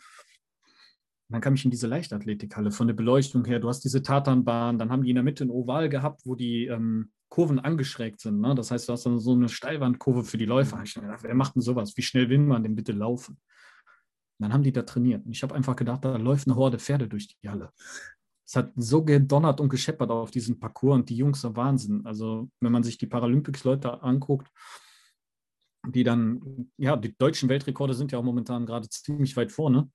Dann 1.30 1.42
kam 1.42 1.56
ich 1.56 1.66
in 1.66 1.72
diese 1.72 1.88
Leichtathletikhalle 1.88 2.72
von 2.72 2.88
der 2.88 2.94
Beleuchtung 2.94 3.44
her. 3.46 3.60
Du 3.60 3.68
hast 3.68 3.84
diese 3.84 4.02
Tatanbahn, 4.02 4.80
dann 4.80 4.90
haben 4.90 5.04
die 5.04 5.10
in 5.10 5.16
der 5.16 5.24
Mitte 5.24 5.44
ein 5.44 5.50
Oval 5.50 5.90
gehabt, 5.90 6.22
wo 6.26 6.36
die 6.36 6.68
ähm, 6.68 7.12
Kurven 7.30 7.60
angeschrägt 7.60 8.22
sind. 8.22 8.40
Ne? 8.40 8.56
Das 8.56 8.72
heißt, 8.72 8.88
du 8.88 8.94
hast 8.94 9.06
dann 9.06 9.20
so 9.20 9.34
eine 9.34 9.50
Steilwandkurve 9.50 10.24
für 10.24 10.38
die 10.38 10.46
Läufer. 10.46 10.82
Ich 10.84 10.94
gedacht, 10.94 11.24
wer 11.24 11.36
macht 11.36 11.56
denn 11.56 11.62
sowas? 11.62 11.98
Wie 11.98 12.02
schnell 12.02 12.30
will 12.30 12.40
man 12.40 12.64
denn 12.64 12.76
bitte 12.76 12.94
laufen? 12.94 13.34
Und 13.34 14.44
dann 14.44 14.54
haben 14.54 14.64
die 14.64 14.72
da 14.72 14.84
trainiert. 14.84 15.26
Und 15.26 15.32
ich 15.32 15.44
habe 15.44 15.54
einfach 15.54 15.76
gedacht, 15.76 16.06
da 16.06 16.16
läuft 16.16 16.48
eine 16.48 16.56
Horde 16.56 16.80
Pferde 16.80 17.10
durch 17.10 17.28
die 17.28 17.50
Halle. 17.50 17.72
Es 18.46 18.56
hat 18.56 18.72
so 18.78 19.04
gedonnert 19.04 19.60
und 19.60 19.68
gescheppert 19.68 20.10
auf 20.10 20.32
diesem 20.32 20.58
Parcours 20.58 20.96
und 20.96 21.10
die 21.10 21.18
Jungs, 21.18 21.42
sind 21.42 21.58
Wahnsinn. 21.58 22.06
Also, 22.06 22.50
wenn 22.62 22.72
man 22.72 22.84
sich 22.84 22.98
die 22.98 23.08
Paralympics-Leute 23.08 24.02
anguckt, 24.02 24.50
die 25.86 26.06
dann, 26.06 26.72
ja, 26.78 26.96
die 26.96 27.18
deutschen 27.18 27.50
Weltrekorde 27.50 27.94
sind 27.94 28.14
ja 28.14 28.20
auch 28.20 28.24
momentan 28.24 28.66
gerade 28.66 28.88
ziemlich 28.88 29.36
weit 29.36 29.52
vorne 29.52 29.90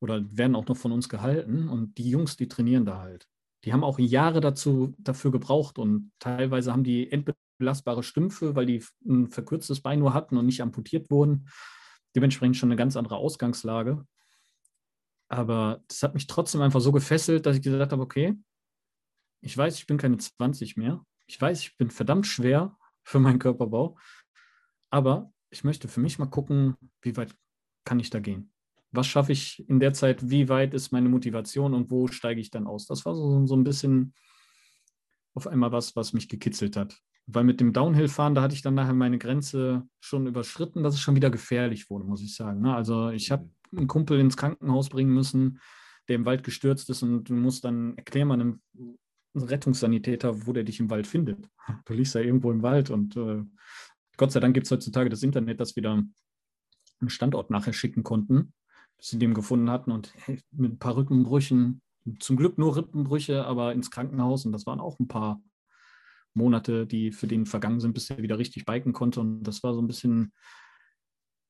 oder 0.00 0.24
werden 0.30 0.54
auch 0.54 0.66
noch 0.66 0.76
von 0.76 0.92
uns 0.92 1.08
gehalten. 1.08 1.68
Und 1.68 1.98
die 1.98 2.10
Jungs, 2.10 2.36
die 2.36 2.48
trainieren 2.48 2.86
da 2.86 3.00
halt 3.00 3.28
die 3.64 3.72
haben 3.72 3.84
auch 3.84 3.98
Jahre 3.98 4.40
dazu, 4.40 4.94
dafür 4.98 5.30
gebraucht 5.30 5.78
und 5.78 6.12
teilweise 6.20 6.72
haben 6.72 6.84
die 6.84 7.10
entbelastbare 7.10 8.02
Stümpfe, 8.02 8.54
weil 8.54 8.66
die 8.66 8.84
ein 9.04 9.28
verkürztes 9.28 9.80
Bein 9.80 9.98
nur 9.98 10.14
hatten 10.14 10.36
und 10.36 10.46
nicht 10.46 10.62
amputiert 10.62 11.10
wurden. 11.10 11.48
Dementsprechend 12.14 12.56
schon 12.56 12.70
eine 12.70 12.76
ganz 12.76 12.96
andere 12.96 13.16
Ausgangslage. 13.16 14.06
Aber 15.28 15.82
das 15.88 16.02
hat 16.02 16.14
mich 16.14 16.26
trotzdem 16.26 16.62
einfach 16.62 16.80
so 16.80 16.92
gefesselt, 16.92 17.44
dass 17.44 17.56
ich 17.56 17.62
gesagt 17.62 17.92
habe, 17.92 18.02
okay, 18.02 18.34
ich 19.40 19.56
weiß, 19.56 19.76
ich 19.76 19.86
bin 19.86 19.98
keine 19.98 20.16
20 20.16 20.76
mehr. 20.76 21.04
Ich 21.26 21.40
weiß, 21.40 21.60
ich 21.60 21.76
bin 21.76 21.90
verdammt 21.90 22.26
schwer 22.26 22.76
für 23.02 23.18
meinen 23.18 23.38
Körperbau. 23.38 23.98
Aber 24.90 25.32
ich 25.50 25.64
möchte 25.64 25.88
für 25.88 26.00
mich 26.00 26.18
mal 26.18 26.26
gucken, 26.26 26.76
wie 27.02 27.16
weit 27.16 27.36
kann 27.84 28.00
ich 28.00 28.10
da 28.10 28.20
gehen 28.20 28.52
was 28.90 29.06
schaffe 29.06 29.32
ich 29.32 29.68
in 29.68 29.80
der 29.80 29.92
Zeit, 29.92 30.30
wie 30.30 30.48
weit 30.48 30.74
ist 30.74 30.92
meine 30.92 31.08
Motivation 31.08 31.74
und 31.74 31.90
wo 31.90 32.06
steige 32.08 32.40
ich 32.40 32.50
dann 32.50 32.66
aus? 32.66 32.86
Das 32.86 33.04
war 33.04 33.14
so, 33.14 33.46
so 33.46 33.54
ein 33.54 33.64
bisschen 33.64 34.14
auf 35.34 35.46
einmal 35.46 35.72
was, 35.72 35.94
was 35.94 36.12
mich 36.12 36.28
gekitzelt 36.28 36.76
hat. 36.76 36.98
Weil 37.26 37.44
mit 37.44 37.60
dem 37.60 37.74
Downhill-Fahren, 37.74 38.34
da 38.34 38.40
hatte 38.40 38.54
ich 38.54 38.62
dann 38.62 38.74
nachher 38.74 38.94
meine 38.94 39.18
Grenze 39.18 39.86
schon 40.00 40.26
überschritten, 40.26 40.82
dass 40.82 40.94
es 40.94 41.00
schon 41.00 41.14
wieder 41.14 41.30
gefährlich 41.30 41.90
wurde, 41.90 42.06
muss 42.06 42.22
ich 42.22 42.34
sagen. 42.34 42.62
Ne? 42.62 42.74
Also 42.74 43.10
ich 43.10 43.30
habe 43.30 43.50
einen 43.76 43.86
Kumpel 43.86 44.18
ins 44.18 44.38
Krankenhaus 44.38 44.88
bringen 44.88 45.12
müssen, 45.12 45.60
der 46.08 46.16
im 46.16 46.24
Wald 46.24 46.42
gestürzt 46.42 46.88
ist 46.88 47.02
und 47.02 47.28
du 47.28 47.34
musst 47.34 47.64
dann 47.64 47.96
erklären 47.98 48.32
einem 48.32 48.62
Rettungssanitäter, 49.34 50.46
wo 50.46 50.54
der 50.54 50.64
dich 50.64 50.80
im 50.80 50.90
Wald 50.90 51.06
findet. 51.06 51.46
Du 51.84 51.92
liegst 51.92 52.14
da 52.14 52.20
irgendwo 52.20 52.50
im 52.50 52.62
Wald 52.62 52.88
und 52.88 53.14
äh, 53.18 53.44
Gott 54.16 54.32
sei 54.32 54.40
Dank 54.40 54.54
gibt 54.54 54.66
es 54.66 54.70
heutzutage 54.70 55.10
das 55.10 55.22
Internet, 55.22 55.60
das 55.60 55.76
wieder 55.76 55.92
einen 55.92 57.10
Standort 57.10 57.50
nachher 57.50 57.74
schicken 57.74 58.02
konnten 58.02 58.54
sie 59.00 59.18
den 59.18 59.34
gefunden 59.34 59.70
hatten 59.70 59.90
und 59.90 60.12
mit 60.52 60.72
ein 60.72 60.78
paar 60.78 60.96
Rückenbrüchen, 60.96 61.80
zum 62.20 62.36
Glück 62.36 62.58
nur 62.58 62.76
Rippenbrüche, 62.76 63.44
aber 63.44 63.72
ins 63.72 63.90
Krankenhaus 63.90 64.46
und 64.46 64.52
das 64.52 64.66
waren 64.66 64.80
auch 64.80 64.98
ein 64.98 65.08
paar 65.08 65.42
Monate, 66.34 66.86
die 66.86 67.12
für 67.12 67.26
den 67.26 67.46
vergangen 67.46 67.80
sind, 67.80 67.92
bis 67.92 68.10
er 68.10 68.18
wieder 68.18 68.38
richtig 68.38 68.64
biken 68.64 68.92
konnte 68.92 69.20
und 69.20 69.42
das 69.42 69.62
war 69.62 69.74
so 69.74 69.82
ein 69.82 69.86
bisschen 69.86 70.32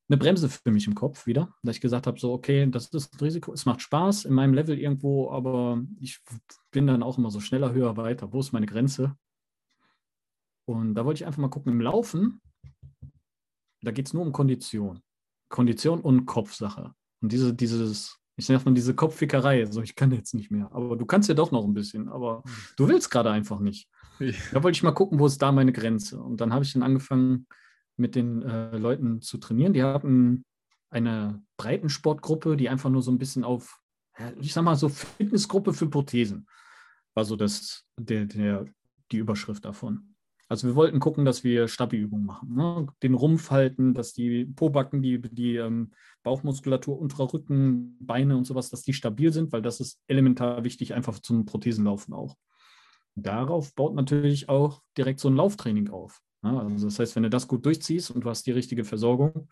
eine 0.09 0.17
Bremse 0.17 0.49
für 0.49 0.71
mich 0.71 0.87
im 0.87 0.95
Kopf 0.95 1.27
wieder, 1.27 1.55
dass 1.63 1.77
ich 1.77 1.83
gesagt 1.83 2.07
habe, 2.07 2.19
so 2.19 2.33
okay, 2.33 2.69
das 2.71 2.89
ist 2.89 3.15
ein 3.15 3.21
Risiko, 3.21 3.53
es 3.53 3.67
macht 3.67 3.83
Spaß 3.83 4.25
in 4.25 4.33
meinem 4.33 4.55
Level 4.55 4.79
irgendwo, 4.79 5.31
aber 5.31 5.83
ich 6.01 6.21
bin 6.71 6.87
dann 6.87 7.03
auch 7.03 7.19
immer 7.19 7.31
so 7.31 7.41
schneller, 7.41 7.73
höher, 7.73 7.97
weiter. 7.97 8.33
Wo 8.33 8.41
ist 8.41 8.53
meine 8.53 8.67
Grenze? 8.67 9.17
Und 10.67 10.95
da 10.95 11.05
wollte 11.05 11.23
ich 11.23 11.27
einfach 11.27 11.41
mal 11.41 11.49
gucken, 11.49 11.73
im 11.73 11.81
Laufen, 11.81 12.41
da 13.83 13.91
geht 13.91 14.07
es 14.07 14.15
nur 14.15 14.23
um 14.23 14.33
Kondition. 14.33 15.03
Kondition 15.51 16.01
und 16.01 16.27
Kopfsache. 16.27 16.95
Und 17.21 17.33
diese, 17.33 17.55
dieses, 17.55 18.19
ich 18.37 18.47
sag 18.47 18.65
mal, 18.65 18.75
diese 18.75 18.95
Kopffickerei, 18.95 19.67
so 19.67 19.83
ich 19.83 19.95
kann 19.95 20.13
jetzt 20.13 20.35
nicht 20.35 20.51
mehr. 20.51 20.71
Aber 20.73 20.97
du 20.97 21.07
kannst 21.07 21.29
ja 21.29 21.35
doch 21.35 21.51
noch 21.51 21.65
ein 21.65 21.75
bisschen, 21.75 22.09
aber 22.09 22.43
du 22.77 22.89
willst 22.89 23.11
gerade 23.11 23.31
einfach 23.31 23.61
nicht. 23.61 23.89
Da 24.53 24.63
wollte 24.63 24.77
ich 24.77 24.83
mal 24.83 24.93
gucken, 24.93 25.19
wo 25.19 25.27
ist 25.27 25.41
da 25.41 25.53
meine 25.53 25.73
Grenze. 25.73 26.21
Und 26.21 26.41
dann 26.41 26.53
habe 26.53 26.65
ich 26.65 26.73
dann 26.73 26.83
angefangen, 26.83 27.47
mit 27.97 28.15
den 28.15 28.43
äh, 28.43 28.77
Leuten 28.77 29.21
zu 29.21 29.39
trainieren. 29.39 29.73
Die 29.73 29.83
haben 29.83 30.45
eine 30.91 31.43
Breitensportgruppe, 31.57 32.57
die 32.57 32.69
einfach 32.69 32.91
nur 32.91 33.03
so 33.03 33.11
ein 33.11 33.19
bisschen 33.19 33.45
auf, 33.45 33.81
ich 34.41 34.53
sag 34.53 34.63
mal, 34.63 34.77
so 34.77 34.89
Fitnessgruppe 34.89 35.73
für 35.73 35.89
Prothesen. 35.89 36.47
War 37.15 37.25
so 37.25 37.37
das, 37.37 37.85
der, 37.99 38.25
der, 38.27 38.67
die 39.11 39.19
Überschrift 39.19 39.65
davon. 39.65 40.15
Also 40.51 40.67
wir 40.67 40.75
wollten 40.75 40.99
gucken, 40.99 41.27
dass 41.27 41.45
wir 41.45 41.69
Stabi-Übungen 41.69 42.25
machen. 42.25 42.55
Ne? 42.55 42.87
Den 43.03 43.13
Rumpf 43.15 43.51
halten, 43.51 43.93
dass 43.93 44.15
die 44.15 44.47
Pobacken, 44.47 45.03
die, 45.03 45.21
die 45.21 45.57
ähm, 45.57 45.93
Bauchmuskulatur, 46.23 46.99
unterer 46.99 47.33
Rücken, 47.33 47.99
Beine 48.01 48.37
und 48.37 48.47
sowas, 48.47 48.71
dass 48.71 48.83
die 48.83 48.95
stabil 48.95 49.31
sind, 49.31 49.53
weil 49.53 49.61
das 49.61 49.79
ist 49.79 50.01
elementar 50.07 50.65
wichtig, 50.65 50.95
einfach 50.95 51.19
zum 51.19 51.45
Prothesenlaufen 51.45 52.15
auch. 52.15 52.37
Darauf 53.15 53.75
baut 53.75 53.95
natürlich 53.95 54.49
auch 54.49 54.83
direkt 54.97 55.21
so 55.21 55.29
ein 55.29 55.37
Lauftraining 55.37 55.91
auf. 55.91 56.23
Ne? 56.43 56.59
Also 56.59 56.87
das 56.87 56.99
heißt, 56.99 57.15
wenn 57.17 57.25
du 57.25 57.31
das 57.31 57.47
gut 57.47 57.67
durchziehst 57.67 58.11
und 58.11 58.25
du 58.25 58.31
hast 58.31 58.47
die 58.47 58.53
richtige 58.53 58.85
Versorgung, 58.85 59.49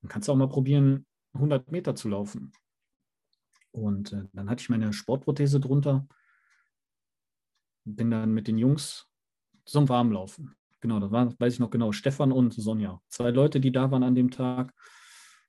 dann 0.00 0.08
kannst 0.08 0.26
du 0.26 0.32
auch 0.32 0.36
mal 0.36 0.48
probieren, 0.48 1.06
100 1.34 1.70
Meter 1.70 1.94
zu 1.94 2.08
laufen. 2.08 2.50
Und 3.70 4.12
äh, 4.12 4.24
dann 4.32 4.50
hatte 4.50 4.62
ich 4.62 4.68
meine 4.68 4.92
Sportprothese 4.92 5.60
drunter, 5.60 6.08
bin 7.84 8.10
dann 8.10 8.32
mit 8.32 8.48
den 8.48 8.58
Jungs 8.58 9.08
zum 9.64 9.88
Warmlaufen. 9.88 10.54
Genau, 10.80 11.00
das 11.00 11.10
war, 11.10 11.32
weiß 11.38 11.54
ich 11.54 11.60
noch 11.60 11.70
genau, 11.70 11.92
Stefan 11.92 12.32
und 12.32 12.52
Sonja. 12.52 13.00
Zwei 13.08 13.30
Leute, 13.30 13.60
die 13.60 13.72
da 13.72 13.90
waren 13.90 14.02
an 14.02 14.14
dem 14.14 14.30
Tag. 14.30 14.72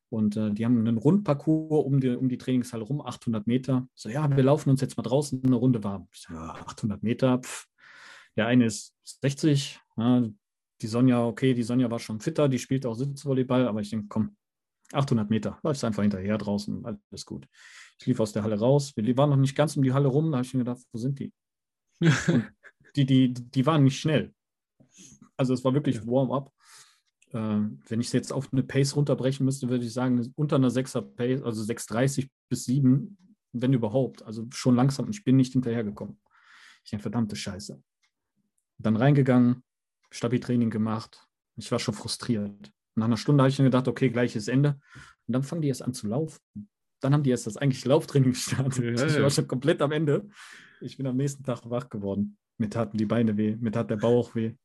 Und 0.10 0.38
äh, 0.38 0.52
die 0.52 0.64
haben 0.64 0.80
einen 0.80 0.98
Rundparcours 0.98 1.86
um 1.86 2.00
die, 2.00 2.10
um 2.10 2.30
die 2.30 2.38
Trainingshalle 2.38 2.84
rum, 2.84 3.02
800 3.02 3.46
Meter. 3.48 3.88
So, 3.96 4.08
ja, 4.08 4.34
wir 4.34 4.44
laufen 4.44 4.70
uns 4.70 4.80
jetzt 4.80 4.96
mal 4.96 5.04
draußen 5.04 5.44
eine 5.44 5.56
Runde 5.56 5.84
warm. 5.84 6.08
Ja, 6.30 6.56
800 6.68 7.04
Meter. 7.04 7.40
Pff. 7.40 7.68
Der 8.38 8.48
eine 8.48 8.66
ist 8.66 8.96
60. 9.04 9.80
Ja, 9.98 10.24
die 10.82 10.88
Sonja, 10.88 11.26
okay, 11.26 11.54
die 11.54 11.64
Sonja 11.64 11.90
war 11.90 12.00
schon 12.00 12.20
fitter, 12.20 12.50
die 12.50 12.60
spielt 12.60 12.86
auch 12.86 12.96
Sitzvolleyball, 12.96 13.68
aber 13.68 13.82
ich 13.82 13.90
denke, 13.90 14.08
komm, 14.10 14.36
800 14.92 15.30
Meter, 15.30 15.60
läufst 15.64 15.84
einfach 15.84 16.04
hinterher 16.04 16.38
draußen, 16.38 16.86
alles 16.86 17.26
gut. 17.26 17.48
Ich 18.00 18.06
lief 18.06 18.20
aus 18.20 18.34
der 18.34 18.44
Halle 18.44 18.60
raus. 18.60 18.94
Wir 18.96 19.18
waren 19.18 19.30
noch 19.30 19.38
nicht 19.38 19.56
ganz 19.56 19.78
um 19.78 19.84
die 19.84 19.94
Halle 19.94 20.08
rum, 20.08 20.32
da 20.32 20.38
habe 20.38 20.46
ich 20.46 20.54
mir 20.54 20.64
gedacht, 20.64 20.82
wo 20.92 20.98
sind 20.98 21.20
die? 21.20 21.34
Und 22.02 22.46
die, 22.96 23.06
die, 23.06 23.34
die 23.34 23.66
waren 23.66 23.84
nicht 23.84 24.00
schnell. 24.00 24.34
Also 25.38 25.54
es 25.54 25.64
war 25.64 25.74
wirklich 25.74 25.98
ja. 25.98 26.08
Warm-up. 26.08 26.52
Äh, 27.32 27.38
wenn 27.38 28.00
ich 28.00 28.08
es 28.08 28.14
jetzt 28.14 28.32
auf 28.32 28.52
eine 28.52 28.64
Pace 28.64 28.96
runterbrechen 28.96 29.46
müsste, 29.46 29.70
würde 29.70 29.86
ich 29.86 29.94
sagen, 29.94 30.34
unter 30.36 30.56
einer 30.56 30.70
6er 30.70 31.02
Pace, 31.02 31.42
also 31.42 31.62
6,30 31.62 32.30
bis 32.50 32.66
7, 32.66 33.18
wenn 33.54 33.74
überhaupt. 33.74 34.24
Also 34.24 34.48
schon 34.52 34.76
langsam. 34.76 35.10
Ich 35.10 35.24
bin 35.24 35.36
nicht 35.36 35.54
hinterhergekommen. 35.54 36.20
Ich 36.84 36.92
denke, 36.92 37.04
verdammte 37.04 37.36
Scheiße. 37.36 37.82
Dann 38.78 38.96
reingegangen, 38.96 39.64
Stabi-Training 40.12 40.70
gemacht. 40.70 41.28
Ich 41.58 41.72
war 41.72 41.80
schon 41.80 41.94
frustriert. 41.94 42.72
Nach 42.96 43.06
einer 43.06 43.18
Stunde 43.18 43.44
habe 43.44 43.50
ich 43.50 43.60
mir 43.60 43.66
gedacht, 43.66 43.88
okay, 43.88 44.10
gleich 44.10 44.36
ist 44.36 44.48
Ende. 44.48 44.80
Und 45.28 45.34
dann 45.34 45.44
fangen 45.44 45.62
die 45.62 45.68
erst 45.68 45.82
an 45.82 45.94
zu 45.94 46.08
laufen. 46.08 46.40
Dann 47.02 47.14
haben 47.14 47.24
die 47.24 47.30
erst 47.30 47.48
das 47.48 47.58
eigentliche 47.58 47.90
Lauftraining 47.90 48.32
gestartet. 48.32 49.00
Ja, 49.00 49.06
ich 49.06 49.22
war 49.22 49.30
schon 49.30 49.48
komplett 49.48 49.82
am 49.82 49.92
Ende. 49.92 50.28
Ich 50.82 50.98
bin 50.98 51.08
am 51.08 51.18
nächsten 51.18 51.44
Tag 51.44 51.70
wach 51.70 51.90
geworden. 51.90 52.38
Mir 52.58 52.70
taten 52.70 52.98
die 52.98 53.06
Beine 53.06 53.38
weh, 53.38 53.56
mir 53.58 53.72
tat 53.72 53.90
der 53.90 53.98
Bauch 53.98 54.36
weh. 54.36 54.56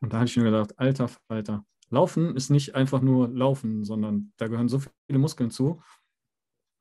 Und 0.00 0.12
da 0.12 0.18
habe 0.18 0.26
ich 0.26 0.36
mir 0.36 0.44
gedacht, 0.44 0.78
alter 0.78 1.08
Falter, 1.08 1.64
Laufen 1.90 2.34
ist 2.36 2.50
nicht 2.50 2.74
einfach 2.74 3.02
nur 3.02 3.28
Laufen, 3.28 3.84
sondern 3.84 4.32
da 4.38 4.48
gehören 4.48 4.68
so 4.68 4.80
viele 5.06 5.18
Muskeln 5.18 5.50
zu. 5.50 5.82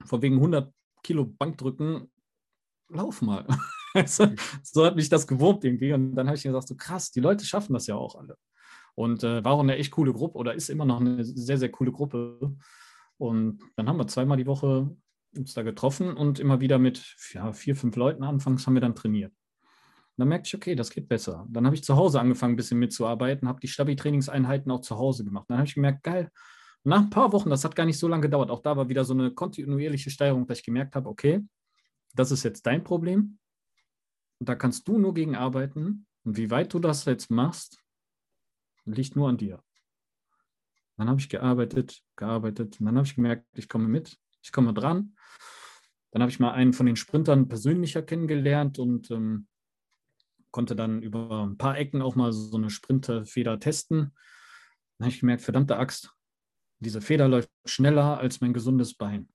Vor 0.06 0.22
wegen 0.22 0.36
100 0.36 0.74
Kilo 1.04 1.26
Bankdrücken, 1.26 2.10
lauf 2.88 3.22
mal. 3.22 3.46
also, 3.94 4.28
so 4.64 4.86
hat 4.86 4.96
mich 4.96 5.10
das 5.10 5.28
gewurmt 5.28 5.64
irgendwie. 5.66 5.92
Und 5.92 6.16
dann 6.16 6.28
habe 6.28 6.38
ich 6.38 6.46
mir 6.46 6.52
gesagt, 6.52 6.70
so 6.70 6.76
krass, 6.76 7.12
die 7.12 7.20
Leute 7.20 7.46
schaffen 7.46 7.74
das 7.74 7.88
ja 7.88 7.96
auch 7.96 8.16
alle. 8.16 8.38
Und 8.96 9.24
äh, 9.24 9.44
war 9.44 9.54
auch 9.54 9.60
eine 9.60 9.76
echt 9.76 9.92
coole 9.92 10.14
Gruppe 10.14 10.38
oder 10.38 10.54
ist 10.54 10.70
immer 10.70 10.86
noch 10.86 11.02
eine 11.02 11.24
sehr, 11.24 11.58
sehr 11.58 11.72
coole 11.72 11.92
Gruppe. 11.92 12.56
Und 13.18 13.62
dann 13.76 13.90
haben 13.90 13.98
wir 13.98 14.08
zweimal 14.08 14.38
die 14.38 14.48
Woche 14.48 14.96
uns 15.36 15.54
da 15.54 15.62
getroffen 15.62 16.16
und 16.16 16.40
immer 16.40 16.62
wieder 16.62 16.80
mit 16.80 17.16
ja, 17.34 17.54
vier, 17.54 17.76
fünf 17.76 17.96
Leuten 17.96 18.24
anfangs 18.24 18.66
haben 18.66 18.74
wir 18.74 18.82
dann 18.82 18.96
trainiert. 18.96 19.34
Dann 20.22 20.28
merkte 20.28 20.50
ich, 20.50 20.56
okay, 20.56 20.76
das 20.76 20.92
geht 20.92 21.10
besser. 21.10 21.48
Dann 21.50 21.66
habe 21.66 21.76
ich 21.76 21.84
zu 21.84 21.96
Hause 21.96 22.20
angefangen, 22.20 22.54
ein 22.54 22.56
bisschen 22.56 22.78
mitzuarbeiten, 22.78 23.48
habe 23.48 23.60
die 23.60 23.68
Stabi-Trainingseinheiten 23.68 24.72
auch 24.72 24.82
zu 24.82 25.00
Hause 25.00 25.26
gemacht. 25.26 25.46
Dann 25.50 25.58
habe 25.58 25.68
ich 25.68 25.74
gemerkt, 25.74 26.04
geil. 26.04 26.30
Nach 26.84 27.00
ein 27.00 27.10
paar 27.10 27.32
Wochen, 27.34 27.50
das 27.50 27.64
hat 27.64 27.76
gar 27.76 27.88
nicht 27.88 27.98
so 27.98 28.08
lange 28.08 28.22
gedauert, 28.22 28.52
auch 28.52 28.62
da 28.62 28.78
war 28.78 28.88
wieder 28.88 29.04
so 29.04 29.16
eine 29.16 29.32
kontinuierliche 29.32 30.12
Steigerung, 30.12 30.46
dass 30.46 30.60
ich 30.60 30.64
gemerkt 30.64 30.96
habe, 30.96 31.10
okay, 31.10 31.44
das 32.14 32.30
ist 32.30 32.44
jetzt 32.44 32.68
dein 32.68 32.84
Problem. 32.84 33.40
Und 34.38 34.48
da 34.48 34.54
kannst 34.54 34.88
du 34.88 35.00
nur 35.00 35.16
gegen 35.16 35.36
arbeiten. 35.36 36.06
Und 36.24 36.38
wie 36.38 36.52
weit 36.52 36.72
du 36.72 36.78
das 36.78 37.06
jetzt 37.06 37.32
machst, 37.32 37.80
liegt 38.86 39.16
nur 39.16 39.28
an 39.28 39.38
dir. 39.38 39.64
Dann 40.98 41.10
habe 41.10 41.20
ich 41.20 41.30
gearbeitet, 41.30 42.04
gearbeitet 42.16 42.80
und 42.80 42.86
dann 42.86 42.96
habe 42.96 43.08
ich 43.08 43.16
gemerkt, 43.16 43.48
ich 43.56 43.68
komme 43.68 43.88
mit, 43.88 44.20
ich 44.44 44.52
komme 44.52 44.72
dran. 44.72 45.16
Dann 46.12 46.22
habe 46.22 46.30
ich 46.30 46.40
mal 46.40 46.52
einen 46.52 46.74
von 46.74 46.86
den 46.86 46.96
Sprintern 46.96 47.48
persönlicher 47.48 48.04
kennengelernt 48.04 48.78
und 48.78 49.10
ähm, 49.10 49.48
konnte 50.52 50.76
dann 50.76 51.02
über 51.02 51.44
ein 51.46 51.58
paar 51.58 51.78
Ecken 51.78 52.02
auch 52.02 52.16
mal 52.16 52.32
so 52.32 52.58
eine 52.58 52.70
Sprinterfeder 52.70 53.60
testen. 53.60 54.14
Dann 54.98 55.06
habe 55.06 55.10
ich 55.10 55.20
gemerkt, 55.20 55.42
verdammte 55.42 55.78
Axt, 55.78 56.14
diese 56.80 57.02
Feder 57.02 57.28
läuft 57.28 57.50
schneller 57.66 58.20
als 58.20 58.42
mein 58.42 58.54
gesundes 58.54 58.96
Bein. 58.96 59.30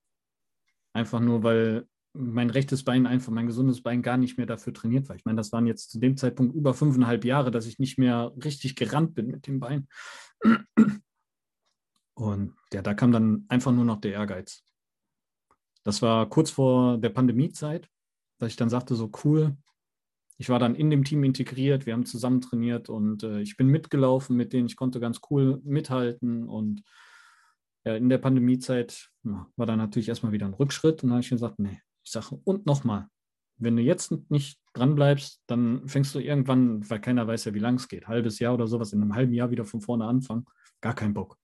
Einfach 0.93 1.21
nur, 1.21 1.43
weil 1.43 1.87
mein 2.13 2.51
rechtes 2.51 2.83
Bein 2.83 3.07
einfach, 3.07 3.31
mein 3.31 3.47
gesundes 3.47 3.83
Bein 3.83 4.03
gar 4.03 4.17
nicht 4.17 4.39
mehr 4.39 4.47
dafür 4.47 4.73
trainiert 4.73 5.09
war. 5.09 5.17
Ich 5.17 5.25
meine, 5.25 5.37
das 5.37 5.53
waren 5.53 5.67
jetzt 5.67 5.91
zu 5.91 5.99
dem 5.99 6.17
Zeitpunkt 6.17 6.55
über 6.55 6.75
fünfeinhalb 6.75 7.25
Jahre, 7.25 7.51
dass 7.51 7.67
ich 7.67 7.79
nicht 7.79 7.99
mehr 7.99 8.33
richtig 8.43 8.75
gerannt 8.77 9.15
bin 9.15 9.27
mit 9.29 9.47
dem 9.47 9.61
Bein. 9.61 9.87
Und 12.15 12.55
ja, 12.73 12.83
da 12.83 12.95
kam 12.95 13.13
dann 13.13 13.45
einfach 13.49 13.73
nur 13.73 13.85
noch 13.85 14.01
der 14.01 14.13
Ehrgeiz. 14.13 14.65
Das 15.85 16.03
war 16.03 16.29
kurz 16.29 16.51
vor 16.51 16.99
der 16.99 17.11
Pandemiezeit, 17.11 17.89
dass 18.39 18.51
ich 18.51 18.57
dann 18.57 18.71
sagte, 18.71 18.95
so 18.95 19.11
cool, 19.25 19.57
ich 20.39 20.49
war 20.49 20.59
dann 20.59 20.75
in 20.75 20.91
dem 20.91 21.05
Team 21.05 21.25
integriert, 21.25 21.87
wir 21.87 21.95
haben 21.95 22.05
zusammen 22.05 22.41
trainiert 22.41 22.89
und 22.89 23.23
äh, 23.23 23.41
ich 23.41 23.57
bin 23.57 23.69
mitgelaufen 23.69 24.37
mit 24.37 24.53
denen, 24.53 24.67
ich 24.67 24.77
konnte 24.77 25.01
ganz 25.01 25.21
cool 25.31 25.61
mithalten 25.65 26.49
und 26.49 26.83
ja, 27.85 27.97
in 27.97 28.09
der 28.09 28.19
Pandemiezeit 28.19 29.11
ja, 29.25 29.47
war 29.57 29.67
dann 29.67 29.79
natürlich 29.79 30.09
erstmal 30.09 30.33
wieder 30.33 30.47
ein 30.47 30.55
Rückschritt 30.55 31.03
und 31.03 31.09
dann 31.09 31.13
habe 31.13 31.23
ich 31.23 31.31
gesagt, 31.31 31.59
nee, 31.59 31.81
ich 32.05 32.11
sage, 32.11 32.39
und 32.45 32.67
nochmal, 32.67 33.09
wenn 33.59 33.77
du 33.77 33.83
jetzt 33.83 34.13
nicht 34.29 34.61
dran 34.75 34.95
bleibst, 34.95 35.43
dann 35.47 35.89
fängst 35.89 36.15
du 36.15 36.19
irgendwann, 36.19 36.89
weil 36.91 37.01
keiner 37.01 37.27
weiß 37.27 37.47
ja, 37.47 37.55
wie 37.55 37.59
lang 37.59 37.77
es 37.77 37.89
geht, 37.89 38.07
halbes 38.07 38.39
Jahr 38.39 38.55
oder 38.55 38.67
sowas, 38.67 38.93
in 38.93 39.01
einem 39.01 39.15
halben 39.15 39.33
Jahr 39.33 39.51
wieder 39.51 39.65
von 39.65 39.81
vorne 39.81 40.07
anfangen, 40.07 40.45
gar 40.81 40.95
kein 40.95 41.15
Bock. 41.15 41.39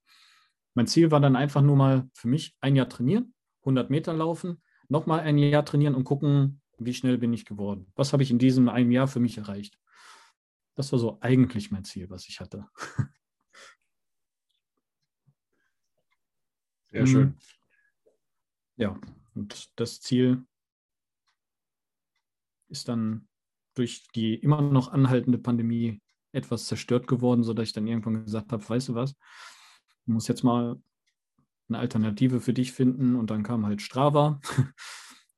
Mein 0.74 0.86
Ziel 0.86 1.10
war 1.10 1.20
dann 1.20 1.36
einfach 1.36 1.62
nur 1.62 1.76
mal 1.76 2.08
für 2.14 2.28
mich 2.28 2.56
ein 2.60 2.76
Jahr 2.76 2.88
trainieren, 2.88 3.34
100 3.60 3.90
Meter 3.90 4.12
laufen, 4.12 4.62
nochmal 4.88 5.20
ein 5.20 5.38
Jahr 5.38 5.64
trainieren 5.64 5.94
und 5.94 6.04
gucken, 6.04 6.61
wie 6.78 6.94
schnell 6.94 7.18
bin 7.18 7.32
ich 7.32 7.44
geworden? 7.44 7.90
Was 7.94 8.12
habe 8.12 8.22
ich 8.22 8.30
in 8.30 8.38
diesem 8.38 8.68
einem 8.68 8.90
Jahr 8.90 9.08
für 9.08 9.20
mich 9.20 9.38
erreicht? 9.38 9.78
Das 10.74 10.92
war 10.92 10.98
so 10.98 11.18
eigentlich 11.20 11.70
mein 11.70 11.84
Ziel, 11.84 12.10
was 12.10 12.28
ich 12.28 12.40
hatte. 12.40 12.66
Sehr 16.90 17.06
schön. 17.06 17.28
Mhm. 17.28 17.36
Ja, 18.76 19.00
und 19.34 19.70
das 19.76 20.00
Ziel 20.00 20.44
ist 22.68 22.88
dann 22.88 23.28
durch 23.74 24.08
die 24.14 24.34
immer 24.34 24.60
noch 24.60 24.92
anhaltende 24.92 25.38
Pandemie 25.38 26.02
etwas 26.32 26.66
zerstört 26.66 27.06
geworden, 27.06 27.42
sodass 27.42 27.68
ich 27.68 27.72
dann 27.72 27.86
irgendwann 27.86 28.24
gesagt 28.24 28.52
habe, 28.52 28.66
weißt 28.66 28.88
du 28.88 28.94
was, 28.94 29.14
du 30.06 30.12
musst 30.12 30.28
jetzt 30.28 30.42
mal 30.42 30.82
eine 31.68 31.78
Alternative 31.78 32.40
für 32.40 32.52
dich 32.52 32.72
finden. 32.72 33.16
Und 33.16 33.30
dann 33.30 33.42
kam 33.42 33.66
halt 33.66 33.82
Strava. 33.82 34.40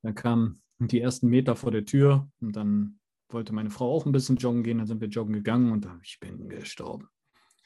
dann 0.01 0.15
kam 0.15 0.61
die 0.79 1.01
ersten 1.01 1.27
Meter 1.27 1.55
vor 1.55 1.71
der 1.71 1.85
Tür 1.85 2.29
und 2.41 2.55
dann 2.55 2.99
wollte 3.29 3.53
meine 3.53 3.69
Frau 3.69 3.91
auch 3.91 4.05
ein 4.05 4.11
bisschen 4.11 4.37
joggen 4.37 4.63
gehen, 4.63 4.77
dann 4.77 4.87
sind 4.87 5.01
wir 5.01 5.07
joggen 5.07 5.33
gegangen 5.33 5.71
und 5.71 5.85
da 5.85 5.99
ich 6.03 6.19
bin 6.19 6.49
gestorben. 6.49 7.09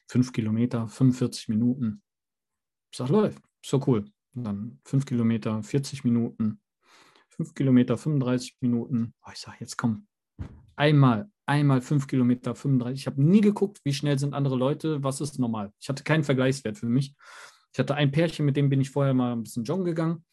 Fünf 0.07 0.31
Kilometer, 0.31 0.87
45 0.87 1.49
Minuten. 1.49 2.01
Ich 2.91 2.97
sag, 2.97 3.09
läuft, 3.09 3.43
so 3.63 3.81
cool. 3.87 4.05
Und 4.33 4.43
dann 4.43 4.79
fünf 4.83 5.05
Kilometer, 5.05 5.61
40 5.61 6.03
Minuten, 6.03 6.61
fünf 7.29 7.53
Kilometer, 7.53 7.97
35 7.97 8.57
Minuten. 8.61 9.13
Oh, 9.25 9.29
ich 9.31 9.39
sag, 9.39 9.59
jetzt 9.59 9.77
komm, 9.77 10.07
einmal, 10.75 11.29
einmal 11.45 11.81
fünf 11.81 12.07
Kilometer, 12.07 12.55
35. 12.55 13.01
Ich 13.01 13.07
habe 13.07 13.21
nie 13.21 13.41
geguckt, 13.41 13.79
wie 13.83 13.93
schnell 13.93 14.17
sind 14.17 14.33
andere 14.33 14.55
Leute, 14.55 15.03
was 15.03 15.21
ist 15.21 15.39
normal. 15.39 15.73
Ich 15.79 15.89
hatte 15.89 16.03
keinen 16.03 16.23
Vergleichswert 16.23 16.77
für 16.77 16.89
mich. 16.89 17.15
Ich 17.73 17.79
hatte 17.79 17.95
ein 17.95 18.11
Pärchen, 18.11 18.45
mit 18.45 18.57
dem 18.57 18.69
bin 18.69 18.81
ich 18.81 18.89
vorher 18.89 19.13
mal 19.13 19.33
ein 19.33 19.43
bisschen 19.43 19.63
joggen 19.63 19.85
gegangen. 19.85 20.25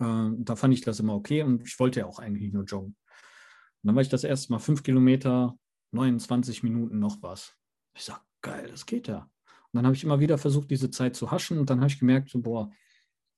Äh, 0.00 0.30
da 0.38 0.56
fand 0.56 0.74
ich 0.74 0.80
das 0.80 1.00
immer 1.00 1.14
okay 1.14 1.42
und 1.42 1.62
ich 1.62 1.78
wollte 1.78 2.00
ja 2.00 2.06
auch 2.06 2.18
eigentlich 2.18 2.52
nur 2.52 2.64
joggen. 2.64 2.96
Und 3.84 3.88
dann 3.88 3.94
war 3.94 4.02
ich 4.02 4.08
das 4.08 4.24
erste 4.24 4.52
Mal 4.52 4.58
fünf 4.58 4.82
Kilometer, 4.82 5.58
29 5.92 6.62
Minuten 6.62 6.98
noch 6.98 7.22
was. 7.22 7.54
Ich 7.94 8.04
sag, 8.04 8.22
geil, 8.40 8.68
das 8.70 8.86
geht 8.86 9.08
ja. 9.08 9.30
Und 9.46 9.78
dann 9.78 9.86
habe 9.86 9.96
ich 9.96 10.04
immer 10.04 10.20
wieder 10.20 10.38
versucht, 10.38 10.70
diese 10.70 10.90
Zeit 10.90 11.16
zu 11.16 11.30
haschen 11.30 11.58
und 11.58 11.68
dann 11.68 11.80
habe 11.80 11.88
ich 11.88 11.98
gemerkt, 11.98 12.30
so, 12.30 12.40
boah, 12.40 12.70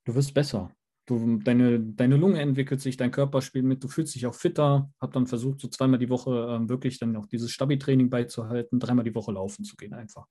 du 0.05 0.15
wirst 0.15 0.35
besser. 0.35 0.71
Du, 1.07 1.39
deine, 1.39 1.79
deine 1.79 2.17
Lunge 2.17 2.41
entwickelt 2.41 2.81
sich, 2.81 2.97
dein 2.97 3.13
Körper 3.13 3.41
spielt 3.41 3.65
mit, 3.65 3.83
du 3.83 3.87
fühlst 3.87 4.17
dich 4.17 4.27
auch 4.27 4.35
fitter. 4.35 4.91
Habe 5.01 5.13
dann 5.13 5.29
versucht, 5.29 5.61
so 5.61 5.69
zweimal 5.69 6.01
die 6.01 6.11
Woche 6.11 6.31
äh, 6.31 6.69
wirklich 6.69 6.99
dann 6.99 7.15
auch 7.17 7.27
dieses 7.27 7.53
Stabi-Training 7.53 8.11
beizuhalten, 8.11 8.81
dreimal 8.81 9.05
die 9.05 9.15
Woche 9.15 9.33
laufen 9.33 9.65
zu 9.65 9.77
gehen 9.77 9.95
einfach. 9.95 10.27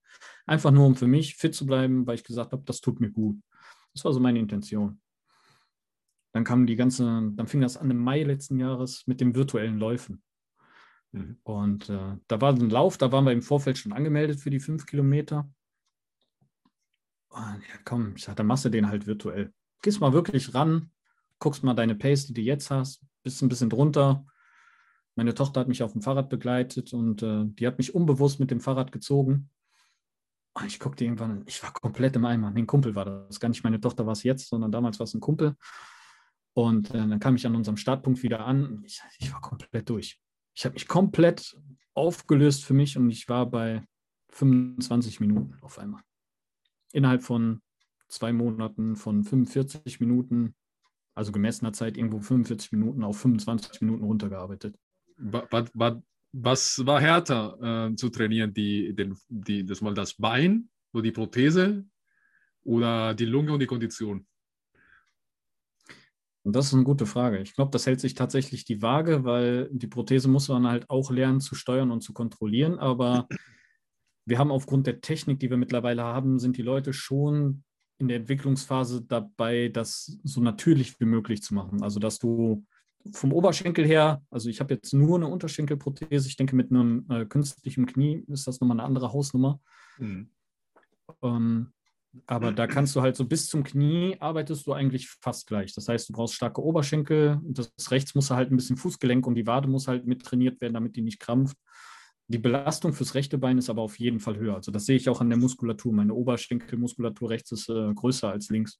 Einfach 0.46 0.72
nur, 0.72 0.86
um 0.86 0.96
für 0.96 1.08
mich 1.08 1.36
fit 1.36 1.56
zu 1.56 1.66
bleiben, 1.66 2.06
weil 2.06 2.16
ich 2.16 2.26
gesagt 2.26 2.52
habe, 2.52 2.64
das 2.66 2.82
tut 2.82 3.00
mir 3.00 3.10
gut. 3.10 3.38
Das 3.94 4.04
war 4.04 4.12
so 4.12 4.20
meine 4.20 4.40
Intention. 4.40 5.00
Dann 6.36 6.44
kam 6.44 6.68
die 6.68 6.76
ganze, 6.76 7.06
dann 7.06 7.48
fing 7.48 7.62
das 7.62 7.78
an 7.78 7.90
im 7.90 7.98
Mai 7.98 8.22
letzten 8.24 8.60
Jahres 8.60 9.08
mit 9.08 9.22
den 9.22 9.36
virtuellen 9.36 9.80
Läufen. 9.80 10.22
Mhm. 11.14 11.38
Und 11.44 11.90
äh, 11.90 12.18
da 12.28 12.42
war 12.42 12.52
ein 12.52 12.70
Lauf, 12.70 12.98
da 12.98 13.14
waren 13.14 13.24
wir 13.24 13.32
im 13.32 13.42
Vorfeld 13.42 13.78
schon 13.78 13.94
angemeldet 13.94 14.42
für 14.42 14.50
die 14.50 14.60
fünf 14.60 14.86
Kilometer. 14.86 15.50
Und 17.30 17.62
ja, 17.70 17.80
komm, 17.86 18.18
ich 18.18 18.26
sag, 18.26 18.36
dann 18.36 18.48
machst 18.48 18.66
du 18.66 18.70
den 18.70 18.90
halt 18.90 19.08
virtuell. 19.08 19.54
Gehst 19.82 20.02
mal 20.02 20.12
wirklich 20.12 20.54
ran, 20.54 20.92
guckst 21.40 21.64
mal 21.64 21.74
deine 21.74 21.96
Pace, 21.96 22.26
die 22.26 22.34
du 22.34 22.42
jetzt 22.42 22.70
hast, 22.70 23.02
bist 23.24 23.42
ein 23.42 23.48
bisschen 23.48 23.70
drunter. 23.70 24.26
Meine 25.16 25.36
Tochter 25.36 25.62
hat 25.62 25.70
mich 25.70 25.84
auf 25.84 25.94
dem 25.94 26.02
Fahrrad 26.02 26.28
begleitet 26.28 26.92
und 26.92 27.24
äh, 27.24 27.46
die 27.46 27.66
hat 27.66 27.78
mich 27.78 27.96
unbewusst 27.96 28.42
mit 28.42 28.52
dem 28.52 28.60
Fahrrad 28.60 28.92
gezogen. 28.92 29.50
Und 30.54 30.66
ich 30.66 30.82
guckte 30.82 31.06
irgendwann, 31.06 31.44
ich 31.46 31.64
war 31.64 31.72
komplett 31.72 32.18
im 32.18 32.26
Eimer. 32.26 32.52
Ein 32.54 32.68
Kumpel 32.68 32.94
war 32.94 33.06
das. 33.06 33.40
Gar 33.40 33.48
nicht 33.48 33.64
meine 33.64 33.80
Tochter 33.80 34.06
war 34.06 34.12
es 34.12 34.24
jetzt, 34.24 34.50
sondern 34.50 34.74
damals 34.74 35.00
war 35.00 35.06
es 35.06 35.14
ein 35.14 35.22
Kumpel. 35.22 35.56
Und 36.56 36.92
äh, 36.92 36.94
dann 36.94 37.20
kam 37.20 37.36
ich 37.36 37.46
an 37.46 37.56
unserem 37.56 37.76
Startpunkt 37.76 38.24
wieder 38.24 38.46
an. 38.46 38.82
Ich, 38.86 39.02
ich 39.20 39.32
war 39.34 39.42
komplett 39.42 39.90
durch. 39.90 40.22
Ich 40.54 40.64
habe 40.64 40.74
mich 40.74 40.88
komplett 40.88 41.60
aufgelöst 41.94 42.64
für 42.64 42.74
mich 42.74 42.98
und 42.98 43.10
ich 43.10 43.28
war 43.28 43.46
bei 43.46 43.86
25 44.30 45.20
Minuten 45.20 45.58
auf 45.62 45.78
einmal. 45.78 46.02
Innerhalb 46.94 47.24
von 47.24 47.62
zwei 48.08 48.32
Monaten 48.32 48.96
von 48.96 49.26
45 49.26 50.00
Minuten, 50.00 50.56
also 51.14 51.34
gemessener 51.34 51.74
Zeit, 51.74 51.98
irgendwo 51.98 52.20
45 52.20 52.72
Minuten 52.72 53.04
auf 53.04 53.20
25 53.20 53.82
Minuten 53.82 54.06
runtergearbeitet. 54.06 54.78
Was, 55.18 55.70
was, 55.74 55.98
was 56.32 56.86
war 56.86 57.02
härter 57.02 57.90
äh, 57.90 57.96
zu 57.98 58.08
trainieren? 58.08 58.54
Die, 58.54 58.96
den, 58.96 59.18
die, 59.28 59.66
das 59.66 59.82
mal 59.82 59.94
das 59.94 60.14
Bein 60.14 60.70
oder 60.94 61.04
die 61.04 61.12
Prothese 61.12 61.86
oder 62.64 63.14
die 63.14 63.26
Lunge 63.26 63.52
und 63.52 63.60
die 63.60 63.68
Kondition? 63.68 64.26
Und 66.46 66.56
das 66.56 66.68
ist 66.68 66.76
eine 66.76 66.84
gute 66.84 67.08
Frage. 67.08 67.40
Ich 67.40 67.56
glaube, 67.56 67.72
das 67.72 67.88
hält 67.88 68.00
sich 68.00 68.14
tatsächlich 68.14 68.66
die 68.66 68.84
Waage, 68.84 69.24
weil 69.24 69.68
die 69.72 69.88
Prothese 69.88 70.28
muss 70.28 70.48
man 70.48 70.68
halt 70.68 70.88
auch 70.92 71.10
lernen 71.10 71.42
zu 71.42 71.56
steuern 71.56 71.90
und 71.90 72.02
zu 72.02 72.14
kontrollieren. 72.14 72.78
Aber 72.78 73.28
wir 74.26 74.38
haben 74.38 74.52
aufgrund 74.52 74.86
der 74.86 75.02
Technik, 75.02 75.40
die 75.40 75.50
wir 75.50 75.58
mittlerweile 75.58 76.04
haben, 76.04 76.38
sind 76.38 76.58
die 76.58 76.62
Leute 76.62 76.94
schon 76.94 77.64
in 77.98 78.10
der 78.10 78.18
Entwicklungsphase 78.18 79.02
dabei, 79.02 79.70
das 79.70 80.20
so 80.24 80.40
natürlich 80.40 81.00
wie 81.00 81.06
möglich 81.06 81.42
zu 81.42 81.56
machen. 81.56 81.82
Also, 81.82 82.00
dass 82.00 82.20
du 82.20 82.64
vom 83.12 83.34
Oberschenkel 83.34 83.84
her, 83.84 84.22
also 84.30 84.48
ich 84.48 84.60
habe 84.60 84.76
jetzt 84.76 84.94
nur 84.94 85.18
eine 85.18 85.28
Unterschenkelprothese, 85.28 86.28
ich 86.28 86.38
denke 86.38 86.56
mit 86.56 86.70
einem 86.70 87.08
äh, 87.10 87.26
künstlichen 87.26 87.88
Knie 87.88 88.24
ist 88.28 88.46
das 88.46 88.60
nochmal 88.60 88.80
eine 88.80 88.88
andere 88.88 89.14
Hausnummer. 89.14 89.60
Mhm. 89.98 90.30
Ähm, 91.24 91.74
aber 92.28 92.52
da 92.52 92.68
kannst 92.68 92.96
du 92.96 93.02
halt 93.02 93.16
so 93.16 93.26
bis 93.26 93.48
zum 93.48 93.64
Knie 93.64 94.18
arbeitest 94.20 94.66
du 94.68 94.74
eigentlich 94.74 95.10
fast 95.22 95.48
gleich. 95.48 95.74
Das 95.74 95.88
heißt, 95.88 96.10
du 96.10 96.14
brauchst 96.14 96.36
starke 96.36 96.64
Oberschenkel. 96.64 97.40
Das 97.44 97.72
rechts 97.92 98.16
muss 98.16 98.32
halt 98.32 98.52
ein 98.52 98.56
bisschen 98.56 98.78
Fußgelenk 98.78 99.26
und 99.28 99.36
die 99.36 99.48
Wade 99.48 99.68
muss 99.68 99.88
halt 99.88 100.06
mit 100.06 100.24
trainiert 100.24 100.62
werden, 100.62 100.74
damit 100.74 100.96
die 100.96 101.02
nicht 101.02 101.20
krampft. 101.20 101.58
Die 102.28 102.40
Belastung 102.40 102.94
fürs 102.94 103.14
rechte 103.14 103.38
Bein 103.38 103.58
ist 103.58 103.70
aber 103.70 103.82
auf 103.82 104.00
jeden 104.00 104.20
Fall 104.20 104.38
höher. 104.38 104.56
Also 104.56 104.72
das 104.72 104.86
sehe 104.86 104.96
ich 104.96 105.10
auch 105.10 105.22
an 105.22 105.30
der 105.30 105.38
Muskulatur. 105.38 105.94
Meine 105.94 106.14
Oberschenkelmuskulatur 106.14 107.30
rechts 107.30 107.52
ist 107.52 107.70
äh, 107.70 107.94
größer 107.94 108.32
als 108.32 108.50
links. 108.50 108.80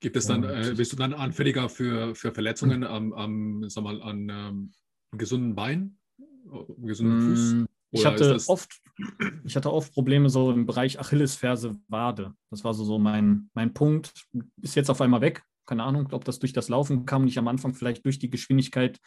Gibt 0.00 0.16
es 0.16 0.26
dann, 0.26 0.44
äh, 0.44 0.72
bist 0.74 0.92
du 0.92 0.96
dann 0.96 1.12
anfälliger 1.12 1.68
für, 1.68 2.14
für 2.14 2.32
Verletzungen 2.32 2.84
am, 2.84 3.12
am 3.12 3.68
sag 3.68 3.84
mal, 3.84 4.00
an 4.00 4.28
ähm, 4.30 4.72
gesunden 5.12 5.54
Bein, 5.54 5.98
gesunden 6.78 7.20
Fuß? 7.20 7.69
Ich 7.92 8.06
hatte, 8.06 8.38
oft, 8.46 8.80
ich 9.44 9.56
hatte 9.56 9.72
oft 9.72 9.92
Probleme 9.92 10.30
so 10.30 10.52
im 10.52 10.66
Bereich 10.66 11.00
Achillesferse, 11.00 11.76
Wade. 11.88 12.34
Das 12.50 12.62
war 12.62 12.72
so, 12.72 12.84
so 12.84 12.98
mein, 12.98 13.50
mein 13.54 13.74
Punkt. 13.74 14.12
Ist 14.62 14.76
jetzt 14.76 14.90
auf 14.90 15.00
einmal 15.00 15.20
weg. 15.20 15.42
Keine 15.66 15.82
Ahnung, 15.82 16.08
ob 16.12 16.24
das 16.24 16.38
durch 16.38 16.52
das 16.52 16.68
Laufen 16.68 17.04
kam, 17.04 17.24
nicht 17.24 17.38
am 17.38 17.48
Anfang 17.48 17.74
vielleicht 17.74 18.04
durch 18.04 18.18
die 18.18 18.30
Geschwindigkeit, 18.30 18.98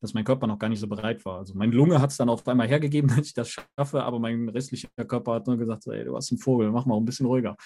dass 0.00 0.14
mein 0.14 0.24
Körper 0.24 0.46
noch 0.46 0.58
gar 0.58 0.68
nicht 0.68 0.80
so 0.80 0.88
bereit 0.88 1.24
war. 1.24 1.38
Also 1.38 1.54
meine 1.54 1.74
Lunge 1.74 2.00
hat 2.00 2.10
es 2.10 2.16
dann 2.16 2.28
auf 2.28 2.46
einmal 2.46 2.68
hergegeben, 2.68 3.08
dass 3.16 3.26
ich 3.26 3.34
das 3.34 3.50
schaffe, 3.50 4.02
aber 4.02 4.18
mein 4.18 4.48
restlicher 4.48 4.88
Körper 5.06 5.34
hat 5.34 5.46
nur 5.46 5.56
gesagt, 5.56 5.86
ey, 5.86 6.04
du 6.04 6.16
hast 6.16 6.30
einen 6.30 6.38
Vogel, 6.38 6.70
mach 6.70 6.86
mal 6.86 6.96
ein 6.96 7.04
bisschen 7.04 7.26
ruhiger. 7.26 7.56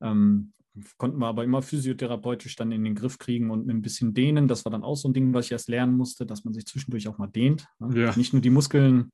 Ähm, 0.00 0.52
konnten 0.96 1.18
wir 1.18 1.26
aber 1.26 1.44
immer 1.44 1.62
physiotherapeutisch 1.62 2.56
dann 2.56 2.72
in 2.72 2.82
den 2.82 2.94
Griff 2.94 3.18
kriegen 3.18 3.50
und 3.50 3.68
ein 3.68 3.82
bisschen 3.82 4.14
dehnen. 4.14 4.48
Das 4.48 4.64
war 4.64 4.72
dann 4.72 4.82
auch 4.82 4.96
so 4.96 5.08
ein 5.08 5.14
Ding, 5.14 5.34
was 5.34 5.46
ich 5.46 5.52
erst 5.52 5.68
lernen 5.68 5.96
musste, 5.96 6.26
dass 6.26 6.44
man 6.44 6.54
sich 6.54 6.66
zwischendurch 6.66 7.08
auch 7.08 7.18
mal 7.18 7.26
dehnt. 7.26 7.66
Ne? 7.78 8.02
Ja. 8.02 8.16
Nicht 8.16 8.32
nur 8.32 8.42
die 8.42 8.50
Muskeln 8.50 9.12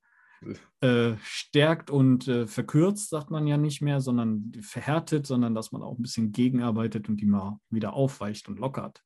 äh, 0.81 1.13
stärkt 1.21 1.89
und 1.89 2.27
äh, 2.27 2.47
verkürzt, 2.47 3.09
sagt 3.09 3.31
man 3.31 3.47
ja 3.47 3.57
nicht 3.57 3.81
mehr, 3.81 4.01
sondern 4.01 4.51
verhärtet, 4.61 5.27
sondern 5.27 5.55
dass 5.55 5.71
man 5.71 5.81
auch 5.81 5.97
ein 5.97 6.01
bisschen 6.01 6.31
gegenarbeitet 6.31 7.09
und 7.09 7.17
die 7.17 7.25
mal 7.25 7.59
wieder 7.69 7.93
aufweicht 7.93 8.47
und 8.47 8.59
lockert. 8.59 9.03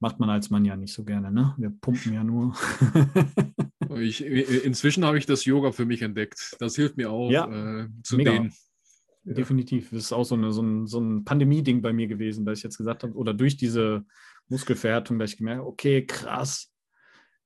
Macht 0.00 0.20
man 0.20 0.30
als 0.30 0.50
Mann 0.50 0.64
ja 0.64 0.76
nicht 0.76 0.92
so 0.92 1.04
gerne, 1.04 1.32
ne? 1.32 1.54
Wir 1.58 1.70
pumpen 1.70 2.14
ja 2.14 2.22
nur. 2.22 2.54
ich, 3.96 4.24
inzwischen 4.24 5.04
habe 5.04 5.18
ich 5.18 5.26
das 5.26 5.44
Yoga 5.44 5.72
für 5.72 5.86
mich 5.86 6.02
entdeckt. 6.02 6.56
Das 6.60 6.76
hilft 6.76 6.96
mir 6.96 7.10
auch 7.10 7.30
ja, 7.30 7.46
äh, 7.82 7.88
zu 8.04 8.16
mega. 8.16 8.32
dehnen. 8.32 8.52
Definitiv. 9.24 9.90
Das 9.90 10.04
ist 10.04 10.12
auch 10.12 10.24
so, 10.24 10.36
eine, 10.36 10.52
so 10.52 10.62
ein, 10.62 10.86
so 10.86 11.00
ein 11.00 11.24
Pandemie-Ding 11.24 11.82
bei 11.82 11.92
mir 11.92 12.06
gewesen, 12.06 12.46
dass 12.46 12.58
ich 12.58 12.64
jetzt 12.64 12.78
gesagt 12.78 13.02
habe, 13.02 13.14
oder 13.14 13.34
durch 13.34 13.56
diese 13.56 14.04
Muskelverhärtung, 14.48 15.18
dass 15.18 15.32
ich 15.32 15.38
gemerkt 15.38 15.60
habe, 15.60 15.68
okay, 15.68 16.06
krass, 16.06 16.72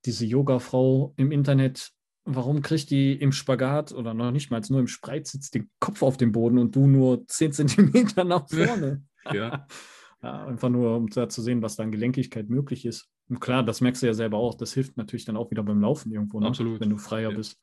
diese 0.05 0.27
Yoga-Frau 0.27 1.15
im 1.17 1.33
Internet, 1.33 1.91
warum 2.25 2.63
kriegt 2.63 2.91
die 2.91 3.13
im 3.13 3.33
Spagat 3.33 3.93
oder 3.93 4.15
noch 4.15 4.31
nicht 4.31 4.51
mal 4.51 4.63
nur 4.69 4.81
im 4.81 4.87
Spreizsitz 4.87 5.51
den 5.51 5.71
Kopf 5.81 6.03
auf 6.03 6.17
den 6.17 6.33
Boden 6.33 6.59
und 6.59 6.75
du 6.75 6.87
nur 6.87 7.27
10 7.27 7.53
Zentimeter 7.53 8.25
nach 8.25 8.49
vorne? 8.49 9.05
ja. 9.33 9.67
ja. 10.23 10.47
Einfach 10.47 10.69
nur, 10.69 10.97
um 10.97 11.09
da 11.09 11.29
zu 11.29 11.43
sehen, 11.43 11.63
was 11.63 11.77
da 11.77 11.83
an 11.83 11.93
Gelenkigkeit 11.93 12.49
möglich 12.49 12.85
ist. 12.85 13.09
Und 13.29 13.41
klar, 13.41 13.63
das 13.65 13.81
merkst 13.81 14.03
du 14.03 14.07
ja 14.07 14.15
selber 14.15 14.39
auch, 14.39 14.55
das 14.55 14.73
hilft 14.73 14.97
natürlich 14.97 15.25
dann 15.25 15.37
auch 15.37 15.51
wieder 15.51 15.63
beim 15.63 15.81
Laufen 15.81 16.13
irgendwo, 16.13 16.39
ne? 16.41 16.47
Absolut. 16.47 16.81
wenn 16.81 16.91
du 16.91 16.99
freier 16.99 17.31
ja. 17.31 17.37
bist. 17.37 17.59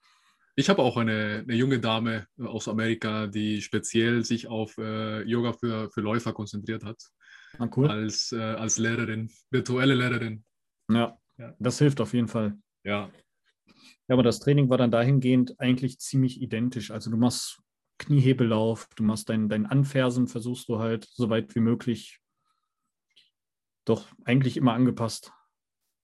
Ich 0.55 0.70
habe 0.70 0.82
auch 0.82 0.97
eine, 0.97 1.45
eine, 1.47 1.55
junge 1.55 1.80
Dame 1.80 2.28
aus 2.38 2.68
Amerika, 2.68 3.28
die 3.28 3.62
speziell 3.62 4.26
sich 4.26 4.47
auf 4.47 4.78
äh, 4.78 5.22
Yoga 5.24 5.53
für, 5.53 5.89
für 5.91 6.01
Läufer 6.01 6.34
konzentriert 6.34 6.84
hat. 6.84 7.01
Ah, 7.57 7.70
cool. 7.78 7.88
Als, 7.88 8.32
äh, 8.34 8.41
als 8.41 8.78
Lehrerin, 8.78 9.30
virtuelle 9.51 9.95
Lehrerin. 9.95 10.43
Ja, 10.91 11.18
ja, 11.38 11.53
das 11.60 11.80
hilft 11.80 12.01
auf 12.01 12.14
jeden 12.14 12.28
Fall. 12.28 12.57
Ja. 12.84 13.10
Ja, 14.10 14.16
aber 14.16 14.24
das 14.24 14.39
Training 14.39 14.70
war 14.70 14.80
dann 14.80 14.89
dahingehend 14.89 15.60
eigentlich 15.60 15.99
ziemlich 15.99 16.41
identisch. 16.41 16.89
Also 16.89 17.12
du 17.12 17.18
machst 17.18 17.62
Kniehebellauf, 17.99 18.89
du 18.95 19.03
machst 19.03 19.30
dein, 19.30 19.49
dein 19.49 19.68
Anfersen, 19.68 20.28
versuchst 20.28 20.68
du 20.68 20.80
halt 20.80 21.07
so 21.14 21.30
weit 21.30 21.53
wie 21.53 21.60
möglich, 21.60 22.20
doch 23.86 24.07
eigentlich 24.26 24.57
immer 24.57 24.74
angepasst 24.74 25.32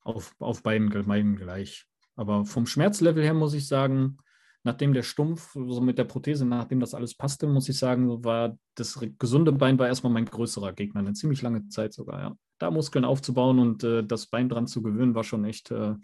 auf, 0.01 0.35
auf 0.37 0.61
beiden, 0.61 0.89
beiden 0.89 1.35
gleich. 1.35 1.87
Aber 2.15 2.45
vom 2.45 2.67
Schmerzlevel 2.67 3.23
her 3.23 3.33
muss 3.33 3.55
ich 3.55 3.67
sagen, 3.67 4.17
nachdem 4.63 4.93
der 4.93 5.03
Stumpf, 5.03 5.53
so 5.53 5.81
mit 5.81 5.97
der 5.97 6.03
Prothese, 6.03 6.45
nachdem 6.45 6.79
das 6.79 6.93
alles 6.93 7.15
passte, 7.15 7.47
muss 7.47 7.69
ich 7.69 7.77
sagen, 7.77 8.23
war 8.23 8.55
das 8.75 8.99
gesunde 9.17 9.51
Bein 9.51 9.79
war 9.79 9.87
erstmal 9.87 10.13
mein 10.13 10.25
größerer 10.25 10.73
Gegner, 10.73 10.99
eine 10.99 11.13
ziemlich 11.13 11.41
lange 11.41 11.69
Zeit 11.69 11.93
sogar, 11.93 12.19
ja. 12.19 12.37
Da 12.59 12.69
Muskeln 12.69 13.03
aufzubauen 13.03 13.57
und 13.57 13.83
äh, 13.83 14.05
das 14.05 14.27
Bein 14.27 14.47
dran 14.47 14.67
zu 14.67 14.83
gewöhnen, 14.83 15.15
war 15.15 15.23
schon 15.23 15.43
echt 15.43 15.71
äh, 15.71 15.95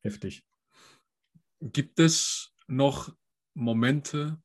heftig. 0.00 0.44
Gibt 1.60 1.98
es 2.00 2.52
noch 2.66 3.14
Momente 3.54 4.40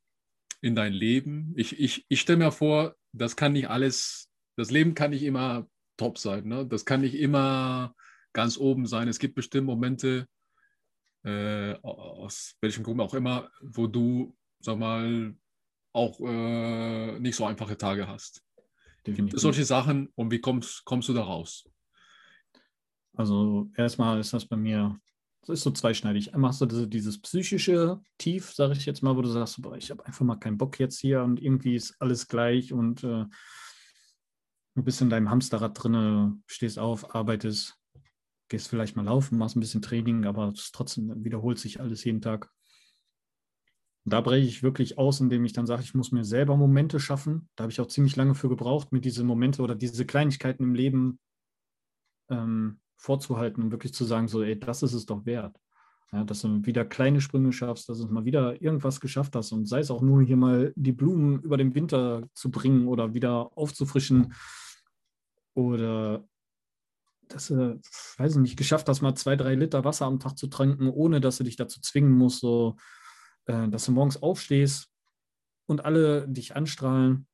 in 0.62 0.76
dein 0.76 0.94
Leben? 0.94 1.54
Ich, 1.56 1.80
ich, 1.80 2.06
ich 2.08 2.22
stelle 2.22 2.40
mir 2.40 2.52
vor, 2.52 2.96
das 3.12 3.36
kann 3.36 3.54
nicht 3.54 3.70
alles, 3.70 4.30
das 4.56 4.72
Leben 4.72 4.94
kann 4.94 5.12
nicht 5.12 5.24
immer 5.24 5.68
top 5.98 6.18
sein. 6.18 6.48
Ne? 6.48 6.66
Das 6.66 6.86
kann 6.86 7.02
nicht 7.02 7.16
immer 7.16 7.96
ganz 8.34 8.58
oben 8.58 8.86
sein. 8.86 9.08
Es 9.08 9.20
gibt 9.20 9.36
bestimmt 9.36 9.68
Momente, 9.68 10.28
äh, 11.24 11.74
aus 11.82 12.56
welchem 12.62 12.84
Grund 12.84 13.02
auch 13.02 13.14
immer, 13.14 13.52
wo 13.62 13.88
du, 13.88 14.36
sag 14.60 14.78
mal, 14.78 15.36
auch 15.94 16.20
äh, 16.22 17.20
nicht 17.20 17.36
so 17.36 17.46
einfache 17.46 17.78
Tage 17.78 18.08
hast. 18.08 18.44
Definitiv. 19.06 19.16
Gibt 19.16 19.34
es 19.34 19.42
solche 19.42 19.66
Sachen 19.66 20.10
und 20.16 20.32
wie 20.32 20.40
kommst, 20.40 20.86
kommst 20.86 21.10
du 21.10 21.14
da 21.14 21.24
raus? 21.24 21.68
Also 23.16 23.70
erstmal 23.76 24.20
ist 24.20 24.34
das 24.34 24.46
bei 24.46 24.56
mir, 24.56 25.00
das 25.42 25.60
ist 25.60 25.64
so 25.64 25.72
zweischneidig. 25.72 26.34
Einmal 26.34 26.50
hast 26.50 26.62
du 26.62 26.66
diese, 26.66 26.88
dieses 26.88 27.22
psychische 27.22 28.02
Tief, 28.18 28.52
sage 28.54 28.74
ich 28.74 28.86
jetzt 28.86 29.02
mal, 29.02 29.16
wo 29.16 29.22
du 29.22 29.30
sagst, 29.30 29.62
boah, 29.62 29.76
ich 29.76 29.90
habe 29.90 30.06
einfach 30.06 30.26
mal 30.26 30.36
keinen 30.36 30.58
Bock 30.58 30.80
jetzt 30.80 31.00
hier 31.00 31.24
und 31.24 31.42
irgendwie 31.42 31.76
ist 31.76 31.96
alles 32.00 32.28
gleich 32.28 32.74
und 32.74 33.04
äh, 33.04 33.26
du 34.76 34.84
bist 34.84 35.02
in 35.02 35.10
deinem 35.10 35.30
Hamsterrad 35.30 35.82
drin, 35.82 36.44
stehst 36.46 36.78
auf, 36.78 37.16
arbeitest, 37.16 37.78
gehst 38.50 38.68
vielleicht 38.68 38.96
mal 38.96 39.06
laufen, 39.06 39.38
machst 39.38 39.56
ein 39.56 39.62
bisschen 39.62 39.82
Training, 39.82 40.26
aber 40.26 40.54
trotzdem 40.74 41.24
wiederholt 41.24 41.60
sich 41.60 41.80
alles 41.80 42.04
jeden 42.04 42.22
Tag. 42.22 42.50
Und 44.06 44.14
da 44.14 44.22
breche 44.22 44.48
ich 44.48 44.64
wirklich 44.64 44.98
aus, 44.98 45.20
indem 45.20 45.46
ich 45.46 45.54
dann 45.54 45.68
sage, 45.68 45.84
ich 45.84 45.94
muss 45.94 46.12
mir 46.12 46.24
selber 46.24 46.58
Momente 46.58 47.00
schaffen. 47.00 47.50
Da 47.56 47.64
habe 47.64 47.72
ich 47.72 47.82
auch 47.82 47.88
ziemlich 47.88 48.16
lange 48.16 48.36
für 48.36 48.50
gebraucht, 48.50 48.92
mir 48.92 49.02
diese 49.02 49.24
Momente 49.24 49.62
oder 49.62 49.76
diese 49.76 50.06
Kleinigkeiten 50.06 50.64
im 50.64 50.74
Leben 50.74 51.20
ähm, 52.30 52.80
vorzuhalten 53.00 53.64
und 53.64 53.72
wirklich 53.72 53.94
zu 53.94 54.04
sagen, 54.04 54.28
so, 54.28 54.44
ey, 54.44 54.60
das 54.60 54.84
ist 54.84 54.94
es 54.94 55.06
doch 55.06 55.26
wert. 55.26 55.58
Ja, 56.12 56.24
dass 56.24 56.42
du 56.42 56.66
wieder 56.66 56.86
kleine 56.86 57.22
Sprünge 57.22 57.54
schaffst, 57.54 57.88
dass 57.88 58.00
du 58.00 58.08
mal 58.08 58.26
wieder 58.26 58.62
irgendwas 58.62 59.00
geschafft 59.00 59.36
hast 59.36 59.52
und 59.52 59.68
sei 59.68 59.80
es 59.80 59.92
auch 59.92 60.02
nur 60.02 60.24
hier 60.24 60.38
mal 60.38 60.74
die 60.76 60.92
Blumen 60.92 61.40
über 61.42 61.56
den 61.56 61.76
Winter 61.76 62.28
zu 62.34 62.50
bringen 62.50 62.88
oder 62.88 63.14
wieder 63.14 63.56
aufzufrischen 63.56 64.34
oder 65.54 66.28
dass 67.28 67.48
du, 67.48 67.80
weiß 68.18 68.36
ich 68.36 68.42
nicht, 68.42 68.58
geschafft 68.58 68.90
hast, 68.90 69.02
mal 69.02 69.14
zwei, 69.14 69.36
drei 69.36 69.54
Liter 69.54 69.86
Wasser 69.86 70.08
am 70.08 70.20
Tag 70.20 70.36
zu 70.36 70.48
trinken, 70.48 70.90
ohne 70.90 71.22
dass 71.22 71.38
du 71.38 71.44
dich 71.44 71.56
dazu 71.56 71.80
zwingen 71.80 72.12
musst, 72.12 72.40
so, 72.40 72.76
äh, 73.46 73.70
dass 73.70 73.86
du 73.86 73.92
morgens 73.92 74.22
aufstehst 74.22 74.90
und 75.68 75.86
alle 75.86 76.28
dich 76.28 76.56
anstrahlen 76.56 77.28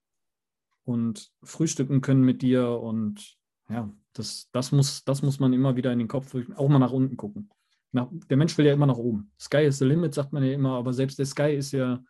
und 0.83 1.31
frühstücken 1.43 2.01
können 2.01 2.23
mit 2.23 2.41
dir 2.41 2.69
und 2.69 3.37
ja, 3.69 3.89
das, 4.13 4.49
das, 4.51 4.71
muss, 4.71 5.03
das 5.03 5.21
muss 5.21 5.39
man 5.39 5.53
immer 5.53 5.75
wieder 5.75 5.91
in 5.91 5.99
den 5.99 6.07
Kopf 6.07 6.31
drücken, 6.31 6.53
auch 6.53 6.69
mal 6.69 6.79
nach 6.79 6.91
unten 6.91 7.17
gucken. 7.17 7.49
Nach, 7.91 8.07
der 8.29 8.37
Mensch 8.37 8.57
will 8.57 8.65
ja 8.65 8.73
immer 8.73 8.85
nach 8.85 8.97
oben. 8.97 9.31
Sky 9.39 9.65
is 9.65 9.77
the 9.77 9.85
limit, 9.85 10.13
sagt 10.13 10.33
man 10.33 10.43
ja 10.43 10.53
immer, 10.53 10.77
aber 10.77 10.93
selbst 10.93 11.17
der 11.17 11.25
Sky 11.25 11.55
ist 11.55 11.71
ja, 11.71 12.03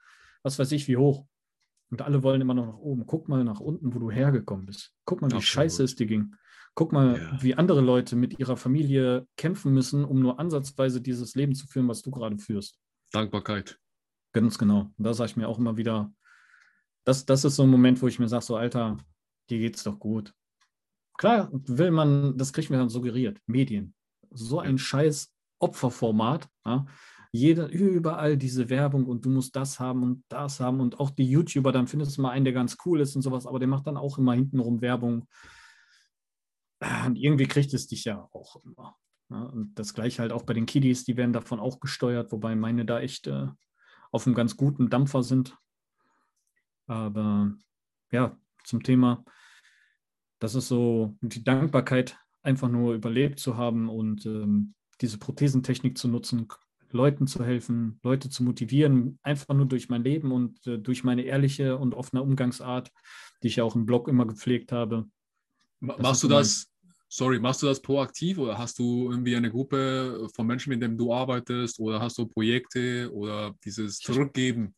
was 0.44 0.57
weiß 0.57 0.72
ich, 0.72 0.88
wie 0.88 0.98
hoch. 0.98 1.26
Und 1.91 2.02
alle 2.02 2.23
wollen 2.23 2.41
immer 2.41 2.56
noch 2.56 2.65
nach 2.65 2.77
oben. 2.77 3.06
Guck 3.06 3.30
mal 3.30 3.44
nach 3.44 3.60
unten, 3.60 3.94
wo 3.94 3.99
du 3.99 4.10
hergekommen 4.10 4.65
bist. 4.65 4.94
Guck 5.06 5.22
mal, 5.22 5.30
wie 5.30 5.36
Absolut. 5.36 5.44
scheiße 5.44 5.84
es 5.84 5.95
dir 5.95 6.07
ging. 6.07 6.36
Guck 6.73 6.91
mal, 6.91 7.19
ja. 7.19 7.41
wie 7.41 7.56
andere 7.56 7.82
Leute 7.82 8.15
mit 8.15 8.40
ihrer 8.40 8.57
Familie 8.57 9.27
kämpfen 9.38 9.73
müssen, 9.73 10.03
um 10.03 10.19
nur 10.19 10.40
ansatzweise 10.40 11.02
dieses 11.02 11.36
Leben 11.36 11.56
zu 11.56 11.68
führen, 11.68 11.88
was 11.88 12.02
du 12.02 12.11
gerade 12.11 12.38
führst. 12.38 12.80
Dankbarkeit. 13.11 13.80
Ganz 14.34 14.57
genau. 14.57 14.91
Und 14.98 15.03
da 15.03 15.14
sage 15.14 15.30
ich 15.30 15.38
mir 15.38 15.48
auch 15.48 15.57
immer 15.57 15.77
wieder, 15.77 16.11
das, 17.06 17.26
das 17.26 17.45
ist 17.45 17.56
so 17.56 17.64
ein 17.64 17.69
Moment, 17.69 18.02
wo 18.02 18.07
ich 18.07 18.19
mir 18.19 18.27
sage, 18.27 18.44
so 18.44 18.57
Alter, 18.57 18.98
dir 19.49 19.60
geht's 19.60 19.84
doch 19.84 19.99
gut. 19.99 20.34
Klar, 21.18 21.50
will 21.52 21.92
man, 21.92 22.38
das 22.38 22.52
kriegt 22.52 22.70
mir 22.70 22.78
dann 22.78 22.90
suggeriert, 22.90 23.40
Medien. 23.48 23.94
So 24.32 24.60
ein 24.60 24.78
scheiß 24.78 25.34
Opferformat. 25.60 26.48
Ja? 26.66 26.86
Jede, 27.32 27.66
überall 27.66 28.38
diese 28.38 28.70
Werbung 28.70 29.06
und 29.06 29.26
du 29.26 29.30
musst 29.30 29.56
das 29.56 29.80
haben 29.80 30.04
und 30.04 30.24
das 30.30 30.60
haben 30.60 30.80
und 30.80 31.00
auch 31.00 31.10
die 31.10 31.30
YouTuber, 31.30 31.72
dann 31.72 31.88
findest 31.88 32.18
du 32.18 32.22
mal 32.22 32.32
einen, 32.32 32.46
der 32.46 32.54
ganz 32.54 32.78
cool 32.86 33.02
ist 33.02 33.16
und 33.16 33.22
sowas, 33.22 33.46
aber 33.46 33.60
der 33.60 33.68
macht 33.68 33.88
dann 33.88 33.98
auch 33.98 34.18
immer 34.18 34.34
hintenrum 34.34 34.82
Werbung. 34.82 35.28
Und 37.06 37.16
irgendwie 37.18 37.48
kriegt 37.48 37.74
es 37.74 37.88
dich 37.88 38.06
ja 38.06 38.28
auch 38.32 38.58
immer. 38.64 38.96
Ja? 39.30 39.44
Und 39.44 39.76
das 39.76 39.94
gleiche 39.94 40.22
halt 40.22 40.32
auch 40.32 40.44
bei 40.44 40.54
den 40.54 40.66
Kiddies, 40.66 41.06
die 41.06 41.18
werden 41.18 41.34
davon 41.34 41.60
auch 41.60 41.80
gesteuert, 41.80 42.32
wobei 42.32 42.56
meine 42.56 42.86
da 42.86 43.00
echt 43.00 43.28
äh, 43.28 43.48
auf 44.12 44.26
einem 44.26 44.36
ganz 44.36 44.56
guten 44.56 44.90
Dampfer 44.90 45.24
sind. 45.24 45.58
Aber 46.88 47.52
ja, 48.12 48.38
zum 48.64 48.84
Thema, 48.84 49.26
das 50.40 50.56
ist 50.56 50.68
so 50.68 51.16
die 51.22 51.44
Dankbarkeit, 51.44 52.18
einfach 52.44 52.70
nur 52.70 52.94
überlebt 52.94 53.40
zu 53.40 53.57
haben 53.57 53.90
und 53.90 54.26
ähm, 54.26 54.74
diese 55.02 55.18
Prothesentechnik 55.18 55.98
zu 55.98 56.07
nutzen, 56.07 56.48
Leuten 56.91 57.28
zu 57.28 57.44
helfen, 57.44 57.99
Leute 58.03 58.30
zu 58.30 58.44
motivieren, 58.44 59.20
einfach 59.24 59.53
nur 59.53 59.66
durch 59.66 59.90
mein 59.90 60.03
Leben 60.03 60.32
und 60.32 60.66
äh, 60.68 60.78
durch 60.78 61.03
meine 61.03 61.24
ehrliche 61.24 61.78
und 61.78 61.94
offene 61.94 62.22
Umgangsart, 62.22 62.91
die 63.44 63.48
ich 63.48 63.57
ja 63.57 63.64
auch 63.64 63.76
im 63.76 63.86
Blog 63.86 64.07
immer 64.07 64.26
gepflegt 64.26 64.72
habe. 64.72 65.07
Das 65.82 65.99
machst 65.99 66.24
du 66.24 66.28
das, 66.28 66.72
sorry, 67.10 67.40
machst 67.40 67.62
du 67.62 67.68
das 67.68 67.82
proaktiv 67.82 68.38
oder 68.38 68.57
hast 68.57 68.80
du 68.80 69.10
irgendwie 69.12 69.36
eine 69.36 69.52
Gruppe 69.52 70.28
von 70.34 70.48
Menschen, 70.48 70.70
mit 70.70 70.82
denen 70.82 70.98
du 70.98 71.14
arbeitest 71.14 71.80
oder 71.80 71.99
hast 71.99 72.18
du 72.18 72.28
Projekte 72.28 73.12
oder 73.14 73.53
dieses 73.64 73.98
Zurückgeben 73.98 74.74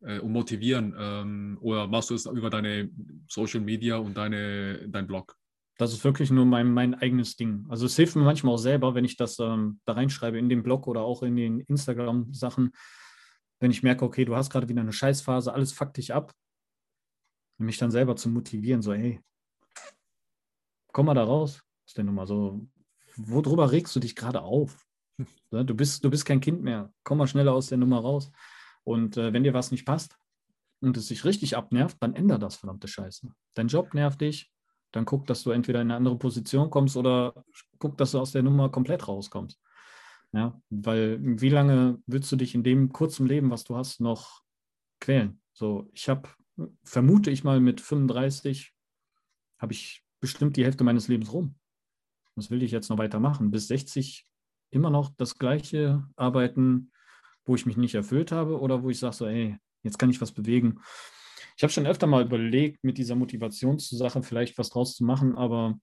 äh, 0.00 0.18
und 0.20 0.32
Motivieren 0.32 0.94
ähm, 0.98 1.58
oder 1.60 1.86
machst 1.86 2.10
du 2.10 2.14
es 2.14 2.26
über 2.26 2.50
deine 2.50 2.90
Social 3.28 3.60
Media 3.60 3.96
und 3.96 4.16
deine, 4.16 4.88
dein 4.88 5.06
Blog? 5.06 5.36
Das 5.78 5.92
ist 5.92 6.02
wirklich 6.02 6.30
nur 6.30 6.44
mein, 6.44 6.72
mein 6.72 6.94
eigenes 6.94 7.36
Ding. 7.36 7.64
Also 7.68 7.86
es 7.86 7.94
hilft 7.94 8.16
mir 8.16 8.24
manchmal 8.24 8.54
auch 8.54 8.58
selber, 8.58 8.94
wenn 8.94 9.04
ich 9.04 9.16
das 9.16 9.38
ähm, 9.38 9.80
da 9.84 9.92
reinschreibe 9.92 10.38
in 10.38 10.48
den 10.48 10.64
Blog 10.64 10.88
oder 10.88 11.02
auch 11.02 11.22
in 11.22 11.36
den 11.36 11.60
Instagram-Sachen, 11.60 12.72
wenn 13.60 13.70
ich 13.70 13.82
merke, 13.82 14.04
okay, 14.04 14.24
du 14.24 14.34
hast 14.34 14.50
gerade 14.50 14.68
wieder 14.68 14.80
eine 14.80 14.92
Scheißphase, 14.92 15.52
alles 15.52 15.72
fuck 15.72 15.94
dich 15.94 16.12
ab, 16.12 16.32
mich 17.58 17.78
dann 17.78 17.90
selber 17.90 18.16
zu 18.16 18.28
motivieren, 18.28 18.82
so, 18.82 18.92
hey, 18.92 19.20
komm 20.92 21.06
mal 21.06 21.14
da 21.14 21.24
raus. 21.24 21.62
Was 21.86 21.94
denn 21.94 22.06
nochmal 22.06 22.26
so, 22.26 22.66
worüber 23.16 23.70
regst 23.70 23.94
du 23.94 24.00
dich 24.00 24.16
gerade 24.16 24.42
auf? 24.42 24.84
Du 25.50 25.74
bist, 25.74 26.04
du 26.04 26.10
bist 26.10 26.26
kein 26.26 26.40
Kind 26.40 26.62
mehr. 26.62 26.92
Komm 27.02 27.18
mal 27.18 27.26
schneller 27.26 27.54
aus 27.54 27.68
der 27.68 27.78
Nummer 27.78 28.00
raus. 28.00 28.30
Und 28.88 29.18
äh, 29.18 29.34
wenn 29.34 29.44
dir 29.44 29.52
was 29.52 29.70
nicht 29.70 29.84
passt 29.84 30.16
und 30.80 30.96
es 30.96 31.08
sich 31.08 31.26
richtig 31.26 31.58
abnervt, 31.58 31.98
dann 32.00 32.14
änder 32.14 32.38
das, 32.38 32.56
verdammte 32.56 32.88
Scheiße. 32.88 33.30
Dein 33.52 33.68
Job 33.68 33.92
nervt 33.92 34.22
dich, 34.22 34.50
dann 34.92 35.04
guck, 35.04 35.26
dass 35.26 35.42
du 35.42 35.50
entweder 35.50 35.82
in 35.82 35.88
eine 35.88 35.96
andere 35.96 36.16
Position 36.16 36.70
kommst 36.70 36.96
oder 36.96 37.44
guck, 37.78 37.98
dass 37.98 38.12
du 38.12 38.18
aus 38.18 38.32
der 38.32 38.42
Nummer 38.42 38.70
komplett 38.70 39.06
rauskommst. 39.06 39.60
Ja, 40.32 40.58
weil 40.70 41.18
wie 41.20 41.50
lange 41.50 42.02
willst 42.06 42.32
du 42.32 42.36
dich 42.36 42.54
in 42.54 42.62
dem 42.62 42.90
kurzen 42.90 43.26
Leben, 43.26 43.50
was 43.50 43.64
du 43.64 43.76
hast, 43.76 44.00
noch 44.00 44.42
quälen? 45.00 45.42
So, 45.52 45.90
ich 45.92 46.08
habe, 46.08 46.26
vermute 46.82 47.30
ich 47.30 47.44
mal, 47.44 47.60
mit 47.60 47.82
35 47.82 48.74
habe 49.58 49.72
ich 49.74 50.02
bestimmt 50.20 50.56
die 50.56 50.64
Hälfte 50.64 50.84
meines 50.84 51.08
Lebens 51.08 51.30
rum. 51.30 51.56
Was 52.36 52.50
will 52.50 52.62
ich 52.62 52.70
jetzt 52.70 52.88
noch 52.88 52.98
weitermachen? 52.98 53.50
Bis 53.50 53.68
60 53.68 54.26
immer 54.70 54.88
noch 54.88 55.10
das 55.16 55.38
gleiche 55.38 56.06
arbeiten, 56.16 56.90
wo 57.48 57.54
ich 57.54 57.66
mich 57.66 57.76
nicht 57.76 57.94
erfüllt 57.94 58.32
habe 58.32 58.60
oder 58.60 58.82
wo 58.82 58.90
ich 58.90 58.98
sage 58.98 59.14
so, 59.14 59.26
ey, 59.26 59.56
jetzt 59.82 59.98
kann 59.98 60.10
ich 60.10 60.20
was 60.20 60.32
bewegen. 60.32 60.80
Ich 61.56 61.62
habe 61.62 61.72
schon 61.72 61.86
öfter 61.86 62.06
mal 62.06 62.24
überlegt, 62.24 62.84
mit 62.84 62.98
dieser 62.98 63.16
Motivationssache 63.16 64.22
vielleicht 64.22 64.58
was 64.58 64.70
draus 64.70 64.94
zu 64.94 65.04
machen, 65.04 65.36
aber 65.36 65.78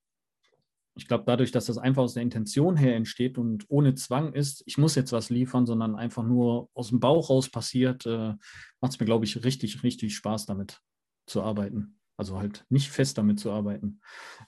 ich 0.98 1.08
glaube, 1.08 1.26
dadurch, 1.28 1.52
dass 1.52 1.66
das 1.66 1.78
einfach 1.78 2.04
aus 2.04 2.14
der 2.14 2.24
Intention 2.24 2.78
her 2.78 2.96
entsteht 2.96 3.38
und 3.38 3.66
ohne 3.68 3.96
Zwang 3.96 4.32
ist, 4.32 4.64
ich 4.66 4.78
muss 4.78 4.96
jetzt 4.96 5.12
was 5.12 5.30
liefern, 5.30 5.66
sondern 5.66 5.96
einfach 5.96 6.24
nur 6.24 6.70
aus 6.74 6.90
dem 6.90 7.02
Bauch 7.02 7.30
raus 7.30 7.50
passiert, 7.50 8.06
äh, 8.06 8.34
macht 8.80 8.94
es 8.94 9.00
mir, 9.00 9.06
glaube 9.06 9.26
ich, 9.26 9.44
richtig, 9.44 9.84
richtig 9.84 10.16
Spaß 10.16 10.46
damit 10.46 10.80
zu 11.28 11.42
arbeiten. 11.42 12.00
Also 12.18 12.40
halt 12.40 12.66
nicht 12.70 12.92
fest 12.92 13.18
damit 13.18 13.42
zu 13.42 13.52
arbeiten. 13.52 14.00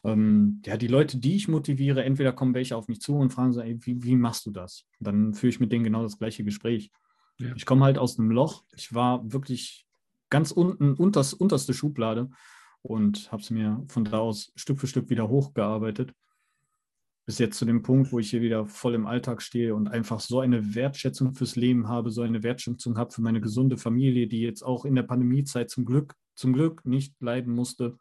Ähm, 0.06 0.62
ja, 0.66 0.78
die 0.78 0.88
Leute, 0.88 1.18
die 1.18 1.36
ich 1.36 1.50
motiviere, 1.50 2.06
entweder 2.06 2.32
kommen 2.32 2.54
welche 2.54 2.78
auf 2.78 2.88
mich 2.88 3.02
zu 3.02 3.18
und 3.18 3.34
fragen 3.34 3.52
so, 3.52 3.60
ey, 3.60 3.78
wie, 3.86 4.02
wie 4.04 4.16
machst 4.16 4.46
du 4.46 4.52
das? 4.52 4.86
dann 5.02 5.34
führe 5.34 5.50
ich 5.50 5.60
mit 5.60 5.74
denen 5.74 5.84
genau 5.84 6.02
das 6.02 6.18
gleiche 6.18 6.46
Gespräch. 6.46 6.92
Ja. 7.40 7.54
Ich 7.56 7.66
komme 7.66 7.86
halt 7.86 7.98
aus 7.98 8.18
einem 8.18 8.32
Loch. 8.32 8.64
Ich 8.76 8.94
war 8.94 9.32
wirklich 9.32 9.88
ganz 10.30 10.52
unten, 10.52 10.94
unters, 10.94 11.34
unterste 11.34 11.74
Schublade 11.74 12.30
und 12.82 13.32
habe 13.32 13.42
es 13.42 13.50
mir 13.50 13.84
von 13.88 14.06
da 14.06 14.20
aus 14.20 14.52
Stück 14.56 14.80
für 14.80 14.88
Stück 14.88 15.10
wieder 15.10 15.30
hochgearbeitet. 15.30 16.14
Bis 17.26 17.40
jetzt 17.40 17.58
zu 17.58 17.66
dem 17.66 17.84
Punkt, 17.84 18.12
wo 18.14 18.20
ich 18.20 18.30
hier 18.30 18.42
wieder 18.42 18.66
voll 18.68 18.94
im 18.94 19.06
Alltag 19.06 19.42
stehe 19.42 19.76
und 19.76 19.90
einfach 19.90 20.22
so 20.22 20.40
eine 20.40 20.76
Wertschätzung 20.76 21.34
fürs 21.34 21.58
Leben 21.58 21.90
habe, 21.90 22.10
so 22.10 22.22
eine 22.22 22.42
Wertschätzung 22.42 22.98
habe 22.98 23.12
für 23.12 23.22
meine 23.22 23.42
gesunde 23.42 23.78
Familie, 23.78 24.28
die 24.28 24.42
jetzt 24.42 24.64
auch 24.64 24.86
in 24.86 24.96
der 24.96 25.04
Pandemiezeit 25.04 25.70
zum 25.70 25.84
Glück, 25.84 26.16
zum 26.36 26.54
Glück 26.54 26.86
nicht 26.86 27.20
leiden 27.20 27.54
musste. 27.54 27.98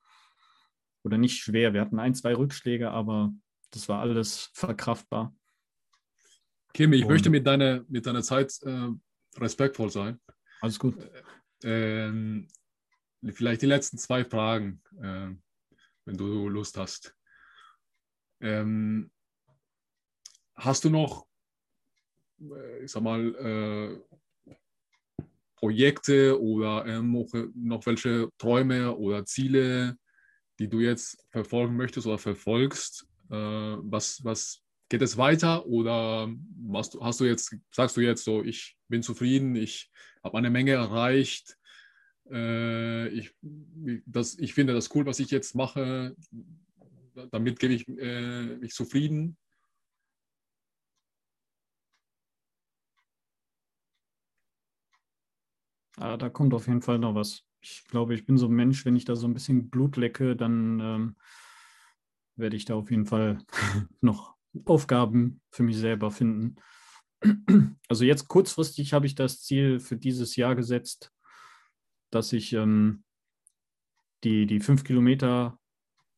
Oder 1.02 1.18
nicht 1.18 1.38
schwer. 1.38 1.72
Wir 1.72 1.80
hatten 1.80 1.98
ein, 1.98 2.14
zwei 2.14 2.36
Rückschläge, 2.36 2.90
aber 2.90 3.32
das 3.70 3.88
war 3.88 4.00
alles 4.00 4.50
verkraftbar. 4.54 5.34
Kim, 6.72 6.92
ich 6.92 7.02
und, 7.02 7.10
möchte 7.10 7.30
mit 7.30 7.46
deiner, 7.46 7.84
mit 7.88 8.06
deiner 8.06 8.22
Zeit 8.22 8.52
äh, 8.62 8.88
respektvoll 9.40 9.90
sein. 9.90 10.20
Alles 10.60 10.78
gut. 10.78 10.96
Ähm, 11.62 12.48
vielleicht 13.32 13.62
die 13.62 13.66
letzten 13.66 13.98
zwei 13.98 14.24
Fragen, 14.24 14.82
äh, 15.00 15.30
wenn 16.04 16.16
du 16.16 16.48
Lust 16.48 16.76
hast. 16.76 17.14
Ähm, 18.40 19.10
hast 20.54 20.84
du 20.84 20.90
noch, 20.90 21.26
äh, 22.40 22.84
ich 22.84 22.90
sag 22.90 23.02
mal, 23.02 23.34
äh, 23.34 24.54
Projekte 25.56 26.40
oder 26.40 27.02
noch, 27.02 27.32
noch 27.54 27.86
welche 27.86 28.28
Träume 28.36 28.94
oder 28.94 29.24
Ziele, 29.24 29.96
die 30.58 30.68
du 30.68 30.80
jetzt 30.80 31.26
verfolgen 31.30 31.76
möchtest 31.76 32.06
oder 32.06 32.18
verfolgst? 32.18 33.06
Äh, 33.30 33.34
was, 33.34 34.22
was 34.22 34.62
geht 34.88 35.02
es 35.02 35.16
weiter 35.16 35.66
oder 35.66 36.28
du, 36.28 37.00
hast 37.00 37.20
du 37.20 37.24
jetzt, 37.24 37.56
sagst 37.70 37.96
du 37.96 38.00
jetzt 38.00 38.24
so, 38.24 38.42
ich 38.42 38.76
bin 38.88 39.02
zufrieden, 39.02 39.56
ich 39.56 39.90
habe 40.22 40.38
eine 40.38 40.50
Menge 40.50 40.72
erreicht. 40.72 41.56
Äh, 42.30 43.08
ich, 43.08 43.34
das, 44.06 44.38
ich 44.38 44.54
finde 44.54 44.74
das 44.74 44.94
cool, 44.94 45.06
was 45.06 45.20
ich 45.20 45.30
jetzt 45.30 45.54
mache. 45.54 46.16
Damit 47.30 47.58
gebe 47.58 47.74
ich 47.74 47.88
äh, 47.88 48.56
mich 48.56 48.74
zufrieden. 48.74 49.36
Ah, 55.98 56.16
da 56.16 56.28
kommt 56.28 56.52
auf 56.52 56.66
jeden 56.66 56.82
Fall 56.82 56.98
noch 56.98 57.14
was. 57.14 57.42
Ich 57.60 57.84
glaube, 57.88 58.14
ich 58.14 58.26
bin 58.26 58.36
so 58.36 58.46
ein 58.46 58.52
Mensch, 58.52 58.84
wenn 58.84 58.96
ich 58.96 59.06
da 59.06 59.16
so 59.16 59.26
ein 59.26 59.34
bisschen 59.34 59.70
Blut 59.70 59.96
lecke, 59.96 60.36
dann 60.36 60.78
ähm, 60.80 61.16
werde 62.36 62.56
ich 62.56 62.66
da 62.66 62.74
auf 62.74 62.90
jeden 62.90 63.06
Fall 63.06 63.38
noch 64.00 64.35
Aufgaben 64.64 65.40
für 65.50 65.62
mich 65.62 65.76
selber 65.76 66.10
finden. 66.10 66.56
Also 67.88 68.04
jetzt 68.04 68.26
kurzfristig 68.26 68.92
habe 68.92 69.06
ich 69.06 69.14
das 69.14 69.42
Ziel 69.42 69.78
für 69.78 69.96
dieses 69.96 70.34
Jahr 70.34 70.56
gesetzt, 70.56 71.12
dass 72.10 72.32
ich 72.32 72.52
ähm, 72.52 73.04
die, 74.24 74.46
die 74.46 74.58
fünf 74.58 74.82
Kilometer 74.82 75.58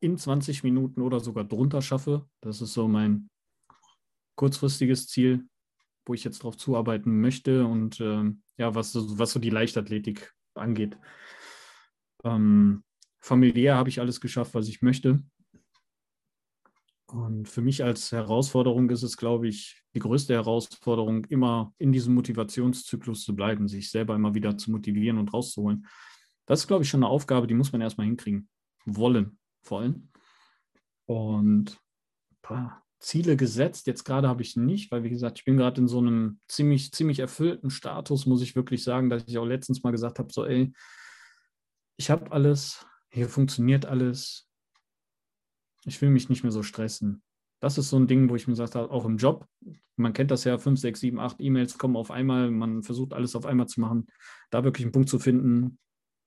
in 0.01 0.17
20 0.17 0.65
Minuten 0.65 1.03
oder 1.03 1.21
sogar 1.21 1.45
drunter 1.45 1.83
schaffe. 1.83 2.27
Das 2.41 2.63
ist 2.63 2.73
so 2.73 2.89
mein 2.89 3.29
kurzfristiges 4.37 5.09
Ziel, 5.09 5.47
wo 6.07 6.15
ich 6.15 6.25
jetzt 6.25 6.41
darauf 6.41 6.57
zuarbeiten 6.57 7.21
möchte 7.21 7.67
und 7.67 8.01
ähm, 8.01 8.43
ja, 8.57 8.75
was, 8.75 8.95
was 8.95 9.33
so 9.33 9.41
die 9.41 9.51
Leichtathletik 9.51 10.33
angeht. 10.55 10.97
Ähm, 12.25 12.83
familiär 13.19 13.77
habe 13.77 13.89
ich 13.89 14.01
alles 14.01 14.21
geschafft, 14.21 14.55
was 14.55 14.69
ich 14.69 14.81
möchte. 14.83 15.23
Und 17.11 17.49
für 17.49 17.63
mich 17.63 17.83
als 17.83 18.13
Herausforderung 18.13 18.91
ist 18.91 19.03
es, 19.03 19.17
glaube 19.17 19.49
ich, 19.49 19.83
die 19.95 19.99
größte 19.99 20.35
Herausforderung, 20.35 21.25
immer 21.27 21.73
in 21.79 21.91
diesem 21.91 22.15
Motivationszyklus 22.15 23.25
zu 23.25 23.35
bleiben, 23.35 23.67
sich 23.67 23.91
selber 23.91 24.15
immer 24.15 24.35
wieder 24.35 24.59
zu 24.59 24.71
motivieren 24.71 25.19
und 25.19 25.33
rauszuholen. 25.33 25.87
Das 26.45 26.61
ist, 26.61 26.67
glaube 26.67 26.85
ich, 26.85 26.91
schon 26.91 27.03
eine 27.03 27.11
Aufgabe, 27.11 27.47
die 27.47 27.55
muss 27.55 27.73
man 27.73 27.81
erstmal 27.81 28.07
hinkriegen. 28.07 28.49
Wollen, 28.85 29.39
vor 29.63 29.81
allem. 29.81 30.11
Und 31.07 31.79
paar 32.43 32.85
Ziele 33.01 33.37
gesetzt. 33.37 33.87
Jetzt 33.87 34.05
gerade 34.05 34.29
habe 34.29 34.43
ich 34.43 34.57
nicht, 34.57 34.91
weil, 34.91 35.05
wie 35.05 35.11
gesagt, 35.11 35.39
ich 35.39 35.45
bin 35.45 35.57
gerade 35.57 35.81
in 35.81 35.89
so 35.89 35.99
einem 35.99 36.41
ziemlich, 36.49 36.93
ziemlich 36.93 37.21
erfüllten 37.21 37.71
Status, 37.71 38.27
muss 38.27 38.43
ich 38.43 38.57
wirklich 38.57 38.83
sagen, 38.83 39.09
dass 39.09 39.25
ich 39.27 39.39
auch 39.39 39.47
letztens 39.47 39.83
mal 39.83 39.93
gesagt 39.93 40.19
habe: 40.19 40.33
so, 40.33 40.45
ey, 40.45 40.73
ich 41.97 42.11
habe 42.11 42.33
alles, 42.33 42.87
hier 43.11 43.29
funktioniert 43.29 43.87
alles, 43.87 44.48
ich 45.85 46.01
will 46.03 46.11
mich 46.11 46.29
nicht 46.29 46.43
mehr 46.43 46.53
so 46.53 46.63
stressen. 46.63 47.23
Das 47.61 47.79
ist 47.79 47.91
so 47.91 47.99
ein 47.99 48.07
Ding, 48.07 48.29
wo 48.29 48.37
ich 48.37 48.47
mir 48.47 48.53
gesagt 48.53 48.75
habe, 48.75 48.91
auch 48.91 49.05
im 49.05 49.17
Job, 49.17 49.47
man 49.97 50.13
kennt 50.13 50.31
das 50.31 50.45
ja, 50.45 50.59
fünf, 50.59 50.79
sechs, 50.79 51.01
sieben, 51.01 51.19
acht 51.19 51.37
E-Mails 51.41 51.77
kommen 51.77 51.97
auf 51.97 52.11
einmal, 52.11 52.51
man 52.51 52.83
versucht 52.83 53.13
alles 53.13 53.35
auf 53.35 53.47
einmal 53.47 53.67
zu 53.67 53.81
machen, 53.81 54.07
da 54.51 54.63
wirklich 54.63 54.85
einen 54.85 54.93
Punkt 54.93 55.09
zu 55.09 55.19
finden, 55.19 55.79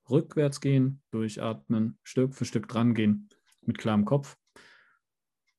rückwärts 0.09 0.59
gehen, 0.59 1.01
durchatmen, 1.11 1.97
Stück 2.03 2.35
für 2.35 2.45
Stück 2.45 2.67
dran 2.67 2.93
gehen, 2.93 3.29
mit 3.61 3.77
klarem 3.77 4.03
Kopf. 4.03 4.35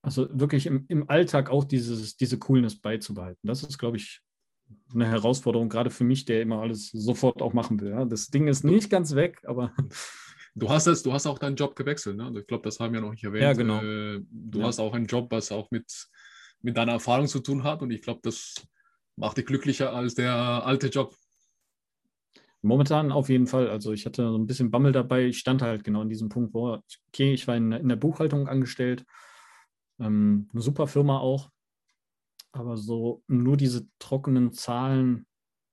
Also 0.02 0.28
wirklich 0.32 0.66
im, 0.66 0.84
im 0.88 1.08
Alltag 1.08 1.48
auch 1.48 1.64
dieses, 1.64 2.16
diese 2.16 2.38
Coolness 2.38 2.80
beizubehalten. 2.80 3.46
Das 3.46 3.62
ist, 3.62 3.78
glaube 3.78 3.96
ich, 3.96 4.20
eine 4.92 5.06
Herausforderung, 5.06 5.68
gerade 5.68 5.90
für 5.90 6.04
mich, 6.04 6.24
der 6.24 6.42
immer 6.42 6.60
alles 6.60 6.90
sofort 6.90 7.40
auch 7.40 7.52
machen 7.52 7.80
will. 7.80 8.06
Das 8.08 8.28
Ding 8.28 8.48
ist 8.48 8.64
nicht 8.64 8.90
ganz 8.90 9.14
weg, 9.14 9.42
aber 9.46 9.72
Du 10.54 10.68
hast 10.68 10.86
es, 10.86 11.02
du 11.02 11.12
hast 11.12 11.26
auch 11.26 11.38
deinen 11.38 11.56
Job 11.56 11.74
gewechselt, 11.76 12.16
ne? 12.16 12.30
Ich 12.38 12.46
glaube, 12.46 12.64
das 12.64 12.78
haben 12.78 12.92
wir 12.92 13.00
noch 13.00 13.10
nicht 13.12 13.24
erwähnt. 13.24 13.42
Ja, 13.42 13.52
genau. 13.52 13.82
Äh, 13.82 14.20
du 14.30 14.60
Ja. 14.60 14.66
hast 14.66 14.78
auch 14.80 14.92
einen 14.92 15.06
Job, 15.06 15.30
was 15.30 15.50
auch 15.50 15.70
mit, 15.70 16.08
mit 16.60 16.76
deiner 16.76 16.92
Erfahrung 16.92 17.26
zu 17.26 17.40
tun 17.40 17.64
hat 17.64 17.82
und 17.82 17.90
ich 17.90 18.02
glaube, 18.02 18.20
das 18.22 18.54
macht 19.16 19.36
dich 19.38 19.46
glücklicher 19.46 19.92
als 19.92 20.14
der 20.14 20.34
alte 20.34 20.88
Job. 20.88 21.14
Momentan 22.60 23.10
auf 23.10 23.28
jeden 23.28 23.46
Fall. 23.46 23.68
Also 23.68 23.92
ich 23.92 24.06
hatte 24.06 24.28
so 24.28 24.38
ein 24.38 24.46
bisschen 24.46 24.70
Bammel 24.70 24.92
dabei. 24.92 25.24
Ich 25.24 25.38
stand 25.38 25.62
halt 25.62 25.82
genau 25.82 26.02
an 26.02 26.08
diesem 26.08 26.28
Punkt, 26.28 26.54
wo, 26.54 26.78
okay, 27.08 27.32
ich 27.32 27.48
war 27.48 27.56
in, 27.56 27.72
in 27.72 27.88
der 27.88 27.96
Buchhaltung 27.96 28.46
angestellt. 28.46 29.04
Ähm, 29.98 30.48
eine 30.52 30.62
super 30.62 30.86
Firma 30.86 31.18
auch. 31.18 31.50
Aber 32.52 32.76
so 32.76 33.24
nur 33.26 33.56
diese 33.56 33.88
trockenen 33.98 34.52
Zahlen, 34.52 35.26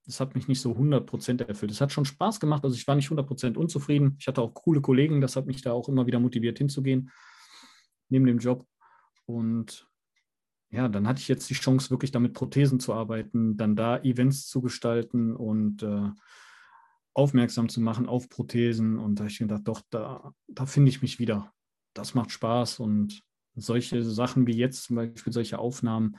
das 0.06 0.20
hat 0.20 0.34
mich 0.34 0.48
nicht 0.48 0.60
so 0.60 0.72
100% 0.72 1.46
erfüllt. 1.46 1.70
Es 1.70 1.80
hat 1.80 1.92
schon 1.92 2.04
Spaß 2.04 2.40
gemacht. 2.40 2.64
Also 2.64 2.76
ich 2.76 2.86
war 2.86 2.96
nicht 2.96 3.10
100% 3.10 3.56
unzufrieden. 3.56 4.16
Ich 4.18 4.26
hatte 4.26 4.42
auch 4.42 4.54
coole 4.54 4.80
Kollegen. 4.80 5.20
Das 5.20 5.36
hat 5.36 5.46
mich 5.46 5.62
da 5.62 5.72
auch 5.72 5.88
immer 5.88 6.06
wieder 6.06 6.20
motiviert 6.20 6.58
hinzugehen, 6.58 7.10
neben 8.08 8.26
dem 8.26 8.38
Job. 8.38 8.66
Und 9.26 9.88
ja, 10.70 10.88
dann 10.88 11.06
hatte 11.06 11.20
ich 11.20 11.28
jetzt 11.28 11.50
die 11.50 11.54
Chance, 11.54 11.90
wirklich 11.90 12.12
damit 12.12 12.34
Prothesen 12.34 12.80
zu 12.80 12.94
arbeiten, 12.94 13.56
dann 13.56 13.76
da 13.76 13.98
Events 13.98 14.46
zu 14.48 14.60
gestalten 14.60 15.34
und 15.34 15.82
äh, 15.82 16.10
aufmerksam 17.12 17.68
zu 17.68 17.80
machen 17.80 18.06
auf 18.06 18.28
Prothesen. 18.28 18.98
Und 18.98 19.16
da 19.16 19.24
habe 19.24 19.30
ich 19.30 19.38
gedacht, 19.38 19.62
doch, 19.64 19.82
da, 19.90 20.32
da 20.48 20.66
finde 20.66 20.90
ich 20.90 21.02
mich 21.02 21.18
wieder. 21.18 21.52
Das 21.92 22.14
macht 22.14 22.30
Spaß. 22.30 22.80
Und 22.80 23.22
solche 23.54 24.02
Sachen 24.02 24.46
wie 24.46 24.56
jetzt, 24.56 24.84
zum 24.84 24.96
Beispiel 24.96 25.32
solche 25.32 25.58
Aufnahmen, 25.58 26.16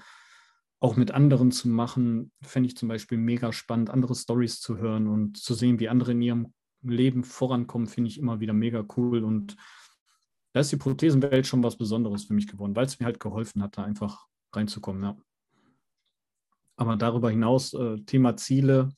auch 0.82 0.98
mit 0.98 1.12
anderen 1.12 1.52
zu 1.52 1.70
machen, 1.70 2.32
fände 2.42 2.68
ich 2.68 2.76
zum 2.76 2.90
Beispiel 2.90 3.20
mega 3.20 3.54
spannend, 3.54 3.92
andere 3.92 4.16
Stories 4.16 4.60
zu 4.60 4.80
hören 4.80 5.08
und 5.08 5.38
zu 5.38 5.54
sehen, 5.54 5.80
wie 5.80 5.90
andere 5.90 6.12
in 6.12 6.22
ihrem 6.22 6.54
Leben 6.82 7.24
vorankommen, 7.24 7.88
finde 7.88 8.10
ich 8.10 8.18
immer 8.18 8.40
wieder 8.40 8.54
mega 8.54 8.84
cool. 8.98 9.24
Und 9.24 9.56
da 10.54 10.62
ist 10.62 10.72
die 10.72 10.78
Prothesenwelt 10.78 11.46
schon 11.46 11.64
was 11.64 11.78
Besonderes 11.78 12.26
für 12.26 12.34
mich 12.34 12.48
geworden, 12.48 12.76
weil 12.76 12.88
es 12.88 13.00
mir 13.00 13.06
halt 13.06 13.20
geholfen 13.20 13.62
hat, 13.62 13.78
da 13.78 13.84
einfach 13.84 14.26
reinzukommen, 14.54 15.04
ja. 15.04 15.18
Aber 16.78 16.98
darüber 16.98 17.30
hinaus, 17.30 17.76
äh, 17.76 17.98
Thema 18.02 18.36
Ziele, 18.36 18.90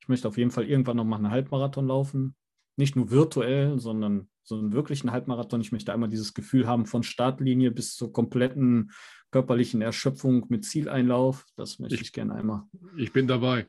ich 0.00 0.08
möchte 0.08 0.28
auf 0.28 0.38
jeden 0.38 0.52
Fall 0.52 0.64
irgendwann 0.64 0.96
noch 0.96 1.04
mal 1.04 1.16
einen 1.16 1.30
Halbmarathon 1.30 1.88
laufen. 1.88 2.36
Nicht 2.76 2.94
nur 2.94 3.10
virtuell, 3.10 3.80
sondern 3.80 4.30
so 4.44 4.56
einen 4.56 4.72
wirklichen 4.72 5.10
Halbmarathon. 5.10 5.60
Ich 5.60 5.72
möchte 5.72 5.92
einmal 5.92 6.08
dieses 6.08 6.34
Gefühl 6.34 6.68
haben 6.68 6.86
von 6.86 7.02
Startlinie 7.02 7.72
bis 7.72 7.96
zur 7.96 8.12
kompletten 8.12 8.92
körperlichen 9.32 9.82
Erschöpfung 9.82 10.46
mit 10.48 10.64
Zieleinlauf. 10.64 11.44
Das 11.56 11.78
möchte 11.80 11.96
ich, 11.96 12.02
Ich- 12.02 12.12
gerne 12.12 12.34
einmal. 12.34 12.68
Ich 12.96 13.12
bin 13.12 13.26
dabei. 13.26 13.68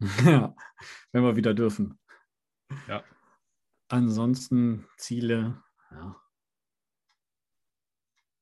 ja, 0.24 0.54
wenn 1.12 1.22
wir 1.22 1.36
wieder 1.36 1.54
dürfen. 1.54 1.98
Ja. 2.88 3.02
Ansonsten 3.88 4.86
Ziele, 4.96 5.62
ja. 5.90 6.16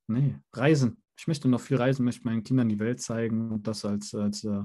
Nee, 0.09 0.41
Reisen. 0.53 1.03
Ich 1.17 1.27
möchte 1.27 1.49
noch 1.49 1.61
viel 1.61 1.77
reisen, 1.77 2.05
möchte 2.05 2.25
meinen 2.25 2.43
Kindern 2.43 2.69
die 2.69 2.79
Welt 2.79 3.01
zeigen 3.01 3.51
und 3.53 3.67
das 3.67 3.85
als, 3.85 4.15
als 4.15 4.43
äh, 4.45 4.63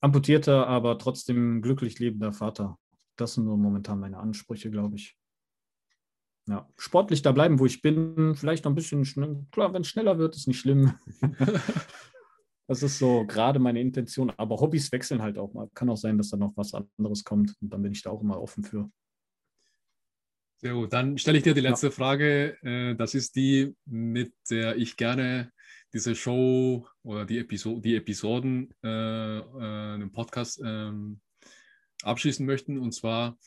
amputierter, 0.00 0.66
aber 0.66 0.98
trotzdem 0.98 1.60
glücklich 1.60 1.98
lebender 1.98 2.32
Vater. 2.32 2.78
Das 3.16 3.34
sind 3.34 3.44
so 3.44 3.56
momentan 3.56 4.00
meine 4.00 4.18
Ansprüche, 4.18 4.70
glaube 4.70 4.96
ich. 4.96 5.16
Ja, 6.48 6.68
sportlich 6.78 7.22
da 7.22 7.32
bleiben, 7.32 7.58
wo 7.58 7.66
ich 7.66 7.82
bin, 7.82 8.34
vielleicht 8.36 8.64
noch 8.64 8.72
ein 8.72 8.76
bisschen 8.76 9.04
schnell. 9.04 9.44
Klar, 9.50 9.72
wenn 9.72 9.82
es 9.82 9.88
schneller 9.88 10.18
wird, 10.18 10.36
ist 10.36 10.46
nicht 10.46 10.60
schlimm. 10.60 10.94
Das 12.68 12.82
ist 12.82 12.98
so 12.98 13.24
gerade 13.24 13.58
meine 13.58 13.80
Intention. 13.80 14.32
Aber 14.36 14.60
Hobbys 14.60 14.90
wechseln 14.90 15.22
halt 15.22 15.38
auch 15.38 15.52
mal. 15.54 15.68
Kann 15.74 15.88
auch 15.88 15.96
sein, 15.96 16.18
dass 16.18 16.30
da 16.30 16.36
noch 16.36 16.56
was 16.56 16.74
anderes 16.74 17.22
kommt. 17.22 17.54
Und 17.60 17.72
dann 17.72 17.82
bin 17.82 17.92
ich 17.92 18.02
da 18.02 18.10
auch 18.10 18.20
immer 18.20 18.40
offen 18.40 18.64
für. 18.64 18.90
Sehr 20.56 20.74
gut. 20.74 20.92
Dann 20.92 21.16
stelle 21.16 21.38
ich 21.38 21.44
dir 21.44 21.54
die 21.54 21.60
letzte 21.60 21.90
Frage. 21.90 22.56
Äh, 22.62 22.96
Das 22.96 23.14
ist 23.14 23.36
die, 23.36 23.76
mit 23.84 24.32
der 24.50 24.76
ich 24.76 24.96
gerne 24.96 25.52
diese 25.92 26.16
Show 26.16 26.88
oder 27.04 27.24
die, 27.24 27.38
Episo 27.38 27.78
die 27.78 27.94
Episoden 27.94 28.74
äh, 28.82 29.38
äh, 29.38 29.94
im 29.94 30.10
Podcast 30.10 30.60
ähm, 30.64 31.20
abschließen 32.02 32.44
möchten. 32.44 32.78
Und 32.78 32.92
zwar 32.92 33.38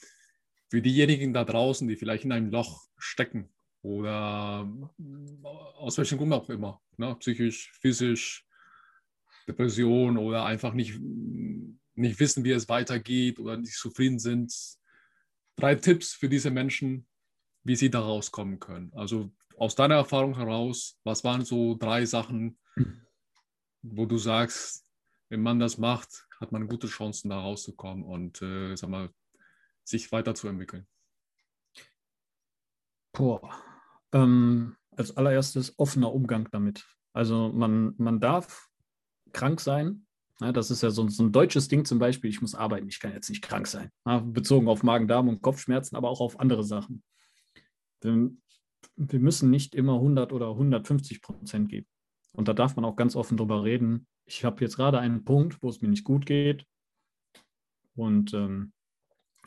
für 0.70 0.82
diejenigen 0.82 1.34
da 1.34 1.44
draußen, 1.44 1.88
die 1.88 1.96
vielleicht 1.96 2.26
in 2.26 2.32
einem 2.32 2.52
Loch 2.52 2.88
stecken 2.98 3.50
oder 3.82 4.70
aus 5.78 5.98
welchem 5.98 6.18
Grund 6.18 6.34
auch 6.34 6.50
immer, 6.50 6.82
ne? 6.98 7.16
psychisch, 7.20 7.72
physisch, 7.80 8.46
Depression 9.48 10.18
oder 10.18 10.46
einfach 10.46 10.74
nicht, 10.74 11.00
nicht 11.96 12.20
wissen, 12.20 12.44
wie 12.44 12.52
es 12.52 12.70
weitergeht 12.70 13.40
oder 13.40 13.58
nicht 13.58 13.76
zufrieden 13.76 14.20
sind. 14.20 14.54
Drei 15.56 15.76
Tipps 15.76 16.14
für 16.14 16.30
diese 16.30 16.52
Menschen, 16.52 17.08
wie 17.64 17.76
sie 17.76 17.90
da 17.90 18.00
rauskommen 18.00 18.60
können. 18.60 18.92
Also 18.94 19.32
aus 19.58 19.76
deiner 19.76 19.96
Erfahrung 19.96 20.36
heraus, 20.36 21.00
was 21.04 21.24
waren 21.24 21.44
so 21.44 21.76
drei 21.76 22.06
Sachen, 22.06 22.58
wo 23.82 24.06
du 24.06 24.18
sagst, 24.18 24.86
wenn 25.30 25.42
man 25.42 25.60
das 25.60 25.78
macht, 25.78 26.28
hat 26.40 26.52
man 26.52 26.68
gute 26.68 26.88
Chancen, 26.88 27.30
da 27.30 27.40
rauszukommen 27.40 28.04
und 28.04 28.42
äh, 28.42 28.76
sag 28.76 28.90
mal, 28.90 29.10
sich 29.90 30.12
weiterzuentwickeln. 30.12 30.88
Boah. 33.12 33.52
Ähm, 34.12 34.76
als 34.96 35.16
allererstes 35.18 35.78
offener 35.78 36.14
Umgang 36.14 36.48
damit. 36.52 36.86
Also 37.14 37.52
man, 37.54 37.94
man 37.98 38.20
darf 38.20 38.70
krank 39.34 39.60
sein. 39.60 40.06
Ja, 40.42 40.52
das 40.52 40.72
ist 40.72 40.84
ja 40.84 40.90
so, 40.90 41.08
so 41.10 41.24
ein 41.24 41.32
deutsches 41.32 41.68
Ding 41.68 41.84
zum 41.84 42.00
Beispiel, 42.00 42.30
ich 42.30 42.42
muss 42.42 42.56
arbeiten, 42.56 42.88
ich 42.88 43.00
kann 43.00 43.12
jetzt 43.12 43.30
nicht 43.30 43.42
krank 43.42 43.68
sein. 43.68 43.92
Ja, 44.06 44.20
bezogen 44.20 44.70
auf 44.70 44.84
Magen-Darm 44.84 45.28
und 45.28 45.42
Kopfschmerzen, 45.42 45.98
aber 45.98 46.10
auch 46.10 46.22
auf 46.22 46.40
andere 46.40 46.64
Sachen. 46.64 47.04
Wir, 48.02 48.32
wir 48.96 49.20
müssen 49.20 49.50
nicht 49.50 49.76
immer 49.76 49.96
100 49.96 50.32
oder 50.32 50.52
150 50.52 51.22
Prozent 51.22 51.70
geben. 51.70 51.88
Und 52.32 52.48
da 52.48 52.54
darf 52.54 52.76
man 52.76 52.86
auch 52.86 52.96
ganz 52.96 53.16
offen 53.16 53.36
drüber 53.36 53.64
reden. 53.64 54.08
Ich 54.26 54.46
habe 54.46 54.62
jetzt 54.64 54.78
gerade 54.78 55.00
einen 55.00 55.26
Punkt, 55.26 55.62
wo 55.62 55.70
es 55.70 55.82
mir 55.82 55.90
nicht 55.90 56.06
gut 56.06 56.26
geht. 56.26 56.66
Und 57.96 58.34
ähm, 58.34 58.72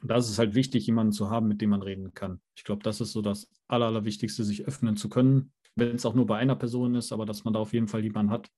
da 0.02 0.16
ist 0.16 0.28
es 0.28 0.38
halt 0.38 0.54
wichtig, 0.54 0.86
jemanden 0.86 1.12
zu 1.12 1.30
haben, 1.30 1.48
mit 1.48 1.60
dem 1.60 1.70
man 1.70 1.82
reden 1.82 2.12
kann. 2.12 2.40
Ich 2.56 2.64
glaube, 2.64 2.82
das 2.82 3.00
ist 3.00 3.12
so 3.12 3.22
das 3.22 3.48
Aller, 3.68 3.86
Allerwichtigste, 3.86 4.44
sich 4.44 4.66
öffnen 4.66 4.96
zu 4.96 5.08
können, 5.08 5.52
wenn 5.76 5.94
es 5.94 6.04
auch 6.04 6.14
nur 6.14 6.26
bei 6.26 6.38
einer 6.38 6.56
Person 6.56 6.94
ist, 6.94 7.12
aber 7.12 7.24
dass 7.24 7.44
man 7.44 7.54
da 7.54 7.60
auf 7.60 7.72
jeden 7.72 7.88
Fall 7.88 8.02
jemanden 8.02 8.32
hat, 8.32 8.50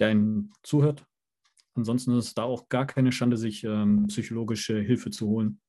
der 0.00 0.08
einen 0.08 0.52
zuhört. 0.62 1.06
Ansonsten 1.74 2.12
ist 2.12 2.28
es 2.28 2.34
da 2.34 2.44
auch 2.44 2.68
gar 2.68 2.86
keine 2.86 3.12
Schande, 3.12 3.36
sich 3.36 3.64
ähm, 3.64 4.06
psychologische 4.06 4.80
Hilfe 4.80 5.10
zu 5.10 5.26
holen. 5.28 5.60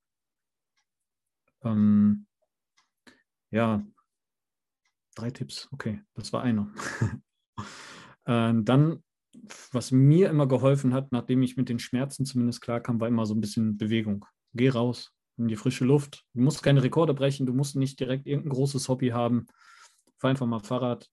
Ähm, 1.64 2.26
ja, 3.52 3.86
drei 5.16 5.32
Tipps. 5.32 5.68
Okay, 5.72 6.02
das 6.14 6.32
war 6.32 6.44
einer. 6.44 6.74
ähm, 8.26 8.64
dann, 8.64 9.04
was 9.72 9.92
mir 9.92 10.30
immer 10.30 10.48
geholfen 10.48 10.94
hat, 10.94 11.12
nachdem 11.12 11.42
ich 11.44 11.58
mit 11.58 11.68
den 11.68 11.80
Schmerzen 11.80 12.26
zumindest 12.26 12.62
klarkam, 12.62 13.02
war 13.02 13.10
immer 13.10 13.26
so 13.26 13.36
ein 13.36 13.42
bisschen 13.42 13.78
Bewegung. 13.78 14.26
Geh 14.54 14.70
raus 14.70 15.14
in 15.38 15.48
die 15.48 15.56
frische 15.56 15.86
Luft. 15.86 16.26
Du 16.34 16.42
musst 16.42 16.64
keine 16.64 16.84
Rekorde 16.84 17.14
brechen, 17.14 17.46
du 17.46 17.54
musst 17.54 17.76
nicht 17.76 18.00
direkt 18.00 18.26
irgendein 18.26 18.54
großes 18.54 18.90
Hobby 18.90 19.10
haben. 19.10 19.46
Fahr 20.18 20.32
einfach 20.32 20.48
mal 20.48 20.60
Fahrrad, 20.60 21.10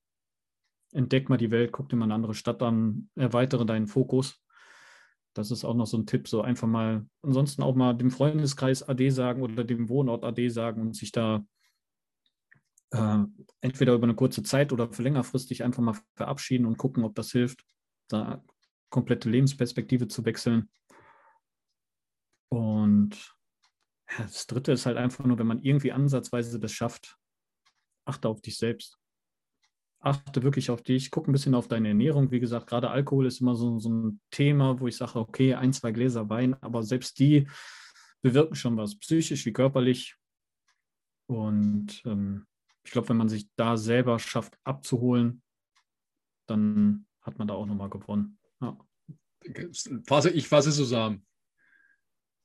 entdeck 0.93 1.29
mal 1.29 1.37
die 1.37 1.51
Welt, 1.51 1.73
guck 1.73 1.89
dir 1.89 1.97
mal 1.97 2.07
eine 2.07 2.15
andere 2.15 2.35
Stadt 2.35 2.63
an, 2.63 3.11
erweitere 3.15 3.67
deinen 3.67 3.87
Fokus. 3.87 4.41
Das 5.35 5.51
ist 5.51 5.65
auch 5.65 5.75
noch 5.75 5.87
so 5.87 5.99
ein 5.99 6.07
Tipp, 6.07 6.29
so 6.29 6.43
einfach 6.43 6.69
mal, 6.69 7.07
ansonsten 7.23 7.63
auch 7.63 7.75
mal 7.75 7.93
dem 7.93 8.11
Freundeskreis 8.11 8.83
AD 8.89 9.11
sagen 9.11 9.43
oder 9.43 9.65
dem 9.65 9.89
Wohnort 9.89 10.25
AD 10.25 10.49
sagen 10.49 10.81
und 10.81 10.97
sich 10.97 11.11
da 11.11 11.45
äh, 12.93 13.19
entweder 13.61 13.95
über 13.95 14.05
eine 14.05 14.15
kurze 14.15 14.45
Zeit 14.45 14.73
oder 14.73 14.93
für 14.93 15.03
längerfristig 15.03 15.65
einfach 15.65 15.83
mal 15.83 15.99
verabschieden 16.15 16.67
und 16.67 16.79
gucken, 16.79 17.05
ob 17.05 17.17
das 17.17 17.33
hilft, 17.33 17.65
da 18.09 18.43
komplette 18.91 19.29
Lebensperspektive 19.29 20.07
zu 20.07 20.25
wechseln. 20.25 20.71
Und 22.55 23.35
das 24.17 24.47
Dritte 24.47 24.71
ist 24.71 24.87
halt 24.87 24.97
einfach 24.97 25.25
nur, 25.25 25.39
wenn 25.39 25.47
man 25.49 25.61
irgendwie 25.61 25.91
ansatzweise 25.91 26.61
das 26.61 26.71
schafft, 26.71 27.19
achte 28.05 28.29
auf 28.29 28.43
dich 28.43 28.59
selbst. 28.59 28.97
Achte 29.99 30.45
wirklich 30.45 30.71
auf 30.71 30.83
dich, 30.83 31.11
guck 31.11 31.27
ein 31.27 31.33
bisschen 31.33 31.57
auf 31.57 31.67
deine 31.67 31.89
Ernährung. 31.89 32.31
Wie 32.31 32.39
gesagt, 32.39 32.69
gerade 32.69 32.91
Alkohol 32.91 33.27
ist 33.27 33.41
immer 33.41 33.57
so, 33.57 33.81
so 33.81 33.91
ein 33.91 34.21
Thema, 34.31 34.79
wo 34.79 34.87
ich 34.87 34.97
sage, 34.97 35.19
okay, 35.19 35.55
ein, 35.55 35.73
zwei 35.73 35.91
Gläser 35.91 36.29
Wein, 36.29 36.55
aber 36.63 36.85
selbst 36.85 37.19
die 37.19 37.49
bewirken 38.23 38.55
schon 38.55 38.77
was, 38.77 38.97
psychisch 39.01 39.45
wie 39.47 39.53
körperlich. 39.53 40.15
Und 41.27 42.03
ähm, 42.05 42.47
ich 42.85 42.93
glaube, 42.93 43.09
wenn 43.09 43.17
man 43.17 43.29
sich 43.29 43.49
da 43.57 43.77
selber 43.77 44.21
schafft 44.21 44.57
abzuholen, 44.63 45.43
dann 46.47 47.07
hat 47.21 47.37
man 47.37 47.49
da 47.49 47.55
auch 47.55 47.67
nochmal 47.67 47.91
gewonnen. 47.91 48.39
Ja. 48.61 48.79
Ich 49.43 50.47
fasse 50.47 50.71
zusammen. 50.71 51.27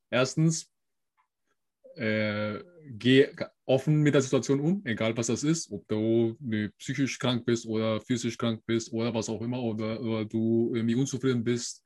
Erstens, 0.09 0.71
äh, 1.95 2.63
geh 2.91 3.27
offen 3.65 4.01
mit 4.01 4.13
der 4.13 4.21
Situation 4.21 4.59
um, 4.59 4.81
egal 4.85 5.15
was 5.17 5.27
das 5.27 5.43
ist, 5.43 5.71
ob 5.71 5.87
du 5.87 6.37
psychisch 6.77 7.19
krank 7.19 7.45
bist 7.45 7.65
oder 7.65 7.99
physisch 8.01 8.37
krank 8.37 8.63
bist 8.65 8.93
oder 8.93 9.13
was 9.13 9.29
auch 9.29 9.41
immer, 9.41 9.61
oder, 9.61 9.99
oder 10.01 10.25
du 10.25 10.71
irgendwie 10.73 10.95
unzufrieden 10.95 11.43
bist. 11.43 11.83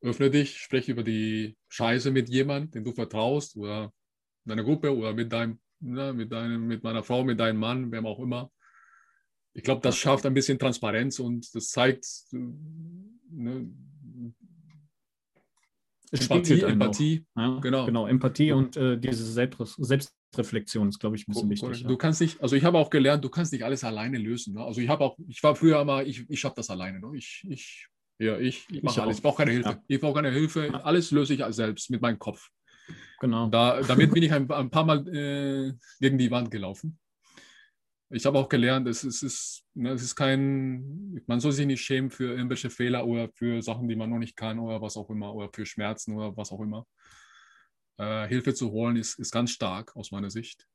Öffne 0.00 0.30
dich, 0.30 0.58
spreche 0.58 0.92
über 0.92 1.02
die 1.02 1.56
Scheiße 1.68 2.10
mit 2.10 2.28
jemandem, 2.28 2.70
den 2.70 2.84
du 2.84 2.92
vertraust, 2.92 3.56
oder 3.56 3.92
in 4.44 4.50
deiner 4.50 4.64
Gruppe 4.64 4.96
oder 4.96 5.12
mit 5.12 5.32
deinem, 5.32 5.60
ne, 5.80 6.12
mit 6.12 6.32
deinem, 6.32 6.66
mit 6.66 6.82
meiner 6.82 7.02
Frau, 7.02 7.24
mit 7.24 7.38
deinem 7.38 7.60
Mann, 7.60 7.92
wem 7.92 8.06
auch 8.06 8.18
immer. 8.18 8.50
Ich 9.54 9.62
glaube, 9.62 9.82
das 9.82 9.96
schafft 9.96 10.24
ein 10.24 10.34
bisschen 10.34 10.58
Transparenz 10.58 11.18
und 11.18 11.54
das 11.54 11.68
zeigt, 11.68 12.06
ne, 12.32 13.70
Empathie, 16.12 16.60
Empathie. 16.60 17.26
Ja, 17.36 17.58
genau. 17.60 17.86
genau, 17.86 18.06
Empathie 18.06 18.52
und 18.52 18.76
äh, 18.76 18.98
diese 18.98 19.24
Selbst 19.24 19.76
Selbstreflexion 19.78 20.88
ist, 20.88 20.98
glaube 20.98 21.16
ich, 21.16 21.26
ein 21.26 21.32
bisschen 21.32 21.50
wichtig. 21.50 21.84
Du 21.84 21.90
ja. 21.90 21.96
kannst 21.96 22.20
nicht, 22.20 22.42
also 22.42 22.54
ich 22.56 22.64
habe 22.64 22.78
auch 22.78 22.90
gelernt, 22.90 23.24
du 23.24 23.28
kannst 23.28 23.52
nicht 23.52 23.64
alles 23.64 23.84
alleine 23.84 24.18
lösen. 24.18 24.54
Ne? 24.54 24.64
Also 24.64 24.80
ich 24.80 24.88
habe 24.88 25.04
auch, 25.04 25.18
ich 25.26 25.42
war 25.42 25.56
früher 25.56 25.80
immer, 25.80 26.04
ich, 26.04 26.28
ich 26.28 26.40
schaffe 26.40 26.56
das 26.56 26.70
alleine. 26.70 27.00
Ne? 27.00 27.16
Ich, 27.16 27.44
ich, 27.48 27.86
ja, 28.18 28.38
ich, 28.38 28.66
ich 28.70 28.82
mache 28.82 29.02
alles. 29.02 29.18
Ich 29.18 29.22
brauche 29.22 29.38
keine 29.38 29.52
Hilfe. 29.52 29.70
Ja. 29.70 29.82
Ich 29.88 30.00
brauche 30.00 30.14
keine 30.14 30.30
Hilfe. 30.30 30.84
Alles 30.84 31.10
löse 31.10 31.34
ich 31.34 31.44
selbst 31.50 31.90
mit 31.90 32.00
meinem 32.02 32.18
Kopf. 32.18 32.48
Genau. 33.20 33.48
Da, 33.48 33.80
damit 33.82 34.12
bin 34.12 34.22
ich 34.22 34.32
ein, 34.32 34.50
ein 34.50 34.70
paar 34.70 34.84
Mal 34.84 35.06
äh, 35.08 35.72
gegen 36.00 36.18
die 36.18 36.30
Wand 36.30 36.50
gelaufen 36.50 36.98
ich 38.12 38.26
habe 38.26 38.38
auch 38.38 38.48
gelernt, 38.48 38.86
es, 38.88 39.04
es, 39.04 39.22
ist, 39.22 39.64
ne, 39.74 39.90
es 39.92 40.02
ist 40.02 40.14
kein, 40.14 41.22
man 41.26 41.40
soll 41.40 41.52
sich 41.52 41.66
nicht 41.66 41.82
schämen 41.82 42.10
für 42.10 42.34
irgendwelche 42.34 42.70
Fehler 42.70 43.06
oder 43.06 43.30
für 43.34 43.62
Sachen, 43.62 43.88
die 43.88 43.96
man 43.96 44.10
noch 44.10 44.18
nicht 44.18 44.36
kann 44.36 44.58
oder 44.58 44.80
was 44.82 44.96
auch 44.96 45.08
immer 45.10 45.34
oder 45.34 45.48
für 45.52 45.64
Schmerzen 45.64 46.14
oder 46.14 46.36
was 46.36 46.52
auch 46.52 46.60
immer. 46.60 46.86
Äh, 47.98 48.28
Hilfe 48.28 48.54
zu 48.54 48.70
holen 48.70 48.96
ist, 48.96 49.18
ist 49.18 49.32
ganz 49.32 49.50
stark 49.50 49.96
aus 49.96 50.10
meiner 50.10 50.30
Sicht. 50.30 50.66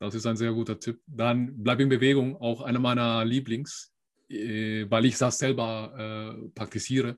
Das 0.00 0.14
ist 0.14 0.26
ein 0.26 0.36
sehr 0.36 0.52
guter 0.52 0.78
Tipp. 0.78 1.00
Dann 1.06 1.62
bleib 1.62 1.80
in 1.80 1.88
Bewegung, 1.88 2.36
auch 2.36 2.60
einer 2.60 2.78
meiner 2.78 3.24
Lieblings, 3.24 3.92
äh, 4.28 4.86
weil 4.90 5.06
ich 5.06 5.16
das 5.16 5.38
selber 5.38 6.36
äh, 6.44 6.48
praktiziere 6.50 7.16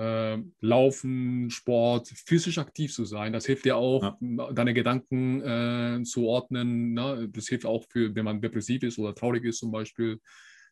äh, 0.00 0.38
Laufen, 0.60 1.50
Sport, 1.50 2.08
physisch 2.08 2.58
aktiv 2.58 2.92
zu 2.92 3.04
sein. 3.04 3.32
Das 3.32 3.44
hilft 3.44 3.66
dir 3.66 3.76
auch, 3.76 4.16
ja. 4.20 4.52
deine 4.52 4.72
Gedanken 4.72 5.42
äh, 5.42 6.02
zu 6.04 6.26
ordnen. 6.26 6.94
Ne? 6.94 7.28
Das 7.30 7.48
hilft 7.48 7.66
auch 7.66 7.84
für, 7.90 8.14
wenn 8.14 8.24
man 8.24 8.40
depressiv 8.40 8.82
ist 8.82 8.98
oder 8.98 9.14
traurig 9.14 9.44
ist 9.44 9.58
zum 9.58 9.70
Beispiel. 9.70 10.18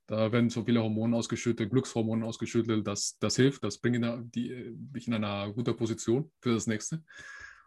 Da 0.07 0.33
werden 0.33 0.49
so 0.49 0.65
viele 0.65 0.83
Hormone 0.83 1.15
ausgeschüttet, 1.15 1.69
Glückshormone 1.71 2.25
ausgeschüttet. 2.25 2.87
Das, 2.87 3.19
das 3.21 3.37
hilft, 3.37 3.63
das 3.63 3.79
bringt 3.79 4.03
dich 4.35 5.07
in 5.07 5.15
einer 5.15 5.53
guten 5.53 5.77
Position 5.77 6.33
für 6.41 6.55
das 6.55 6.67
nächste. 6.67 7.03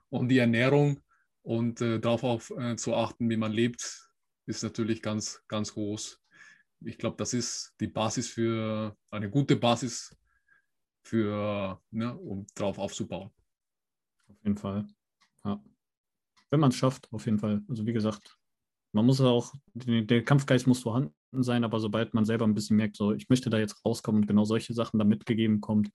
Und 0.10 0.30
die 0.30 0.40
Ernährung 0.40 1.00
und 1.44 1.82
äh, 1.82 2.00
darauf 2.00 2.24
auch, 2.24 2.42
äh, 2.58 2.76
zu 2.76 2.96
achten, 2.96 3.30
wie 3.30 3.38
man 3.38 3.52
lebt, 3.52 4.10
ist 4.48 4.64
natürlich 4.64 5.04
ganz, 5.04 5.44
ganz 5.48 5.74
groß. 5.74 6.20
Ich 6.84 6.98
glaube, 6.98 7.18
das 7.18 7.36
ist 7.36 7.76
die 7.80 7.88
Basis 7.88 8.30
für 8.30 8.98
eine 9.12 9.30
gute 9.30 9.56
Basis 9.56 10.16
für, 11.04 11.82
ne, 11.92 12.16
um 12.16 12.46
drauf 12.56 12.78
aufzubauen. 12.78 13.32
Auf 14.28 14.44
jeden 14.44 14.58
Fall. 14.58 14.88
Ja. 15.44 15.62
Wenn 16.50 16.60
man 16.60 16.70
es 16.70 16.76
schafft, 16.76 17.12
auf 17.12 17.26
jeden 17.26 17.40
Fall. 17.40 17.64
Also 17.68 17.86
wie 17.86 17.94
gesagt, 17.94 18.38
man 18.94 19.06
muss 19.06 19.22
auch, 19.22 19.54
der 19.74 20.24
Kampfgeist 20.24 20.68
muss 20.68 20.82
vorhanden 20.82 21.14
sein, 21.32 21.64
aber 21.64 21.80
sobald 21.80 22.14
man 22.14 22.26
selber 22.26 22.46
ein 22.46 22.54
bisschen 22.54 22.78
merkt, 22.78 22.98
so 22.98 23.14
ich 23.14 23.30
möchte 23.30 23.50
da 23.50 23.58
jetzt 23.58 23.86
rauskommen 23.86 24.22
und 24.22 24.28
genau 24.28 24.44
solche 24.44 24.74
Sachen 24.74 25.00
da 25.00 25.06
mitgegeben 25.06 25.62
kommt, 25.62 25.92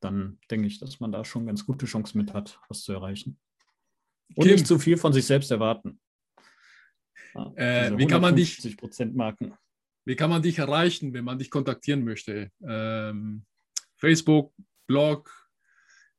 dann 0.00 0.38
denke 0.50 0.66
ich, 0.66 0.78
dass 0.78 1.00
man 1.00 1.10
da 1.10 1.24
schon 1.24 1.46
ganz 1.46 1.64
gute 1.64 1.86
Chancen 1.86 2.18
mit 2.18 2.34
hat, 2.34 2.60
was 2.68 2.82
zu 2.82 2.92
erreichen. 2.92 3.38
Und 4.34 4.44
Kim. 4.44 4.52
nicht 4.52 4.66
zu 4.66 4.78
viel 4.78 4.96
von 4.98 5.12
sich 5.12 5.24
selbst 5.24 5.50
erwarten. 5.50 6.00
Ja, 7.34 7.52
äh, 7.56 7.98
wie 7.98 8.06
kann 8.06 8.20
man 8.20 8.36
dich 8.36 8.76
Marken. 9.14 9.54
Wie 10.04 10.16
kann 10.16 10.30
man 10.30 10.42
dich 10.42 10.58
erreichen, 10.58 11.12
wenn 11.12 11.24
man 11.24 11.38
dich 11.38 11.50
kontaktieren 11.50 12.04
möchte? 12.04 12.50
Ähm, 12.62 13.44
Facebook, 13.98 14.52
Blog, 14.86 15.30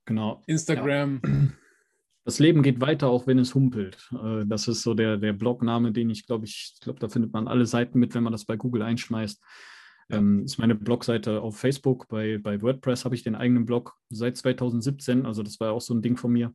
genau. 0.06 0.44
Instagram. 0.46 1.22
Ja. 1.24 1.32
Das 2.26 2.38
Leben 2.38 2.62
geht 2.62 2.80
weiter, 2.80 3.08
auch 3.08 3.26
wenn 3.26 3.40
es 3.40 3.56
humpelt. 3.56 4.10
Äh, 4.12 4.46
das 4.46 4.68
ist 4.68 4.84
so 4.84 4.94
der, 4.94 5.18
der 5.18 5.34
Blogname, 5.34 5.92
den 5.92 6.10
ich 6.10 6.28
glaube, 6.28 6.46
ich 6.46 6.76
glaube, 6.82 7.00
da 7.00 7.08
findet 7.08 7.34
man 7.34 7.48
alle 7.48 7.66
Seiten 7.66 7.98
mit, 7.98 8.14
wenn 8.14 8.24
man 8.24 8.34
das 8.34 8.46
bei 8.46 8.56
Google 8.56 8.84
einschmeißt. 8.84 9.42
Ja. 10.10 10.18
Ähm, 10.18 10.44
ist 10.44 10.60
meine 10.60 10.76
Blogseite 10.76 11.42
auf 11.42 11.58
Facebook. 11.58 12.08
Bei, 12.08 12.38
bei 12.38 12.62
WordPress 12.62 13.06
habe 13.06 13.16
ich 13.16 13.24
den 13.24 13.36
eigenen 13.36 13.66
Blog 13.66 13.96
seit 14.10 14.38
2017. 14.38 15.26
Also 15.26 15.42
das 15.42 15.60
war 15.60 15.72
auch 15.72 15.82
so 15.82 15.94
ein 15.94 16.02
Ding 16.02 16.18
von 16.18 16.32
mir. 16.32 16.54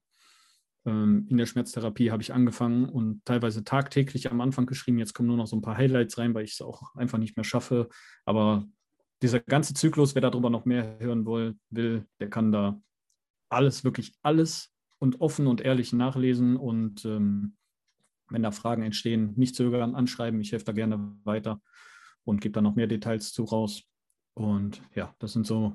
Ähm, 0.87 1.27
in 1.31 1.39
der 1.39 1.47
Schmerztherapie 1.47 2.11
habe 2.11 2.23
ich 2.23 2.33
angefangen 2.33 2.89
und 2.89 3.25
teilweise 3.25 3.65
tagtäglich 3.65 4.31
am 4.31 4.41
Anfang 4.41 4.67
geschrieben. 4.67 4.99
Jetzt 4.99 5.15
kommen 5.15 5.29
nur 5.29 5.39
noch 5.39 5.47
so 5.47 5.57
ein 5.57 5.63
paar 5.63 5.79
Highlights 5.79 6.19
rein, 6.19 6.35
weil 6.35 6.45
ich 6.45 6.53
es 6.53 6.61
auch 6.61 6.95
einfach 6.95 7.19
nicht 7.19 7.37
mehr 7.37 7.45
schaffe. 7.45 7.89
Aber 8.25 8.67
dieser 9.25 9.41
ganze 9.41 9.73
Zyklus, 9.73 10.15
wer 10.15 10.21
darüber 10.21 10.51
noch 10.51 10.67
mehr 10.67 10.99
hören 10.99 11.25
will, 11.71 12.07
der 12.21 12.31
kann 12.31 12.53
da 12.53 12.79
alles, 13.49 13.83
wirklich 13.83 14.13
alles 14.23 14.71
und 14.99 15.23
offen 15.23 15.47
und 15.47 15.63
ehrlich 15.63 15.95
nachlesen. 15.95 16.57
Und 16.57 17.07
ähm, 17.07 17.57
wenn 18.29 18.43
da 18.43 18.51
Fragen 18.51 18.83
entstehen, 18.83 19.33
nicht 19.37 19.57
zögern, 19.57 19.95
anschreiben. 19.95 20.41
Ich 20.43 20.53
helfe 20.53 20.67
da 20.67 20.73
gerne 20.73 21.17
weiter 21.25 21.63
und 22.25 22.43
gebe 22.43 22.53
da 22.53 22.61
noch 22.61 22.75
mehr 22.75 22.87
Details 22.87 23.33
zu 23.33 23.45
raus. 23.45 23.85
Und 24.35 24.83
ja, 24.95 25.15
das 25.19 25.33
sind 25.33 25.47
so 25.47 25.75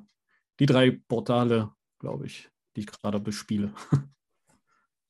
die 0.60 0.68
drei 0.68 0.92
Portale, 1.08 1.72
glaube 1.98 2.28
ich, 2.28 2.50
die 2.76 2.82
ich 2.82 2.88
gerade 2.88 3.20
bespiele. 3.20 3.74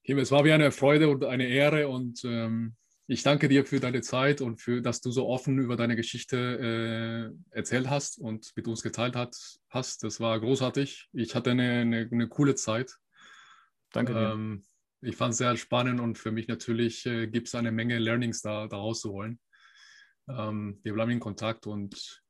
Es 0.02 0.32
war 0.32 0.44
wie 0.44 0.52
eine 0.52 0.72
Freude 0.72 1.08
und 1.08 1.24
eine 1.24 1.46
Ehre 1.46 1.88
und 1.88 2.24
ähm, 2.26 2.76
ich 3.10 3.24
danke 3.24 3.50
dir 3.50 3.66
für 3.66 3.80
deine 3.80 4.02
Zeit 4.02 4.40
und 4.40 4.62
für, 4.62 4.84
dass 4.84 5.02
du 5.02 5.10
so 5.10 5.28
offen 5.28 5.58
über 5.58 5.76
deine 5.76 5.96
Geschichte 5.96 7.34
äh, 7.52 7.58
erzählt 7.58 7.90
hast 7.90 8.20
und 8.20 8.56
mit 8.56 8.68
uns 8.68 8.84
geteilt 8.84 9.16
hat, 9.16 9.36
hast. 9.70 10.04
Das 10.04 10.20
war 10.20 10.40
großartig. 10.40 11.10
Ich 11.14 11.34
hatte 11.34 11.50
eine, 11.50 11.82
eine, 11.82 12.08
eine 12.12 12.28
coole 12.28 12.54
Zeit. 12.54 12.96
Danke 13.92 14.14
dir. 14.14 14.34
Ähm, 14.34 14.64
ich 15.02 15.16
fand 15.16 15.32
es 15.32 15.40
sehr 15.40 15.58
spannend 15.58 16.00
und 16.00 16.20
für 16.20 16.32
mich 16.32 16.48
natürlich 16.48 17.04
äh, 17.08 17.26
gibt 17.26 17.48
es 17.48 17.56
eine 17.56 17.72
Menge 17.72 17.98
Learnings 17.98 18.44
da, 18.44 18.68
da 18.68 18.78
rauszuholen. 18.78 19.40
Ähm, 20.28 20.80
wir 20.84 20.94
bleiben 20.94 21.10
in 21.10 21.20
Kontakt 21.20 21.66
und 21.66 22.22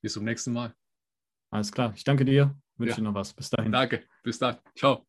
bis 0.00 0.14
zum 0.14 0.24
nächsten 0.24 0.54
Mal. 0.54 0.74
Alles 1.50 1.70
klar. 1.70 1.92
Ich 1.94 2.04
danke 2.04 2.24
dir. 2.24 2.58
Wünsche 2.78 2.92
ja. 2.92 2.96
dir 2.96 3.02
noch 3.02 3.14
was. 3.14 3.34
Bis 3.34 3.50
dahin. 3.50 3.70
Danke. 3.70 4.04
Bis 4.22 4.38
dann. 4.38 4.56
Ciao. 4.74 5.04